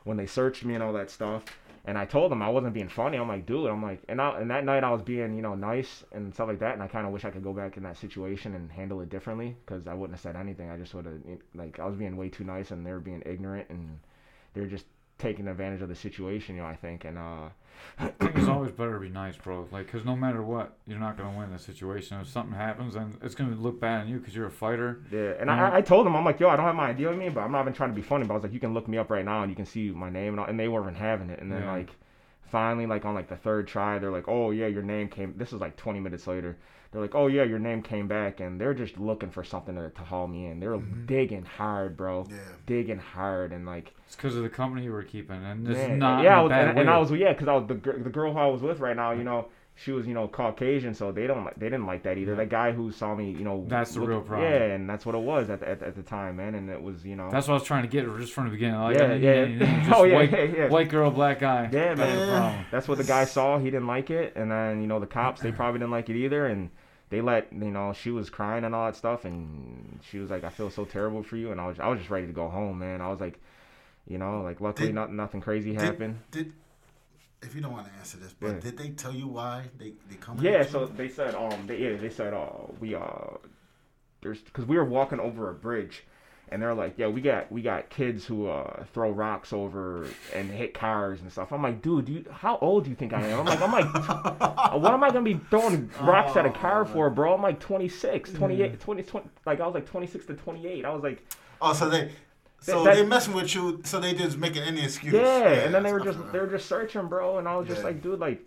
when 0.04 0.18
they 0.18 0.26
searched 0.26 0.66
me 0.66 0.74
and 0.74 0.84
all 0.84 0.94
that 0.94 1.10
stuff. 1.10 1.44
And 1.86 1.98
I 1.98 2.06
told 2.06 2.32
them 2.32 2.42
I 2.42 2.50
wasn't 2.50 2.74
being 2.74 2.88
funny. 2.88 3.18
I'm 3.18 3.28
like, 3.28 3.46
dude, 3.46 3.70
I'm 3.70 3.84
like, 3.84 4.02
and 4.08 4.22
I, 4.22 4.40
and 4.40 4.50
that 4.52 4.64
night 4.64 4.86
I 4.86 4.92
was 4.92 5.02
being, 5.02 5.36
you 5.36 5.42
know, 5.42 5.54
nice 5.54 6.06
and 6.14 6.34
stuff 6.34 6.48
like 6.48 6.60
that. 6.60 6.74
And 6.74 6.82
I 6.82 6.88
kind 6.88 7.06
of 7.06 7.12
wish 7.12 7.26
I 7.26 7.30
could 7.30 7.44
go 7.44 7.52
back 7.52 7.76
in 7.76 7.84
that 7.84 7.98
situation 7.98 8.56
and 8.56 8.72
handle 8.72 9.02
it 9.02 9.10
differently 9.10 9.58
because 9.66 9.86
I 9.86 9.94
wouldn't 9.94 10.18
have 10.18 10.22
said 10.22 10.38
anything. 10.38 10.70
I 10.70 10.78
just 10.78 10.94
would 10.94 11.06
have, 11.06 11.20
like, 11.56 11.80
I 11.80 11.86
was 11.86 11.98
being 11.98 12.16
way 12.16 12.30
too 12.30 12.46
nice 12.46 12.72
and 12.72 12.86
they 12.86 12.92
were 12.92 13.02
being 13.02 13.22
ignorant 13.26 13.70
and 13.70 14.00
they're 14.54 14.66
just 14.66 14.86
taking 15.24 15.48
advantage 15.48 15.82
of 15.82 15.90
the 15.90 15.96
situation, 15.96 16.56
you 16.56 16.62
know. 16.62 16.68
I 16.68 16.76
think, 16.76 17.06
and 17.06 17.18
uh, 17.18 17.50
I 18.00 18.08
think 18.08 18.36
it's 18.36 18.48
always 18.48 18.72
better 18.72 18.94
to 18.94 19.00
be 19.00 19.10
nice, 19.10 19.36
bro. 19.38 19.68
Like, 19.72 19.92
cause 19.92 20.06
no 20.06 20.16
matter 20.16 20.42
what, 20.44 20.78
you're 20.86 21.00
not 21.00 21.18
gonna 21.18 21.38
win 21.38 21.52
the 21.52 21.60
situation. 21.60 22.20
If 22.22 22.28
something 22.28 22.56
happens, 22.56 22.94
then 22.94 23.18
it's 23.22 23.36
gonna 23.36 23.56
look 23.56 23.80
bad 23.80 24.02
on 24.02 24.08
you 24.10 24.20
because 24.20 24.36
you're 24.36 24.48
a 24.48 24.52
fighter. 24.52 25.00
Yeah, 25.12 25.34
and. 25.40 25.50
I, 25.50 25.78
I 25.78 25.82
told 25.82 26.06
them 26.06 26.16
I'm 26.16 26.26
like, 26.26 26.40
yo, 26.40 26.50
I 26.50 26.56
don't 26.56 26.66
have 26.66 26.76
my 26.76 26.90
ID 26.90 27.08
with 27.08 27.18
me, 27.18 27.30
but 27.30 27.42
I'm 27.42 27.52
not 27.52 27.62
even 27.62 27.74
trying 27.74 27.90
to 27.92 27.96
be 27.96 28.02
funny. 28.02 28.26
But 28.26 28.34
I 28.34 28.38
was 28.38 28.44
like, 28.44 28.54
you 28.54 28.60
can 28.60 28.74
look 28.74 28.88
me 28.88 28.98
up 28.98 29.10
right 29.10 29.26
now 29.26 29.42
and 29.44 29.50
you 29.52 29.56
can 29.56 29.66
see 29.66 29.90
my 29.90 30.10
name 30.10 30.34
and 30.34 30.40
all, 30.40 30.46
and 30.48 30.60
they 30.60 30.68
weren't 30.68 30.98
having 30.98 31.30
it. 31.30 31.40
And 31.42 31.52
then 31.52 31.62
Yeah. 31.64 31.72
like, 31.72 31.90
finally, 32.44 32.86
like 32.86 33.06
on 33.06 33.16
like 33.16 33.28
the 33.30 33.38
third 33.38 33.68
try, 33.68 33.98
they're 34.00 34.12
like, 34.12 34.28
oh 34.28 34.52
yeah, 34.52 34.68
your 34.68 34.84
name 34.84 35.08
came. 35.08 35.34
This 35.38 35.52
was 35.52 35.62
like 35.62 35.76
20 35.78 36.00
minutes 36.00 36.28
later. 36.28 36.58
They're 36.94 37.02
like, 37.02 37.16
oh 37.16 37.28
yeah, 37.28 37.44
your 37.44 37.60
name 37.60 37.82
came 37.82 38.08
back, 38.08 38.40
and 38.40 38.62
they're 38.62 38.76
just 38.76 38.98
looking 39.00 39.32
for 39.32 39.44
something 39.44 39.76
to, 39.76 39.90
to 39.90 40.02
haul 40.04 40.28
me 40.28 40.46
in. 40.46 40.60
They're 40.60 40.78
Mhm. 40.78 41.06
digging 41.08 41.44
hard, 41.44 41.98
bro, 41.98 42.26
Yeah. 42.30 42.38
digging 42.68 43.00
hard, 43.00 43.52
and 43.52 43.66
like, 43.66 43.94
It's 44.06 44.16
because 44.16 44.36
of 44.36 44.44
the 44.44 44.50
company 44.50 44.84
you 44.86 44.92
were 44.94 45.04
keeping, 45.04 45.44
and 45.44 45.68
it's 45.68 45.76
man, 45.78 45.98
not 46.00 46.24
yeah, 46.24 46.34
in 46.34 46.38
I 46.38 46.40
a 46.40 46.44
was, 46.44 46.50
bad 46.52 46.68
and, 46.68 46.76
way. 46.78 46.82
and 46.82 46.90
I 46.90 46.98
was 47.00 47.12
yeah, 47.12 47.34
because 47.34 47.48
I 47.48 47.54
was 47.56 47.68
the 47.68 47.74
the 47.74 48.10
girl 48.12 48.32
who 48.32 48.40
I 48.40 48.46
was 48.48 48.62
with 48.62 48.80
right 48.80 48.96
now, 48.96 49.12
you 49.12 49.24
know. 49.24 49.48
She 49.76 49.92
was, 49.92 50.06
you 50.06 50.14
know, 50.14 50.28
Caucasian, 50.28 50.94
so 50.94 51.12
they 51.12 51.26
don't, 51.26 51.50
they 51.60 51.66
didn't 51.66 51.88
like 51.88 52.04
that 52.04 52.16
either. 52.20 52.34
Yeah. 52.34 52.38
That 52.38 52.50
guy 52.50 52.72
who 52.74 52.92
saw 52.92 53.16
me, 53.16 53.32
you 53.32 53.44
know, 53.44 53.66
That's 53.68 53.96
the 53.96 54.02
look- 54.02 54.10
real 54.10 54.22
problem. 54.22 54.52
Yeah, 54.52 54.66
and 54.66 54.88
that's 54.88 55.04
what 55.04 55.16
it 55.16 55.22
was 55.24 55.50
at 55.50 55.62
the, 55.62 55.68
at, 55.70 55.80
the- 55.80 55.88
at 55.88 55.96
the 55.96 56.04
time, 56.04 56.36
man. 56.36 56.54
And 56.54 56.70
it 56.70 56.80
was, 56.80 57.04
you 57.04 57.16
know, 57.16 57.32
That's 57.32 57.48
what 57.48 57.56
I 57.56 57.58
was 57.58 57.64
trying 57.64 57.82
to 57.82 57.88
get 57.90 58.06
just 58.20 58.34
from 58.34 58.44
the 58.46 58.52
beginning. 58.52 58.80
Like, 58.80 58.98
Yeah, 59.00 59.06
I 59.06 59.18
didn't 59.18 59.60
yeah. 59.60 59.80
just 59.80 59.92
Oh, 59.98 60.04
yeah, 60.04 60.16
white, 60.16 60.32
yeah, 60.32 60.44
yeah. 60.44 60.68
white 60.70 60.90
girl, 60.90 61.10
black 61.10 61.40
guy. 61.40 61.70
Yeah, 61.72 61.96
That's 61.96 62.00
man. 62.02 62.20
the. 62.60 62.66
That's 62.70 62.88
what 62.88 63.00
the 63.00 63.04
guy 63.04 63.26
saw. 63.26 63.58
He 63.58 63.66
didn't 63.72 63.88
like 63.88 64.12
it, 64.12 64.34
and 64.36 64.52
then 64.52 64.80
you 64.80 64.86
know 64.88 65.00
the 65.00 65.08
cops 65.08 65.42
they 65.42 65.52
probably 65.60 65.80
didn't 65.80 65.90
like 65.92 66.08
it 66.08 66.18
either, 66.18 66.46
and 66.46 66.70
they 67.14 67.22
let 67.22 67.54
you 67.54 67.70
know 67.70 67.94
she 67.94 68.10
was 68.10 68.32
crying 68.32 68.64
and 68.64 68.74
all 68.74 68.88
that 68.88 68.96
stuff, 68.96 69.24
and 69.24 70.00
she 70.10 70.18
was 70.18 70.32
like, 70.32 70.44
"I 70.44 70.50
feel 70.50 70.72
so 70.72 70.84
terrible 70.84 71.22
for 71.22 71.38
you," 71.38 71.52
and 71.52 71.62
I 71.62 71.68
was 71.68 71.80
I 71.80 71.88
was 71.88 72.00
just 72.00 72.10
ready 72.10 72.26
to 72.26 72.34
go 72.34 72.50
home, 72.50 72.80
man. 72.80 73.02
I 73.02 73.10
was 73.10 73.20
like, 73.22 73.40
you 74.08 74.18
know, 74.18 74.42
like 74.42 74.60
luckily 74.62 74.88
Did- 74.88 74.96
nothing 74.96 75.16
nothing 75.16 75.40
crazy 75.42 75.74
Did, 75.74 75.80
happened. 75.82 76.20
did 76.32 76.54
if 77.44 77.54
you 77.54 77.62
don't 77.62 77.72
want 77.72 77.86
to 77.86 77.94
answer 78.00 78.18
this, 78.18 78.34
but 78.34 78.48
Yeah. 78.48 78.60
did 78.62 78.78
they 78.80 78.90
tell 78.90 79.14
you 79.14 79.28
why 79.28 79.66
they 79.78 79.94
they 80.10 80.16
come? 80.16 80.40
Yeah, 80.42 80.64
so 80.64 80.88
they 80.88 81.08
said 81.08 81.36
um 81.36 81.68
they 81.68 81.78
yeah 81.78 81.98
they 81.98 82.10
said 82.10 82.34
uh 82.34 82.50
we 82.80 82.96
uh 82.96 83.38
there's 84.24 84.40
because 84.42 84.66
we 84.66 84.76
were 84.76 84.86
walking 84.86 85.20
over 85.20 85.52
a 85.52 85.54
bridge. 85.54 86.06
And 86.54 86.62
they're 86.62 86.76
like, 86.76 86.94
yeah, 87.00 87.08
we 87.08 87.20
got 87.20 87.52
we 87.52 87.64
got 87.64 87.90
kids 87.90 88.26
who 88.28 88.48
uh, 88.48 88.84
throw 88.94 89.10
rocks 89.10 89.52
over 89.54 90.06
and 90.36 90.52
hit 90.52 90.76
cars 90.76 91.20
and 91.22 91.32
stuff. 91.32 91.52
I'm 91.52 91.64
like, 91.64 91.82
dude, 91.82 92.08
you, 92.08 92.26
how 92.32 92.60
old 92.62 92.84
do 92.84 92.92
you 92.92 92.96
think 92.96 93.12
I 93.12 93.22
am? 93.26 93.40
I'm 93.40 93.46
like, 93.48 93.60
I'm 93.60 93.72
like, 93.72 94.74
what 94.80 94.94
am 94.94 95.04
I 95.04 95.08
gonna 95.10 95.24
be 95.24 95.40
throwing 95.50 95.90
rocks 96.00 96.38
at 96.38 96.46
a 96.46 96.52
car 96.52 96.86
for, 96.86 97.10
bro? 97.10 97.34
I'm 97.34 97.42
like 97.42 97.60
26, 97.60 98.34
28, 98.34 98.80
20, 98.80 99.02
20 99.02 99.28
like 99.48 99.62
I 99.62 99.66
was 99.66 99.74
like 99.74 99.88
26 99.88 100.28
to 100.28 100.36
28. 100.36 100.86
I 100.86 100.90
was 100.94 101.02
like, 101.02 101.26
oh, 101.60 101.74
so 101.74 101.90
they. 101.90 102.12
So 102.60 102.84
that- 102.84 102.98
they 102.98 103.04
messing 103.06 103.34
with 103.34 103.56
you, 103.56 103.82
so 103.84 104.00
they 104.00 104.14
just 104.14 104.38
making 104.38 104.62
any 104.62 104.84
excuse. 104.84 105.12
yeah, 105.16 105.48
and 105.66 105.74
then 105.74 105.82
they 105.82 105.92
were 105.92 106.02
just 106.02 106.20
they 106.32 106.38
were 106.38 106.46
just 106.46 106.68
searching, 106.68 107.08
bro, 107.08 107.40
and 107.40 107.48
I 107.48 107.56
was 107.58 107.68
just 107.68 107.80
Yeah. 107.80 107.88
like, 107.88 108.04
dude, 108.04 108.20
like, 108.20 108.42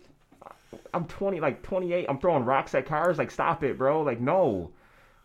I'm 0.93 1.03
20, 1.07 1.41
like 1.41 1.61
28, 1.61 2.05
I'm 2.07 2.19
throwing 2.19 2.45
rocks 2.45 2.73
at 2.73 2.85
cars, 2.85 3.17
like 3.17 3.31
stop 3.31 3.65
it, 3.65 3.77
bro, 3.77 4.01
like 4.01 4.21
no. 4.21 4.71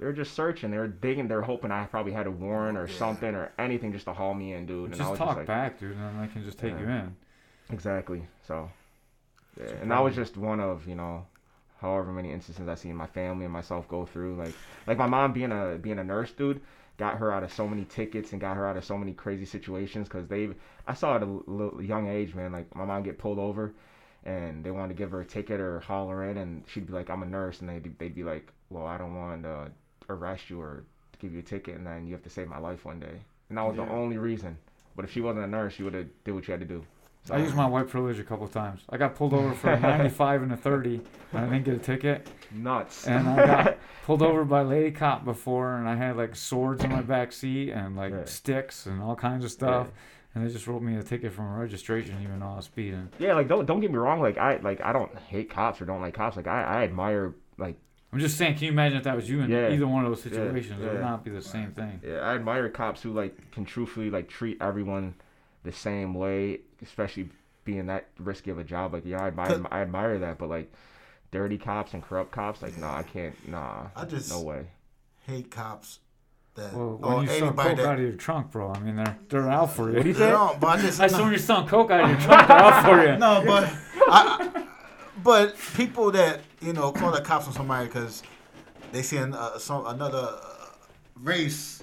They 0.03 0.07
were 0.07 0.13
just 0.13 0.35
searching. 0.35 0.73
They 0.73 0.79
were 0.79 0.89
digging. 0.89 1.29
They 1.29 1.37
were 1.37 1.43
hoping 1.43 1.71
I 1.71 1.85
probably 1.85 2.11
had 2.11 2.27
a 2.27 2.31
warrant 2.33 2.77
or 2.77 2.87
Yeah. 2.89 2.99
something 2.99 3.37
or 3.37 3.53
anything 3.57 3.93
just 3.93 4.07
to 4.07 4.13
haul 4.13 4.35
me 4.35 4.53
in, 4.53 4.67
dude. 4.67 4.87
And 4.87 4.95
I 4.95 4.99
Just 4.99 5.11
was 5.11 5.19
talk 5.21 5.29
just 5.29 5.39
like, 5.39 5.47
back, 5.47 5.79
dude, 5.79 5.97
and 5.97 6.21
I 6.21 6.27
can 6.27 6.43
just 6.43 6.59
take 6.59 6.73
Yeah. 6.73 6.81
you 6.81 6.89
in. 6.89 7.17
Exactly. 7.71 8.27
So, 8.43 8.69
yeah, 9.57 9.67
and 9.81 9.93
that 9.93 10.01
was 10.01 10.17
just 10.17 10.37
one 10.37 10.59
of 10.59 10.89
you 10.89 10.97
know, 10.97 11.25
however 11.81 12.11
many 12.11 12.33
instances 12.33 12.67
I 12.67 12.75
seen 12.75 12.97
my 12.97 13.07
family 13.07 13.45
and 13.45 13.53
myself 13.53 13.87
go 13.87 14.05
through. 14.05 14.35
Like, 14.35 14.55
like 14.89 14.99
my 14.99 15.07
mom 15.07 15.33
being 15.33 15.53
a 15.53 15.79
being 15.81 16.01
a 16.01 16.05
nurse, 16.05 16.33
dude, 16.33 16.61
got 16.99 17.19
her 17.19 17.33
out 17.33 17.45
of 17.45 17.53
so 17.53 17.69
many 17.69 17.85
tickets 17.85 18.33
and 18.33 18.41
got 18.41 18.57
her 18.57 18.67
out 18.67 18.77
of 18.77 18.85
so 18.85 18.99
many 18.99 19.13
crazy 19.13 19.45
situations 19.45 20.09
because 20.09 20.27
they. 20.27 20.49
I 20.89 20.95
saw 20.95 21.15
at 21.15 21.23
a 21.23 21.27
little 21.27 21.81
young 21.81 22.09
age, 22.09 22.35
man. 22.35 22.51
Like 22.51 22.75
my 22.75 22.85
mom 22.85 23.05
get 23.05 23.19
pulled 23.19 23.39
over, 23.39 23.73
and 24.25 24.65
they 24.65 24.73
wanted 24.73 24.89
to 24.89 24.95
give 24.99 25.13
her 25.13 25.21
a 25.21 25.25
ticket 25.25 25.61
or 25.61 25.79
haul 25.79 26.09
her 26.09 26.29
in, 26.29 26.39
and 26.39 26.65
she'd 26.67 26.89
be 26.89 26.93
like, 26.93 27.09
"I'm 27.09 27.23
a 27.23 27.27
nurse," 27.27 27.61
and 27.61 27.69
they'd 27.71 27.97
they'd 28.01 28.17
be 28.17 28.25
like, 28.25 28.53
"Well, 28.69 28.85
I 28.85 28.99
don't 28.99 29.15
want 29.15 29.45
to 29.45 29.71
arrest 30.11 30.51
you 30.51 30.61
or 30.61 30.85
give 31.19 31.33
you 31.33 31.41
a 31.41 31.43
ticket, 31.43 31.77
and 31.77 31.87
then 31.87 32.07
you 32.07 32.13
have 32.15 32.23
to 32.25 32.31
save 32.31 32.49
my 32.49 32.59
life 32.59 32.85
one 32.85 32.99
day." 33.01 33.21
And 33.49 33.59
that 33.59 33.63
was 33.67 33.77
Yeah. 33.77 33.85
the 33.85 33.93
only 33.93 34.19
reason. 34.19 34.57
But 34.97 35.05
if 35.05 35.11
she 35.13 35.21
wasn't 35.21 35.45
a 35.45 35.49
nurse, 35.49 35.73
she 35.75 35.83
would 35.83 35.95
have 35.95 36.07
did 36.25 36.35
what 36.35 36.47
you 36.49 36.53
had 36.53 36.61
to 36.61 36.67
do. 36.67 36.85
So, 37.25 37.35
I 37.35 37.39
used 37.39 37.55
my 37.55 37.67
white 37.67 37.89
privilege 37.89 38.19
a 38.19 38.25
couple 38.25 38.45
of 38.47 38.53
times. 38.53 38.83
I 38.91 38.97
got 38.97 39.15
pulled 39.15 39.33
over 39.33 39.55
for 39.55 39.71
a 39.71 39.79
95 39.79 40.43
and 40.43 40.53
a 40.53 40.57
30, 40.57 41.01
and 41.33 41.45
I 41.45 41.49
didn't 41.49 41.65
get 41.65 41.75
a 41.75 41.79
ticket. 41.79 42.29
nuts. 42.51 43.07
And 43.07 43.29
I 43.29 43.47
got 43.47 43.79
pulled 44.05 44.23
over 44.23 44.45
by 44.45 44.63
a 44.63 44.65
lady 44.65 44.91
cop 44.91 45.25
before, 45.25 45.77
and 45.77 45.89
I 45.89 45.95
had 45.95 46.17
like 46.17 46.35
swords 46.35 46.83
in 46.83 46.91
my 46.91 47.01
back 47.03 47.33
seat 47.33 47.71
and 47.71 47.95
like 47.97 48.13
Yeah. 48.13 48.25
sticks 48.25 48.87
and 48.87 49.01
all 49.01 49.15
kinds 49.17 49.45
of 49.45 49.51
stuff. 49.53 49.89
And 50.35 50.45
they 50.47 50.53
just 50.53 50.67
wrote 50.67 50.83
me 50.83 50.97
a 50.97 51.03
ticket 51.03 51.33
from 51.33 51.45
a 51.47 51.59
registration, 51.59 52.17
even 52.23 52.41
though 52.41 52.47
I 52.49 52.57
was 52.57 52.65
speeding. 52.65 53.09
Yeah, 53.19 53.35
like 53.35 53.49
don't 53.49 53.67
don't 53.67 53.81
get 53.81 53.91
me 53.93 53.99
wrong. 53.99 54.21
Like 54.21 54.39
I 54.39 54.57
like 54.57 54.81
I 54.83 54.93
don't 54.93 55.15
hate 55.17 55.49
cops 55.51 55.81
or 55.81 55.85
don't 55.85 56.01
like 56.01 56.15
cops. 56.15 56.37
Like 56.37 56.47
I, 56.49 56.63
I 56.63 56.83
admire 56.85 57.35
like 57.59 57.77
I'm 58.13 58.19
just 58.19 58.37
saying, 58.37 58.55
can 58.57 58.65
you 58.65 58.73
imagine 58.73 58.99
if 58.99 59.05
that 59.05 59.17
was 59.17 59.29
you 59.31 59.41
in 59.41 59.51
Yeah. 59.51 59.71
either 59.71 59.87
one 59.87 60.05
of 60.05 60.11
those 60.11 60.25
Yeah, 60.27 60.33
situations? 60.39 60.81
It 60.83 60.85
would 60.85 60.95
yeah. 60.95 61.01
not 61.01 61.25
be 61.25 61.31
the 61.31 61.41
same 61.43 61.73
thing. 61.73 62.01
yeah, 62.07 62.19
I 62.21 62.35
admire 62.35 62.69
cops 62.69 63.03
who 63.03 63.13
like 63.13 63.51
can 63.53 63.65
truthfully 63.65 64.11
like 64.11 64.29
treat 64.29 64.59
everyone 64.61 65.15
the 65.65 65.73
same 65.73 66.13
way, 66.15 66.61
especially 66.83 67.31
being 67.65 67.87
that 67.87 68.09
risky 68.19 68.51
of 68.51 68.59
a 68.59 68.65
job. 68.65 68.93
Like 68.93 69.05
yeah, 69.07 69.23
I 69.23 69.29
admire 69.29 69.63
I 69.71 69.81
admire 69.81 70.19
that, 70.19 70.37
but 70.39 70.49
like 70.51 70.71
dirty 71.31 71.57
cops 71.57 71.95
and 71.95 72.03
corrupt 72.03 72.33
cops, 72.33 72.61
like 72.61 72.77
nah, 72.77 72.99
I 72.99 73.03
can't. 73.03 73.35
Nah, 73.49 73.87
I 73.97 74.05
just 74.05 74.29
no 74.31 74.43
way. 74.43 74.67
hate 75.27 75.51
cops. 75.51 76.01
That 76.55 76.75
Well, 76.75 76.99
when 76.99 77.13
or 77.15 77.23
you 77.23 77.29
sell 77.31 77.53
coke 77.55 77.77
that. 77.79 77.87
out 77.87 77.95
of 77.95 78.01
your 78.03 78.13
trunk, 78.13 78.51
bro, 78.51 78.75
I 78.75 78.79
mean, 78.81 78.97
they're 78.97 79.17
they're 79.31 79.49
out 79.51 79.73
for 79.73 79.89
you. 79.89 79.95
What 79.97 80.03
do 80.03 80.09
you 80.11 80.15
say? 80.15 80.29
No, 80.29 80.55
but 80.61 80.67
I 80.67 80.83
just. 80.83 81.01
I 81.01 81.07
saw 81.07 81.23
when 81.23 81.31
you're 81.31 81.39
selling 81.39 81.67
coke 81.67 81.91
out 81.91 82.05
of 82.05 82.11
your 82.11 82.21
trunk, 82.21 82.47
they're 82.47 82.59
out 82.59 82.85
for 82.85 83.03
you. 83.11 83.17
No, 83.17 83.43
but 83.47 83.73
I, 84.07 84.65
but 85.23 85.57
people 85.79 86.11
that 86.11 86.41
you 86.63 86.73
know 86.73 86.93
call 86.93 87.13
the 87.13 87.21
cops 87.21 87.47
on 87.47 87.53
somebody 87.53 87.87
because 87.87 88.23
they 88.93 89.03
see 89.03 89.17
an, 89.17 89.35
uh, 89.35 89.59
some 89.59 89.87
another 89.87 90.29
uh, 90.31 90.67
race, 91.17 91.83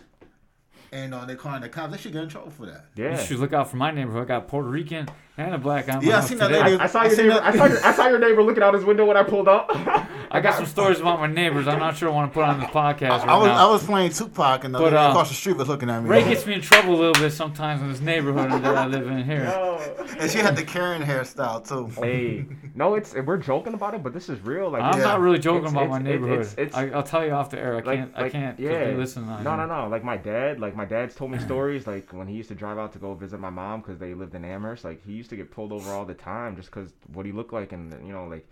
and 0.92 1.14
uh, 1.14 1.26
they 1.26 1.36
calling 1.36 1.62
the 1.62 1.70
cops, 1.70 1.92
they 1.92 1.98
should 1.98 2.14
get 2.14 2.24
in 2.24 2.30
trouble 2.30 2.52
for 2.52 2.66
that. 2.66 2.86
Yeah. 2.96 3.20
You 3.20 3.26
should 3.26 3.40
look 3.40 3.54
out 3.54 3.70
for 3.70 3.78
my 3.78 3.92
neighborhood. 3.92 4.24
I 4.24 4.26
got 4.26 4.48
Puerto 4.48 4.70
Rican 4.70 5.08
and 5.40 5.56
a 5.56 5.58
black 5.58 5.88
guy. 5.88 6.00
Yeah, 6.02 6.18
I 6.18 6.22
seen 6.22 6.38
that 6.40 6.50
today. 6.50 6.64
lady- 6.64 6.78
I, 6.78 6.84
I 6.84 6.88
saw 6.88 7.04
your 7.04 7.12
seen 7.16 7.28
neighbor. 7.28 7.40
that- 7.40 7.44
I 7.54 7.58
saw 7.58 7.66
your, 7.66 7.86
I 7.86 7.94
saw 7.94 8.08
your 8.08 8.20
neighbor 8.20 8.44
looking 8.44 8.64
out 8.64 8.74
his 8.74 8.84
window 8.84 9.06
when 9.06 9.18
I 9.18 9.24
pulled 9.24 9.48
up. 9.48 9.68
I 10.32 10.42
got 10.42 10.54
some 10.54 10.68
stories 10.68 11.00
about 11.00 11.20
my 11.20 11.26
neighbors. 11.28 11.68
I'm 11.68 11.80
not 11.80 11.98
sure 11.98 12.08
I 12.10 12.12
want 12.14 12.32
to 12.32 12.34
put 12.36 12.44
on 12.44 12.60
this 12.60 12.70
podcast 12.70 13.10
I, 13.10 13.18
right 13.18 13.30
I 13.30 13.38
was 13.38 13.48
now. 13.48 13.68
I 13.68 13.72
was 13.72 13.84
playing 13.84 14.12
Tupac, 14.12 14.64
and 14.64 14.74
the 14.76 14.78
But, 14.78 14.84
lady 14.86 14.98
uh, 14.98 15.10
across 15.10 15.30
the 15.30 15.34
street 15.36 15.58
was 15.58 15.68
looking 15.68 15.90
at 15.90 16.04
me. 16.04 16.10
Ray 16.10 16.24
gets 16.24 16.46
me 16.46 16.54
in 16.54 16.62
trouble 16.62 16.94
a 16.94 16.98
little 16.98 17.14
bit 17.14 17.32
sometimes 17.32 17.82
in 17.82 17.90
this 17.90 18.00
neighborhood 18.02 18.52
that 18.64 18.76
I 18.78 18.86
live 18.86 19.08
in 19.08 19.24
here. 19.24 19.46
and 20.20 20.30
she 20.30 20.38
had 20.38 20.56
the 20.56 20.64
Karen 20.64 21.02
hairstyle 21.02 21.68
too. 21.68 21.88
hey, 22.00 22.46
no, 22.76 22.94
it's 22.94 23.16
we're 23.16 23.38
joking 23.38 23.74
about 23.74 23.96
it, 23.96 24.04
but 24.04 24.14
this 24.14 24.30
is 24.30 24.40
real. 24.42 24.70
Like, 24.70 24.84
I'm 24.84 25.00
Yeah. 25.00 25.06
not 25.06 25.20
really 25.22 25.40
joking 25.40 25.60
It's- 25.66 25.72
about 25.72 25.86
it's- 25.86 26.00
my 26.00 26.10
neighborhood. 26.10 26.40
it's- 26.42 26.54
it's- 26.58 26.76
I, 26.76 26.90
I'll 26.96 27.02
tell 27.04 27.26
you 27.26 27.32
off 27.32 27.50
the 27.50 27.58
air. 27.60 27.74
I 27.74 27.76
like, 27.78 27.86
can't. 27.86 28.12
I 28.16 28.30
can't. 28.30 28.58
'cause 28.58 28.64
Yeah. 28.66 28.86
They 28.86 28.96
listen 28.96 29.26
no, 29.26 29.56
no, 29.56 29.66
no. 29.66 29.88
Like 29.88 30.04
my 30.04 30.18
dad, 30.18 30.60
like 30.60 30.76
my 30.76 30.86
dad's 30.86 31.16
told 31.16 31.32
me 31.32 31.40
stories. 31.40 31.88
Like 31.88 32.12
when 32.14 32.28
he 32.28 32.36
used 32.36 32.50
to 32.50 32.56
drive 32.56 32.78
out 32.78 32.94
to 32.94 33.00
go 33.00 33.16
visit 33.16 33.40
my 33.40 33.50
mom 33.50 33.82
because 33.82 33.98
they 33.98 34.14
lived 34.14 34.36
in 34.36 34.46
Amherst. 34.46 34.84
Like 34.84 35.04
he 35.06 35.14
used 35.14 35.29
to 35.30 35.36
get 35.36 35.52
pulled 35.52 35.72
over 35.72 35.92
all 35.92 36.06
the 36.06 36.14
time 36.14 36.56
just 36.56 36.70
because 36.70 36.94
what 37.14 37.26
he 37.26 37.32
looked 37.32 37.54
like, 37.54 37.72
and 37.72 37.92
you 38.06 38.14
know, 38.14 38.26
like 38.26 38.48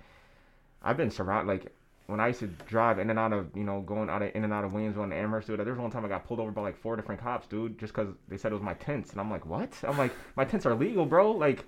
I've 0.83 0.97
been 0.97 1.11
surrounded. 1.11 1.51
Like 1.51 1.73
when 2.07 2.19
I 2.19 2.27
used 2.27 2.39
to 2.39 2.47
drive 2.47 2.99
in 2.99 3.09
and 3.09 3.19
out 3.19 3.33
of, 3.33 3.49
you 3.53 3.63
know, 3.63 3.81
going 3.81 4.09
out 4.09 4.21
of 4.21 4.31
in 4.33 4.43
and 4.43 4.53
out 4.53 4.63
of 4.63 4.71
Williamsville 4.71 5.03
and 5.03 5.13
Amherst, 5.13 5.47
dude. 5.47 5.59
There 5.59 5.67
was 5.67 5.77
one 5.77 5.91
time 5.91 6.05
I 6.05 6.07
got 6.07 6.25
pulled 6.25 6.39
over 6.39 6.51
by 6.51 6.61
like 6.61 6.77
four 6.77 6.95
different 6.95 7.21
cops, 7.21 7.47
dude, 7.47 7.77
just 7.77 7.93
because 7.93 8.13
they 8.27 8.37
said 8.37 8.51
it 8.51 8.55
was 8.55 8.63
my 8.63 8.73
tints, 8.75 9.11
and 9.11 9.19
I'm 9.19 9.29
like, 9.29 9.45
what? 9.45 9.73
I'm 9.83 9.97
like, 9.97 10.13
my 10.35 10.45
tints 10.45 10.65
are 10.65 10.73
legal, 10.73 11.05
bro. 11.05 11.31
Like, 11.31 11.65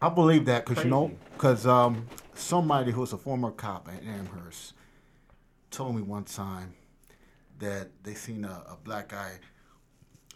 I 0.00 0.10
believe 0.10 0.44
that 0.44 0.66
because 0.66 0.84
you 0.84 0.90
know, 0.90 1.10
because 1.32 1.66
um, 1.66 2.06
somebody 2.34 2.92
who's 2.92 3.12
a 3.12 3.18
former 3.18 3.50
cop 3.50 3.88
at 3.88 4.02
Amherst 4.04 4.74
told 5.70 5.96
me 5.96 6.02
one 6.02 6.24
time 6.24 6.74
that 7.58 7.88
they 8.02 8.14
seen 8.14 8.44
a, 8.44 8.62
a 8.68 8.76
black 8.84 9.08
guy 9.08 9.38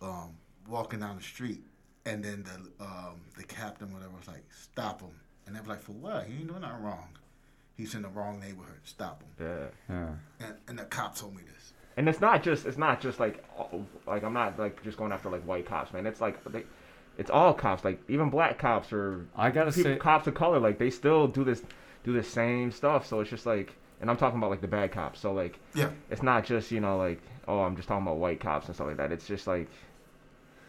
um, 0.00 0.30
walking 0.66 1.00
down 1.00 1.16
the 1.16 1.22
street, 1.22 1.62
and 2.06 2.24
then 2.24 2.44
the 2.44 2.84
um, 2.84 3.20
the 3.36 3.44
captain 3.44 3.92
whatever 3.92 4.12
was 4.16 4.26
like, 4.28 4.44
stop 4.50 5.00
him, 5.02 5.10
and 5.46 5.54
they 5.54 5.60
were 5.60 5.66
like, 5.66 5.82
for 5.82 5.92
what? 5.92 6.24
He 6.26 6.34
ain't 6.38 6.48
doing 6.48 6.62
nothing 6.62 6.82
wrong. 6.82 7.08
He's 7.76 7.94
in 7.94 8.00
the 8.02 8.08
wrong 8.08 8.40
neighborhood. 8.40 8.80
Stop 8.84 9.22
him. 9.22 9.46
yeah. 9.46 9.94
Yeah. 9.94 10.46
And, 10.46 10.54
and 10.68 10.78
the 10.78 10.84
cop 10.84 11.14
told 11.14 11.34
me 11.36 11.42
this. 11.42 11.72
And 11.98 12.08
it's 12.08 12.20
not 12.20 12.42
just 12.42 12.64
it's 12.66 12.78
not 12.78 13.00
just 13.02 13.20
like 13.20 13.44
oh, 13.58 13.84
like 14.06 14.22
I'm 14.24 14.32
not 14.32 14.58
like 14.58 14.82
just 14.82 14.96
going 14.96 15.12
after 15.12 15.28
like 15.28 15.42
white 15.42 15.66
cops, 15.66 15.92
man. 15.92 16.06
It's 16.06 16.20
like 16.22 16.42
they, 16.50 16.62
it's 17.18 17.30
all 17.30 17.52
cops, 17.54 17.84
like 17.84 18.00
even 18.08 18.30
black 18.30 18.58
cops 18.58 18.92
or 18.92 19.26
I 19.36 19.50
gotta 19.50 19.72
people, 19.72 19.92
say, 19.92 19.98
cops 19.98 20.26
of 20.26 20.34
color, 20.34 20.58
like 20.58 20.78
they 20.78 20.90
still 20.90 21.26
do 21.26 21.44
this 21.44 21.62
do 22.04 22.12
the 22.12 22.22
same 22.22 22.70
stuff. 22.70 23.06
So 23.06 23.20
it's 23.20 23.30
just 23.30 23.46
like, 23.46 23.74
and 24.00 24.08
I'm 24.10 24.16
talking 24.16 24.38
about 24.38 24.50
like 24.50 24.60
the 24.60 24.68
bad 24.68 24.92
cops. 24.92 25.20
So 25.20 25.32
like, 25.32 25.58
Yeah. 25.74 25.90
it's 26.10 26.22
not 26.22 26.44
just 26.44 26.70
you 26.70 26.80
know 26.80 26.96
like 26.98 27.20
oh 27.48 27.60
I'm 27.60 27.76
just 27.76 27.88
talking 27.88 28.06
about 28.06 28.18
white 28.18 28.40
cops 28.40 28.66
and 28.66 28.74
stuff 28.74 28.86
like 28.88 28.96
that. 28.98 29.10
It's 29.12 29.26
just 29.26 29.46
like, 29.46 29.68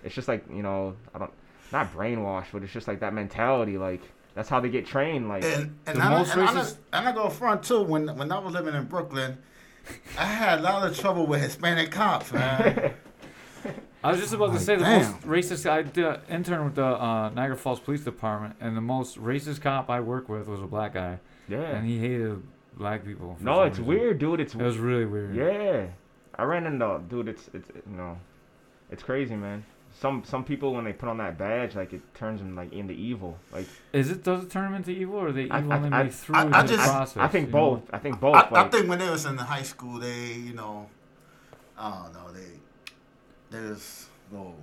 it's 0.04 0.16
just 0.16 0.28
like 0.28 0.46
you 0.54 0.64
know 0.64 0.96
I 1.14 1.20
don't 1.20 1.32
not 1.72 1.94
brainwashed, 1.94 2.48
but 2.54 2.64
it's 2.64 2.72
just 2.74 2.88
like 2.88 3.00
that 3.02 3.14
mentality. 3.14 3.78
Like 3.78 4.02
that's 4.36 4.50
how 4.50 4.60
they 4.60 4.70
get 4.70 4.86
trained. 4.86 5.28
Like 5.30 5.44
And 5.44 5.78
and 5.86 5.98
The 6.00 6.04
I, 6.04 6.10
most 6.10 6.34
and, 6.34 6.42
I, 6.42 6.54
racist- 6.54 6.78
and 6.94 7.08
I 7.08 7.12
go 7.12 7.30
front 7.30 7.64
too. 7.64 7.82
When 7.84 8.08
when 8.18 8.32
I 8.32 8.40
was 8.40 8.54
living 8.54 8.74
in 8.76 8.86
Brooklyn, 8.86 9.38
I 10.18 10.26
had 10.26 10.60
a 10.60 10.62
lot 10.62 10.88
of 10.88 10.98
trouble 10.98 11.26
with 11.28 11.42
Hispanic 11.42 11.92
cops, 11.92 12.32
man. 12.32 12.94
I 14.04 14.12
was 14.12 14.20
just 14.22 14.32
about 14.34 14.48
to 14.48 14.52
Like, 14.54 14.62
say 14.62 14.76
the 14.76 14.84
damn. 14.84 15.12
most 15.12 15.22
racist. 15.24 15.70
I 15.70 15.82
did 15.82 16.06
an 16.06 16.20
intern 16.30 16.64
with 16.66 16.76
the 16.76 16.86
uh, 16.86 17.30
Niagara 17.30 17.58
Falls 17.58 17.80
Police 17.80 18.04
Department, 18.04 18.56
and 18.62 18.78
the 18.78 18.82
most 18.82 19.18
racist 19.22 19.60
cop 19.62 19.90
I 19.90 20.00
worked 20.00 20.30
with 20.30 20.48
was 20.48 20.62
a 20.62 20.68
black 20.68 20.94
guy, 20.94 21.18
yeah. 21.50 21.62
and 21.76 21.86
he 21.86 21.98
hated 22.00 22.42
black 22.78 23.04
people. 23.04 23.36
No, 23.42 23.64
it's 23.64 23.80
reason. 23.80 23.86
weird, 23.88 24.20
dude. 24.20 24.40
It's 24.40 24.54
It 24.54 24.62
was 24.62 24.78
really 24.78 25.06
weird. 25.06 25.36
Yeah, 25.36 25.88
I 26.36 26.44
ran 26.44 26.68
into 26.68 27.02
dude. 27.10 27.28
It's 27.28 27.50
it's 27.54 27.70
you 27.90 27.98
know, 27.98 28.18
it's 28.92 29.02
crazy, 29.04 29.36
man. 29.36 29.66
Some 30.00 30.24
some 30.24 30.44
people 30.44 30.74
when 30.76 30.86
they 30.86 30.94
put 30.94 31.10
on 31.10 31.18
that 31.18 31.38
badge, 31.40 31.76
like 31.76 31.92
it 31.92 32.02
turns 32.14 32.40
them 32.40 32.56
like 32.56 32.72
into 32.72 32.94
evil. 32.94 33.38
Like 33.52 33.66
Is 33.94 34.12
it 34.12 34.24
does 34.24 34.44
it 34.44 34.52
turn 34.52 34.66
them 34.66 34.76
into 34.76 34.92
evil, 34.92 35.16
or 35.16 35.30
are 35.30 35.32
they 35.32 35.46
evil 35.46 35.74
I- 35.74 35.76
and 35.78 35.86
they 35.92 35.98
I- 35.98 36.10
through 36.10 36.36
I- 36.36 36.62
the 36.62 36.68
just- 36.68 36.90
process? 36.90 37.18
I 37.18 37.28
think 37.28 37.48
you 37.48 37.54
know? 37.54 37.60
both. 37.78 37.90
I 37.94 37.98
think 37.98 38.20
both. 38.20 38.36
I, 38.36 38.42
I 38.42 38.50
like, 38.62 38.72
think 38.72 38.88
when 38.88 39.00
they 39.00 39.10
was 39.10 39.26
in 39.26 39.36
the 39.36 39.44
high 39.44 39.64
school, 39.64 39.98
they 40.00 40.34
you 40.34 40.54
know, 40.54 40.88
I 41.78 41.90
don't 42.04 42.14
know, 42.14 42.32
they 42.32 42.60
there's 43.50 44.08
no. 44.32 44.54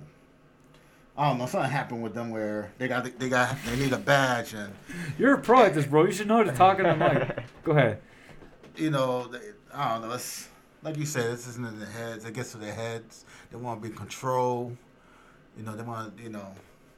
I 1.17 1.29
don't 1.29 1.37
know. 1.37 1.45
Something 1.47 1.71
happened 1.71 2.03
with 2.03 2.13
them 2.13 2.29
where 2.29 2.71
they 2.77 2.87
got 2.87 3.03
they 3.19 3.29
got 3.29 3.55
they 3.65 3.75
need 3.77 3.91
a 3.93 3.97
badge 3.97 4.53
and 4.53 4.73
You're 5.17 5.35
a 5.35 5.41
pro 5.41 5.63
at 5.63 5.73
this, 5.73 5.85
bro. 5.85 6.05
You 6.05 6.11
should 6.13 6.27
know 6.27 6.43
to 6.43 6.51
talk 6.53 6.79
in 6.79 6.83
the 6.85 6.95
mic. 6.95 7.43
Go 7.63 7.71
ahead. 7.73 7.99
you 8.77 8.89
know 8.89 9.27
they, 9.27 9.39
I 9.73 9.93
don't 9.97 10.07
know. 10.07 10.13
It's 10.15 10.47
like 10.83 10.97
you 10.97 11.05
said. 11.05 11.31
This 11.33 11.47
isn't 11.47 11.65
in 11.65 11.79
their 11.79 11.89
heads. 11.89 12.23
It 12.25 12.33
gets 12.33 12.51
to 12.51 12.57
their 12.57 12.73
heads. 12.73 13.25
They 13.51 13.57
want 13.57 13.81
to 13.81 13.87
be 13.87 13.91
in 13.91 13.97
control. 13.97 14.77
You 15.57 15.63
know 15.63 15.75
they 15.75 15.83
want 15.83 16.17
you 16.19 16.29
know 16.29 16.47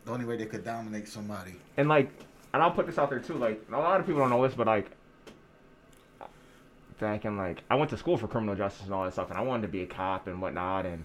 the 0.06 0.12
only 0.12 0.26
way 0.26 0.38
they 0.38 0.46
could 0.46 0.64
dominate 0.64 1.08
somebody. 1.08 1.56
and 1.78 1.90
like, 1.90 2.10
and 2.54 2.64
I'll 2.64 2.72
put 2.72 2.86
this 2.88 2.98
out 2.98 3.10
there 3.10 3.20
too. 3.20 3.36
Like 3.36 3.62
a 3.72 3.78
lot 3.78 4.00
of 4.00 4.06
people 4.06 4.22
don't 4.22 4.30
know 4.30 4.42
this, 4.48 4.56
but 4.56 4.68
like, 4.68 4.90
back 7.00 7.26
in 7.26 7.38
like, 7.38 7.64
I 7.70 7.76
went 7.76 7.90
to 7.92 7.98
school 7.98 8.18
for 8.18 8.28
criminal 8.28 8.56
justice 8.56 8.86
and 8.86 8.94
all 8.94 9.04
that 9.06 9.14
stuff, 9.14 9.30
and 9.30 9.38
I 9.38 9.42
wanted 9.42 9.64
to 9.64 9.68
be 9.68 9.82
a 9.84 9.86
cop 9.88 10.28
and 10.28 10.42
whatnot, 10.42 10.86
and 10.86 11.04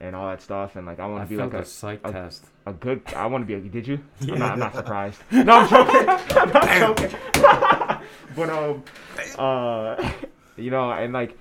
and 0.00 0.16
all 0.16 0.28
that 0.28 0.42
stuff, 0.42 0.74
and 0.76 0.84
like 0.86 0.98
I 0.98 1.06
want 1.06 1.20
I 1.22 1.24
to 1.24 1.30
be 1.30 1.36
like 1.36 1.54
a 1.54 1.64
psych 1.64 2.00
a- 2.04 2.12
test. 2.12 2.44
a 2.66 2.72
good. 2.72 3.02
I 3.14 3.26
want 3.26 3.42
to 3.42 3.46
be 3.46 3.54
a. 3.54 3.60
Did 3.70 3.86
you? 3.86 4.00
I'm, 4.22 4.38
not, 4.38 4.52
I'm 4.52 4.58
not 4.58 4.74
surprised. 4.74 5.20
No, 5.30 5.52
I'm 5.52 5.68
joking. 5.68 6.08
I'm 6.36 6.48
not 6.52 6.98
joking. 6.98 7.18
but 8.36 8.50
um, 8.50 8.82
uh, 9.38 10.12
you 10.56 10.70
know, 10.70 10.90
and 10.90 11.12
like 11.12 11.38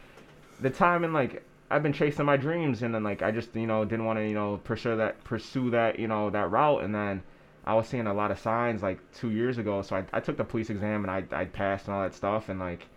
the 0.60 0.70
time 0.70 1.04
and 1.04 1.14
like 1.14 1.44
I've 1.72 1.84
been 1.84 1.94
chasing 1.94 2.26
my 2.26 2.38
dreams, 2.38 2.84
and 2.84 2.94
then 2.94 3.04
like 3.04 3.22
I 3.22 3.32
just 3.32 3.56
you 3.56 3.68
know 3.68 3.86
didn't 3.86 4.06
want 4.06 4.20
to 4.20 4.28
you 4.28 4.34
know 4.34 4.58
pursue 4.64 4.96
that 4.98 5.24
pursue 5.24 5.70
that 5.72 6.00
you 6.00 6.08
know 6.08 6.30
that 6.30 6.52
route, 6.52 6.84
and 6.84 6.94
then 6.94 7.24
I 7.66 7.74
was 7.76 7.88
seeing 7.88 8.08
a 8.08 8.14
lot 8.14 8.32
of 8.32 8.40
signs 8.40 8.82
like 8.84 9.00
two 9.14 9.32
years 9.32 9.58
ago, 9.58 9.82
so 9.82 9.96
I 9.98 10.06
I 10.14 10.20
took 10.20 10.38
the 10.38 10.44
police 10.44 10.70
exam 10.70 11.04
and 11.06 11.12
I 11.12 11.24
I 11.42 11.46
passed 11.46 11.88
and 11.88 11.96
all 11.96 12.04
that 12.04 12.14
stuff, 12.14 12.50
and 12.50 12.60
like 12.60 12.88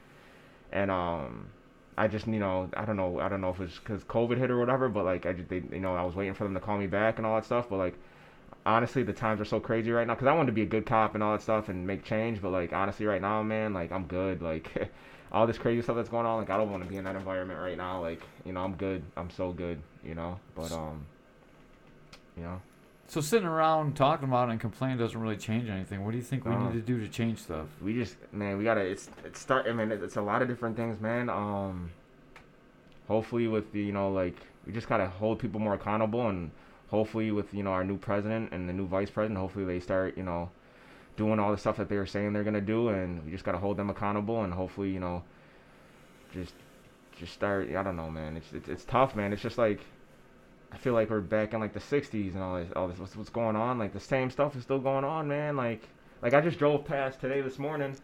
and 0.73 0.91
um. 0.91 1.49
I 1.97 2.09
just, 2.09 2.27
you 2.27 2.41
know, 2.41 2.69
I 2.77 2.85
don't 2.85 2.97
know, 2.97 3.21
I 3.21 3.29
don't 3.29 3.41
know 3.41 3.51
if 3.51 3.61
it's 3.61 3.79
because 3.79 4.03
COVID 4.03 4.37
hit 4.37 4.51
or 4.51 4.59
whatever, 4.59 4.89
but 4.89 5.05
like, 5.05 5.27
I 5.27 5.33
just, 5.33 5.49
they, 5.49 5.63
you 5.71 5.79
know, 5.79 5.95
I 5.95 6.03
was 6.03 6.17
waiting 6.17 6.35
for 6.35 6.43
them 6.43 6.55
to 6.55 6.59
call 6.61 6.77
me 6.77 6.89
back 6.89 7.19
and 7.19 7.27
all 7.27 7.37
that 7.37 7.45
stuff, 7.45 7.69
but 7.71 7.77
like, 7.77 7.95
honestly, 8.67 9.03
the 9.03 9.13
times 9.13 9.41
are 9.41 9.45
so 9.45 9.61
crazy 9.61 9.91
right 9.91 10.07
now 10.07 10.15
because 10.15 10.27
I 10.27 10.33
wanted 10.33 10.47
to 10.47 10.53
be 10.53 10.63
a 10.63 10.67
good 10.67 10.87
cop 10.87 11.15
and 11.15 11.23
all 11.23 11.33
that 11.33 11.43
stuff 11.43 11.69
and 11.69 11.87
make 11.87 12.05
change. 12.05 12.41
But 12.43 12.51
like 12.51 12.73
honestly, 12.73 13.07
right 13.07 13.21
now, 13.21 13.43
man, 13.43 13.73
like 13.75 13.93
I'm 13.93 14.07
good. 14.07 14.43
Like 14.43 14.71
all 15.35 15.47
this 15.47 15.59
crazy 15.59 15.83
stuff 15.83 15.97
that's 15.97 16.09
going 16.09 16.25
on, 16.27 16.39
like 16.39 16.49
I 16.51 16.57
don't 16.57 16.71
want 16.71 16.83
to 16.85 16.89
be 16.89 16.97
in 16.97 17.05
that 17.05 17.17
environment 17.17 17.59
right 17.61 17.77
now. 17.77 18.01
Like 18.01 18.23
you 18.47 18.53
know, 18.53 18.61
I'm 18.61 18.75
good. 18.77 19.03
I'm 19.17 19.29
so 19.31 19.53
good. 19.53 19.81
You 20.05 20.15
know, 20.15 20.39
but 20.55 20.71
um, 20.73 21.05
you 22.37 22.45
know, 22.45 22.61
So 23.09 23.21
sitting 23.21 23.47
around 23.49 23.97
talking 23.97 24.29
about 24.29 24.49
it 24.49 24.53
and 24.53 24.61
complaining 24.61 24.97
doesn't 24.99 25.21
really 25.21 25.37
change 25.37 25.69
anything. 25.69 26.05
What 26.05 26.13
do 26.13 26.17
you 26.19 26.23
think 26.23 26.45
we 26.45 26.53
need 26.55 26.73
to 26.75 26.81
do 26.81 27.01
to 27.01 27.09
change 27.09 27.39
stuff? 27.41 27.67
we 27.83 27.95
just 27.95 28.17
man, 28.33 28.57
we 28.59 28.65
gotta. 28.65 28.81
It's 28.83 29.11
it's 29.25 29.41
start. 29.41 29.67
I 29.69 29.73
mean, 29.73 29.91
it- 29.93 30.03
it's 30.03 30.17
a 30.17 30.23
lot 30.23 30.41
of 30.41 30.49
different 30.49 30.77
things, 30.77 31.01
man. 31.01 31.29
Um, 31.29 31.91
hopefully 33.09 33.49
with 33.49 33.73
the 33.73 33.81
you 33.83 33.93
know 33.93 34.11
like 34.11 34.37
we 34.67 34.73
just 34.73 34.89
gotta 34.89 35.07
hold 35.07 35.39
people 35.39 35.61
more 35.61 35.75
accountable 35.75 36.29
and 36.29 36.51
hopefully 36.91 37.31
with 37.31 37.53
you 37.53 37.63
know 37.63 37.71
our 37.73 37.85
new 37.85 37.99
president 37.99 38.53
and 38.53 38.69
the 38.69 38.73
new 38.73 38.87
vice 38.87 39.11
president, 39.11 39.39
hopefully 39.39 39.65
they 39.65 39.81
start 39.81 40.17
you 40.17 40.23
know 40.23 40.51
doing 41.17 41.39
all 41.39 41.53
the 41.53 41.59
stuff 41.59 41.77
that 41.77 41.89
they 41.89 41.97
were 41.97 42.07
saying 42.07 42.33
they're 42.33 42.45
gonna 42.45 42.61
do, 42.61 42.89
and 42.89 43.25
we 43.25 43.31
just 43.31 43.45
gotta 43.45 43.59
hold 43.59 43.77
them 43.77 43.91
accountable 43.91 44.43
and 44.43 44.53
hopefully 44.53 44.91
you 44.91 45.01
know 45.01 45.23
just 46.33 46.55
just 47.19 47.33
start. 47.33 47.75
I 47.75 47.83
don't 47.83 47.97
know, 47.97 48.11
man. 48.11 48.37
It's 48.37 48.53
it's, 48.53 48.69
it's 48.69 48.85
tough, 48.85 49.15
man. 49.17 49.33
It's 49.33 49.43
just 49.43 49.59
like. 49.59 49.81
I 50.73 50.77
feel 50.77 50.93
like 50.93 51.09
we're 51.09 51.21
back 51.21 51.55
in 51.55 51.61
like 51.61 51.73
the 51.73 51.79
'60s 51.79 52.35
and 52.35 52.43
all 52.43 52.57
this, 52.57 52.73
all 52.75 52.89
this. 52.89 52.99
What's, 52.99 53.15
what's 53.15 53.31
going 53.31 53.55
on? 53.55 53.79
Like 53.79 53.93
the 53.93 54.01
same 54.01 54.29
stuff 54.29 54.57
is 54.57 54.65
still 54.65 54.81
going 54.81 55.05
on, 55.05 55.29
man. 55.29 55.57
Like, 55.57 55.83
like 56.21 56.35
I 56.35 56.41
just 56.41 56.59
drove 56.59 56.85
past 56.85 57.21
today 57.21 57.41
this 57.43 57.61
morning. 57.61 57.97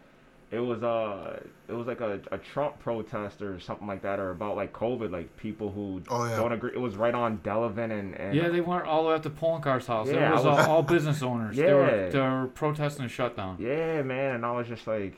It 0.51 0.59
was 0.59 0.83
uh, 0.83 1.39
it 1.69 1.73
was 1.73 1.87
like 1.87 2.01
a, 2.01 2.19
a 2.33 2.37
Trump 2.37 2.77
protest 2.79 3.41
or 3.41 3.57
something 3.61 3.87
like 3.87 4.01
that, 4.01 4.19
or 4.19 4.31
about 4.31 4.57
like 4.57 4.73
COVID, 4.73 5.09
like 5.09 5.37
people 5.37 5.71
who 5.71 6.01
Oh, 6.09 6.25
yeah. 6.25 6.35
don't 6.35 6.51
agree. 6.51 6.71
It 6.73 6.79
was 6.79 6.97
right 6.97 7.13
on 7.13 7.37
Delavan 7.37 7.97
and, 7.97 8.15
and 8.15 8.35
Yeah, 8.35 8.49
they 8.49 8.59
went 8.59 8.83
all 8.83 9.03
the 9.03 9.09
way 9.09 9.15
up 9.15 9.23
to 9.23 9.29
Poloncarz's 9.29 9.87
house. 9.87 10.09
Yeah, 10.09 10.29
it 10.29 10.35
was, 10.35 10.43
was- 10.43 10.59
all, 10.67 10.69
all 10.75 10.83
business 10.83 11.23
owners. 11.23 11.55
They 11.55 11.73
were 11.73 11.89
Yeah. 12.05 12.09
they 12.09 12.19
were 12.19 12.47
protesting 12.53 13.05
a 13.05 13.07
shutdown. 13.07 13.55
Yeah, 13.61 14.01
man, 14.01 14.35
and 14.35 14.45
I 14.45 14.51
was 14.51 14.67
just 14.67 14.87
like, 14.87 15.15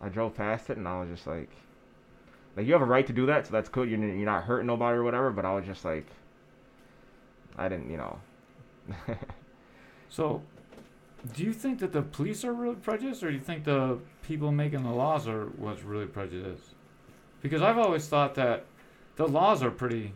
I 0.00 0.08
drove 0.08 0.34
past 0.34 0.70
it, 0.70 0.78
and 0.78 0.88
I 0.88 0.98
was 1.00 1.10
just 1.10 1.26
like, 1.26 1.50
like 2.56 2.66
you 2.66 2.72
have 2.72 2.80
a 2.82 2.86
right 2.86 3.06
to 3.06 3.12
do 3.12 3.26
that, 3.26 3.46
so 3.46 3.52
that's 3.52 3.68
cool 3.68 3.86
You're 3.86 3.98
you're 4.00 4.24
not 4.24 4.44
hurting 4.44 4.66
nobody 4.66 4.96
or 4.96 5.04
whatever. 5.04 5.30
But 5.30 5.44
I 5.44 5.52
was 5.54 5.66
just 5.66 5.84
like, 5.84 6.06
I 7.58 7.68
didn't, 7.68 7.90
you 7.90 7.98
know. 7.98 8.18
So, 10.08 10.42
do 11.34 11.44
you 11.44 11.52
think 11.52 11.78
that 11.80 11.92
the 11.92 12.02
police 12.02 12.44
are 12.44 12.52
really 12.52 12.74
prejudiced, 12.76 13.22
or 13.22 13.28
do 13.30 13.34
you 13.34 13.40
think 13.40 13.64
the 13.64 13.98
people 14.22 14.50
making 14.52 14.82
the 14.82 14.90
laws 14.90 15.28
are 15.28 15.46
what's 15.56 15.82
really 15.82 16.06
prejudiced? 16.06 16.74
Because 17.40 17.62
I've 17.62 17.78
always 17.78 18.06
thought 18.08 18.34
that 18.36 18.64
the 19.16 19.26
laws 19.26 19.62
are 19.62 19.70
pretty, 19.70 20.12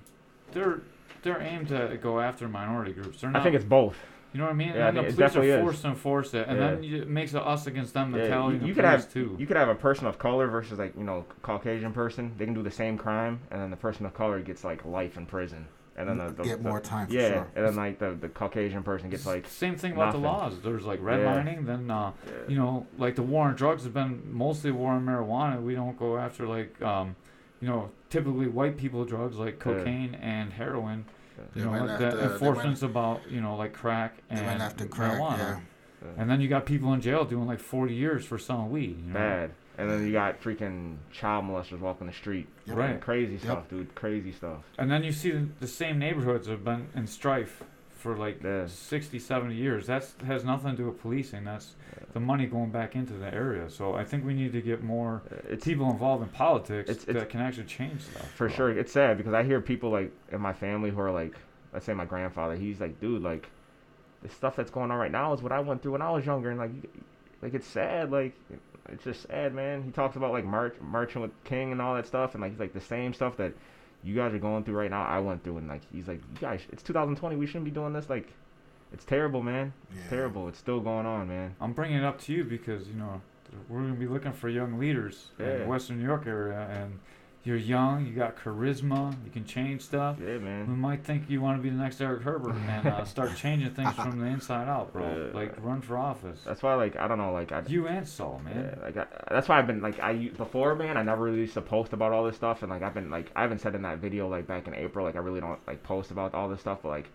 they're 0.52 0.80
they're 1.22 1.40
aimed 1.40 1.68
to 1.68 1.98
go 2.00 2.20
after 2.20 2.48
minority 2.48 2.92
groups. 2.92 3.20
They're 3.20 3.30
not. 3.30 3.40
I 3.40 3.42
think 3.42 3.57
it's 3.57 3.64
both. 3.64 3.96
You 4.32 4.40
know 4.40 4.46
what 4.48 4.52
I 4.52 4.57
mean? 4.57 4.68
Yeah, 4.74 4.88
and 4.88 4.98
it 4.98 5.16
the 5.16 5.28
police 5.28 5.36
are 5.36 5.42
is. 5.44 5.61
forced 5.64 5.82
to 5.82 5.88
enforce 5.88 6.34
it, 6.34 6.46
and 6.46 6.59
Yeah. 6.59 6.70
then 6.70 6.82
you, 6.82 7.02
it 7.02 7.09
makes 7.09 7.32
it 7.32 7.42
us 7.42 7.66
against 7.66 7.94
them 7.94 8.14
Yeah, 8.14 8.48
you, 8.48 8.54
you 8.54 8.59
the 8.59 8.74
could 8.74 8.84
have 8.84 9.11
too. 9.11 9.34
you 9.38 9.46
could 9.46 9.57
have 9.57 9.68
a 9.70 9.74
person 9.74 10.07
of 10.07 10.18
color 10.18 10.46
versus 10.46 10.78
like 10.78 10.94
you 10.96 11.04
know 11.04 11.24
Caucasian 11.42 11.92
person. 11.92 12.32
They 12.36 12.44
can 12.44 12.54
do 12.54 12.62
the 12.62 12.70
same 12.70 12.98
crime, 12.98 13.40
and 13.50 13.61
then 13.61 13.70
the 13.70 13.76
person 13.76 14.04
of 14.04 14.12
color 14.14 14.40
gets 14.40 14.62
like 14.62 14.84
life 14.84 15.16
in 15.16 15.24
prison, 15.26 15.66
and 15.97 16.09
then 16.09 16.18
the, 16.18 16.28
the 16.32 16.42
Get 16.44 16.62
the- 16.62 16.68
more 16.68 16.80
time 16.80 17.07
for 17.07 17.12
yeah, 17.14 17.28
sure. 17.28 17.49
and 17.57 17.66
then 17.66 17.76
like 17.76 17.99
the, 17.99 18.12
the 18.12 18.28
Caucasian 18.28 18.82
person 18.82 19.09
gets 19.11 19.24
like 19.26 19.47
Same 19.49 19.76
thing 19.76 19.92
about 19.92 20.12
the 20.12 20.18
laws. 20.18 20.61
There's 20.62 20.84
like 20.84 21.01
Yeah. 21.01 21.07
redlining, 21.16 21.66
then 21.66 21.90
uh, 21.90 22.12
yeah, 22.26 22.32
you 22.49 22.57
know, 22.57 22.86
like 22.99 23.16
the 23.16 23.22
war 23.22 23.49
on 23.49 23.55
drugs 23.57 23.82
has 23.84 23.92
been 23.92 24.22
mostly 24.30 24.70
war 24.70 24.92
on 24.92 25.05
marijuana. 25.07 25.61
We 25.62 25.74
don't 25.74 25.99
go 25.99 26.16
after 26.18 26.47
like, 26.47 26.80
um, 26.82 27.16
you 27.61 27.68
know, 27.68 27.90
typically 28.11 28.47
white 28.49 28.76
people 28.76 29.05
drugs 29.05 29.36
like 29.36 29.55
Yeah. 29.55 29.61
cocaine 29.72 30.14
and 30.16 30.53
heroin. 30.53 31.07
They 31.55 31.61
You 31.61 31.66
know, 31.66 31.72
went 31.72 31.86
the 31.86 31.92
after- 31.94 32.11
they 32.11 32.16
went- 32.22 32.32
enforcement's 32.32 32.82
about 32.82 33.30
you 33.30 33.40
know 33.40 33.57
like 33.57 33.72
crack 33.72 34.14
and 34.30 34.40
crack. 34.90 35.12
marijuana. 35.18 35.38
Yeah. 35.38 36.09
And 36.18 36.30
then 36.30 36.40
you 36.40 36.49
got 36.49 36.66
people 36.66 36.92
in 36.92 37.01
jail 37.01 37.24
doing 37.24 37.47
like 37.47 37.59
40 37.59 37.94
years 37.94 38.24
for 38.24 38.38
selling 38.38 38.70
weed. 38.70 38.99
You 39.07 39.12
know? 39.12 39.14
bad. 39.14 39.51
And 39.78 39.90
then 39.90 40.06
you 40.06 40.12
got 40.12 40.40
freaking 40.42 40.96
child 41.12 41.44
molesters 41.44 41.80
walking 41.80 42.06
the 42.06 42.12
street. 42.12 42.46
Yep. 42.66 42.76
Right. 42.76 43.00
Crazy 43.00 43.38
stuff, 43.38 43.68
dude. 43.68 43.94
Crazy 43.94 44.32
stuff. 44.32 44.62
And 44.78 44.90
then 44.90 45.04
you 45.04 45.12
see 45.12 45.30
the, 45.32 45.48
the 45.60 45.66
same 45.68 45.98
neighborhoods 45.98 46.46
have 46.48 46.64
been 46.64 46.88
in 46.94 47.06
strife 47.06 47.62
for 47.94 48.16
like 48.16 48.42
Yeah. 48.42 48.66
60, 48.66 49.18
70 49.18 49.54
years. 49.54 49.86
That 49.88 50.06
has 50.26 50.44
nothing 50.44 50.70
to 50.72 50.76
do 50.78 50.86
with 50.86 51.00
policing. 51.02 51.44
That's 51.44 51.74
the 52.14 52.20
money 52.20 52.46
going 52.46 52.70
back 52.70 52.94
into 52.96 53.12
the 53.14 53.32
area. 53.34 53.68
So 53.68 53.94
I 53.94 54.04
think 54.04 54.24
we 54.24 54.32
need 54.32 54.52
to 54.52 54.62
get 54.62 54.82
more 54.82 55.22
Uh, 55.30 55.36
It's 55.50 55.64
people 55.66 55.90
involved 55.90 56.22
in 56.22 56.28
politics 56.30 56.88
It's- 56.88 57.04
that 57.04 57.16
it's- 57.16 57.30
can 57.30 57.40
actually 57.40 57.64
change 57.66 58.00
stuff. 58.02 58.30
for 58.32 58.48
sure. 58.48 58.70
It's 58.70 58.92
sad 58.92 59.18
because 59.18 59.34
I 59.34 59.42
hear 59.42 59.60
people 59.60 59.90
like 59.90 60.10
in 60.32 60.40
my 60.40 60.52
family 60.54 60.90
who 60.90 61.00
are 61.00 61.10
like, 61.10 61.34
let's 61.74 61.84
say 61.84 61.92
my 61.92 62.04
grandfather. 62.06 62.54
He's 62.56 62.80
like, 62.80 62.98
dude, 63.00 63.22
like, 63.22 63.50
the 64.22 64.30
stuff 64.30 64.56
that's 64.56 64.70
going 64.70 64.90
on 64.90 64.96
right 64.98 65.12
now 65.12 65.34
is 65.34 65.42
what 65.42 65.52
I 65.52 65.60
went 65.60 65.82
through 65.82 65.92
when 65.92 66.02
I 66.02 66.10
was 66.10 66.24
younger, 66.24 66.48
and 66.50 66.58
like, 66.58 66.70
like 67.42 67.52
it's 67.54 67.66
sad. 67.66 68.10
Like, 68.10 68.32
it's 68.91 69.05
just 69.05 69.22
sad, 69.28 69.55
man. 69.55 69.82
He 69.82 69.91
talks 69.91 70.16
about 70.16 70.32
like 70.32 70.45
march, 70.45 70.74
marching 70.80 71.22
with 71.22 71.30
King 71.45 71.72
and 71.72 71.80
all 71.82 71.95
that 71.95 72.07
stuff, 72.07 72.34
and 72.34 72.43
like 72.43 72.53
he's 72.53 72.61
like 72.61 72.72
the 72.72 72.80
same 72.80 73.12
stuff 73.14 73.37
that 73.39 73.53
you 74.03 74.14
guys 74.14 74.32
are 74.34 74.39
going 74.39 74.64
through 74.64 74.76
right 74.76 74.91
now. 74.91 75.05
I 75.05 75.18
went 75.18 75.43
through, 75.45 75.59
and 75.59 75.68
like 75.68 75.82
he's 75.93 76.09
like, 76.09 76.18
you 76.34 76.41
guys, 76.41 76.61
it's 76.72 76.82
2020. 76.82 77.37
We 77.37 77.47
shouldn't 77.47 77.64
be 77.64 77.70
doing 77.70 77.93
this. 77.93 78.09
Like, 78.09 78.28
it's 78.93 79.05
terrible, 79.05 79.43
man. 79.43 79.72
It's 79.91 80.05
Yeah. 80.05 80.11
terrible. 80.11 80.49
It's 80.49 80.59
still 80.59 80.80
going 80.80 81.07
on, 81.07 81.28
man. 81.28 81.57
I'm 81.61 81.72
bringing 81.72 81.99
it 81.99 82.05
up 82.05 82.20
to 82.22 82.32
you 82.32 82.45
because 82.45 82.87
you 82.89 82.95
know 82.95 83.20
we're 83.68 83.80
gonna 83.80 83.95
be 83.95 84.07
looking 84.07 84.32
for 84.32 84.49
young 84.49 84.78
leaders 84.78 85.30
in 85.39 85.45
Yeah. 85.47 85.57
the 85.59 85.64
Western 85.66 85.99
New 85.99 86.05
York 86.05 86.26
area, 86.26 86.68
and 86.70 86.99
you're 87.47 87.57
young, 87.57 88.05
you 88.05 88.12
got 88.12 88.36
charisma, 88.36 89.14
you 89.24 89.30
can 89.30 89.44
change 89.44 89.82
stuff. 89.82 90.16
Yeah, 90.20 90.32
We 90.32 90.38
man. 90.40 90.78
might 90.78 91.05
think 91.05 91.30
you 91.30 91.40
want 91.40 91.59
to 91.59 91.62
be 91.62 91.70
the 91.70 91.76
next 91.80 92.01
Eric 92.01 92.22
Herbert 92.22 92.57
and 92.57 92.88
uh, 92.88 93.05
start 93.05 93.36
changing 93.36 93.70
things 93.70 93.94
from 93.94 94.18
the 94.18 94.26
inside 94.26 94.68
out, 94.68 94.92
bro. 94.92 95.05
Yeah. 95.05 95.32
Like 95.32 95.55
run 95.64 95.80
for 95.80 95.97
office. 95.97 96.40
That's 96.44 96.62
why, 96.62 96.74
like, 96.74 96.97
I 96.97 97.07
don't 97.07 97.18
know, 97.18 97.32
like, 97.32 97.53
I. 97.53 97.62
You 97.68 97.86
and 97.86 98.07
Sal, 98.07 98.40
man. 98.44 98.74
Yeah, 98.76 98.84
like 98.84 98.97
I, 98.97 99.07
that's 99.30 99.49
why 99.49 99.59
I've 99.59 99.66
been 99.68 99.80
like 99.80 100.01
I 100.01 100.30
before, 100.36 100.74
man. 100.74 100.97
I 100.97 101.03
never 101.03 101.22
really 101.22 101.38
used 101.38 101.55
to 101.55 101.62
post 101.62 101.92
about 101.92 102.12
all 102.12 102.24
this 102.24 102.34
stuff, 102.36 102.62
and 102.62 102.70
like 102.70 102.82
I've 102.82 102.94
been 102.94 103.11
like 103.11 103.30
I 103.36 103.42
haven't 103.42 103.61
said 103.61 103.74
in 103.76 103.82
that 103.82 103.99
video 103.99 104.28
like 104.28 104.47
back 104.49 104.66
in 104.66 104.74
April, 104.74 105.05
like 105.07 105.14
I 105.14 105.20
really 105.20 105.40
don't 105.40 105.61
like 105.68 105.82
post 105.84 106.11
about 106.11 106.34
all 106.34 106.49
this 106.49 106.61
stuff, 106.61 106.80
but 106.82 106.88
like 106.88 107.09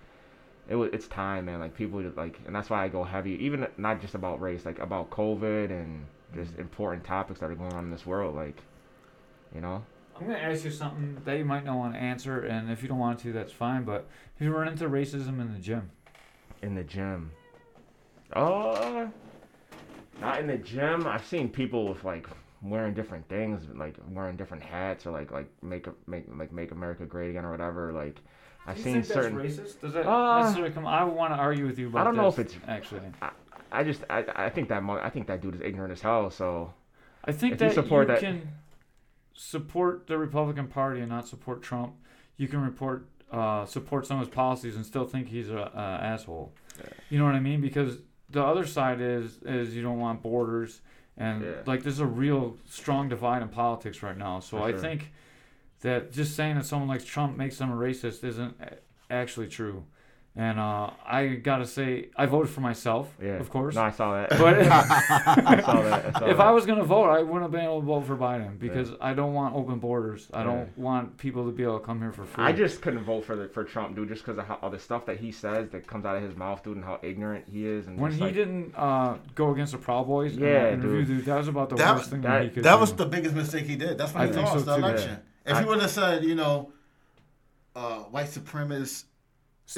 it 0.70 0.76
was 0.76 0.90
it's 0.94 1.08
time, 1.08 1.46
man. 1.46 1.60
Like 1.60 1.76
people 1.76 2.02
like, 2.16 2.40
and 2.46 2.56
that's 2.56 2.70
why 2.70 2.84
I 2.86 2.88
go 2.88 3.04
heavy, 3.04 3.32
even 3.44 3.68
not 3.78 4.00
just 4.00 4.16
about 4.16 4.40
race, 4.40 4.66
like 4.66 4.80
about 4.80 5.10
COVID 5.10 5.70
and 5.72 6.06
just 6.34 6.58
important 6.58 7.04
topics 7.04 7.42
that 7.42 7.50
are 7.50 7.56
going 7.56 7.74
on 7.74 7.84
in 7.84 7.92
this 7.92 8.06
world, 8.06 8.34
like 8.36 8.56
you 9.54 9.60
know. 9.62 9.84
I'm 10.20 10.28
gonna 10.28 10.38
ask 10.38 10.64
you 10.64 10.72
something 10.72 11.18
that 11.26 11.38
you 11.38 11.45
might 11.45 11.66
not 11.66 11.78
want 11.78 11.93
to 11.95 11.99
answer, 11.99 12.41
and 12.41 12.70
if 12.70 12.84
you 12.84 12.89
don't 12.89 12.99
want 12.99 13.20
to, 13.22 13.32
that's 13.34 13.51
fine. 13.51 13.84
But 13.84 14.07
have 14.38 14.45
you 14.47 14.53
run 14.55 14.68
into 14.68 14.88
racism 14.89 15.39
in 15.41 15.53
the 15.53 15.59
gym? 15.59 15.89
in 16.62 16.76
the 16.76 16.84
gym. 16.84 17.32
Uh, 18.34 19.07
not 20.20 20.39
in 20.39 20.45
the 20.45 20.57
gym. 20.57 21.07
I've 21.07 21.26
seen 21.26 21.49
people 21.49 21.88
with 21.89 22.03
like 22.03 22.28
wearing 22.62 22.93
different 22.93 23.28
things, 23.28 23.64
like 23.76 23.95
wearing 24.12 24.36
different 24.38 24.62
hats, 24.64 25.07
or 25.07 25.12
like 25.12 25.32
like 25.32 25.49
make 25.64 25.88
make 26.07 26.26
like 26.38 26.51
make 26.51 26.72
America 26.72 27.05
great 27.05 27.32
again 27.32 27.45
or 27.45 27.51
whatever. 27.51 27.91
Like 27.91 28.22
I've 28.68 28.76
Do 28.76 28.82
you 28.82 28.84
seen 28.84 28.93
think 29.01 29.05
certain. 29.05 29.38
that's 29.39 29.55
racist? 29.57 29.82
Does 29.82 29.93
that 29.93 30.05
Uh, 30.05 30.41
necessarily 30.41 30.72
come? 30.72 30.86
I 30.86 31.03
want 31.03 31.34
to 31.34 31.38
argue 31.38 31.66
with 31.66 31.80
you 31.80 31.88
about. 31.88 32.01
I 32.01 32.03
don't 32.03 32.16
know 32.16 32.28
if 32.28 32.38
it's- 32.38 32.55
actually. 32.68 33.01
I 33.72 33.84
just 33.84 34.03
I, 34.09 34.24
I 34.36 34.49
think 34.49 34.70
that 34.70 34.84
I 34.84 35.09
think 35.09 35.26
that 35.28 35.41
dude 35.41 35.55
is 35.55 35.62
ignorant 35.62 35.91
as 35.93 36.01
hell. 36.01 36.30
So 36.30 36.74
I 37.26 37.32
think 37.32 37.55
If 37.55 37.62
you 37.62 37.72
support 37.72 38.07
you 38.07 38.14
that- 38.14 38.22
can 38.22 38.47
support 39.34 40.08
the 40.08 40.18
Republican 40.18 40.68
Party 40.68 41.00
and 41.00 41.10
not 41.10 41.28
support 41.28 41.62
Trump. 41.62 41.94
You 42.38 42.48
can 42.48 42.62
report 42.62 43.08
uh, 43.32 43.66
support 43.66 44.06
some 44.06 44.20
of 44.20 44.28
his 44.28 44.34
policies 44.36 44.76
and 44.76 44.86
still 44.86 45.06
think 45.06 45.30
he's 45.30 45.50
a, 45.50 45.72
a 45.74 46.04
asshole. 46.04 46.52
Yeah. 46.78 46.86
You 47.10 47.20
know 47.20 47.26
what 47.26 47.36
I 47.36 47.40
mean? 47.40 47.62
Because 47.62 47.98
the 48.30 48.44
other 48.44 48.66
side 48.66 49.00
is 49.02 49.38
is 49.46 49.76
you 49.76 49.82
don't 49.82 50.00
want 50.00 50.22
borders 50.22 50.82
and 51.18 51.44
Yeah. 51.44 51.52
like 51.66 51.84
there's 51.84 52.00
a 52.00 52.06
real 52.06 52.58
strong 52.70 53.10
divide 53.10 53.42
in 53.42 53.50
politics 53.50 54.04
right 54.04 54.18
now. 54.18 54.40
So 54.42 54.58
For 54.58 54.64
I 54.64 54.72
sure. 54.72 54.80
think 54.80 55.12
that 55.82 56.12
just 56.12 56.36
saying 56.36 56.56
that 56.56 56.66
someone 56.66 56.88
like 56.90 57.06
Trump 57.06 57.38
makes 57.38 57.58
them 57.58 57.72
a 57.72 57.76
racist 57.76 58.24
isn't 58.24 58.56
actually 59.10 59.48
true. 59.48 59.86
And 60.34 60.58
uh, 60.62 60.92
I 61.06 61.28
gotta 61.28 61.66
say, 61.66 62.08
I 62.16 62.26
voted 62.26 62.50
for 62.54 62.62
myself, 62.62 63.14
yeah, 63.22 63.32
of 63.34 63.50
course. 63.50 63.76
No, 63.76 63.82
I 63.82 63.92
saw 63.92 64.14
that. 64.16 64.30
But 64.30 64.60
I 64.66 65.62
saw 65.62 65.82
that. 65.82 66.06
I 66.16 66.20
saw 66.20 66.26
if 66.28 66.38
that. 66.38 66.48
I 66.48 66.52
was 66.52 66.66
gonna 66.66 66.86
vote, 66.86 67.10
I 67.10 67.22
wouldn't 67.22 67.42
have 67.42 67.52
been 67.52 67.66
able 67.66 67.82
to 67.82 67.86
vote 67.86 68.06
for 68.08 68.16
Biden 68.16 68.58
because 68.58 68.92
I 69.02 69.14
don't 69.14 69.34
want 69.34 69.56
open 69.56 69.80
borders. 69.80 70.30
I 70.34 70.44
don't 70.46 70.76
want 70.78 71.18
people 71.18 71.46
to 71.48 71.52
be 71.52 71.64
able 71.64 71.80
to 71.80 71.86
come 71.86 72.00
here 72.00 72.14
for 72.14 72.24
free. 72.24 72.46
I 72.46 72.54
just 72.54 72.82
couldn't 72.82 73.04
vote 73.04 73.26
for 73.26 73.36
the 73.36 73.50
for 73.50 73.66
Trump, 73.66 73.94
dude, 73.98 74.08
just 74.08 74.24
because 74.26 74.38
of 74.38 74.46
how 74.48 74.58
all 74.62 74.70
the 74.70 74.80
stuff 74.80 75.06
that 75.08 75.20
he 75.20 75.34
says 75.34 75.70
that 75.72 75.86
comes 75.86 76.06
out 76.06 76.16
of 76.16 76.24
his 76.24 76.38
mouth, 76.38 76.64
dude, 76.64 76.78
and 76.78 76.86
how 76.86 76.98
ignorant 77.04 77.44
he 77.52 77.66
is. 77.66 77.88
And 77.88 78.00
when 78.00 78.14
he 78.14 78.22
like, 78.22 78.34
didn't 78.34 78.74
uh, 78.78 79.18
go 79.36 79.52
against 79.52 79.74
the 79.74 79.80
Proud 79.80 80.08
Boys 80.08 80.38
in 80.38 80.44
Yeah, 80.44 80.64
that 80.64 80.74
interview, 80.76 81.04
dude. 81.04 81.18
dude, 81.18 81.26
that 81.26 81.40
was 81.40 81.50
about 81.50 81.68
the 81.68 81.76
That- 81.76 81.98
worst 81.98 82.10
thing 82.10 82.22
that, 82.22 82.30
that- 82.30 82.44
he 82.44 82.50
could 82.52 82.64
That 82.64 82.76
do. 82.76 82.80
was 82.80 82.94
the 82.94 83.06
biggest 83.06 83.36
mistake 83.36 83.66
he 83.66 83.76
did. 83.76 83.98
That's 83.98 84.14
when 84.14 84.24
I 84.24 84.28
he 84.28 84.32
think 84.34 84.46
lost 84.48 84.60
so 84.60 84.64
the 84.66 84.78
too. 84.78 84.82
election. 84.86 85.20
If 85.46 85.56
I- 85.58 85.60
he 85.62 85.68
would 85.68 85.82
have 85.82 85.92
said, 85.92 86.24
you 86.24 86.36
know, 86.36 86.72
uh, 87.76 88.00
white 88.04 88.28
supremacists 88.28 89.04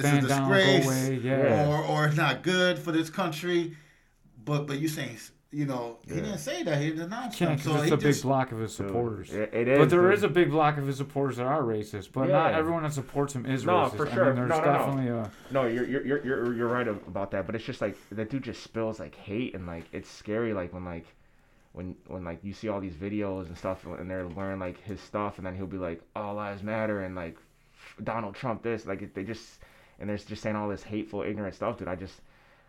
stand 0.02 0.26
a 0.26 0.28
down, 0.30 0.50
go 0.50 0.56
disgrace. 0.56 0.86
away. 0.86 1.16
Yeah. 1.24 1.44
Yeah. 1.44 1.68
or 1.70 1.84
or 1.84 2.06
it's 2.08 2.18
not 2.18 2.44
good 2.44 2.78
for 2.80 2.91
this 2.91 3.10
country, 3.10 3.76
but 4.46 4.68
but 4.68 4.80
you 4.80 4.88
saying, 4.88 5.18
you 5.52 5.66
know, 5.66 5.98
he 6.08 6.16
didn't 6.16 6.39
say 6.39 6.64
that. 6.64 6.82
He 6.82 6.91
denied 6.91 7.34
Can't 7.34 7.60
Trump. 7.60 7.62
So 7.62 7.72
because 7.74 7.84
it's 7.84 7.91
a 7.91 7.98
big 7.98 8.22
block 8.24 8.52
of 8.52 8.60
his 8.60 8.76
dude, 8.76 8.88
supporters. 8.88 9.32
it- 9.34 9.54
it 9.54 9.68
is. 9.68 9.78
But 9.78 9.89
there 9.89 10.02
dude. 10.02 10.14
is 10.16 10.24
a 10.24 10.28
big 10.30 10.50
block 10.50 10.78
of 10.78 10.88
his 10.88 10.98
supporters 10.98 11.38
that 11.38 11.46
are 11.46 11.62
racist, 11.62 12.12
but 12.12 12.28
not 12.30 12.54
everyone 12.54 12.84
that 12.84 12.94
supports 12.94 13.36
him 13.36 13.46
is 13.46 13.64
No, 13.66 13.74
racist. 13.74 13.96
for 13.98 14.08
I 14.10 14.14
sure. 14.14 14.26
mean, 14.26 14.36
there's 14.36 14.50
No, 14.50 14.60
no, 14.60 14.66
no. 14.66 14.78
definitely 14.78 15.08
a 15.10 15.32
No, 15.52 15.66
you're 15.68 15.86
you're 15.86 16.06
you're 16.06 16.26
you're 16.26 16.54
you're 16.56 16.68
right 16.68 16.88
about 16.88 17.32
that, 17.32 17.46
but 17.46 17.56
it's 17.56 17.64
just 17.66 17.82
like 17.82 17.96
that 18.12 18.30
dude 18.30 18.44
just 18.44 18.64
spills 18.64 19.00
like 19.00 19.16
hate 19.16 19.54
and 19.56 19.68
like 19.68 19.86
it's 19.91 20.10
scary 20.10 20.54
like 20.54 20.74
when 20.74 20.86
like 20.86 21.06
when 21.74 21.96
when 22.08 22.24
like 22.24 22.39
you 22.44 22.54
see 22.54 22.68
all 22.70 22.80
these 22.80 22.94
videos 22.96 23.48
and 23.48 23.58
stuff 23.58 23.86
and 23.86 24.10
they're 24.10 24.28
wearing 24.28 24.60
like 24.60 24.80
his 24.84 25.00
stuff 25.02 25.38
and 25.38 25.46
then 25.48 25.56
he'll 25.56 25.66
be 25.66 25.78
like 25.78 26.02
all 26.16 26.36
lives 26.36 26.62
matter 26.64 27.02
and 27.04 27.16
like 27.16 27.36
Donald 28.04 28.36
Trump 28.36 28.62
this 28.64 28.86
like 28.86 29.14
they 29.14 29.24
just 29.24 29.60
and 30.00 30.10
they're 30.10 30.18
just 30.18 30.41
saying 30.41 30.56
all 30.56 30.70
this 30.70 30.84
hateful 30.84 31.22
ignorant 31.24 31.56
stuff, 31.56 31.78
dude. 31.78 31.88
I 31.88 31.96
just 31.96 32.22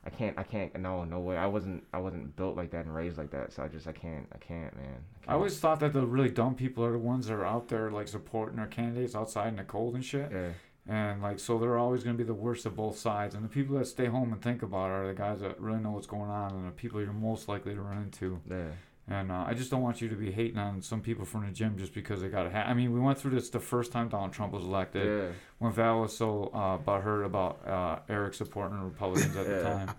I 0.07 0.11
can't 0.11 0.39
I 0.39 0.43
can't 0.43 0.79
no 0.79 1.05
no 1.05 1.21
way 1.21 1.37
I 1.37 1.47
wasn't 1.47 1.85
I 1.93 1.99
wasn't 1.99 2.37
built 2.37 2.57
like 2.57 2.71
that 2.73 2.85
and 2.85 2.95
raised 2.95 3.17
like 3.19 3.31
that, 3.31 3.53
so 3.53 3.63
I 3.63 3.69
just 3.69 3.87
I 3.87 3.93
can't 3.93 4.27
I 4.35 4.39
can't 4.39 4.75
man. 4.77 4.99
I 5.27 5.33
always 5.35 5.59
thought 5.59 5.81
that 5.81 5.93
the 5.93 6.05
really 6.05 6.29
dumb 6.31 6.55
people 6.55 6.85
are 6.85 6.93
the 6.93 6.99
ones 6.99 7.27
that 7.27 7.35
are 7.35 7.45
out 7.47 7.69
there 7.69 7.91
like 7.91 8.09
supporting 8.09 8.57
their 8.57 8.67
candidates 8.67 9.15
outside 9.15 9.49
in 9.49 9.57
the 9.57 9.65
cold 9.65 9.95
and 9.95 10.05
shit. 10.05 10.31
yeah 10.31 10.51
And 10.87 11.23
like 11.23 11.39
so 11.41 11.59
they're 11.59 11.79
always 11.79 12.05
gonna 12.05 12.19
be 12.19 12.25
the 12.25 12.35
worst 12.35 12.67
of 12.67 12.77
both 12.77 12.99
sides. 12.99 13.35
And 13.35 13.43
the 13.43 13.49
people 13.49 13.79
that 13.79 13.87
stay 13.87 14.07
home 14.07 14.33
and 14.33 14.43
think 14.43 14.63
about 14.63 14.91
it 14.91 14.93
are 14.93 15.07
the 15.07 15.15
guys 15.15 15.41
that 15.41 15.59
really 15.61 15.81
know 15.81 15.93
what's 15.93 16.07
going 16.07 16.31
on 16.31 16.53
and 16.53 16.67
the 16.67 16.73
people 16.73 17.01
you're 17.01 17.13
most 17.15 17.49
likely 17.49 17.75
to 17.75 17.81
run 17.81 17.99
into. 18.03 18.41
yeah 18.51 18.69
And 19.07 19.31
uh, 19.31 19.45
I 19.47 19.53
just 19.53 19.71
don't 19.71 19.83
want 19.83 20.01
you 20.01 20.09
to 20.09 20.15
be 20.15 20.31
hating 20.33 20.59
on 20.59 20.81
some 20.81 21.03
people 21.03 21.27
from 21.27 21.45
the 21.45 21.53
gym 21.53 21.77
just 21.77 21.93
because 21.93 22.23
they 22.23 22.29
got 22.29 22.47
a 22.47 22.51
hat. 22.51 22.69
I 22.69 22.75
mean, 22.75 22.91
we 22.91 23.01
went 23.01 23.19
through 23.19 23.33
this 23.33 23.51
the 23.51 23.61
first 23.61 23.93
time 23.93 24.09
Donald 24.09 24.33
Trump 24.33 24.53
was 24.53 24.65
elected 24.65 25.07
yeah 25.07 25.33
when 25.65 25.73
Val 25.73 26.03
was 26.03 26.15
so 26.15 26.51
uh, 26.53 26.77
butthurt 26.77 27.25
about 27.25 27.67
uh, 27.67 27.99
Eric 28.09 28.35
supporting 28.35 28.79
Republicans 28.81 29.35
at 29.35 29.47
the 29.47 29.63
time. 29.63 29.91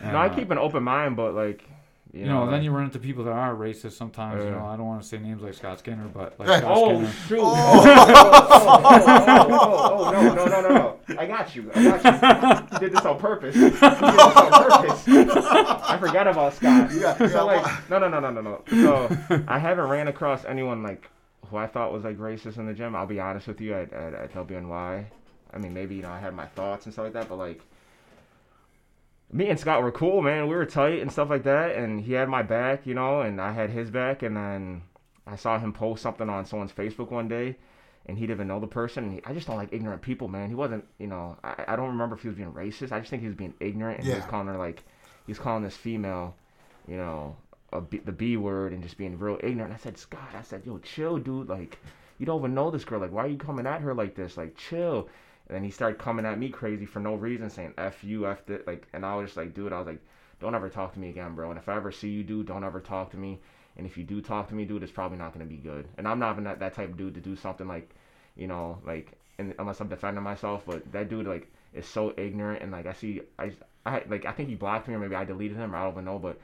And, 0.00 0.12
no 0.12 0.18
I 0.18 0.26
uh, 0.26 0.34
keep 0.34 0.50
an 0.50 0.58
open 0.58 0.82
mind, 0.82 1.16
but 1.16 1.34
like 1.34 1.66
you, 2.14 2.20
you 2.20 2.26
know, 2.26 2.44
know, 2.44 2.50
then 2.52 2.62
you 2.62 2.70
run 2.70 2.84
into 2.84 2.98
people 2.98 3.24
that 3.24 3.32
are 3.32 3.54
racist 3.54 3.92
sometimes. 3.92 4.44
You 4.44 4.50
know, 4.52 4.64
I 4.64 4.76
don't 4.76 4.86
want 4.86 5.02
to 5.02 5.08
say 5.08 5.18
names 5.18 5.42
like 5.42 5.54
Scott 5.54 5.80
Skinner, 5.80 6.06
but 6.08 6.38
like 6.38 6.48
Oh, 6.48 6.58
Scott 6.58 6.72
Oh 6.76 6.94
Skinner. 6.94 7.12
shoot! 7.26 7.40
Oh, 7.42 7.84
oh, 8.46 9.48
oh, 9.50 10.04
oh, 10.06 10.10
no, 10.12 10.34
no, 10.34 10.44
no, 10.46 10.60
no, 10.60 10.68
no! 10.68 10.98
I 11.18 11.26
got 11.26 11.54
you. 11.56 11.70
I 11.74 11.82
got 12.00 12.04
you. 12.04 12.68
You 12.72 12.78
did 12.78 12.92
this 12.96 13.04
on 13.04 13.18
purpose. 13.18 13.54
You 13.56 13.62
did 13.70 13.72
this 13.74 13.82
on 13.82 14.52
purpose. 14.70 15.04
I 15.06 15.96
forgot 16.00 16.26
about 16.28 16.54
Scott. 16.54 16.92
You 16.92 17.00
got- 17.00 17.20
you 17.20 17.28
So 17.28 17.46
like, 17.46 17.90
no, 17.90 17.98
no, 17.98 18.08
no, 18.08 18.20
no, 18.20 18.30
no, 18.30 18.40
no. 18.40 18.62
So 18.70 19.16
I 19.48 19.58
haven't 19.58 19.88
ran 19.88 20.08
across 20.08 20.44
anyone 20.44 20.82
like 20.82 21.10
who 21.50 21.56
I 21.56 21.66
thought 21.66 21.92
was 21.92 22.04
like 22.04 22.16
racist 22.18 22.58
in 22.58 22.66
the 22.66 22.72
gym. 22.74 22.94
I'll 22.96 23.06
be 23.06 23.20
honest 23.20 23.46
with 23.48 23.60
you. 23.60 23.74
At 23.74 23.92
at, 23.92 24.14
at 24.14 24.32
WNY, 24.32 25.04
I 25.52 25.58
mean, 25.58 25.74
maybe 25.74 25.96
you 25.96 26.02
know 26.02 26.10
I 26.10 26.18
had 26.18 26.34
my 26.34 26.46
thoughts 26.46 26.86
and 26.86 26.92
stuff 26.92 27.04
like 27.04 27.12
that, 27.14 27.28
but 27.28 27.36
like. 27.38 27.60
Me 29.32 29.48
and 29.48 29.58
Scott 29.58 29.82
were 29.82 29.90
cool, 29.90 30.22
man. 30.22 30.46
We 30.46 30.54
were 30.54 30.66
tight 30.66 31.00
and 31.00 31.10
stuff 31.10 31.30
like 31.30 31.42
that, 31.42 31.74
and 31.74 32.00
he 32.00 32.12
had 32.12 32.28
my 32.28 32.42
back, 32.42 32.86
you 32.86 32.94
know, 32.94 33.20
and 33.22 33.40
I 33.40 33.52
had 33.52 33.70
his 33.70 33.90
back. 33.90 34.22
And 34.22 34.36
then 34.36 34.82
I 35.26 35.36
saw 35.36 35.58
him 35.58 35.72
post 35.72 36.02
something 36.02 36.28
on 36.28 36.44
someone's 36.44 36.72
Facebook 36.72 37.10
one 37.10 37.26
day, 37.26 37.56
and 38.06 38.16
he 38.16 38.26
didn't 38.26 38.36
even 38.36 38.48
know 38.48 38.60
the 38.60 38.66
person. 38.66 39.04
And 39.04 39.12
he, 39.14 39.20
I 39.24 39.32
just 39.32 39.46
don't 39.46 39.56
like 39.56 39.72
ignorant 39.72 40.02
people, 40.02 40.28
man. 40.28 40.48
He 40.48 40.54
wasn't, 40.54 40.84
you 40.98 41.08
know, 41.08 41.36
I, 41.42 41.64
I 41.68 41.76
don't 41.76 41.88
remember 41.88 42.14
if 42.14 42.22
he 42.22 42.28
was 42.28 42.36
being 42.36 42.52
racist. 42.52 42.92
I 42.92 43.00
just 43.00 43.10
think 43.10 43.22
he 43.22 43.28
was 43.28 43.36
being 43.36 43.54
ignorant, 43.58 44.00
and 44.00 44.08
he 44.08 44.14
was 44.14 44.24
calling 44.26 44.46
her 44.46 44.56
like, 44.56 44.84
he's 45.26 45.38
calling 45.38 45.64
this 45.64 45.76
female, 45.76 46.36
you 46.86 46.96
know, 46.96 47.36
a 47.72 47.80
B, 47.80 47.98
the 48.04 48.12
B 48.12 48.36
word, 48.36 48.72
and 48.72 48.82
just 48.84 48.96
being 48.96 49.18
real 49.18 49.38
ignorant. 49.42 49.74
I 49.74 49.78
said, 49.78 49.98
Scott, 49.98 50.34
I 50.38 50.42
said, 50.42 50.62
yo, 50.64 50.78
chill, 50.78 51.18
dude. 51.18 51.48
Like, 51.48 51.78
you 52.18 52.26
don't 52.26 52.38
even 52.38 52.54
know 52.54 52.70
this 52.70 52.84
girl. 52.84 53.00
Like, 53.00 53.10
why 53.10 53.24
are 53.24 53.28
you 53.28 53.38
coming 53.38 53.66
at 53.66 53.80
her 53.80 53.94
like 53.94 54.14
this? 54.14 54.36
Like, 54.36 54.56
chill. 54.56 55.08
And 55.48 55.56
then 55.56 55.64
he 55.64 55.70
started 55.70 55.98
coming 55.98 56.24
at 56.24 56.38
me 56.38 56.48
crazy 56.48 56.86
for 56.86 57.00
no 57.00 57.14
reason, 57.14 57.50
saying 57.50 57.74
F 57.76 58.02
you, 58.02 58.26
F 58.26 58.48
it. 58.48 58.66
Like, 58.66 58.86
and 58.92 59.04
I 59.04 59.14
was 59.16 59.26
just 59.26 59.36
like, 59.36 59.54
dude, 59.54 59.72
I 59.72 59.78
was 59.78 59.86
like, 59.86 60.00
don't 60.40 60.54
ever 60.54 60.68
talk 60.68 60.94
to 60.94 60.98
me 60.98 61.10
again, 61.10 61.34
bro. 61.34 61.50
And 61.50 61.58
if 61.58 61.68
I 61.68 61.76
ever 61.76 61.92
see 61.92 62.08
you, 62.08 62.22
dude, 62.22 62.46
don't 62.46 62.64
ever 62.64 62.80
talk 62.80 63.10
to 63.10 63.16
me. 63.16 63.40
And 63.76 63.86
if 63.86 63.98
you 63.98 64.04
do 64.04 64.20
talk 64.20 64.48
to 64.48 64.54
me, 64.54 64.64
dude, 64.64 64.82
it's 64.82 64.92
probably 64.92 65.18
not 65.18 65.32
gonna 65.32 65.44
be 65.44 65.56
good. 65.56 65.88
And 65.98 66.08
I'm 66.08 66.18
not 66.18 66.32
even 66.32 66.44
that, 66.44 66.60
that 66.60 66.74
type 66.74 66.90
of 66.90 66.96
dude 66.96 67.14
to 67.14 67.20
do 67.20 67.36
something 67.36 67.66
like, 67.66 67.90
you 68.36 68.46
know, 68.46 68.78
like, 68.86 69.12
unless 69.38 69.80
I'm 69.80 69.88
defending 69.88 70.22
myself. 70.22 70.64
But 70.66 70.90
that 70.92 71.08
dude, 71.08 71.26
like, 71.26 71.52
is 71.72 71.86
so 71.86 72.14
ignorant. 72.16 72.62
And 72.62 72.72
like, 72.72 72.86
I 72.86 72.92
see, 72.92 73.22
I, 73.38 73.52
I 73.84 74.02
like, 74.08 74.24
I 74.24 74.32
think 74.32 74.48
he 74.48 74.54
blocked 74.54 74.88
me, 74.88 74.94
or 74.94 74.98
maybe 74.98 75.14
I 75.14 75.24
deleted 75.24 75.56
him, 75.56 75.74
or 75.74 75.76
I 75.76 75.84
don't 75.84 75.92
even 75.92 76.04
know. 76.04 76.18
But 76.18 76.40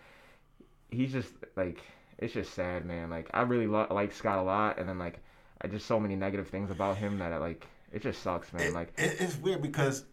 he's 0.91 1.13
just 1.13 1.33
like, 1.57 1.81
it's 2.19 2.35
just 2.35 2.53
sad, 2.53 2.85
man. 2.85 3.11
Like, 3.11 3.31
I 3.33 3.43
really 3.43 3.67
lo- 3.67 3.87
like 3.91 4.13
Scott 4.13 4.39
a 4.39 4.43
lot, 4.43 4.79
and 4.79 4.89
then 4.89 4.99
like, 4.99 5.21
I 5.63 5.69
just 5.69 5.87
so 5.87 6.01
many 6.01 6.17
negative 6.17 6.49
things 6.49 6.71
about 6.71 6.99
him 6.99 7.19
that 7.19 7.33
I 7.33 7.39
like. 7.39 7.67
It 7.93 8.03
just 8.03 8.23
sucks, 8.23 8.53
man. 8.53 8.63
It- 8.63 8.73
Like, 8.75 8.93
it, 8.99 9.17
it's 9.21 9.37
weird 9.37 9.63
because 9.63 10.05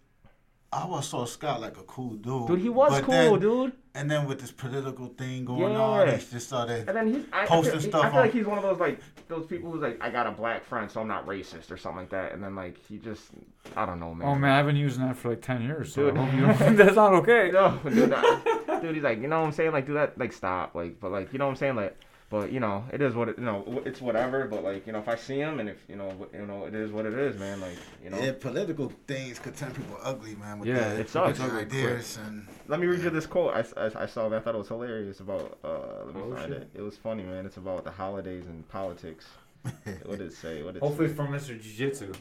I 0.73 0.81
always 0.81 1.05
saw 1.05 1.25
Scott 1.25 1.61
like 1.61 1.77
a 1.77 1.83
cool 1.83 2.15
dude. 2.15 2.47
dude, 2.47 2.59
he 2.59 2.69
was 2.69 2.91
but 2.91 3.03
cool, 3.03 3.13
then- 3.13 3.39
dude. 3.39 3.73
And 3.95 4.11
then 4.11 4.27
with 4.27 4.39
this 4.39 4.51
political 4.51 5.07
thing 5.07 5.43
going 5.43 5.75
on, 5.75 6.07
he 6.07 6.17
just 6.17 6.47
started. 6.49 6.87
And 6.87 6.95
then 6.95 7.07
he's 7.11 7.25
I, 7.33 7.43
I 7.43 7.45
Posting 7.47 7.79
feel, 7.79 7.89
stuff 7.89 8.05
I 8.05 8.09
feel 8.09 8.19
on- 8.19 8.25
like 8.25 8.33
he's 8.33 8.45
one 8.45 8.59
of 8.59 8.63
those 8.63 8.79
like 8.79 8.99
those 9.27 9.47
people 9.47 9.71
who's 9.71 9.81
like 9.81 9.97
I 10.01 10.11
got 10.11 10.27
a 10.27 10.31
black 10.31 10.63
friend, 10.65 10.91
so 10.91 11.01
I'm 11.01 11.07
not 11.07 11.25
racist 11.25 11.71
or 11.71 11.77
something 11.77 12.01
like 12.01 12.09
that. 12.11 12.31
And 12.33 12.43
then 12.43 12.55
like 12.55 12.77
he 12.87 12.99
just 12.99 13.31
I 13.75 13.87
don't 13.87 13.99
know, 13.99 14.13
man. 14.13 14.27
Oh 14.27 14.35
man, 14.35 14.51
I've 14.51 14.67
been 14.67 14.75
using 14.75 15.03
that 15.03 15.17
for 15.17 15.29
like 15.29 15.41
ten 15.41 15.63
years. 15.63 15.93
So 15.95 16.11
Dude. 16.11 16.17
I 16.19 16.25
hope 16.25 16.33
you 16.35 16.41
don't- 16.65 16.75
that's 16.77 16.95
not 16.95 17.13
okay. 17.13 17.49
No, 17.53 17.79
dude, 17.89 18.13
I- 18.13 18.79
dude, 18.81 18.93
he's 18.93 19.03
like, 19.03 19.19
you 19.19 19.27
know 19.29 19.39
what 19.39 19.47
I'm 19.47 19.51
saying? 19.53 19.71
Like, 19.71 19.87
do 19.87 19.95
that, 19.95 20.15
like, 20.19 20.31
stop, 20.31 20.75
like, 20.75 20.99
but 20.99 21.11
like, 21.11 21.33
you 21.33 21.39
know 21.39 21.45
what 21.45 21.51
I'm 21.51 21.57
saying? 21.57 21.75
Like, 21.75 21.97
but 22.29 22.51
you 22.51 22.59
know, 22.59 22.83
it 22.91 23.01
is 23.01 23.13
what 23.15 23.29
it, 23.29 23.37
you 23.37 23.45
know, 23.45 23.81
it's 23.85 24.01
whatever. 24.01 24.45
But 24.45 24.63
like, 24.63 24.85
you 24.85 24.93
know, 24.93 24.99
if 24.99 25.07
I 25.07 25.15
see 25.15 25.37
him 25.39 25.59
and 25.59 25.69
if 25.69 25.77
you 25.87 25.95
know, 25.95 26.11
you 26.33 26.45
know, 26.45 26.65
it 26.65 26.75
is 26.75 26.91
what 26.91 27.05
it 27.05 27.13
is, 27.13 27.37
man. 27.39 27.61
Like, 27.61 27.77
you 28.03 28.09
know, 28.09 28.19
Yeah, 28.19 28.33
political 28.39 28.91
things 29.07 29.39
could 29.39 29.55
turn 29.55 29.71
people 29.71 29.97
ugly, 30.03 30.35
man. 30.35 30.59
With 30.59 30.67
Yeah, 30.69 30.79
their, 30.89 30.99
it 31.01 31.09
sucks. 31.09 31.39
with 31.39 31.47
Ugly 31.49 31.61
ideas 31.61 32.17
and 32.25 32.45
let 32.67 32.79
me 32.79 32.87
read 32.87 33.01
you 33.01 33.09
this 33.09 33.25
quote. 33.25 33.53
I, 33.53 33.65
I, 33.85 34.03
I 34.03 34.05
saw 34.05 34.27
that. 34.29 34.37
I 34.37 34.39
thought 34.41 34.55
it 34.55 34.59
was 34.59 34.67
hilarious 34.67 35.19
about. 35.19 35.57
Uh, 35.63 36.05
let 36.05 36.15
me 36.15 36.21
Oh, 36.25 36.33
find 36.35 36.51
shit. 36.53 36.61
it. 36.63 36.69
It 36.75 36.81
was 36.81 36.97
funny, 36.97 37.23
man. 37.23 37.45
It's 37.45 37.57
about 37.57 37.83
the 37.85 37.91
holidays 37.91 38.45
and 38.45 38.67
politics. 38.69 39.25
what 39.63 40.17
did 40.19 40.21
it 40.21 40.33
say? 40.33 40.63
What 40.63 40.73
did 40.75 40.83
it 40.83 40.85
Hopefully 40.85 41.07
say? 41.09 41.13
from 41.15 41.27
Mr. 41.29 41.59
Jiu 41.61 41.73
Jitsu. 41.89 42.13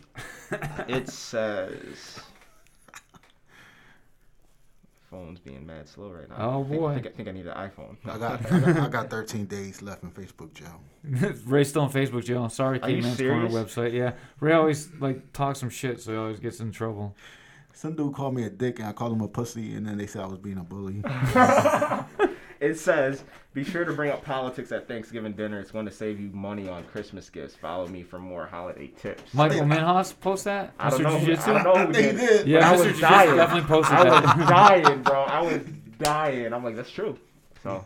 It 0.89 1.09
says. 1.09 2.21
Phone's 5.17 5.41
being 5.41 5.65
mad 5.67 5.89
slow 5.89 6.11
right 6.11 6.29
now. 6.29 6.37
Oh, 6.39 6.61
I 6.65 6.69
think, 6.69 6.81
boy. 6.81 6.89
I 6.89 6.95
think, 6.95 7.07
I 7.07 7.11
think 7.11 7.29
I 7.29 7.33
need 7.33 7.47
an 7.47 7.55
iPhone. 7.55 7.97
I 8.05 8.19
got, 8.19 8.53
I 8.53 8.61
got 8.61 8.77
I 8.79 8.89
got 8.89 9.11
13 9.11 9.47
days 9.47 9.81
left 9.81 10.03
in 10.03 10.11
Facebook 10.11 10.53
jail. 10.53 10.79
Ray 11.47 11.65
still 11.65 11.83
on 11.83 11.91
Facebook 11.93 12.25
jail. 12.25 12.49
Sorry, 12.51 12.79
Are 12.83 12.91
you 12.91 12.97
Caveman's 13.03 13.17
Corner 13.19 13.49
serious? 13.49 13.75
website. 13.75 13.93
Yeah, 13.95 14.13
Ray 14.41 14.53
always 14.53 14.91
like 15.01 15.33
talks 15.33 15.61
some 15.61 15.71
shit, 15.71 16.01
so 16.03 16.13
he 16.13 16.19
always 16.19 16.39
gets 16.39 16.61
in 16.61 16.71
trouble. 16.71 17.17
Some 17.73 17.95
dude 17.95 18.15
called 18.15 18.35
me 18.35 18.45
a 18.45 18.51
dick 18.51 18.79
and 18.79 18.89
I 18.89 18.93
called 18.93 19.13
him 19.13 19.21
a 19.23 19.29
pussy, 19.29 19.75
and 19.75 19.87
then 19.87 19.97
they 19.99 20.07
said 20.07 20.23
I 20.23 20.27
was 20.27 20.39
being 20.39 20.59
a 20.59 20.63
bully. 20.65 21.03
It 22.67 22.79
says, 22.79 23.25
"Be 23.55 23.65
sure 23.65 23.85
to 23.85 23.93
bring 23.93 24.11
up 24.11 24.25
politics 24.25 24.73
at 24.73 24.87
Thanksgiving 24.89 25.33
dinner. 25.33 25.59
It's 25.61 25.71
going 25.71 25.87
to 25.87 25.93
save 25.93 26.21
you 26.21 26.31
money 26.33 26.69
on 26.69 26.85
Christmas 26.85 27.31
gifts. 27.31 27.55
Follow 27.55 27.87
me 27.89 28.03
for 28.03 28.19
more 28.19 28.47
holiday 28.47 28.89
tips." 28.89 29.33
Michael 29.35 29.59
Hey, 29.67 29.77
Minhas 29.77 30.19
post 30.21 30.45
that. 30.45 30.73
I 30.79 30.91
don't 30.91 31.01
Mr. 31.01 31.03
know. 31.05 31.19
Who, 31.19 31.27
Jiu-Jitsu? 31.27 31.51
I 31.51 31.63
don't 31.63 31.65
know 31.65 31.87
who 31.87 31.93
think 31.93 32.19
did. 32.19 32.27
did. 32.29 32.47
Yeah, 32.49 32.71
I 32.71 32.75
Mr. 32.75 32.79
was 32.79 32.81
Jiu-Jitsu 32.85 33.01
dying. 33.01 33.37
definitely 33.37 33.69
posted 33.69 33.97
I 33.97 34.05
was 34.05 34.23
that. 34.23 34.49
dying, 34.49 35.03
bro. 35.03 35.23
I 35.23 35.41
was 35.43 35.63
dying. 35.99 36.53
I'm 36.53 36.65
like, 36.65 36.77
that's 36.77 36.91
true. 36.91 37.19
So 37.63 37.85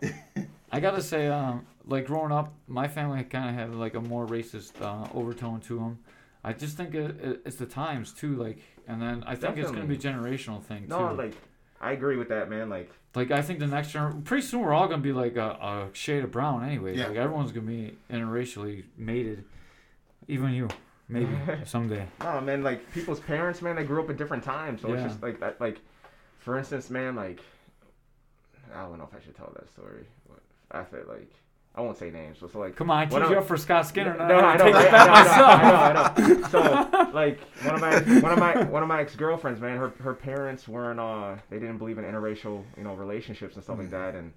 I 0.72 0.80
gotta 0.80 1.02
say, 1.02 1.26
um, 1.28 1.66
like 1.86 2.06
growing 2.06 2.32
up, 2.32 2.52
my 2.66 2.88
family 2.88 3.22
kind 3.24 3.48
of 3.48 3.54
had 3.54 3.74
like 3.74 3.94
a 3.94 4.00
more 4.00 4.26
racist 4.26 4.80
uh, 4.80 5.08
overtone 5.14 5.60
to 5.62 5.78
them. 5.78 5.98
I 6.44 6.52
just 6.52 6.76
think 6.76 6.94
it, 6.94 7.18
it, 7.20 7.42
it's 7.44 7.56
the 7.56 7.66
times 7.66 8.12
too, 8.12 8.36
like, 8.36 8.58
and 8.86 9.02
then 9.02 9.24
I 9.26 9.34
think 9.34 9.56
it's 9.58 9.70
gonna 9.70 9.86
be 9.86 9.96
a 9.96 9.98
generational 9.98 10.62
thing 10.62 10.82
too. 10.82 10.88
no, 10.90 11.08
too. 11.10 11.14
like 11.16 11.34
I 11.80 11.92
agree 11.92 12.16
with 12.16 12.28
that, 12.30 12.48
man. 12.50 12.68
Like 12.68 12.90
Like 13.14 13.30
I 13.30 13.42
think 13.42 13.58
the 13.60 13.66
next 13.66 13.94
pretty 14.24 14.42
soon 14.46 14.60
we're 14.60 14.72
all 14.72 14.88
gonna 14.88 15.02
be 15.02 15.12
like 15.12 15.36
a, 15.36 15.50
a 15.50 15.88
shade 15.92 16.24
of 16.24 16.32
brown 16.32 16.64
anyway. 16.64 16.96
Yeah. 16.96 17.08
Like 17.08 17.16
everyone's 17.16 17.52
gonna 17.52 17.66
be 17.66 17.96
interracially 18.10 18.84
mated. 18.96 19.44
Even 20.26 20.52
you, 20.52 20.68
maybe 21.08 21.34
someday. 21.64 22.06
No, 22.20 22.40
man, 22.40 22.62
like 22.62 22.92
people's 22.92 23.20
parents, 23.20 23.62
man, 23.62 23.76
they 23.76 23.84
grew 23.84 24.02
up 24.02 24.10
at 24.10 24.16
different 24.16 24.44
times. 24.44 24.82
So 24.82 24.88
Yeah. 24.88 24.94
it's 24.96 25.04
just 25.12 25.22
like 25.22 25.40
that. 25.40 25.60
Like, 25.60 25.80
for 26.40 26.58
instance, 26.58 26.90
man, 26.90 27.14
like 27.16 27.40
I 28.74 28.82
don't 28.82 28.98
know 28.98 29.08
if 29.10 29.16
I 29.18 29.24
should 29.24 29.36
tell 29.36 29.52
that 29.56 29.70
story, 29.70 30.04
but 30.28 30.40
I 30.70 30.84
feel 30.84 31.04
like 31.08 31.30
I 31.78 31.80
won't 31.80 31.96
say 31.96 32.10
names. 32.10 32.38
So, 32.40 32.48
so 32.48 32.58
like, 32.58 32.74
Come 32.76 32.90
on, 32.90 32.98
I 32.98 33.06
What 33.06 33.20
teed 33.20 33.30
you 33.30 33.36
I- 33.36 33.38
up 33.38 33.46
for 33.46 33.56
Scott 33.56 33.86
Skinner. 33.86 34.16
no, 34.18 34.26
now 34.26 34.38
I 34.48 34.56
know, 34.56 34.64
take 34.64 34.74
right? 34.74 34.92
I 34.92 35.06
know, 35.06 35.12
myself. 35.12 35.48
I 35.48 35.92
know, 35.92 36.34
I 36.34 36.38
know, 36.38 36.48
So, 36.48 37.10
like 37.14 37.40
one 37.64 37.74
of 37.76 37.80
my 37.80 38.00
one 38.20 38.32
of 38.32 38.38
my 38.38 38.64
one 38.64 38.82
of 38.82 38.88
my 38.88 39.00
ex 39.00 39.14
girlfriends, 39.14 39.60
man, 39.60 39.76
her 39.78 39.90
her 40.02 40.14
parents 40.14 40.66
weren't 40.66 40.98
uh 41.00 41.36
they 41.50 41.58
didn't 41.58 41.78
believe 41.78 41.98
in 41.98 42.04
interracial 42.04 42.64
you 42.76 42.82
know 42.84 42.94
relationships 42.94 43.54
and 43.54 43.62
stuff 43.64 43.78
like 43.78 43.90
that, 43.90 44.14
and 44.16 44.32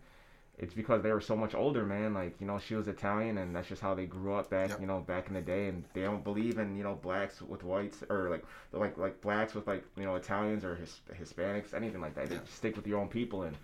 it's 0.59 0.75
because 0.75 1.01
they 1.01 1.11
were 1.11 1.21
so 1.21 1.35
much 1.35 1.55
older, 1.55 1.83
man. 1.85 2.13
Like 2.13 2.35
you 2.39 2.45
know, 2.45 2.59
she 2.59 2.75
was 2.75 2.87
Italian, 2.87 3.39
and 3.39 3.55
that's 3.55 3.67
just 3.67 3.81
how 3.81 3.95
they 3.95 4.05
grew 4.05 4.35
up 4.35 4.49
back, 4.51 4.69
Yep. 4.69 4.81
you 4.81 4.85
know, 4.85 4.99
back 4.99 5.27
in 5.27 5.33
the 5.33 5.41
day, 5.41 5.67
and 5.69 5.83
they 5.95 6.01
don't 6.01 6.23
believe 6.23 6.59
in 6.59 6.77
you 6.77 6.83
know 6.83 6.93
blacks 7.01 7.41
with 7.41 7.63
whites 7.63 8.03
or 8.09 8.29
like 8.29 8.43
like 8.71 8.97
like 8.99 9.19
blacks 9.21 9.55
with 9.55 9.65
like 9.65 9.83
you 9.97 10.03
know 10.03 10.15
Italians 10.15 10.63
or 10.63 10.75
his, 10.75 10.99
Hispanics, 11.19 11.73
anything 11.73 12.01
like 12.01 12.13
that. 12.15 12.29
They 12.29 12.35
Yeah. 12.35 12.41
just 12.41 12.57
stick 12.57 12.75
with 12.75 12.85
your 12.85 12.99
own 12.99 13.07
people, 13.07 13.41
and 13.43 13.57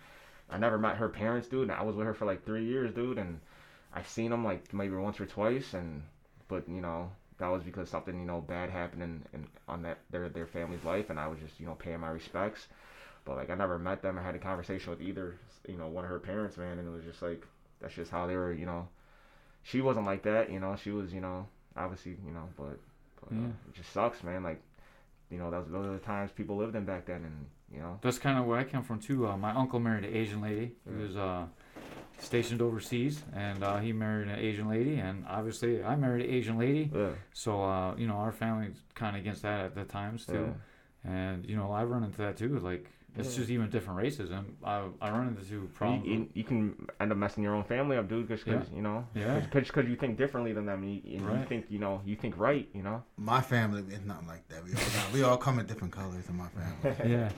I 0.50 0.58
never 0.58 0.78
met 0.80 0.96
her 0.96 1.10
parents, 1.10 1.48
dude. 1.48 1.64
And 1.64 1.72
I 1.72 1.84
was 1.84 1.96
with 1.96 2.08
her 2.08 2.14
for 2.16 2.26
like 2.26 2.44
three 2.46 2.64
years, 2.66 2.92
dude, 2.94 3.18
and 3.20 3.40
I've 3.98 4.08
seen 4.08 4.30
them 4.30 4.43
like 4.45 4.74
maybe 4.74 4.95
once 4.95 5.20
or 5.20 5.26
twice, 5.26 5.74
and 5.74 6.04
but 6.48 6.68
you 6.70 6.82
know 6.82 7.10
that 7.39 7.48
was 7.48 7.64
because 7.64 7.89
something 7.89 8.18
you 8.20 8.26
know 8.26 8.41
bad 8.41 8.70
happened 8.70 9.02
in, 9.04 9.24
in 9.34 9.48
on 9.68 9.82
that 9.84 9.98
their 10.12 10.30
their 10.30 10.45
family's 10.48 10.84
life, 10.84 11.10
and 11.10 11.20
I 11.20 11.28
was 11.28 11.39
just 11.39 11.60
you 11.60 11.66
know 11.66 11.74
paying 11.74 12.00
my 12.00 12.10
respects. 12.10 12.68
But 13.26 13.38
like 13.38 13.50
I 13.50 13.56
never 13.56 13.80
met 13.80 14.02
them. 14.02 14.18
I 14.18 14.24
had 14.24 14.36
a 14.36 14.39
conversation 14.39 14.91
with 14.91 15.02
either 15.02 15.36
you 15.68 15.78
know 15.78 15.88
one 15.88 16.04
of 16.06 16.12
her 16.12 16.20
parents, 16.20 16.58
man, 16.58 16.78
and 16.80 16.88
it 16.88 16.91
was 16.91 17.04
just 17.04 17.22
like 17.22 17.43
that's 17.82 17.95
just 17.95 18.12
how 18.12 18.28
they 18.28 18.36
were. 18.36 18.54
You 18.54 18.66
know, 18.68 18.88
she 19.64 19.82
wasn't 19.82 20.06
like 20.06 20.24
that. 20.24 20.52
You 20.52 20.60
know, 20.60 20.76
she 20.82 20.91
was 20.91 21.12
you 21.14 21.22
know 21.22 21.48
obviously 21.76 22.18
you 22.26 22.34
know, 22.34 22.50
but, 22.58 22.78
but 23.22 23.36
uh, 23.36 23.48
it 23.70 23.74
just 23.76 23.91
sucks, 23.93 24.24
man. 24.24 24.43
Like 24.43 24.62
you 25.32 25.38
know 25.39 25.50
those 25.52 25.66
those 25.70 25.86
are 25.88 25.93
the 25.93 26.00
times 26.00 26.32
people 26.32 26.56
lived 26.58 26.76
in 26.76 26.86
back 26.86 27.06
then, 27.08 27.24
and 27.24 27.45
you 27.74 27.80
know 27.80 28.00
That's 28.02 28.20
kind 28.20 28.38
of 28.38 28.45
where 28.45 28.60
I 28.60 28.64
come 28.64 28.84
from 28.84 29.00
too. 29.00 29.28
Uh, 29.28 29.38
my 29.38 29.52
uncle 29.54 29.80
married 29.80 30.06
an 30.06 30.14
Asian 30.16 30.41
lady. 30.41 30.76
He 30.86 30.95
Yeah. 30.95 31.02
was 31.04 31.18
uh, 31.18 31.45
stationed 32.20 32.61
overseas, 32.61 33.24
and 33.36 33.63
uh, 33.63 33.78
he 33.78 33.93
married 33.93 34.28
an 34.28 34.39
Asian 34.39 34.70
lady, 34.70 34.95
and 34.97 35.26
obviously 35.28 35.84
I 35.84 35.95
married 35.95 36.26
an 36.26 36.32
Asian 36.32 36.57
lady. 36.57 36.89
yeah, 36.93 37.09
So 37.34 37.63
uh, 37.63 37.95
you 37.95 38.07
know 38.07 38.15
our 38.15 38.32
family's 38.32 38.78
kind 38.95 39.15
of 39.15 39.22
against 39.22 39.41
that 39.43 39.65
at 39.65 39.76
the 39.76 39.84
times 39.84 40.26
too. 40.26 40.53
And 41.03 41.45
you 41.45 41.55
know 41.55 41.72
I 41.72 41.84
run 41.84 42.03
into 42.03 42.18
that 42.20 42.38
too. 42.38 42.59
Like 42.59 42.89
it's 43.15 43.30
Yeah. 43.32 43.38
just 43.38 43.49
even 43.49 43.70
different 43.70 43.97
races, 43.99 44.30
and 44.32 44.55
I 44.63 44.84
I 45.01 45.09
run 45.11 45.28
into 45.30 45.43
You, 45.49 45.70
problems. 45.74 46.05
you, 46.07 46.28
you 46.34 46.43
can 46.43 46.88
end 46.99 47.11
up 47.11 47.18
messing 47.18 47.43
your 47.43 47.55
own 47.55 47.63
family 47.63 47.97
up, 47.97 48.07
dude, 48.09 48.28
because 48.28 48.45
Yeah. 48.45 48.63
you 48.76 48.82
know, 48.82 49.07
Yeah. 49.15 49.39
because 49.51 49.88
you 49.88 49.95
think 49.95 50.18
differently 50.18 50.53
than 50.53 50.65
them, 50.65 50.84
and 50.84 50.91
you, 50.95 51.18
and 51.20 51.39
you 51.39 51.45
think 51.47 51.65
you 51.70 51.80
know, 51.80 52.01
you 52.05 52.15
think 52.15 52.38
right, 52.38 52.68
you 52.74 52.84
know. 52.84 53.03
My 53.18 53.41
family 53.41 53.84
is 53.93 54.05
not 54.05 54.26
like 54.28 54.47
that. 54.49 54.63
We 54.65 54.72
all 54.74 54.80
got, 54.97 55.13
we 55.13 55.24
all 55.24 55.38
come 55.38 55.59
in 55.59 55.65
different 55.65 55.93
colors 55.93 56.28
in 56.30 56.36
my 56.38 56.49
family. 56.49 57.11
yeah. 57.15 57.30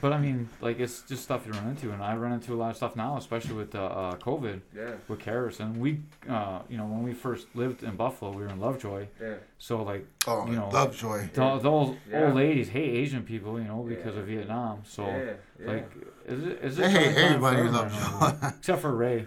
But 0.00 0.12
I 0.12 0.18
mean, 0.18 0.48
like 0.60 0.80
it's 0.80 1.02
just 1.02 1.22
stuff 1.22 1.46
you 1.46 1.52
run 1.52 1.68
into, 1.68 1.92
and 1.92 2.02
I 2.02 2.16
run 2.16 2.32
into 2.32 2.52
a 2.54 2.56
lot 2.56 2.70
of 2.70 2.76
stuff 2.76 2.96
now, 2.96 3.16
especially 3.16 3.54
with 3.54 3.74
uh, 3.76 3.84
uh, 3.84 4.16
COVID, 4.16 4.60
Yeah, 4.76 4.90
with 5.06 5.20
Karis, 5.20 5.60
and 5.60 5.76
we, 5.76 6.00
uh, 6.28 6.60
you 6.68 6.76
know, 6.76 6.86
when 6.86 7.02
we 7.04 7.12
first 7.14 7.46
lived 7.54 7.84
in 7.84 7.94
Buffalo, 7.94 8.32
we 8.32 8.42
were 8.42 8.48
in 8.48 8.58
Lovejoy, 8.58 9.06
yeah, 9.20 9.34
so 9.58 9.82
like 9.82 10.04
Oh, 10.26 10.46
You 10.48 10.56
know, 10.56 10.68
Lovejoy. 10.72 11.28
th- 11.32 11.62
those 11.62 11.94
Yeah. 12.10 12.24
old 12.26 12.34
ladies 12.34 12.68
hate 12.70 12.90
Asian 12.96 13.22
people, 13.22 13.60
you 13.60 13.66
know, 13.68 13.82
because 13.88 14.14
Yeah. 14.14 14.20
of 14.22 14.26
Vietnam. 14.26 14.80
So 14.84 15.06
yeah, 15.06 15.32
yeah. 15.60 15.66
like, 15.72 15.92
is 16.26 16.42
it 16.42 16.58
is 16.64 16.78
it 16.78 16.82
They 16.82 16.90
hate 16.90 17.16
everybody 17.16 17.60
in 17.60 17.66
confirm? 17.68 18.20
Lovejoy. 18.20 18.48
except 18.58 18.80
for 18.82 18.94
Ray. 18.96 19.26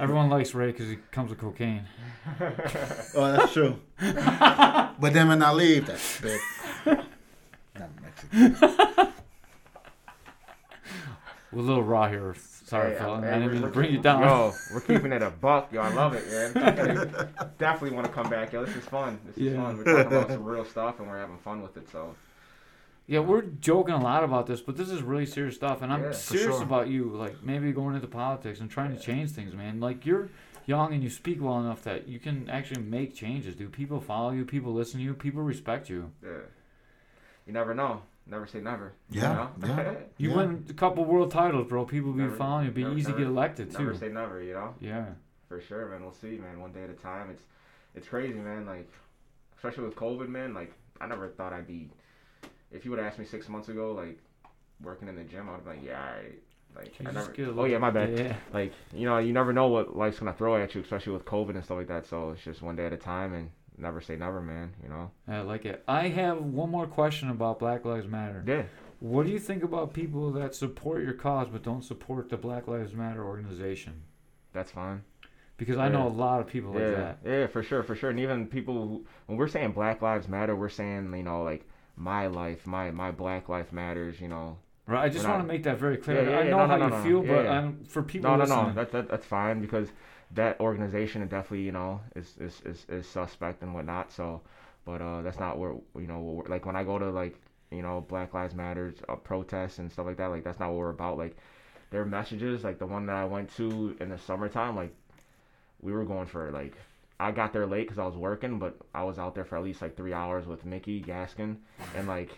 Everyone 0.00 0.30
likes 0.30 0.52
Ray 0.54 0.72
because 0.72 0.88
he 0.88 0.96
comes 1.12 1.30
with 1.30 1.38
cocaine. 1.38 1.84
Oh, 3.14 3.30
that's 3.32 3.52
true. 3.52 3.76
but 4.00 5.12
then 5.12 5.28
when 5.28 5.42
I 5.42 5.52
leave, 5.52 5.86
that's 5.86 6.20
big. 6.20 6.40
Not 7.78 7.90
Mexican. 8.02 9.11
We're 11.52 11.60
a 11.60 11.64
little 11.64 11.82
raw 11.82 12.08
here. 12.08 12.34
Sorry, 12.64 12.92
Hey, 12.92 12.98
fella. 12.98 13.20
hey, 13.20 13.28
I 13.28 13.38
didn't 13.38 13.52
mean 13.52 13.62
to 13.62 13.68
bring 13.68 13.92
you 13.92 13.98
down. 13.98 14.22
Yo, 14.22 14.54
we're 14.72 14.80
keeping 14.80 15.12
it 15.12 15.22
a 15.22 15.30
buck, 15.30 15.70
yo. 15.72 15.82
I 15.82 15.92
love 15.92 16.14
it, 16.14 16.26
man. 16.30 17.14
Definitely 17.58 17.94
want 17.94 18.06
to 18.06 18.12
come 18.12 18.30
back, 18.30 18.52
yo. 18.52 18.64
This 18.64 18.74
is 18.76 18.84
fun. 18.84 19.18
This 19.26 19.36
is 19.36 19.42
Yeah. 19.52 19.56
fun. 19.62 19.76
We're 19.76 19.84
talking 19.84 20.16
about 20.16 20.28
some 20.30 20.44
real 20.54 20.64
stuff, 20.64 20.98
and 20.98 21.08
we're 21.08 21.18
having 21.18 21.36
fun 21.38 21.60
with 21.62 21.76
it. 21.76 21.90
So 21.90 22.14
Yeah, 23.06 23.18
we're 23.18 23.42
joking 23.42 23.94
a 23.94 24.02
lot 24.02 24.24
about 24.24 24.46
this, 24.46 24.60
but 24.62 24.76
this 24.76 24.88
is 24.88 25.02
really 25.02 25.26
serious 25.26 25.56
stuff, 25.56 25.82
and 25.82 25.92
I'm 25.92 26.04
Yeah, 26.04 26.12
serious 26.12 26.56
sure. 26.56 26.62
about 26.62 26.88
you. 26.88 27.10
Like 27.10 27.42
maybe 27.42 27.70
going 27.72 27.94
into 27.96 28.06
politics 28.08 28.60
and 28.60 28.70
trying 28.70 28.96
to 28.96 29.02
change 29.02 29.32
things, 29.32 29.54
man. 29.54 29.78
Like 29.80 30.06
you're 30.06 30.28
young 30.64 30.94
and 30.94 31.02
you 31.02 31.10
speak 31.10 31.42
well 31.42 31.58
enough 31.60 31.82
that 31.82 32.08
you 32.08 32.18
can 32.20 32.48
actually 32.48 32.80
make 32.82 33.14
changes, 33.14 33.56
dude. 33.56 33.72
People 33.72 34.00
follow 34.00 34.30
you, 34.30 34.44
people 34.46 34.72
listen 34.72 35.00
to 35.00 35.04
you, 35.04 35.12
people 35.12 35.42
respect 35.42 35.90
you. 35.90 36.12
Yeah. 36.22 36.30
You 37.46 37.52
never 37.52 37.74
know. 37.74 38.02
Never 38.26 38.46
say 38.46 38.60
never. 38.60 38.92
Yeah, 39.10 39.48
You 39.60 39.66
know? 39.68 39.74
yeah. 39.76 39.94
You 40.18 40.30
Yeah. 40.30 40.36
win 40.36 40.64
a 40.70 40.72
couple 40.74 41.04
world 41.04 41.30
titles, 41.32 41.66
bro. 41.68 41.84
People 41.84 42.12
be 42.12 42.22
Never- 42.22 42.36
following 42.36 42.66
you. 42.66 42.72
Be 42.72 42.82
never- 42.84 42.94
easy 42.96 43.06
to 43.06 43.12
get 43.12 43.18
never- 43.20 43.30
elected 43.30 43.72
never 43.72 43.92
too. 43.92 43.98
say 43.98 44.08
never. 44.08 44.40
You 44.42 44.54
know. 44.54 44.74
Yeah. 44.80 45.06
For 45.48 45.60
sure, 45.60 45.86
man. 45.88 46.02
We'll 46.02 46.12
see, 46.12 46.38
man. 46.38 46.60
One 46.60 46.72
day 46.72 46.84
at 46.84 46.90
a 46.90 46.94
time. 46.94 47.30
It's 47.30 47.42
it's 47.94 48.08
crazy, 48.08 48.38
man. 48.38 48.64
Like, 48.64 48.90
especially 49.56 49.84
with 49.84 49.96
COVID, 49.96 50.28
man. 50.28 50.54
Like, 50.54 50.72
I 51.00 51.06
never 51.06 51.28
thought 51.28 51.52
I'd 51.52 51.66
be. 51.66 51.90
If 52.70 52.84
you 52.84 52.90
would 52.90 52.98
have 53.00 53.08
asked 53.08 53.18
me 53.18 53.26
six 53.26 53.48
months 53.50 53.68
ago, 53.68 53.92
like, 53.92 54.18
working 54.82 55.08
in 55.08 55.16
the 55.16 55.24
gym, 55.24 55.48
I 55.48 55.52
would 55.52 55.56
have 55.56 55.64
been 55.66 55.76
like, 55.76 55.84
yeah, 55.84 56.00
all 56.00 56.22
right. 56.22 56.42
Like, 56.74 56.94
Can 56.96 57.06
I 57.08 57.10
never. 57.10 57.32
just 57.32 57.58
Oh 57.58 57.64
yeah, 57.66 57.76
my 57.76 57.90
bad. 57.90 58.18
Yeah. 58.18 58.34
Like, 58.54 58.72
you 58.94 59.04
know, 59.04 59.18
you 59.18 59.34
never 59.34 59.52
know 59.52 59.66
what 59.68 59.94
life's 59.94 60.18
gonna 60.20 60.32
throw 60.32 60.56
at 60.56 60.74
you, 60.74 60.80
especially 60.80 61.12
with 61.12 61.26
COVID 61.26 61.50
and 61.50 61.62
stuff 61.62 61.76
like 61.76 61.88
that. 61.88 62.06
So 62.06 62.30
it's 62.30 62.42
just 62.42 62.62
one 62.62 62.76
day 62.76 62.86
at 62.86 62.94
a 62.94 62.96
time, 62.96 63.34
and 63.34 63.50
never 63.78 64.00
say 64.00 64.16
never, 64.16 64.40
man. 64.40 64.72
You 64.82 64.88
know. 64.88 65.10
I 65.28 65.40
like 65.40 65.64
it. 65.64 65.82
I 65.88 66.08
have 66.08 66.40
one 66.40 66.70
more 66.70 66.86
question 66.86 67.30
about 67.30 67.58
Black 67.58 67.84
Lives 67.84 68.06
Matter. 68.06 68.42
Yeah. 68.46 68.62
What 69.00 69.26
do 69.26 69.32
you 69.32 69.38
think 69.38 69.64
about 69.64 69.92
people 69.92 70.30
that 70.32 70.54
support 70.54 71.02
your 71.02 71.14
cause 71.14 71.48
but 71.50 71.62
don't 71.64 71.82
support 71.82 72.28
the 72.28 72.36
Black 72.36 72.68
Lives 72.68 72.94
Matter 72.94 73.24
organization? 73.24 74.02
That's 74.52 74.70
fine. 74.70 75.02
Because 75.56 75.76
I 75.76 75.88
know 75.88 76.06
a 76.06 76.08
lot 76.08 76.40
of 76.40 76.46
people 76.46 76.72
like 76.72 76.82
yeah, 76.82 76.90
that. 76.90 77.18
yeah, 77.24 77.46
for 77.46 77.62
sure, 77.62 77.82
for 77.82 77.94
sure. 77.94 78.10
And 78.10 78.18
even 78.18 78.46
people, 78.46 78.74
who, 78.74 79.06
when 79.26 79.38
we're 79.38 79.48
saying 79.48 79.72
Black 79.72 80.02
Lives 80.02 80.28
Matter, 80.28 80.56
we're 80.56 80.68
saying 80.68 81.12
you 81.16 81.22
know 81.22 81.42
like 81.42 81.66
my 81.96 82.26
life, 82.26 82.66
my 82.66 82.90
my 82.90 83.10
Black 83.10 83.48
life 83.48 83.72
matters. 83.72 84.20
You 84.20 84.28
know. 84.28 84.58
Right. 84.86 85.04
I 85.04 85.08
just 85.08 85.26
want 85.26 85.40
to 85.42 85.46
make 85.46 85.62
that 85.62 85.78
very 85.78 85.96
clear. 85.96 86.24
Yeah, 86.24 86.30
yeah, 86.30 86.38
I 86.38 86.42
know 86.44 86.58
No, 86.58 86.66
how 86.66 86.76
no, 86.76 86.84
you 86.84 86.90
no, 86.90 86.96
no. 86.96 87.04
feel, 87.04 87.24
Yeah, 87.24 87.34
but 87.36 87.44
yeah. 87.44 87.70
for 87.88 88.02
people 88.02 88.30
No, 88.30 88.36
no, 88.36 88.42
listening, 88.42 88.66
no. 88.66 88.72
That, 88.74 88.92
that 88.92 89.08
that's 89.08 89.26
fine 89.26 89.60
because 89.60 89.88
that 90.34 90.60
organization 90.60 91.26
definitely 91.26 91.62
you 91.62 91.72
know 91.72 92.00
is 92.16 92.34
is, 92.38 92.62
is, 92.64 92.86
is 92.88 93.06
suspect 93.06 93.62
and 93.62 93.74
whatnot. 93.74 94.12
So, 94.12 94.40
but 94.84 95.00
uh, 95.00 95.22
that's 95.22 95.38
not 95.38 95.58
where 95.58 95.74
you 95.96 96.06
know 96.06 96.44
like 96.48 96.66
when 96.66 96.76
I 96.76 96.84
go 96.84 96.98
to 96.98 97.10
like 97.10 97.36
you 97.70 97.82
know 97.82 98.04
Black 98.08 98.34
Lives 98.34 98.54
Matters 98.54 98.94
uh, 99.08 99.16
protests 99.16 99.78
and 99.78 99.90
stuff 99.90 100.06
like 100.06 100.16
that. 100.18 100.26
Like 100.26 100.44
that's 100.44 100.60
not 100.60 100.70
what 100.70 100.78
we're 100.78 100.90
about. 100.90 101.18
Like 101.18 101.36
their 101.90 102.04
messages, 102.04 102.64
like 102.64 102.78
the 102.78 102.86
one 102.86 103.06
that 103.06 103.16
I 103.16 103.24
went 103.24 103.54
to 103.56 103.96
in 104.00 104.08
the 104.08 104.18
summertime, 104.18 104.76
like 104.76 104.94
we 105.80 105.92
were 105.92 106.04
going 106.04 106.26
for 106.26 106.50
like 106.50 106.74
I 107.20 107.30
got 107.30 107.52
there 107.52 107.66
late 107.66 107.86
because 107.86 107.98
I 107.98 108.06
was 108.06 108.16
working, 108.16 108.58
but 108.58 108.76
I 108.94 109.04
was 109.04 109.18
out 109.18 109.34
there 109.34 109.44
for 109.44 109.56
at 109.56 109.64
least 109.64 109.82
like 109.82 109.96
three 109.96 110.12
hours 110.12 110.46
with 110.46 110.64
Mickey 110.64 111.00
Gaskin, 111.00 111.56
and 111.96 112.08
like 112.08 112.30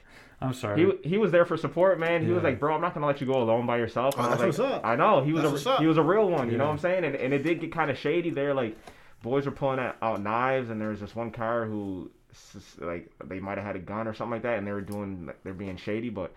I'm 0.45 0.53
sorry. 0.55 0.85
he 1.03 1.09
he 1.11 1.19
was 1.19 1.33
there 1.33 1.45
for 1.45 1.57
support, 1.57 1.99
man. 1.99 2.25
He 2.25 2.31
was 2.33 2.43
like, 2.43 2.61
bro, 2.61 2.75
I'm 2.75 2.81
not 2.81 2.95
gonna 2.95 3.07
let 3.07 3.21
you 3.21 3.27
go 3.27 3.43
alone 3.43 3.67
by 3.67 3.79
yourself. 3.79 4.15
Oh, 4.17 4.23
And 4.23 4.27
I 4.35 4.37
that's 4.37 4.47
was 4.47 4.59
like, 4.59 4.69
what's 4.71 4.79
up. 4.79 4.87
I 4.87 4.97
know 4.97 5.23
he 5.25 5.33
was 5.33 5.43
That's 5.43 5.67
a 5.67 5.77
he 5.81 5.87
was 5.87 5.97
a 5.99 6.03
real 6.03 6.29
one. 6.29 6.51
You 6.51 6.59
know 6.59 6.67
what 6.67 6.73
I'm 6.73 6.79
saying? 6.79 7.05
And, 7.05 7.15
and 7.17 7.33
it 7.35 7.43
did 7.43 7.61
get 7.61 7.73
kind 7.73 7.91
of 7.91 7.99
shady 7.99 8.31
there. 8.31 8.55
Like 8.55 8.77
boys 9.23 9.47
were 9.47 9.53
pulling 9.53 9.79
out, 9.81 9.97
out 10.03 10.23
knives, 10.23 10.71
and 10.71 10.81
there 10.81 10.89
was 10.91 11.01
this 11.01 11.15
one 11.17 11.31
car 11.31 11.65
who 11.67 12.11
s- 12.31 12.57
s- 12.57 12.77
like 12.81 13.11
they 13.25 13.41
might 13.41 13.57
have 13.59 13.67
had 13.67 13.77
a 13.77 13.81
gun 13.81 14.07
or 14.07 14.15
something 14.15 14.33
like 14.33 14.43
that, 14.43 14.59
and 14.59 14.67
they 14.67 14.73
were 14.73 14.81
doing 14.83 15.31
they're 15.45 15.55
being 15.55 15.77
shady. 15.77 16.11
But 16.11 16.33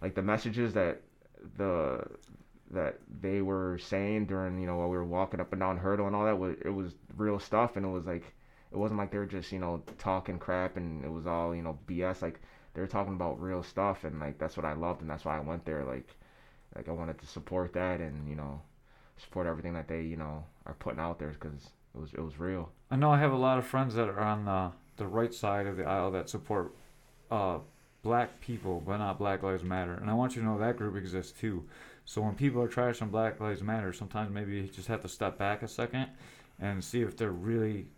like 0.00 0.14
the 0.14 0.22
messages 0.22 0.74
that 0.74 1.00
the 1.56 2.04
that 2.70 2.98
they 3.22 3.40
were 3.40 3.78
saying 3.78 4.26
during 4.26 4.60
you 4.60 4.66
know 4.66 4.76
while 4.76 4.88
we 4.90 4.96
were 4.96 5.04
walking 5.04 5.40
up 5.40 5.52
and 5.52 5.60
down 5.60 5.78
Hertel 5.78 6.06
and 6.06 6.14
all 6.14 6.24
that 6.26 6.38
was 6.38 6.56
it 6.64 6.70
was 6.70 6.94
real 7.16 7.38
stuff, 7.38 7.76
and 7.76 7.84
it 7.84 7.88
was 7.88 8.06
like 8.06 8.24
it 8.70 8.76
wasn't 8.76 8.98
like 8.98 9.10
they 9.10 9.18
were 9.18 9.26
just 9.26 9.50
you 9.52 9.58
know 9.58 9.82
talking 9.98 10.38
crap 10.38 10.76
and 10.76 11.04
it 11.04 11.10
was 11.10 11.26
all 11.26 11.54
you 11.54 11.62
know 11.62 11.78
BS. 11.88 12.20
Like 12.22 12.40
they 12.78 12.82
were 12.82 12.86
talking 12.86 13.14
about 13.14 13.42
real 13.42 13.64
stuff, 13.64 14.04
and 14.04 14.20
like 14.20 14.38
that's 14.38 14.56
what 14.56 14.64
I 14.64 14.72
loved, 14.72 15.00
and 15.00 15.10
that's 15.10 15.24
why 15.24 15.36
I 15.36 15.40
went 15.40 15.64
there. 15.64 15.84
Like 15.84 16.06
like 16.76 16.88
I 16.88 16.92
wanted 16.92 17.18
to 17.18 17.26
support 17.26 17.72
that 17.72 17.98
and 17.98 18.28
you 18.28 18.36
know 18.36 18.60
support 19.16 19.48
everything 19.48 19.72
that 19.72 19.88
they 19.88 20.02
you 20.02 20.16
know 20.16 20.44
are 20.64 20.74
putting 20.74 21.00
out 21.00 21.18
there 21.18 21.30
because 21.30 21.70
it 21.92 22.00
was 22.00 22.14
it 22.14 22.20
was 22.20 22.38
real. 22.38 22.70
I 22.88 22.94
know 22.94 23.10
I 23.10 23.18
have 23.18 23.32
a 23.32 23.36
lot 23.36 23.58
of 23.58 23.66
friends 23.66 23.96
that 23.96 24.08
are 24.08 24.20
on 24.20 24.44
the, 24.44 24.70
the 24.96 25.08
right 25.08 25.34
side 25.34 25.66
of 25.66 25.76
the 25.76 25.86
aisle 25.86 26.12
that 26.12 26.30
support 26.30 26.72
uh, 27.32 27.58
black 28.04 28.40
people, 28.40 28.80
but 28.86 28.98
not 28.98 29.18
Black 29.18 29.42
Lives 29.42 29.64
Matter. 29.64 29.94
And 29.94 30.08
I 30.08 30.14
want 30.14 30.36
you 30.36 30.42
to 30.42 30.46
know 30.46 30.58
that 30.60 30.76
group 30.76 30.94
exists 30.96 31.32
too. 31.32 31.64
So 32.04 32.22
when 32.22 32.36
people 32.36 32.62
are 32.62 32.68
trash 32.68 33.02
on 33.02 33.08
Black 33.08 33.40
Lives 33.40 33.60
Matter, 33.60 33.92
sometimes 33.92 34.32
maybe 34.32 34.54
you 34.54 34.68
just 34.68 34.86
have 34.86 35.02
to 35.02 35.08
step 35.08 35.36
back 35.36 35.64
a 35.64 35.68
second 35.68 36.06
and 36.60 36.84
see 36.84 37.00
if 37.00 37.16
they're 37.16 37.32
really 37.32 37.88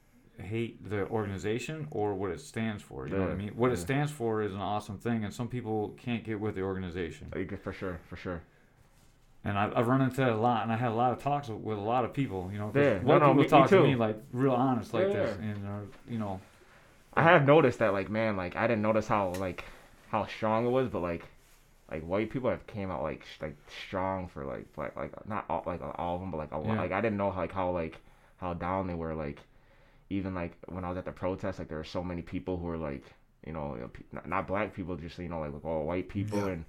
hate 0.41 0.89
the 0.89 1.07
organization 1.09 1.87
or 1.91 2.15
what 2.15 2.31
it 2.31 2.41
stands 2.41 2.83
for. 2.83 3.07
You 3.07 3.15
know 3.15 3.23
what 3.23 3.31
I 3.31 3.35
mean? 3.35 3.51
What 3.57 3.73
it 3.73 3.79
stands 3.79 4.11
for 4.13 4.43
is 4.43 4.53
an 4.53 4.61
awesome 4.61 4.99
thing, 4.99 5.25
and 5.25 5.33
some 5.33 5.49
people 5.49 5.95
can't 6.03 6.25
get 6.25 6.41
with 6.41 6.55
the 6.55 6.63
organization. 6.63 7.33
Uh, 7.35 7.57
for 7.57 7.73
sure, 7.73 8.01
for 8.09 8.17
sure. 8.17 8.43
And 9.43 9.59
I've, 9.59 9.75
I've 9.75 9.89
run 9.89 10.03
into 10.03 10.17
that 10.19 10.31
a 10.31 10.37
lot, 10.37 10.65
and 10.65 10.73
I 10.73 10.77
had 10.77 10.91
a 10.91 10.95
lot 10.95 11.13
of 11.13 11.23
talks 11.23 11.49
with, 11.49 11.79
a 11.79 11.81
lot 11.81 12.05
of 12.05 12.13
people. 12.13 12.51
You 12.53 12.59
know, 12.59 12.73
Yeah, 12.75 12.99
no, 12.99 12.99
white 13.01 13.21
no, 13.21 13.29
people 13.29 13.35
me- 13.35 13.43
me 13.43 13.49
talk 13.49 13.69
to 13.71 13.83
me 13.83 13.95
like 13.95 14.17
real 14.33 14.53
honest 14.53 14.93
like 14.93 15.07
this, 15.09 15.37
and 15.39 15.67
are, 15.67 15.83
you 16.09 16.19
know, 16.19 16.41
I 17.15 17.23
have 17.23 17.47
noticed 17.47 17.79
that 17.79 17.93
like 17.93 18.11
man, 18.11 18.37
like 18.37 18.55
I 18.57 18.67
didn't 18.67 18.83
notice 18.83 19.09
how 19.09 19.31
like 19.35 19.65
how 20.11 20.27
strong 20.27 20.67
it 20.67 20.71
was, 20.71 20.89
but 20.89 21.01
like 21.01 21.25
like 21.91 22.03
white 22.03 22.31
people 22.31 22.51
have 22.51 22.67
came 22.67 22.91
out 22.91 23.03
like 23.03 23.25
sh- 23.25 23.41
like 23.43 23.57
strong 23.87 24.29
for 24.29 24.45
like 24.45 24.67
like 24.77 24.95
like 24.97 25.29
not 25.29 25.45
all 25.49 25.63
like 25.67 25.81
all 25.97 26.17
of 26.17 26.21
them, 26.21 26.31
but 26.31 26.37
like 26.37 26.53
a 26.53 26.59
lot. 26.59 26.75
Yeah. 26.75 26.81
Like 26.81 26.93
I 26.93 27.01
didn't 27.01 27.17
know 27.17 27.31
like 27.31 27.53
how 27.53 27.71
like 27.71 27.97
how 28.37 28.55
down 28.55 28.87
they 28.87 28.95
were. 28.95 29.15
Like 29.15 29.39
even 30.11 30.35
like 30.35 30.53
when 30.69 30.85
I 30.85 30.89
was 30.91 30.99
at 30.99 31.05
the 31.07 31.13
protest, 31.13 31.59
like 31.59 31.69
there 31.69 31.79
were 31.79 31.85
so 31.85 32.03
many 32.05 32.23
people 32.23 32.57
who 32.59 32.67
were 32.67 32.79
like 32.79 33.05
you 33.47 33.53
know, 33.55 33.75
you 33.75 33.81
know, 33.81 33.89
pe- 33.89 34.29
not, 34.29 34.47
black 34.47 34.75
people, 34.75 34.97
just 34.97 35.19
you 35.19 35.29
know 35.29 35.41
like, 35.41 35.55
like 35.55 35.65
all 35.65 35.85
white 35.87 36.09
people 36.09 36.47
Yeah. 36.47 36.53
and. 36.53 36.65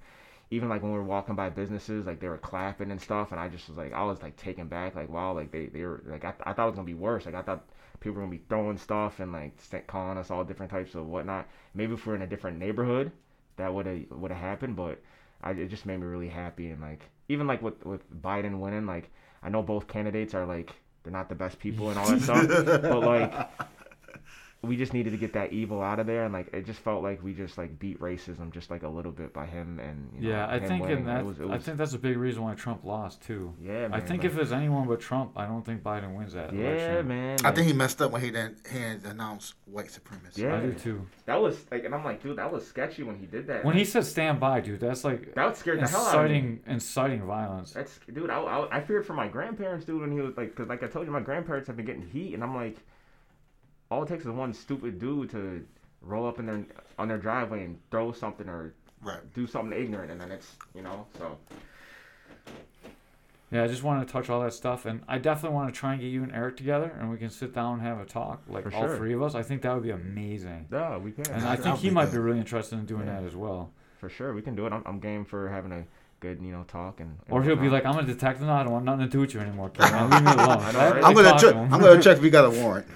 Even 0.50 0.68
like 0.68 0.82
when 0.82 0.92
we 0.92 0.98
were 0.98 1.04
walking 1.04 1.34
by 1.34 1.48
businesses, 1.48 2.04
like 2.04 2.20
they 2.20 2.28
were 2.28 2.36
clapping 2.36 2.90
and 2.90 3.00
stuff, 3.00 3.32
and 3.32 3.40
I 3.40 3.48
just 3.48 3.68
was 3.68 3.78
like, 3.78 3.94
I 3.94 4.04
was 4.04 4.20
like 4.20 4.36
taken 4.36 4.68
back, 4.68 4.94
like 4.94 5.08
wow, 5.08 5.32
like 5.32 5.50
they, 5.50 5.66
they 5.66 5.82
were 5.82 6.02
like 6.06 6.24
I, 6.26 6.34
I 6.44 6.52
thought 6.52 6.64
it 6.64 6.70
was 6.72 6.74
gonna 6.76 6.86
be 6.86 6.92
worse, 6.94 7.24
like 7.24 7.34
I 7.34 7.40
thought 7.42 7.64
people 8.00 8.16
were 8.16 8.20
gonna 8.22 8.32
be 8.36 8.42
throwing 8.50 8.76
stuff 8.76 9.18
and 9.20 9.32
like 9.32 9.54
calling 9.86 10.18
us 10.18 10.30
all 10.30 10.44
different 10.44 10.70
types 10.70 10.94
of 10.94 11.06
whatnot. 11.06 11.48
Maybe 11.74 11.94
if 11.94 12.06
we're 12.06 12.16
in 12.16 12.22
a 12.22 12.26
different 12.26 12.58
neighborhood, 12.58 13.12
that 13.56 13.72
would 13.72 13.86
have 13.86 14.00
would 14.10 14.30
have 14.30 14.40
happened. 14.40 14.76
But 14.76 15.00
I, 15.42 15.52
it 15.52 15.68
just 15.68 15.86
made 15.86 15.98
me 16.00 16.06
really 16.06 16.28
happy 16.28 16.68
and 16.70 16.82
like 16.82 17.08
even 17.30 17.46
like 17.46 17.62
with 17.62 17.82
with 17.86 18.02
Biden 18.22 18.58
winning, 18.60 18.84
like 18.86 19.10
I 19.42 19.48
know 19.48 19.62
both 19.62 19.88
candidates 19.88 20.34
are 20.34 20.44
like 20.44 20.74
they're 21.02 21.12
not 21.12 21.28
the 21.28 21.34
best 21.34 21.58
people 21.58 21.90
and 21.90 21.98
all 21.98 22.06
that 22.08 22.20
stuff, 22.20 22.46
but 22.82 23.00
like 23.00 23.50
we 24.64 24.76
just 24.76 24.92
needed 24.92 25.10
to 25.10 25.16
get 25.16 25.32
that 25.32 25.52
evil 25.52 25.82
out 25.82 25.98
of 25.98 26.06
there 26.06 26.24
and 26.24 26.32
like 26.32 26.48
it 26.52 26.64
just 26.64 26.78
felt 26.78 27.02
like 27.02 27.20
we 27.22 27.34
just 27.34 27.58
like 27.58 27.80
beat 27.80 27.98
racism 27.98 28.52
just 28.52 28.70
like 28.70 28.84
a 28.84 28.88
little 28.88 29.10
bit 29.10 29.32
by 29.32 29.44
him 29.44 29.80
and 29.80 30.08
you 30.14 30.28
know, 30.28 30.36
yeah, 30.36 30.48
I 30.48 30.60
think 30.60 30.82
winning. 30.82 30.98
in 30.98 31.04
that, 31.06 31.20
it 31.20 31.26
was, 31.26 31.40
it 31.40 31.50
I 31.50 31.58
think 31.58 31.78
that's 31.78 31.94
a 31.94 31.98
big 31.98 32.16
reason 32.16 32.42
why 32.42 32.54
Trump 32.54 32.84
lost 32.84 33.22
too. 33.22 33.52
yeah, 33.60 33.88
man, 33.88 33.94
I 33.94 34.00
think 34.00 34.22
like- 34.22 34.32
if 34.32 34.38
it's 34.38 34.52
anyone 34.52 34.86
but 34.86 35.00
Trump, 35.00 35.32
I 35.36 35.46
don't 35.46 35.66
think 35.66 35.82
Biden 35.82 36.16
wins 36.16 36.34
that 36.34 36.52
yeah, 36.54 36.70
election. 36.70 37.08
man, 37.08 37.38
I 37.40 37.48
like, 37.48 37.56
think 37.56 37.66
he 37.66 37.72
messed 37.72 38.00
up 38.00 38.12
when 38.12 38.22
he 38.22 38.30
didn't 38.30 38.58
he 38.70 38.78
didn't 38.78 39.52
white 39.66 39.90
supremacy. 39.90 40.42
Yeah. 40.42 40.56
I 40.56 40.60
do 40.60 40.72
too. 40.74 41.06
that 41.26 41.40
was 41.40 41.58
like, 41.72 41.84
and 41.84 41.94
I'm 41.94 42.04
like, 42.04 42.22
dude, 42.22 42.38
that 42.38 42.52
was 42.52 42.64
sketchy 42.64 43.02
when 43.02 43.18
he 43.18 43.26
did 43.26 43.48
that. 43.48 43.64
When 43.64 43.74
man. 43.74 43.78
he 43.78 43.84
said 43.84 44.06
"stand 44.06 44.38
by," 44.38 44.60
dude, 44.60 44.78
that's 44.80 45.02
like 45.02 45.34
that 45.34 45.56
scared 45.56 45.80
the 45.80 45.88
hell 45.88 46.06
out 46.06 46.24
of 46.24 46.30
me. 46.30 46.36
inciting 46.36 46.60
inciting 46.68 47.26
violence. 47.26 47.72
That's 47.72 47.98
dude. 48.12 48.30
I, 48.30 48.40
I, 48.40 48.76
I 48.76 48.80
feared 48.80 49.06
for 49.06 49.14
my 49.14 49.26
grandparents, 49.26 49.84
dude. 49.84 50.00
When 50.00 50.12
he 50.12 50.20
was 50.20 50.36
like, 50.36 50.54
cause 50.54 50.68
like 50.68 50.84
I 50.84 50.86
told 50.86 51.06
you, 51.06 51.12
my 51.12 51.20
grandparents 51.20 51.66
have 51.66 51.76
been 51.76 51.86
getting 51.86 52.08
heat, 52.08 52.34
and 52.34 52.44
I'm 52.44 52.54
like, 52.54 52.76
all 53.92 54.02
it 54.02 54.08
takes 54.08 54.24
is 54.24 54.30
one 54.30 54.54
stupid 54.54 54.98
dude 54.98 55.28
to 55.30 55.64
roll 56.00 56.26
up 56.26 56.38
in 56.38 56.46
their 56.46 56.64
on 56.98 57.08
their 57.08 57.18
driveway 57.18 57.64
and 57.64 57.78
throw 57.90 58.10
something 58.12 58.48
or 58.48 58.74
Right. 59.02 59.18
do 59.34 59.46
something 59.48 59.76
ignorant, 59.78 60.12
and 60.12 60.20
then 60.20 60.30
it's 60.30 60.56
you 60.74 60.82
know. 60.82 61.06
So 61.18 61.36
Yeah, 63.50 63.64
I 63.64 63.66
just 63.66 63.82
want 63.82 64.06
to 64.06 64.10
touch 64.10 64.30
all 64.30 64.40
that 64.42 64.54
stuff, 64.54 64.86
and 64.86 65.02
I 65.06 65.18
definitely 65.18 65.54
want 65.56 65.74
to 65.74 65.78
try 65.78 65.92
and 65.92 66.00
get 66.00 66.06
you 66.08 66.22
and 66.22 66.32
Eric 66.32 66.56
together, 66.56 66.90
and 66.98 67.10
we 67.10 67.18
can 67.18 67.28
sit 67.28 67.52
down 67.52 67.74
and 67.74 67.82
have 67.82 68.00
a 68.00 68.06
talk, 68.06 68.40
like 68.48 68.62
For 68.64 68.72
all 68.72 68.86
sure. 68.86 68.96
three 68.96 69.12
of 69.12 69.22
us. 69.22 69.34
I 69.34 69.42
think 69.42 69.60
that 69.62 69.74
would 69.74 69.82
be 69.82 69.90
amazing, 69.90 70.68
yeah, 70.72 70.96
we 70.96 71.12
can 71.12 71.26
and 71.30 71.42
Yeah, 71.42 71.50
I 71.50 71.56
that 71.56 71.62
think 71.62 71.76
he 71.78 71.88
be 71.90 71.94
might 71.94 72.06
good. 72.06 72.12
be 72.12 72.18
really 72.18 72.38
interested 72.38 72.78
in 72.78 72.86
doing 72.86 73.06
Yeah. 73.06 73.20
that 73.20 73.26
as 73.26 73.36
well. 73.36 73.70
for 73.98 74.08
sure 74.08 74.34
we 74.34 74.42
can 74.42 74.56
do 74.56 74.66
it. 74.66 74.72
I'm, 74.72 74.82
I'm 74.84 74.98
game 74.98 75.24
for 75.24 75.48
having 75.48 75.70
a 75.70 75.84
good 76.22 76.40
you 76.40 76.52
know 76.52 76.64
talk 76.68 77.00
and. 77.00 77.10
and 77.26 77.32
Or 77.34 77.42
he'll 77.42 77.56
be 77.56 77.68
like, 77.68 77.84
"I'm 77.84 77.98
a 77.98 78.02
detective 78.04 78.46
now. 78.46 78.56
I 78.60 78.62
don't 78.64 78.72
want 78.72 78.84
nothing 78.86 79.04
to 79.06 79.10
do 79.16 79.20
with 79.20 79.34
you 79.34 79.40
anymore. 79.40 79.68
Kid. 79.70 79.82
Leave 79.82 79.92
me 79.92 80.30
alone." 80.30 80.38
I 80.68 80.72
know, 80.72 80.78
I 80.78 80.90
right? 80.90 81.02
haven't 81.02 81.04
I'm 81.04 81.14
gonna 81.14 81.38
check. 81.42 81.52
to. 81.52 81.58
I'm 81.58 81.80
gonna 81.84 82.00
check 82.06 82.16
if 82.18 82.22
we 82.22 82.30
got 82.30 82.44
a 82.46 82.50
warrant. 82.62 82.86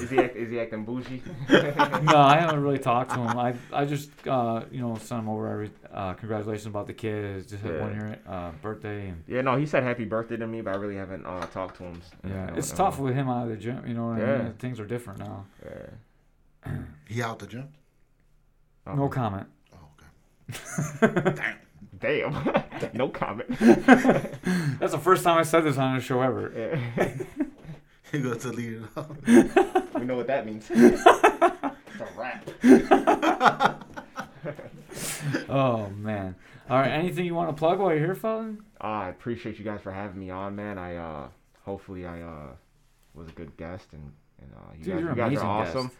is 0.00 0.08
he 0.10 0.18
act, 0.18 0.36
is 0.36 0.50
he 0.50 0.60
acting 0.60 0.84
bougie? 0.84 1.22
no, 1.50 2.16
I 2.16 2.36
haven't 2.42 2.62
really 2.62 2.78
talked 2.78 3.10
to 3.14 3.18
him. 3.20 3.36
I 3.38 3.54
I 3.72 3.84
just 3.84 4.10
uh, 4.26 4.62
you 4.70 4.80
know 4.80 4.94
sent 4.96 5.20
him 5.22 5.28
over 5.28 5.44
every 5.54 5.70
uh, 5.92 6.14
congratulations 6.14 6.66
about 6.66 6.86
the 6.86 6.94
kid. 6.94 7.48
Just 7.48 7.62
his 7.62 7.72
Yeah. 7.72 7.80
one 7.82 7.92
year 7.94 8.18
uh, 8.28 8.50
birthday, 8.62 9.08
and 9.08 9.22
yeah, 9.26 9.42
no, 9.42 9.56
he 9.56 9.66
said 9.66 9.82
happy 9.82 10.04
birthday 10.04 10.36
to 10.36 10.46
me, 10.46 10.60
but 10.62 10.74
I 10.74 10.78
really 10.78 10.96
haven't 10.96 11.26
uh, 11.26 11.44
talked 11.46 11.76
to 11.78 11.82
him. 11.84 12.00
yeah, 12.24 12.46
No, 12.46 12.54
it's 12.56 12.70
no. 12.70 12.76
tough 12.76 12.98
with 12.98 13.14
him 13.14 13.28
out 13.28 13.42
of 13.44 13.48
the 13.50 13.56
gym. 13.56 13.82
You 13.86 13.94
know 13.94 14.06
what 14.08 14.18
I 14.18 14.20
Yeah. 14.20 14.38
mean? 14.44 14.52
Things 14.64 14.78
are 14.80 14.86
different 14.86 15.18
now. 15.18 15.44
Yeah. 15.64 16.72
He 17.08 17.22
out 17.22 17.38
the 17.38 17.46
gym. 17.46 17.68
Uh-huh. 18.86 18.96
No 18.96 19.08
comment. 19.08 19.46
Oh, 19.74 19.88
okay. 19.94 21.32
Damn. 21.34 21.56
no 22.94 23.08
comment. 23.08 23.48
That's 23.58 24.92
the 24.92 25.00
first 25.02 25.24
time 25.24 25.38
I 25.38 25.42
said 25.42 25.60
this 25.64 25.78
on 25.78 25.96
a 25.96 26.00
show 26.00 26.20
ever. 26.22 26.80
Yeah. 26.96 27.12
He 28.12 28.20
goes 28.20 28.42
to 28.42 28.50
lead 28.50 28.74
it 28.74 28.82
up. 28.96 29.16
we 29.96 30.04
know 30.04 30.14
what 30.14 30.28
that 30.28 30.46
means. 30.46 30.70
it's 30.70 31.04
a 31.04 31.74
wrap. 32.16 32.48
Oh 35.48 35.88
man. 35.90 36.36
All 36.70 36.78
right. 36.78 36.90
Anything 36.92 37.24
you 37.26 37.34
want 37.34 37.48
to 37.50 37.54
plug 37.58 37.78
while 37.78 37.90
you're 37.90 37.98
here, 37.98 38.14
Felton? 38.14 38.64
Uh, 38.80 38.84
I 38.84 39.08
appreciate 39.08 39.58
you 39.58 39.64
guys 39.64 39.80
for 39.80 39.90
having 39.90 40.20
me 40.20 40.30
on, 40.30 40.54
man. 40.56 40.78
I 40.78 40.96
uh, 40.96 41.28
hopefully 41.64 42.06
I 42.06 42.22
uh, 42.22 42.48
was 43.14 43.28
a 43.28 43.32
good 43.32 43.56
guest, 43.56 43.88
and 43.92 44.12
and 44.40 44.52
uh, 44.54 44.72
you 44.78 44.84
Dude, 44.84 44.94
guys, 44.94 45.00
you're 45.00 45.10
you 45.10 45.16
guys 45.16 45.38
are 45.38 45.46
awesome. 45.46 45.86
guest. 45.88 45.96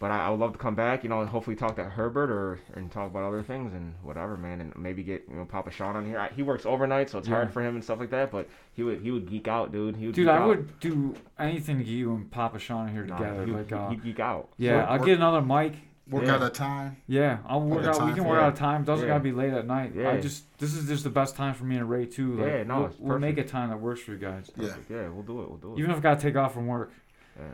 But 0.00 0.10
I, 0.10 0.26
I 0.26 0.30
would 0.30 0.40
love 0.40 0.52
to 0.52 0.58
come 0.58 0.74
back, 0.74 1.02
you 1.04 1.10
know, 1.10 1.20
and 1.20 1.28
hopefully 1.28 1.54
talk 1.54 1.76
to 1.76 1.84
Herbert 1.84 2.30
or 2.30 2.58
and 2.74 2.90
talk 2.90 3.10
about 3.10 3.22
other 3.22 3.42
things 3.42 3.74
and 3.74 3.94
whatever, 4.02 4.36
man, 4.36 4.60
and 4.62 4.72
maybe 4.76 5.02
get 5.02 5.26
you 5.30 5.36
know 5.36 5.44
Papa 5.44 5.70
Sean 5.70 5.94
on 5.94 6.06
here. 6.06 6.18
I, 6.18 6.28
he 6.34 6.42
works 6.42 6.64
overnight, 6.64 7.10
so 7.10 7.18
it's 7.18 7.28
Yeah. 7.28 7.34
hard 7.34 7.52
for 7.52 7.60
him 7.62 7.74
and 7.74 7.84
stuff 7.84 8.00
like 8.00 8.10
that. 8.10 8.32
But 8.32 8.48
he 8.72 8.82
would 8.82 9.02
he 9.02 9.10
would 9.10 9.28
geek 9.28 9.46
out, 9.46 9.72
dude. 9.72 9.96
He 9.96 10.06
would 10.06 10.14
Dude, 10.14 10.26
I 10.28 10.38
out. 10.38 10.48
would 10.48 10.80
do 10.80 11.14
anything 11.38 11.76
to 11.78 11.84
get 11.84 11.90
you 11.92 12.14
and 12.14 12.30
Papa 12.30 12.58
Sean 12.58 12.88
here 12.88 13.04
Nah, 13.04 13.18
together. 13.18 13.44
he, 13.44 13.52
like, 13.52 13.68
he, 13.68 13.74
uh, 13.74 13.90
he'd 13.90 14.02
geek 14.02 14.20
out. 14.20 14.48
yeah, 14.56 14.76
Work- 14.78 14.88
I'll 14.88 14.98
work- 14.98 15.06
get 15.06 15.16
another 15.18 15.42
mic. 15.42 15.74
Work 16.08 16.24
Yeah. 16.24 16.34
out 16.36 16.42
a 16.42 16.48
time. 16.50 16.96
Yeah, 17.06 17.38
I'll 17.46 17.60
work 17.60 17.84
Work 17.84 17.94
out. 18.00 18.06
We 18.06 18.14
can 18.14 18.24
work 18.24 18.40
out 18.42 18.54
a 18.54 18.56
time. 18.56 18.82
Doesn't 18.84 19.06
Yeah. 19.06 19.12
gotta 19.12 19.22
be 19.22 19.30
late 19.32 19.52
at 19.52 19.66
night. 19.66 19.92
I 19.96 20.00
Yeah. 20.00 20.16
just 20.20 20.44
this 20.58 20.74
is 20.74 20.88
just 20.88 21.04
the 21.04 21.10
best 21.10 21.36
time 21.36 21.52
for 21.54 21.64
me 21.64 21.76
and 21.76 21.88
Ray 21.90 22.06
too. 22.06 22.36
Like, 22.36 22.46
Yeah, 22.50 22.62
no, 22.64 22.76
we'll, 22.78 22.86
it's 22.86 22.98
we'll 22.98 23.18
make 23.18 23.36
a 23.38 23.44
time 23.44 23.68
that 23.68 23.78
works 23.80 24.00
for 24.00 24.12
you 24.12 24.18
guys. 24.18 24.50
Yeah. 24.56 24.68
Yeah, 24.88 25.08
we'll 25.10 25.22
do 25.24 25.42
it. 25.42 25.48
We'll 25.50 25.58
do 25.58 25.74
it. 25.74 25.78
Even 25.78 25.90
if 25.90 25.98
I 25.98 26.00
gotta 26.00 26.20
take 26.20 26.36
off 26.36 26.54
from 26.54 26.66
work. 26.66 26.90
yeah. 27.38 27.44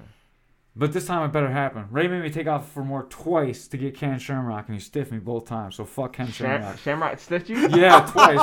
But 0.79 0.93
this 0.93 1.07
time 1.07 1.25
it 1.29 1.33
better 1.33 1.51
happen. 1.51 1.87
Ray 1.91 2.07
made 2.07 2.23
me 2.23 2.29
take 2.29 2.47
off 2.47 2.71
for 2.71 2.85
more 2.85 3.05
twice 3.05 3.67
to 3.69 3.79
get 3.79 3.97
Ken 3.97 4.19
Shamrock, 4.19 4.67
and 4.69 4.75
he 4.75 4.81
stiffed 4.81 5.11
me 5.11 5.19
both 5.19 5.47
times. 5.47 5.77
So 5.77 5.87
fuck 5.87 6.13
Ken 6.13 6.27
Sham- 6.27 6.61
Shamrock. 6.61 6.79
Shamrock 6.79 7.19
stiffed 7.19 7.49
you? 7.49 7.57
Yeah, 7.71 8.01
twice. 8.13 8.37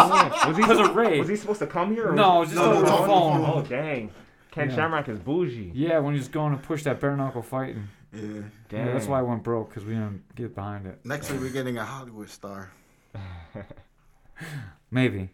was 0.47 0.55
he 0.57 0.63
Because 0.63 0.79
of 0.79 0.85
supposed- 0.87 0.95
Ray. 0.95 1.19
Was 1.19 1.29
he 1.29 1.35
supposed 1.35 1.59
to 1.59 1.67
come 1.67 1.93
here? 1.93 2.09
Or 2.09 2.15
No, 2.15 2.39
was 2.39 2.49
just 2.49 2.59
No, 2.59 2.71
over 2.73 2.73
no, 2.73 2.81
the 2.81 2.89
no, 2.91 2.99
no, 3.01 3.05
phone. 3.07 3.41
no. 3.43 3.53
Oh 3.53 3.61
dang, 3.61 4.09
Ken 4.49 4.69
Yeah. 4.69 4.75
Shamrock 4.75 5.09
is 5.09 5.19
bougie. 5.19 5.71
Yeah, 5.75 5.99
when 5.99 6.15
he 6.15 6.19
was 6.19 6.27
going 6.27 6.57
to 6.57 6.61
push 6.63 6.83
that 6.85 6.99
bare 6.99 7.15
knuckle 7.15 7.43
fighting. 7.43 7.87
Yeah. 8.11 8.21
Dang. 8.69 8.87
Yeah, 8.87 8.93
that's 8.93 9.05
why 9.07 9.19
I 9.19 9.21
went 9.21 9.43
broke 9.43 9.69
because 9.69 9.85
we 9.85 9.93
didn't 9.93 10.23
get 10.35 10.55
behind 10.55 10.87
it. 10.87 10.99
Next 11.05 11.31
week 11.31 11.39
we're 11.41 11.49
getting 11.49 11.77
a 11.77 11.85
Hollywood 11.85 12.29
star. 12.29 12.71
Maybe. 14.91 15.29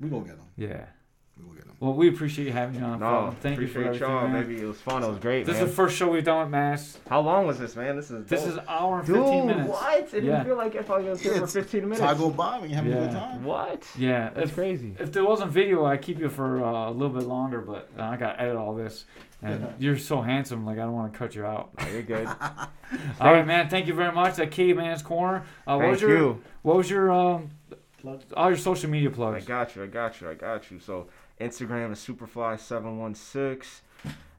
We 0.00 0.08
gonna 0.08 0.24
get 0.24 0.34
him. 0.36 0.44
Yeah. 0.56 0.84
We 1.38 1.44
gonna 1.44 1.56
get 1.56 1.64
him. 1.66 1.72
Well, 1.80 1.92
we 1.94 2.08
appreciate 2.08 2.46
you 2.46 2.52
having 2.52 2.78
you 2.80 2.84
on. 2.84 2.98
No, 3.00 3.06
Felton. 3.06 3.36
Thank 3.40 3.60
you 3.60 3.66
for 3.68 3.80
appreciate 3.82 3.86
everything, 4.02 4.08
y'all. 4.08 4.28
man. 4.28 4.48
Maybe 4.48 4.62
it 4.62 4.66
was 4.66 4.80
fun. 4.80 5.02
It 5.04 5.08
was 5.08 5.18
great, 5.18 5.46
This 5.46 5.56
man. 5.56 5.64
is 5.64 5.70
the 5.70 5.76
first 5.76 5.96
show 5.96 6.10
we've 6.10 6.24
done 6.24 6.40
with 6.40 6.50
Mass. 6.50 6.98
How 7.08 7.20
long 7.20 7.46
was 7.46 7.58
this, 7.58 7.76
man? 7.76 7.94
This 7.96 8.10
is 8.10 8.26
This 8.26 8.40
dope. 8.40 8.48
is 8.50 8.56
an 8.56 8.64
hour 8.68 8.98
and 8.98 9.06
Dude, 9.06 9.16
15 9.16 9.46
minutes. 9.46 9.68
what? 9.70 9.98
It 10.00 10.10
didn't 10.10 10.26
Yeah. 10.26 10.44
feel 10.44 10.56
like 10.56 10.74
if 10.74 10.90
I 10.90 10.98
was 10.98 11.20
here 11.20 11.34
Yeah, 11.34 11.40
for 11.40 11.46
15 11.46 11.82
minutes. 11.84 12.00
I 12.00 12.14
go 12.14 12.30
by 12.30 12.58
when 12.58 12.70
you 12.70 12.76
having 12.76 12.92
a 12.92 12.96
good 12.96 13.12
time. 13.12 13.44
What? 13.44 13.86
Yeah. 13.96 14.30
That's 14.34 14.48
If, 14.50 14.54
crazy. 14.56 14.96
if 14.98 15.12
there 15.12 15.24
wasn't 15.24 15.52
video, 15.52 15.84
I'd 15.84 16.02
keep 16.02 16.18
you 16.18 16.28
for 16.28 16.64
uh, 16.64 16.90
a 16.90 16.90
little 16.90 17.16
bit 17.16 17.26
longer, 17.28 17.60
but 17.60 17.88
uh, 17.98 18.02
I 18.02 18.16
got 18.16 18.32
to 18.34 18.42
edit 18.42 18.56
all 18.56 18.74
this. 18.74 19.04
And 19.40 19.60
Yeah. 19.60 19.68
you're 19.78 19.98
so 19.98 20.20
handsome, 20.20 20.66
like, 20.66 20.78
I 20.78 20.82
don't 20.82 20.94
want 20.94 21.12
to 21.12 21.16
cut 21.18 21.36
you 21.36 21.44
out. 21.46 21.70
No, 21.80 21.86
you're 21.92 22.02
good. 22.02 22.26
All 23.20 23.32
right, 23.32 23.46
man. 23.46 23.68
Thank 23.68 23.86
you 23.86 23.94
very 23.94 24.10
much. 24.10 24.38
At 24.40 24.50
Caveman's 24.50 25.00
Corner. 25.02 25.44
Uh, 25.64 25.74
what 25.76 25.80
Thank 25.82 25.92
was 25.92 26.00
your 26.02 26.10
you. 26.16 26.42
What 26.62 26.76
was 26.76 26.90
your 26.90 27.12
um 27.12 27.50
all 28.36 28.48
your 28.48 28.56
social 28.56 28.88
media 28.90 29.10
plugs? 29.10 29.44
I 29.44 29.46
got 29.46 29.76
you. 29.76 29.82
I 29.82 29.86
got 29.86 30.20
you. 30.20 30.30
I 30.30 30.34
got 30.34 30.70
you. 30.70 30.78
So 30.80 31.06
Instagram 31.40 31.92
is 31.92 31.98
superfly716. 31.98 33.80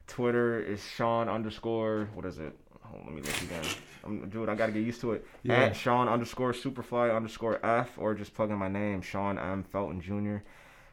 Twitter 0.07 0.59
is 0.59 0.83
Sean 0.83 1.29
underscore. 1.29 2.09
What 2.13 2.25
is 2.25 2.39
it? 2.39 2.55
Hold 2.81 3.01
on, 3.01 3.07
let 3.07 3.15
me 3.15 3.21
look 3.21 3.41
again. 3.43 3.63
I'm, 4.03 4.29
dude, 4.29 4.49
I 4.49 4.55
gotta 4.55 4.71
get 4.71 4.83
used 4.83 5.01
to 5.01 5.13
it. 5.13 5.25
Yeah. 5.43 5.55
At 5.55 5.75
Sean 5.75 6.07
underscore 6.07 6.53
superfly 6.53 7.15
underscore 7.15 7.63
F 7.65 7.89
or 7.97 8.15
just 8.15 8.33
plug 8.33 8.49
in 8.49 8.57
my 8.57 8.67
name, 8.67 9.01
Sean 9.01 9.37
M 9.37 9.63
Felton 9.63 10.01
Jr. 10.01 10.37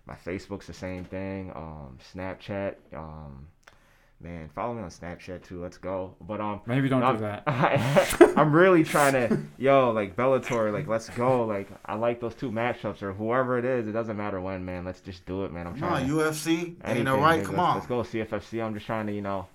My 0.07 0.15
Facebook's 0.15 0.67
the 0.67 0.75
same 0.75 1.05
thing. 1.05 1.51
Um, 1.55 1.99
Snapchat. 2.15 2.77
Um, 2.95 3.49
man, 4.21 4.49
follow 4.55 4.75
me 4.75 4.83
on 4.83 4.89
Snapchat 4.91 5.43
too. 5.45 5.61
Let's 5.63 5.79
go. 5.79 6.15
But 6.21 6.41
um, 6.41 6.61
Maybe 6.67 6.89
don't 6.89 7.03
I'm, 7.03 7.17
do 7.17 7.23
that. 7.23 7.43
I'm 8.37 8.53
really 8.53 8.83
trying 8.95 9.13
to, 9.13 9.39
yo, 9.59 9.91
like 9.91 10.17
Bellator, 10.17 10.73
like 10.73 10.87
let's 10.87 11.09
go. 11.11 11.45
Like 11.45 11.69
I 11.85 11.95
like 11.95 12.21
those 12.21 12.35
two 12.35 12.51
matchups 12.51 13.03
or 13.03 13.13
whoever 13.13 13.59
it 13.59 13.65
is. 13.65 13.87
It 13.87 13.93
doesn't 13.93 14.17
matter 14.17 14.41
when, 14.41 14.65
man. 14.65 14.85
Let's 14.85 15.01
just 15.01 15.25
do 15.27 15.45
it, 15.45 15.53
man. 15.53 15.67
I'm 15.67 15.79
Come 15.79 15.89
trying. 15.89 16.11
on, 16.11 16.19
to, 16.19 16.25
UFC. 16.25 16.59
Ain't 16.59 16.79
anything, 16.85 17.05
no 17.05 17.19
right. 17.19 17.45
Come 17.45 17.57
let's, 17.57 17.61
on. 17.69 17.75
Let's 17.77 17.87
go 17.87 18.01
CFFC. 18.37 18.65
I'm 18.65 18.75
just 18.75 18.87
trying 18.87 19.07
to, 19.07 19.13
you 19.13 19.23
know, 19.23 19.47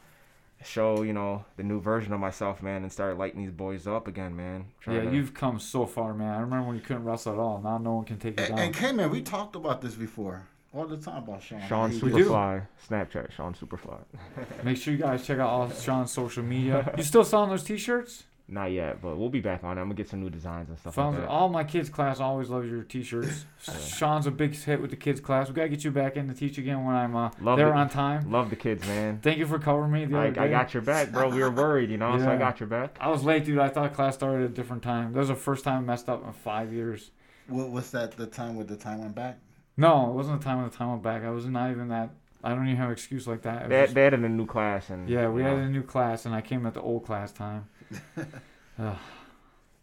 show, 0.63 1.01
you 1.01 1.13
know, 1.13 1.43
the 1.57 1.63
new 1.63 1.81
version 1.81 2.13
of 2.13 2.19
myself, 2.19 2.61
man, 2.61 2.83
and 2.83 2.91
start 2.91 3.17
lighting 3.17 3.41
these 3.41 3.51
boys 3.51 3.88
up 3.88 4.07
again, 4.07 4.35
man. 4.35 4.65
Trying 4.79 4.97
Yeah, 4.97 5.09
to- 5.09 5.15
you've 5.15 5.33
come 5.33 5.59
so 5.59 5.88
far, 5.88 6.13
man. 6.13 6.31
I 6.35 6.39
remember 6.39 6.67
when 6.67 6.75
you 6.75 6.83
couldn't 6.83 7.03
wrestle 7.03 7.33
at 7.33 7.39
all. 7.39 7.59
Now 7.63 7.79
no 7.79 7.93
one 7.95 8.05
can 8.05 8.19
take 8.19 8.39
you 8.39 8.45
And, 8.45 8.55
down. 8.55 8.65
and 8.67 8.75
K 8.75 8.91
man, 8.91 9.09
we 9.09 9.21
talked 9.23 9.55
about 9.55 9.81
this 9.81 9.95
before 9.95 10.47
all 10.73 10.85
the 10.85 10.98
time 10.98 11.23
about 11.23 11.41
Sean. 11.43 11.61
Sean 11.68 11.91
Superfly, 11.91 12.65
Snapchat, 12.89 13.31
Sean 13.31 13.53
Superfly. 13.53 13.99
Make 14.64 14.77
sure 14.77 14.93
you 14.93 14.99
guys 14.99 15.26
check 15.26 15.39
out 15.39 15.49
all 15.49 15.69
Sean's 15.81 16.11
social 16.11 16.43
media. 16.43 16.93
You 16.98 17.03
still 17.03 17.23
selling 17.23 17.49
those 17.49 17.64
T-shirts? 17.64 18.23
Not 18.48 18.72
yet, 18.72 19.02
but 19.02 19.18
we'll 19.18 19.30
be 19.30 19.39
back 19.39 19.64
on 19.64 19.77
it. 19.77 19.81
I'm 19.81 19.88
gonna 19.88 19.95
get 19.95 20.10
some 20.10 20.19
new 20.19 20.30
designs 20.30 20.68
and 20.68 20.77
stuff 20.77 20.98
like 20.98 21.15
that. 21.15 21.27
all 21.30 21.48
my 21.48 21.64
kids' 21.64 21.88
class 21.88 22.19
always 22.19 22.49
loves 22.49 22.69
your 22.69 22.84
T-shirts. 22.84 23.45
Sean's 23.88 24.27
a 24.27 24.31
big 24.31 24.53
hit 24.53 24.81
with 24.81 24.89
the 24.89 24.98
kids' 24.98 25.22
class. 25.22 25.48
We 25.48 25.53
gotta 25.53 25.69
get 25.69 25.85
you 25.85 25.91
back 25.91 26.18
in 26.18 26.27
to 26.27 26.34
teach 26.34 26.57
again 26.57 26.84
when 26.85 26.93
I'm 26.93 27.15
uh, 27.15 27.30
Love 27.39 27.57
there 27.57 27.69
it. 27.69 27.76
on 27.76 27.88
time. 27.88 28.30
Love 28.30 28.49
the 28.49 28.57
kids, 28.57 28.85
man. 28.85 29.19
Thank 29.23 29.38
you 29.38 29.45
for 29.45 29.57
covering 29.57 29.91
me 29.93 30.03
the 30.03 30.18
I, 30.18 30.30
day. 30.31 30.41
I 30.41 30.48
got 30.49 30.73
your 30.73 30.84
back, 30.84 31.14
bro. 31.14 31.30
We 31.30 31.39
were 31.39 31.49
worried, 31.49 31.89
you 31.91 31.98
know, 31.98 32.18
so 32.19 32.30
I 32.30 32.35
got 32.35 32.60
your 32.60 32.68
back. 32.68 32.98
I 32.99 33.07
was 33.07 33.23
late, 33.23 33.45
dude. 33.45 33.57
I 33.57 33.69
thought 33.69 33.93
class 33.93 34.15
started 34.15 34.43
at 34.43 34.49
a 34.49 34.53
different 34.53 34.84
time. 34.84 35.14
That 35.14 35.19
was 35.19 35.30
the 35.30 35.35
first 35.35 35.64
time 35.64 35.84
I 35.84 35.85
messed 35.85 36.10
up 36.10 36.26
in 36.26 36.34
five 36.34 36.73
years. 36.73 37.11
What 37.48 37.69
was 37.69 37.91
that? 37.91 38.18
The 38.18 38.27
time 38.27 38.57
with 38.57 38.68
the 38.68 38.76
time 38.76 38.99
went 38.99 39.15
back? 39.15 39.39
No, 39.81 40.09
it 40.09 40.13
wasn't 40.13 40.39
the 40.39 40.45
time 40.45 40.57
when 40.61 40.69
the 40.69 40.75
time 40.75 40.89
went 40.91 41.03
back. 41.03 41.23
I 41.23 41.29
was 41.31 41.45
not 41.45 41.71
even 41.71 41.89
that. 41.89 42.11
I 42.43 42.49
don't 42.55 42.65
even 42.65 42.77
have 42.77 42.87
an 42.87 42.93
excuse 42.93 43.27
like 43.27 43.41
that. 43.43 43.57
It 43.57 43.61
was 43.63 43.69
They, 43.69 43.81
just- 43.83 43.93
they 43.95 44.05
added 44.07 44.23
a 44.23 44.29
new 44.29 44.45
class, 44.45 44.89
and 44.89 45.09
yeah, 45.09 45.27
we 45.29 45.43
had 45.43 45.57
know, 45.57 45.63
a 45.63 45.69
new 45.69 45.83
class, 45.83 46.25
and 46.25 46.33
I 46.33 46.41
came 46.41 46.65
at 46.65 46.73
the 46.73 46.81
old 46.81 47.05
class 47.05 47.31
time. 47.31 47.65
Ugh. 48.17 48.97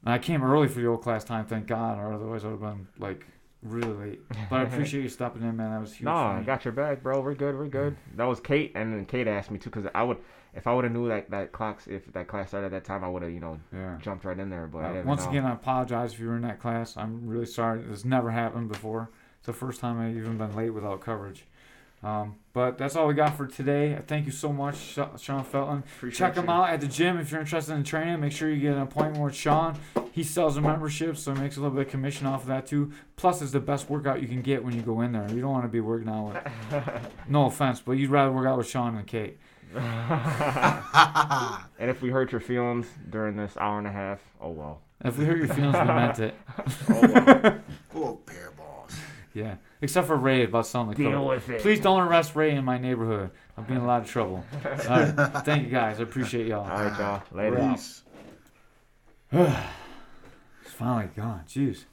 And 0.04 0.14
I 0.14 0.18
came 0.18 0.42
early 0.42 0.68
for 0.68 0.80
the 0.80 0.86
old 0.86 1.02
class 1.02 1.24
time, 1.24 1.44
thank 1.46 1.66
God, 1.66 1.98
or 1.98 2.12
otherwise 2.12 2.44
I 2.44 2.48
would 2.48 2.60
have 2.60 2.76
been 2.76 2.86
like 2.98 3.26
really 3.62 3.92
late. 4.10 4.20
But 4.48 4.60
I 4.60 4.62
appreciate 4.70 5.02
you 5.02 5.08
stopping 5.08 5.42
in, 5.42 5.56
man. 5.56 5.72
That 5.72 5.80
was 5.80 5.92
huge. 5.92 6.04
No, 6.04 6.12
for 6.12 6.16
I 6.18 6.38
me. 6.38 6.44
got 6.46 6.64
your 6.64 6.72
back, 6.72 7.02
bro. 7.02 7.20
We're 7.20 7.34
good. 7.34 7.56
We're 7.58 7.66
good. 7.66 7.96
That 8.16 8.24
was 8.24 8.40
Kate, 8.40 8.72
and 8.74 8.92
then 8.92 9.04
Kate 9.06 9.26
asked 9.26 9.50
me 9.50 9.58
too, 9.58 9.70
because 9.70 9.86
I 9.94 10.02
would, 10.04 10.18
if 10.54 10.66
I 10.66 10.74
would 10.74 10.84
have 10.84 10.92
knew 10.92 11.08
that 11.08 11.30
that 11.30 11.50
clocks, 11.52 11.86
if 11.88 12.12
that 12.12 12.28
class 12.28 12.48
started 12.48 12.66
at 12.66 12.70
that 12.72 12.84
time, 12.84 13.02
I 13.04 13.08
would 13.08 13.22
have, 13.22 13.32
you 13.32 13.40
know, 13.40 13.58
Yeah. 13.72 13.98
jumped 14.00 14.24
right 14.24 14.38
in 14.38 14.48
there. 14.50 14.66
But 14.68 14.78
I 14.78 14.84
Uh, 14.84 14.92
didn't 14.94 15.06
once 15.06 15.24
know. 15.24 15.30
again, 15.30 15.44
I 15.44 15.52
apologize 15.52 16.12
if 16.14 16.20
you 16.20 16.28
were 16.28 16.36
in 16.36 16.42
that 16.42 16.60
class. 16.60 16.96
I'm 16.96 17.26
really 17.28 17.46
sorry. 17.46 17.82
This 17.82 18.04
never 18.04 18.30
happened 18.30 18.68
before. 18.68 19.10
The 19.48 19.54
first 19.54 19.80
time 19.80 19.98
I've 19.98 20.14
even 20.14 20.36
been 20.36 20.54
late 20.54 20.68
without 20.68 21.00
coverage. 21.00 21.46
Um, 22.02 22.34
but 22.52 22.76
that's 22.76 22.94
all 22.96 23.06
we 23.06 23.14
got 23.14 23.34
for 23.34 23.46
today. 23.46 23.98
Thank 24.06 24.26
you 24.26 24.30
so 24.32 24.52
much, 24.52 24.76
Sean 24.76 25.42
Felton. 25.42 25.78
Appreciate 25.96 26.18
Check 26.18 26.36
him 26.36 26.44
you. 26.44 26.50
out 26.50 26.68
at 26.68 26.82
the 26.82 26.86
gym 26.86 27.18
if 27.18 27.30
you're 27.30 27.40
interested 27.40 27.72
in 27.72 27.82
training. 27.82 28.20
Make 28.20 28.32
sure 28.32 28.50
you 28.50 28.60
get 28.60 28.74
an 28.74 28.82
appointment 28.82 29.24
with 29.24 29.34
Sean. 29.34 29.78
He 30.12 30.22
sells 30.22 30.58
a 30.58 30.60
membership, 30.60 31.16
so 31.16 31.32
he 31.32 31.40
makes 31.40 31.56
a 31.56 31.60
little 31.62 31.74
bit 31.74 31.86
of 31.86 31.90
commission 31.90 32.26
off 32.26 32.42
of 32.42 32.48
that 32.48 32.66
too. 32.66 32.92
Plus, 33.16 33.40
it's 33.40 33.52
the 33.52 33.58
best 33.60 33.88
workout 33.88 34.20
you 34.20 34.28
can 34.28 34.42
get 34.42 34.62
when 34.62 34.74
you 34.76 34.82
go 34.82 35.00
in 35.00 35.12
there. 35.12 35.26
You 35.30 35.40
don't 35.40 35.50
want 35.50 35.64
to 35.64 35.68
be 35.70 35.80
working 35.80 36.10
out 36.10 36.34
with. 36.34 36.82
No 37.28 37.46
offense, 37.46 37.80
but 37.80 37.92
you'd 37.92 38.10
rather 38.10 38.30
work 38.32 38.46
out 38.46 38.58
with 38.58 38.68
Sean 38.68 38.96
than 38.96 39.06
Kate. 39.06 39.38
And 41.80 41.88
if 41.90 42.02
we 42.02 42.10
hurt 42.10 42.32
your 42.32 42.40
feelings 42.42 42.86
during 43.08 43.36
this 43.36 43.56
hour 43.56 43.78
and 43.78 43.86
a 43.86 43.92
half, 43.92 44.20
oh 44.42 44.50
well. 44.50 44.82
If 45.04 45.16
we 45.16 45.24
hurt 45.24 45.38
your 45.38 45.48
feelings, 45.48 45.74
we 45.74 45.84
meant 45.84 46.18
it. 46.18 46.34
Oh 46.90 47.00
well. 47.00 47.58
Full 47.90 48.16
pair 48.26 48.48
of 48.48 48.56
balls. 48.56 48.92
Yeah, 49.34 49.56
except 49.80 50.06
for 50.06 50.16
Ray 50.16 50.44
about 50.44 50.66
selling 50.66 50.90
the 50.90 50.94
Deal 50.96 51.26
with 51.26 51.48
it. 51.48 51.60
Please 51.60 51.80
don't 51.80 52.00
arrest 52.00 52.34
Ray 52.34 52.52
in 52.56 52.64
my 52.64 52.78
neighborhood. 52.78 53.30
I'm 53.56 53.64
being 53.64 53.78
in 53.78 53.84
a 53.84 53.86
lot 53.86 54.02
of 54.02 54.08
trouble. 54.08 54.44
All 54.64 54.70
right. 54.70 55.14
Thank 55.44 55.64
you 55.64 55.70
guys. 55.70 56.00
I 56.00 56.04
appreciate 56.04 56.46
y'all. 56.46 56.68
All 56.68 56.84
right, 56.84 56.98
y'all. 56.98 57.22
Later. 57.32 57.56
Peace. 57.72 58.02
It's 60.62 60.74
finally 60.74 61.10
gone. 61.16 61.42
Jeez. 61.48 61.84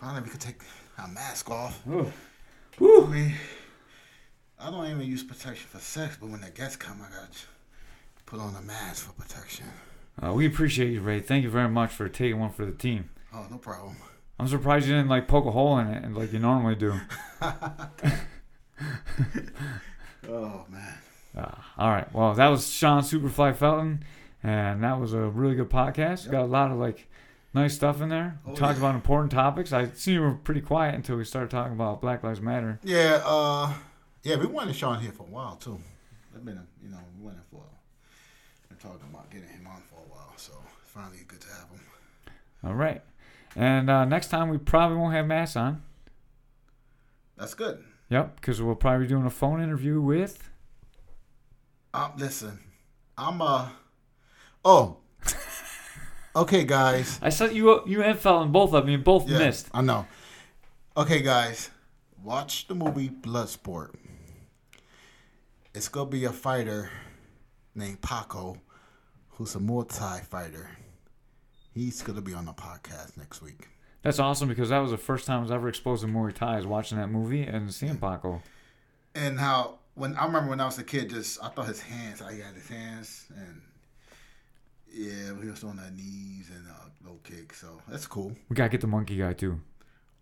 Finally, 0.00 0.22
we 0.22 0.28
could 0.30 0.40
take 0.40 0.62
our 0.98 1.08
mask 1.08 1.50
off. 1.50 1.82
Ooh. 1.88 2.12
I 2.80 3.06
mean, 3.06 3.34
I 4.60 4.70
don't 4.70 4.86
even 4.86 5.02
use 5.02 5.22
protection 5.24 5.66
for 5.68 5.78
sex, 5.78 6.16
but 6.20 6.28
when 6.30 6.40
the 6.40 6.50
guests 6.50 6.76
come, 6.76 6.98
I 7.00 7.10
got 7.14 7.32
to 7.32 7.38
put 8.26 8.38
on 8.40 8.54
a 8.54 8.62
mask 8.62 9.06
for 9.06 9.12
protection. 9.20 9.66
Uh, 10.22 10.32
we 10.32 10.46
appreciate 10.46 10.92
you, 10.92 11.00
Ray. 11.00 11.20
Thank 11.20 11.44
you 11.44 11.50
very 11.50 11.68
much 11.68 11.90
for 11.90 12.08
taking 12.08 12.38
one 12.38 12.50
for 12.50 12.64
the 12.64 12.72
team. 12.72 13.10
Oh, 13.32 13.46
no 13.50 13.58
problem. 13.58 13.96
I'm 14.38 14.46
surprised 14.48 14.86
you 14.86 14.94
didn't 14.94 15.08
like 15.08 15.26
poke 15.28 15.46
a 15.46 15.50
hole 15.50 15.78
in 15.78 15.88
it 15.88 16.04
and 16.04 16.16
like 16.16 16.32
you 16.32 16.38
normally 16.38 16.74
do. 16.76 16.94
Oh 20.28 20.64
man. 20.68 20.94
Uh, 21.36 21.50
all 21.78 21.90
right. 21.90 22.12
Well, 22.12 22.34
that 22.34 22.48
was 22.48 22.70
Sean 22.70 23.02
Superfly 23.02 23.56
Felton, 23.56 24.04
and 24.42 24.82
that 24.82 25.00
was 25.00 25.12
a 25.14 25.20
really 25.20 25.54
good 25.54 25.70
podcast. 25.70 26.30
Got 26.30 26.42
a 26.42 26.46
lot 26.46 26.70
of 26.70 26.78
like 26.78 27.08
nice 27.54 27.74
stuff 27.74 28.00
in 28.02 28.08
there. 28.08 28.38
We 28.44 28.52
Oh, 28.52 28.54
talked 28.54 28.74
yeah. 28.78 28.84
about 28.84 28.94
important 28.94 29.32
topics. 29.32 29.72
I 29.72 29.88
see 29.90 30.12
you 30.12 30.20
were 30.20 30.34
pretty 30.34 30.60
quiet 30.60 30.94
until 30.94 31.16
we 31.16 31.24
started 31.24 31.50
talking 31.50 31.72
about 31.72 32.00
Black 32.00 32.22
Lives 32.22 32.40
Matter. 32.40 32.78
Yeah, 32.82 33.22
uh, 33.24 33.72
yeah, 34.22 34.36
we 34.36 34.46
wanted 34.46 34.74
Sean 34.76 35.00
here 35.00 35.12
for 35.12 35.22
a 35.22 35.30
while 35.30 35.56
too. 35.56 35.80
It's 36.34 36.44
been, 36.44 36.58
a, 36.58 36.66
you 36.82 36.90
know, 36.90 36.98
we 37.18 37.24
wanted 37.24 37.40
for. 37.50 37.62
We're 38.70 38.76
talking 38.76 39.08
about 39.10 39.30
getting 39.30 39.48
him 39.48 39.66
on 39.66 39.80
for 39.88 39.96
a 39.96 40.08
while, 40.14 40.32
so 40.36 40.52
finally 40.84 41.18
good 41.26 41.40
to 41.40 41.48
have 41.48 41.70
him. 41.70 41.80
All 42.64 42.74
right. 42.74 43.02
And 43.58 43.90
uh, 43.90 44.04
next 44.04 44.28
time 44.28 44.50
we 44.50 44.56
probably 44.56 44.98
won't 44.98 45.14
have 45.14 45.26
Mass 45.26 45.56
on. 45.56 45.82
That's 47.36 47.54
good. 47.54 47.82
Yep, 48.08 48.36
because 48.36 48.62
we'll 48.62 48.76
probably 48.76 49.06
be 49.06 49.08
doing 49.08 49.26
a 49.26 49.30
phone 49.30 49.60
interview 49.60 50.00
with. 50.00 50.48
Um, 51.92 52.12
listen, 52.16 52.60
I'm 53.16 53.42
uh, 53.42 53.70
oh, 54.64 54.98
okay, 56.36 56.62
guys. 56.62 57.18
I 57.20 57.30
said 57.30 57.52
you 57.52 57.82
you 57.84 58.00
and 58.00 58.16
Felton 58.16 58.52
both 58.52 58.72
of 58.74 58.86
me 58.86 58.94
and 58.94 59.02
both 59.02 59.28
Yeah, 59.28 59.38
missed. 59.38 59.68
I 59.74 59.82
know. 59.82 60.06
Okay, 60.96 61.20
guys, 61.20 61.70
watch 62.22 62.68
the 62.68 62.76
movie 62.76 63.08
Bloodsport. 63.10 63.92
It's 65.74 65.88
gonna 65.88 66.08
be 66.08 66.24
a 66.24 66.32
fighter 66.32 66.90
named 67.74 68.02
Paco, 68.02 68.58
who's 69.30 69.56
a 69.56 69.58
Muay 69.58 69.88
Thai 69.88 70.20
fighter. 70.20 70.77
He's 71.78 72.02
gonna 72.02 72.20
be 72.20 72.34
on 72.34 72.44
the 72.46 72.52
podcast 72.52 73.16
next 73.16 73.40
week. 73.40 73.68
That's 74.02 74.18
awesome 74.18 74.48
because 74.48 74.70
that 74.70 74.78
was 74.78 74.90
the 74.90 74.96
first 74.98 75.26
time 75.26 75.38
I 75.38 75.42
was 75.42 75.50
ever 75.52 75.68
exposed 75.68 76.02
to 76.02 76.08
Muay 76.08 76.34
Thai 76.34 76.58
is 76.58 76.66
watching 76.66 76.98
that 76.98 77.06
movie 77.08 77.42
and 77.42 77.72
seeing 77.72 77.98
Paco. 77.98 78.42
And 79.14 79.38
how 79.38 79.78
when 79.94 80.16
I 80.16 80.24
remember 80.26 80.50
when 80.50 80.60
I 80.60 80.64
was 80.64 80.78
a 80.78 80.82
kid, 80.84 81.10
just 81.10 81.42
I 81.42 81.48
thought 81.50 81.66
his 81.68 81.80
hands, 81.80 82.20
I 82.20 82.34
he 82.34 82.40
had 82.40 82.54
his 82.54 82.68
hands, 82.68 83.26
and 83.36 83.62
yeah, 84.92 85.40
he 85.40 85.48
was 85.48 85.62
on 85.62 85.76
the 85.76 85.90
knees 85.90 86.50
and 86.54 86.66
uh, 86.68 87.08
low 87.08 87.18
kick. 87.22 87.52
So 87.52 87.80
that's 87.88 88.06
cool. 88.06 88.32
We 88.48 88.54
gotta 88.56 88.70
get 88.70 88.80
the 88.80 88.86
monkey 88.88 89.16
guy 89.16 89.32
too. 89.34 89.60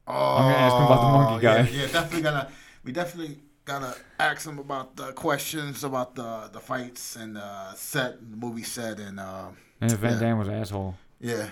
Oh, 0.06 0.36
I'm 0.36 0.42
gonna 0.44 0.54
ask 0.56 0.76
him 0.76 0.82
about 0.82 1.00
the 1.00 1.18
monkey 1.18 1.42
guy. 1.42 1.56
Yeah, 1.60 1.80
yeah, 1.86 1.92
definitely 1.92 2.22
gonna. 2.22 2.48
We 2.84 2.92
definitely 2.92 3.38
gotta 3.64 3.96
ask 4.20 4.46
him 4.46 4.58
about 4.58 4.96
the 4.96 5.12
questions 5.12 5.84
about 5.84 6.14
the 6.16 6.50
the 6.52 6.60
fights 6.60 7.16
and 7.16 7.36
the 7.36 7.74
set, 7.74 8.18
the 8.30 8.36
movie 8.36 8.62
set, 8.62 9.00
and 9.00 9.18
uh, 9.18 9.48
And 9.80 9.90
if 9.92 9.98
Van 9.98 10.12
Yeah. 10.12 10.20
Damme 10.20 10.38
was 10.38 10.48
an 10.48 10.54
asshole. 10.54 10.94
Yeah, 11.20 11.48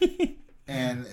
and 0.68 1.06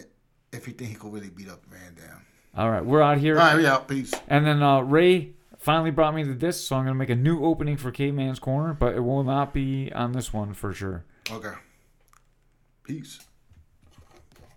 if 0.51 0.67
you 0.67 0.73
think 0.73 0.89
he 0.91 0.95
could 0.95 1.13
really 1.13 1.29
beat 1.29 1.49
up 1.49 1.63
Van 1.65 1.95
Damme. 1.95 2.25
All 2.55 2.69
right, 2.71 2.83
we're 2.85 3.01
out 3.01 3.17
here. 3.17 3.39
All 3.39 3.53
right, 3.53 3.61
yeah, 3.61 3.77
peace. 3.77 4.13
And 4.27 4.45
then 4.45 4.63
uh, 4.63 4.81
Ray 4.81 5.33
finally 5.57 5.91
brought 5.91 6.15
me 6.15 6.23
the 6.23 6.33
disc, 6.33 6.67
so 6.67 6.75
I'm 6.75 6.85
gonna 6.85 6.95
make 6.95 7.09
a 7.09 7.15
new 7.15 7.43
opening 7.43 7.77
for 7.77 7.91
Caveman's 7.91 8.39
Corner, 8.39 8.73
but 8.73 8.95
it 8.95 9.01
will 9.01 9.23
not 9.23 9.53
be 9.53 9.91
on 9.93 10.13
this 10.13 10.33
one 10.33 10.53
for 10.53 10.73
sure. 10.73 11.05
Okay, 11.29 11.53
peace. 12.83 13.19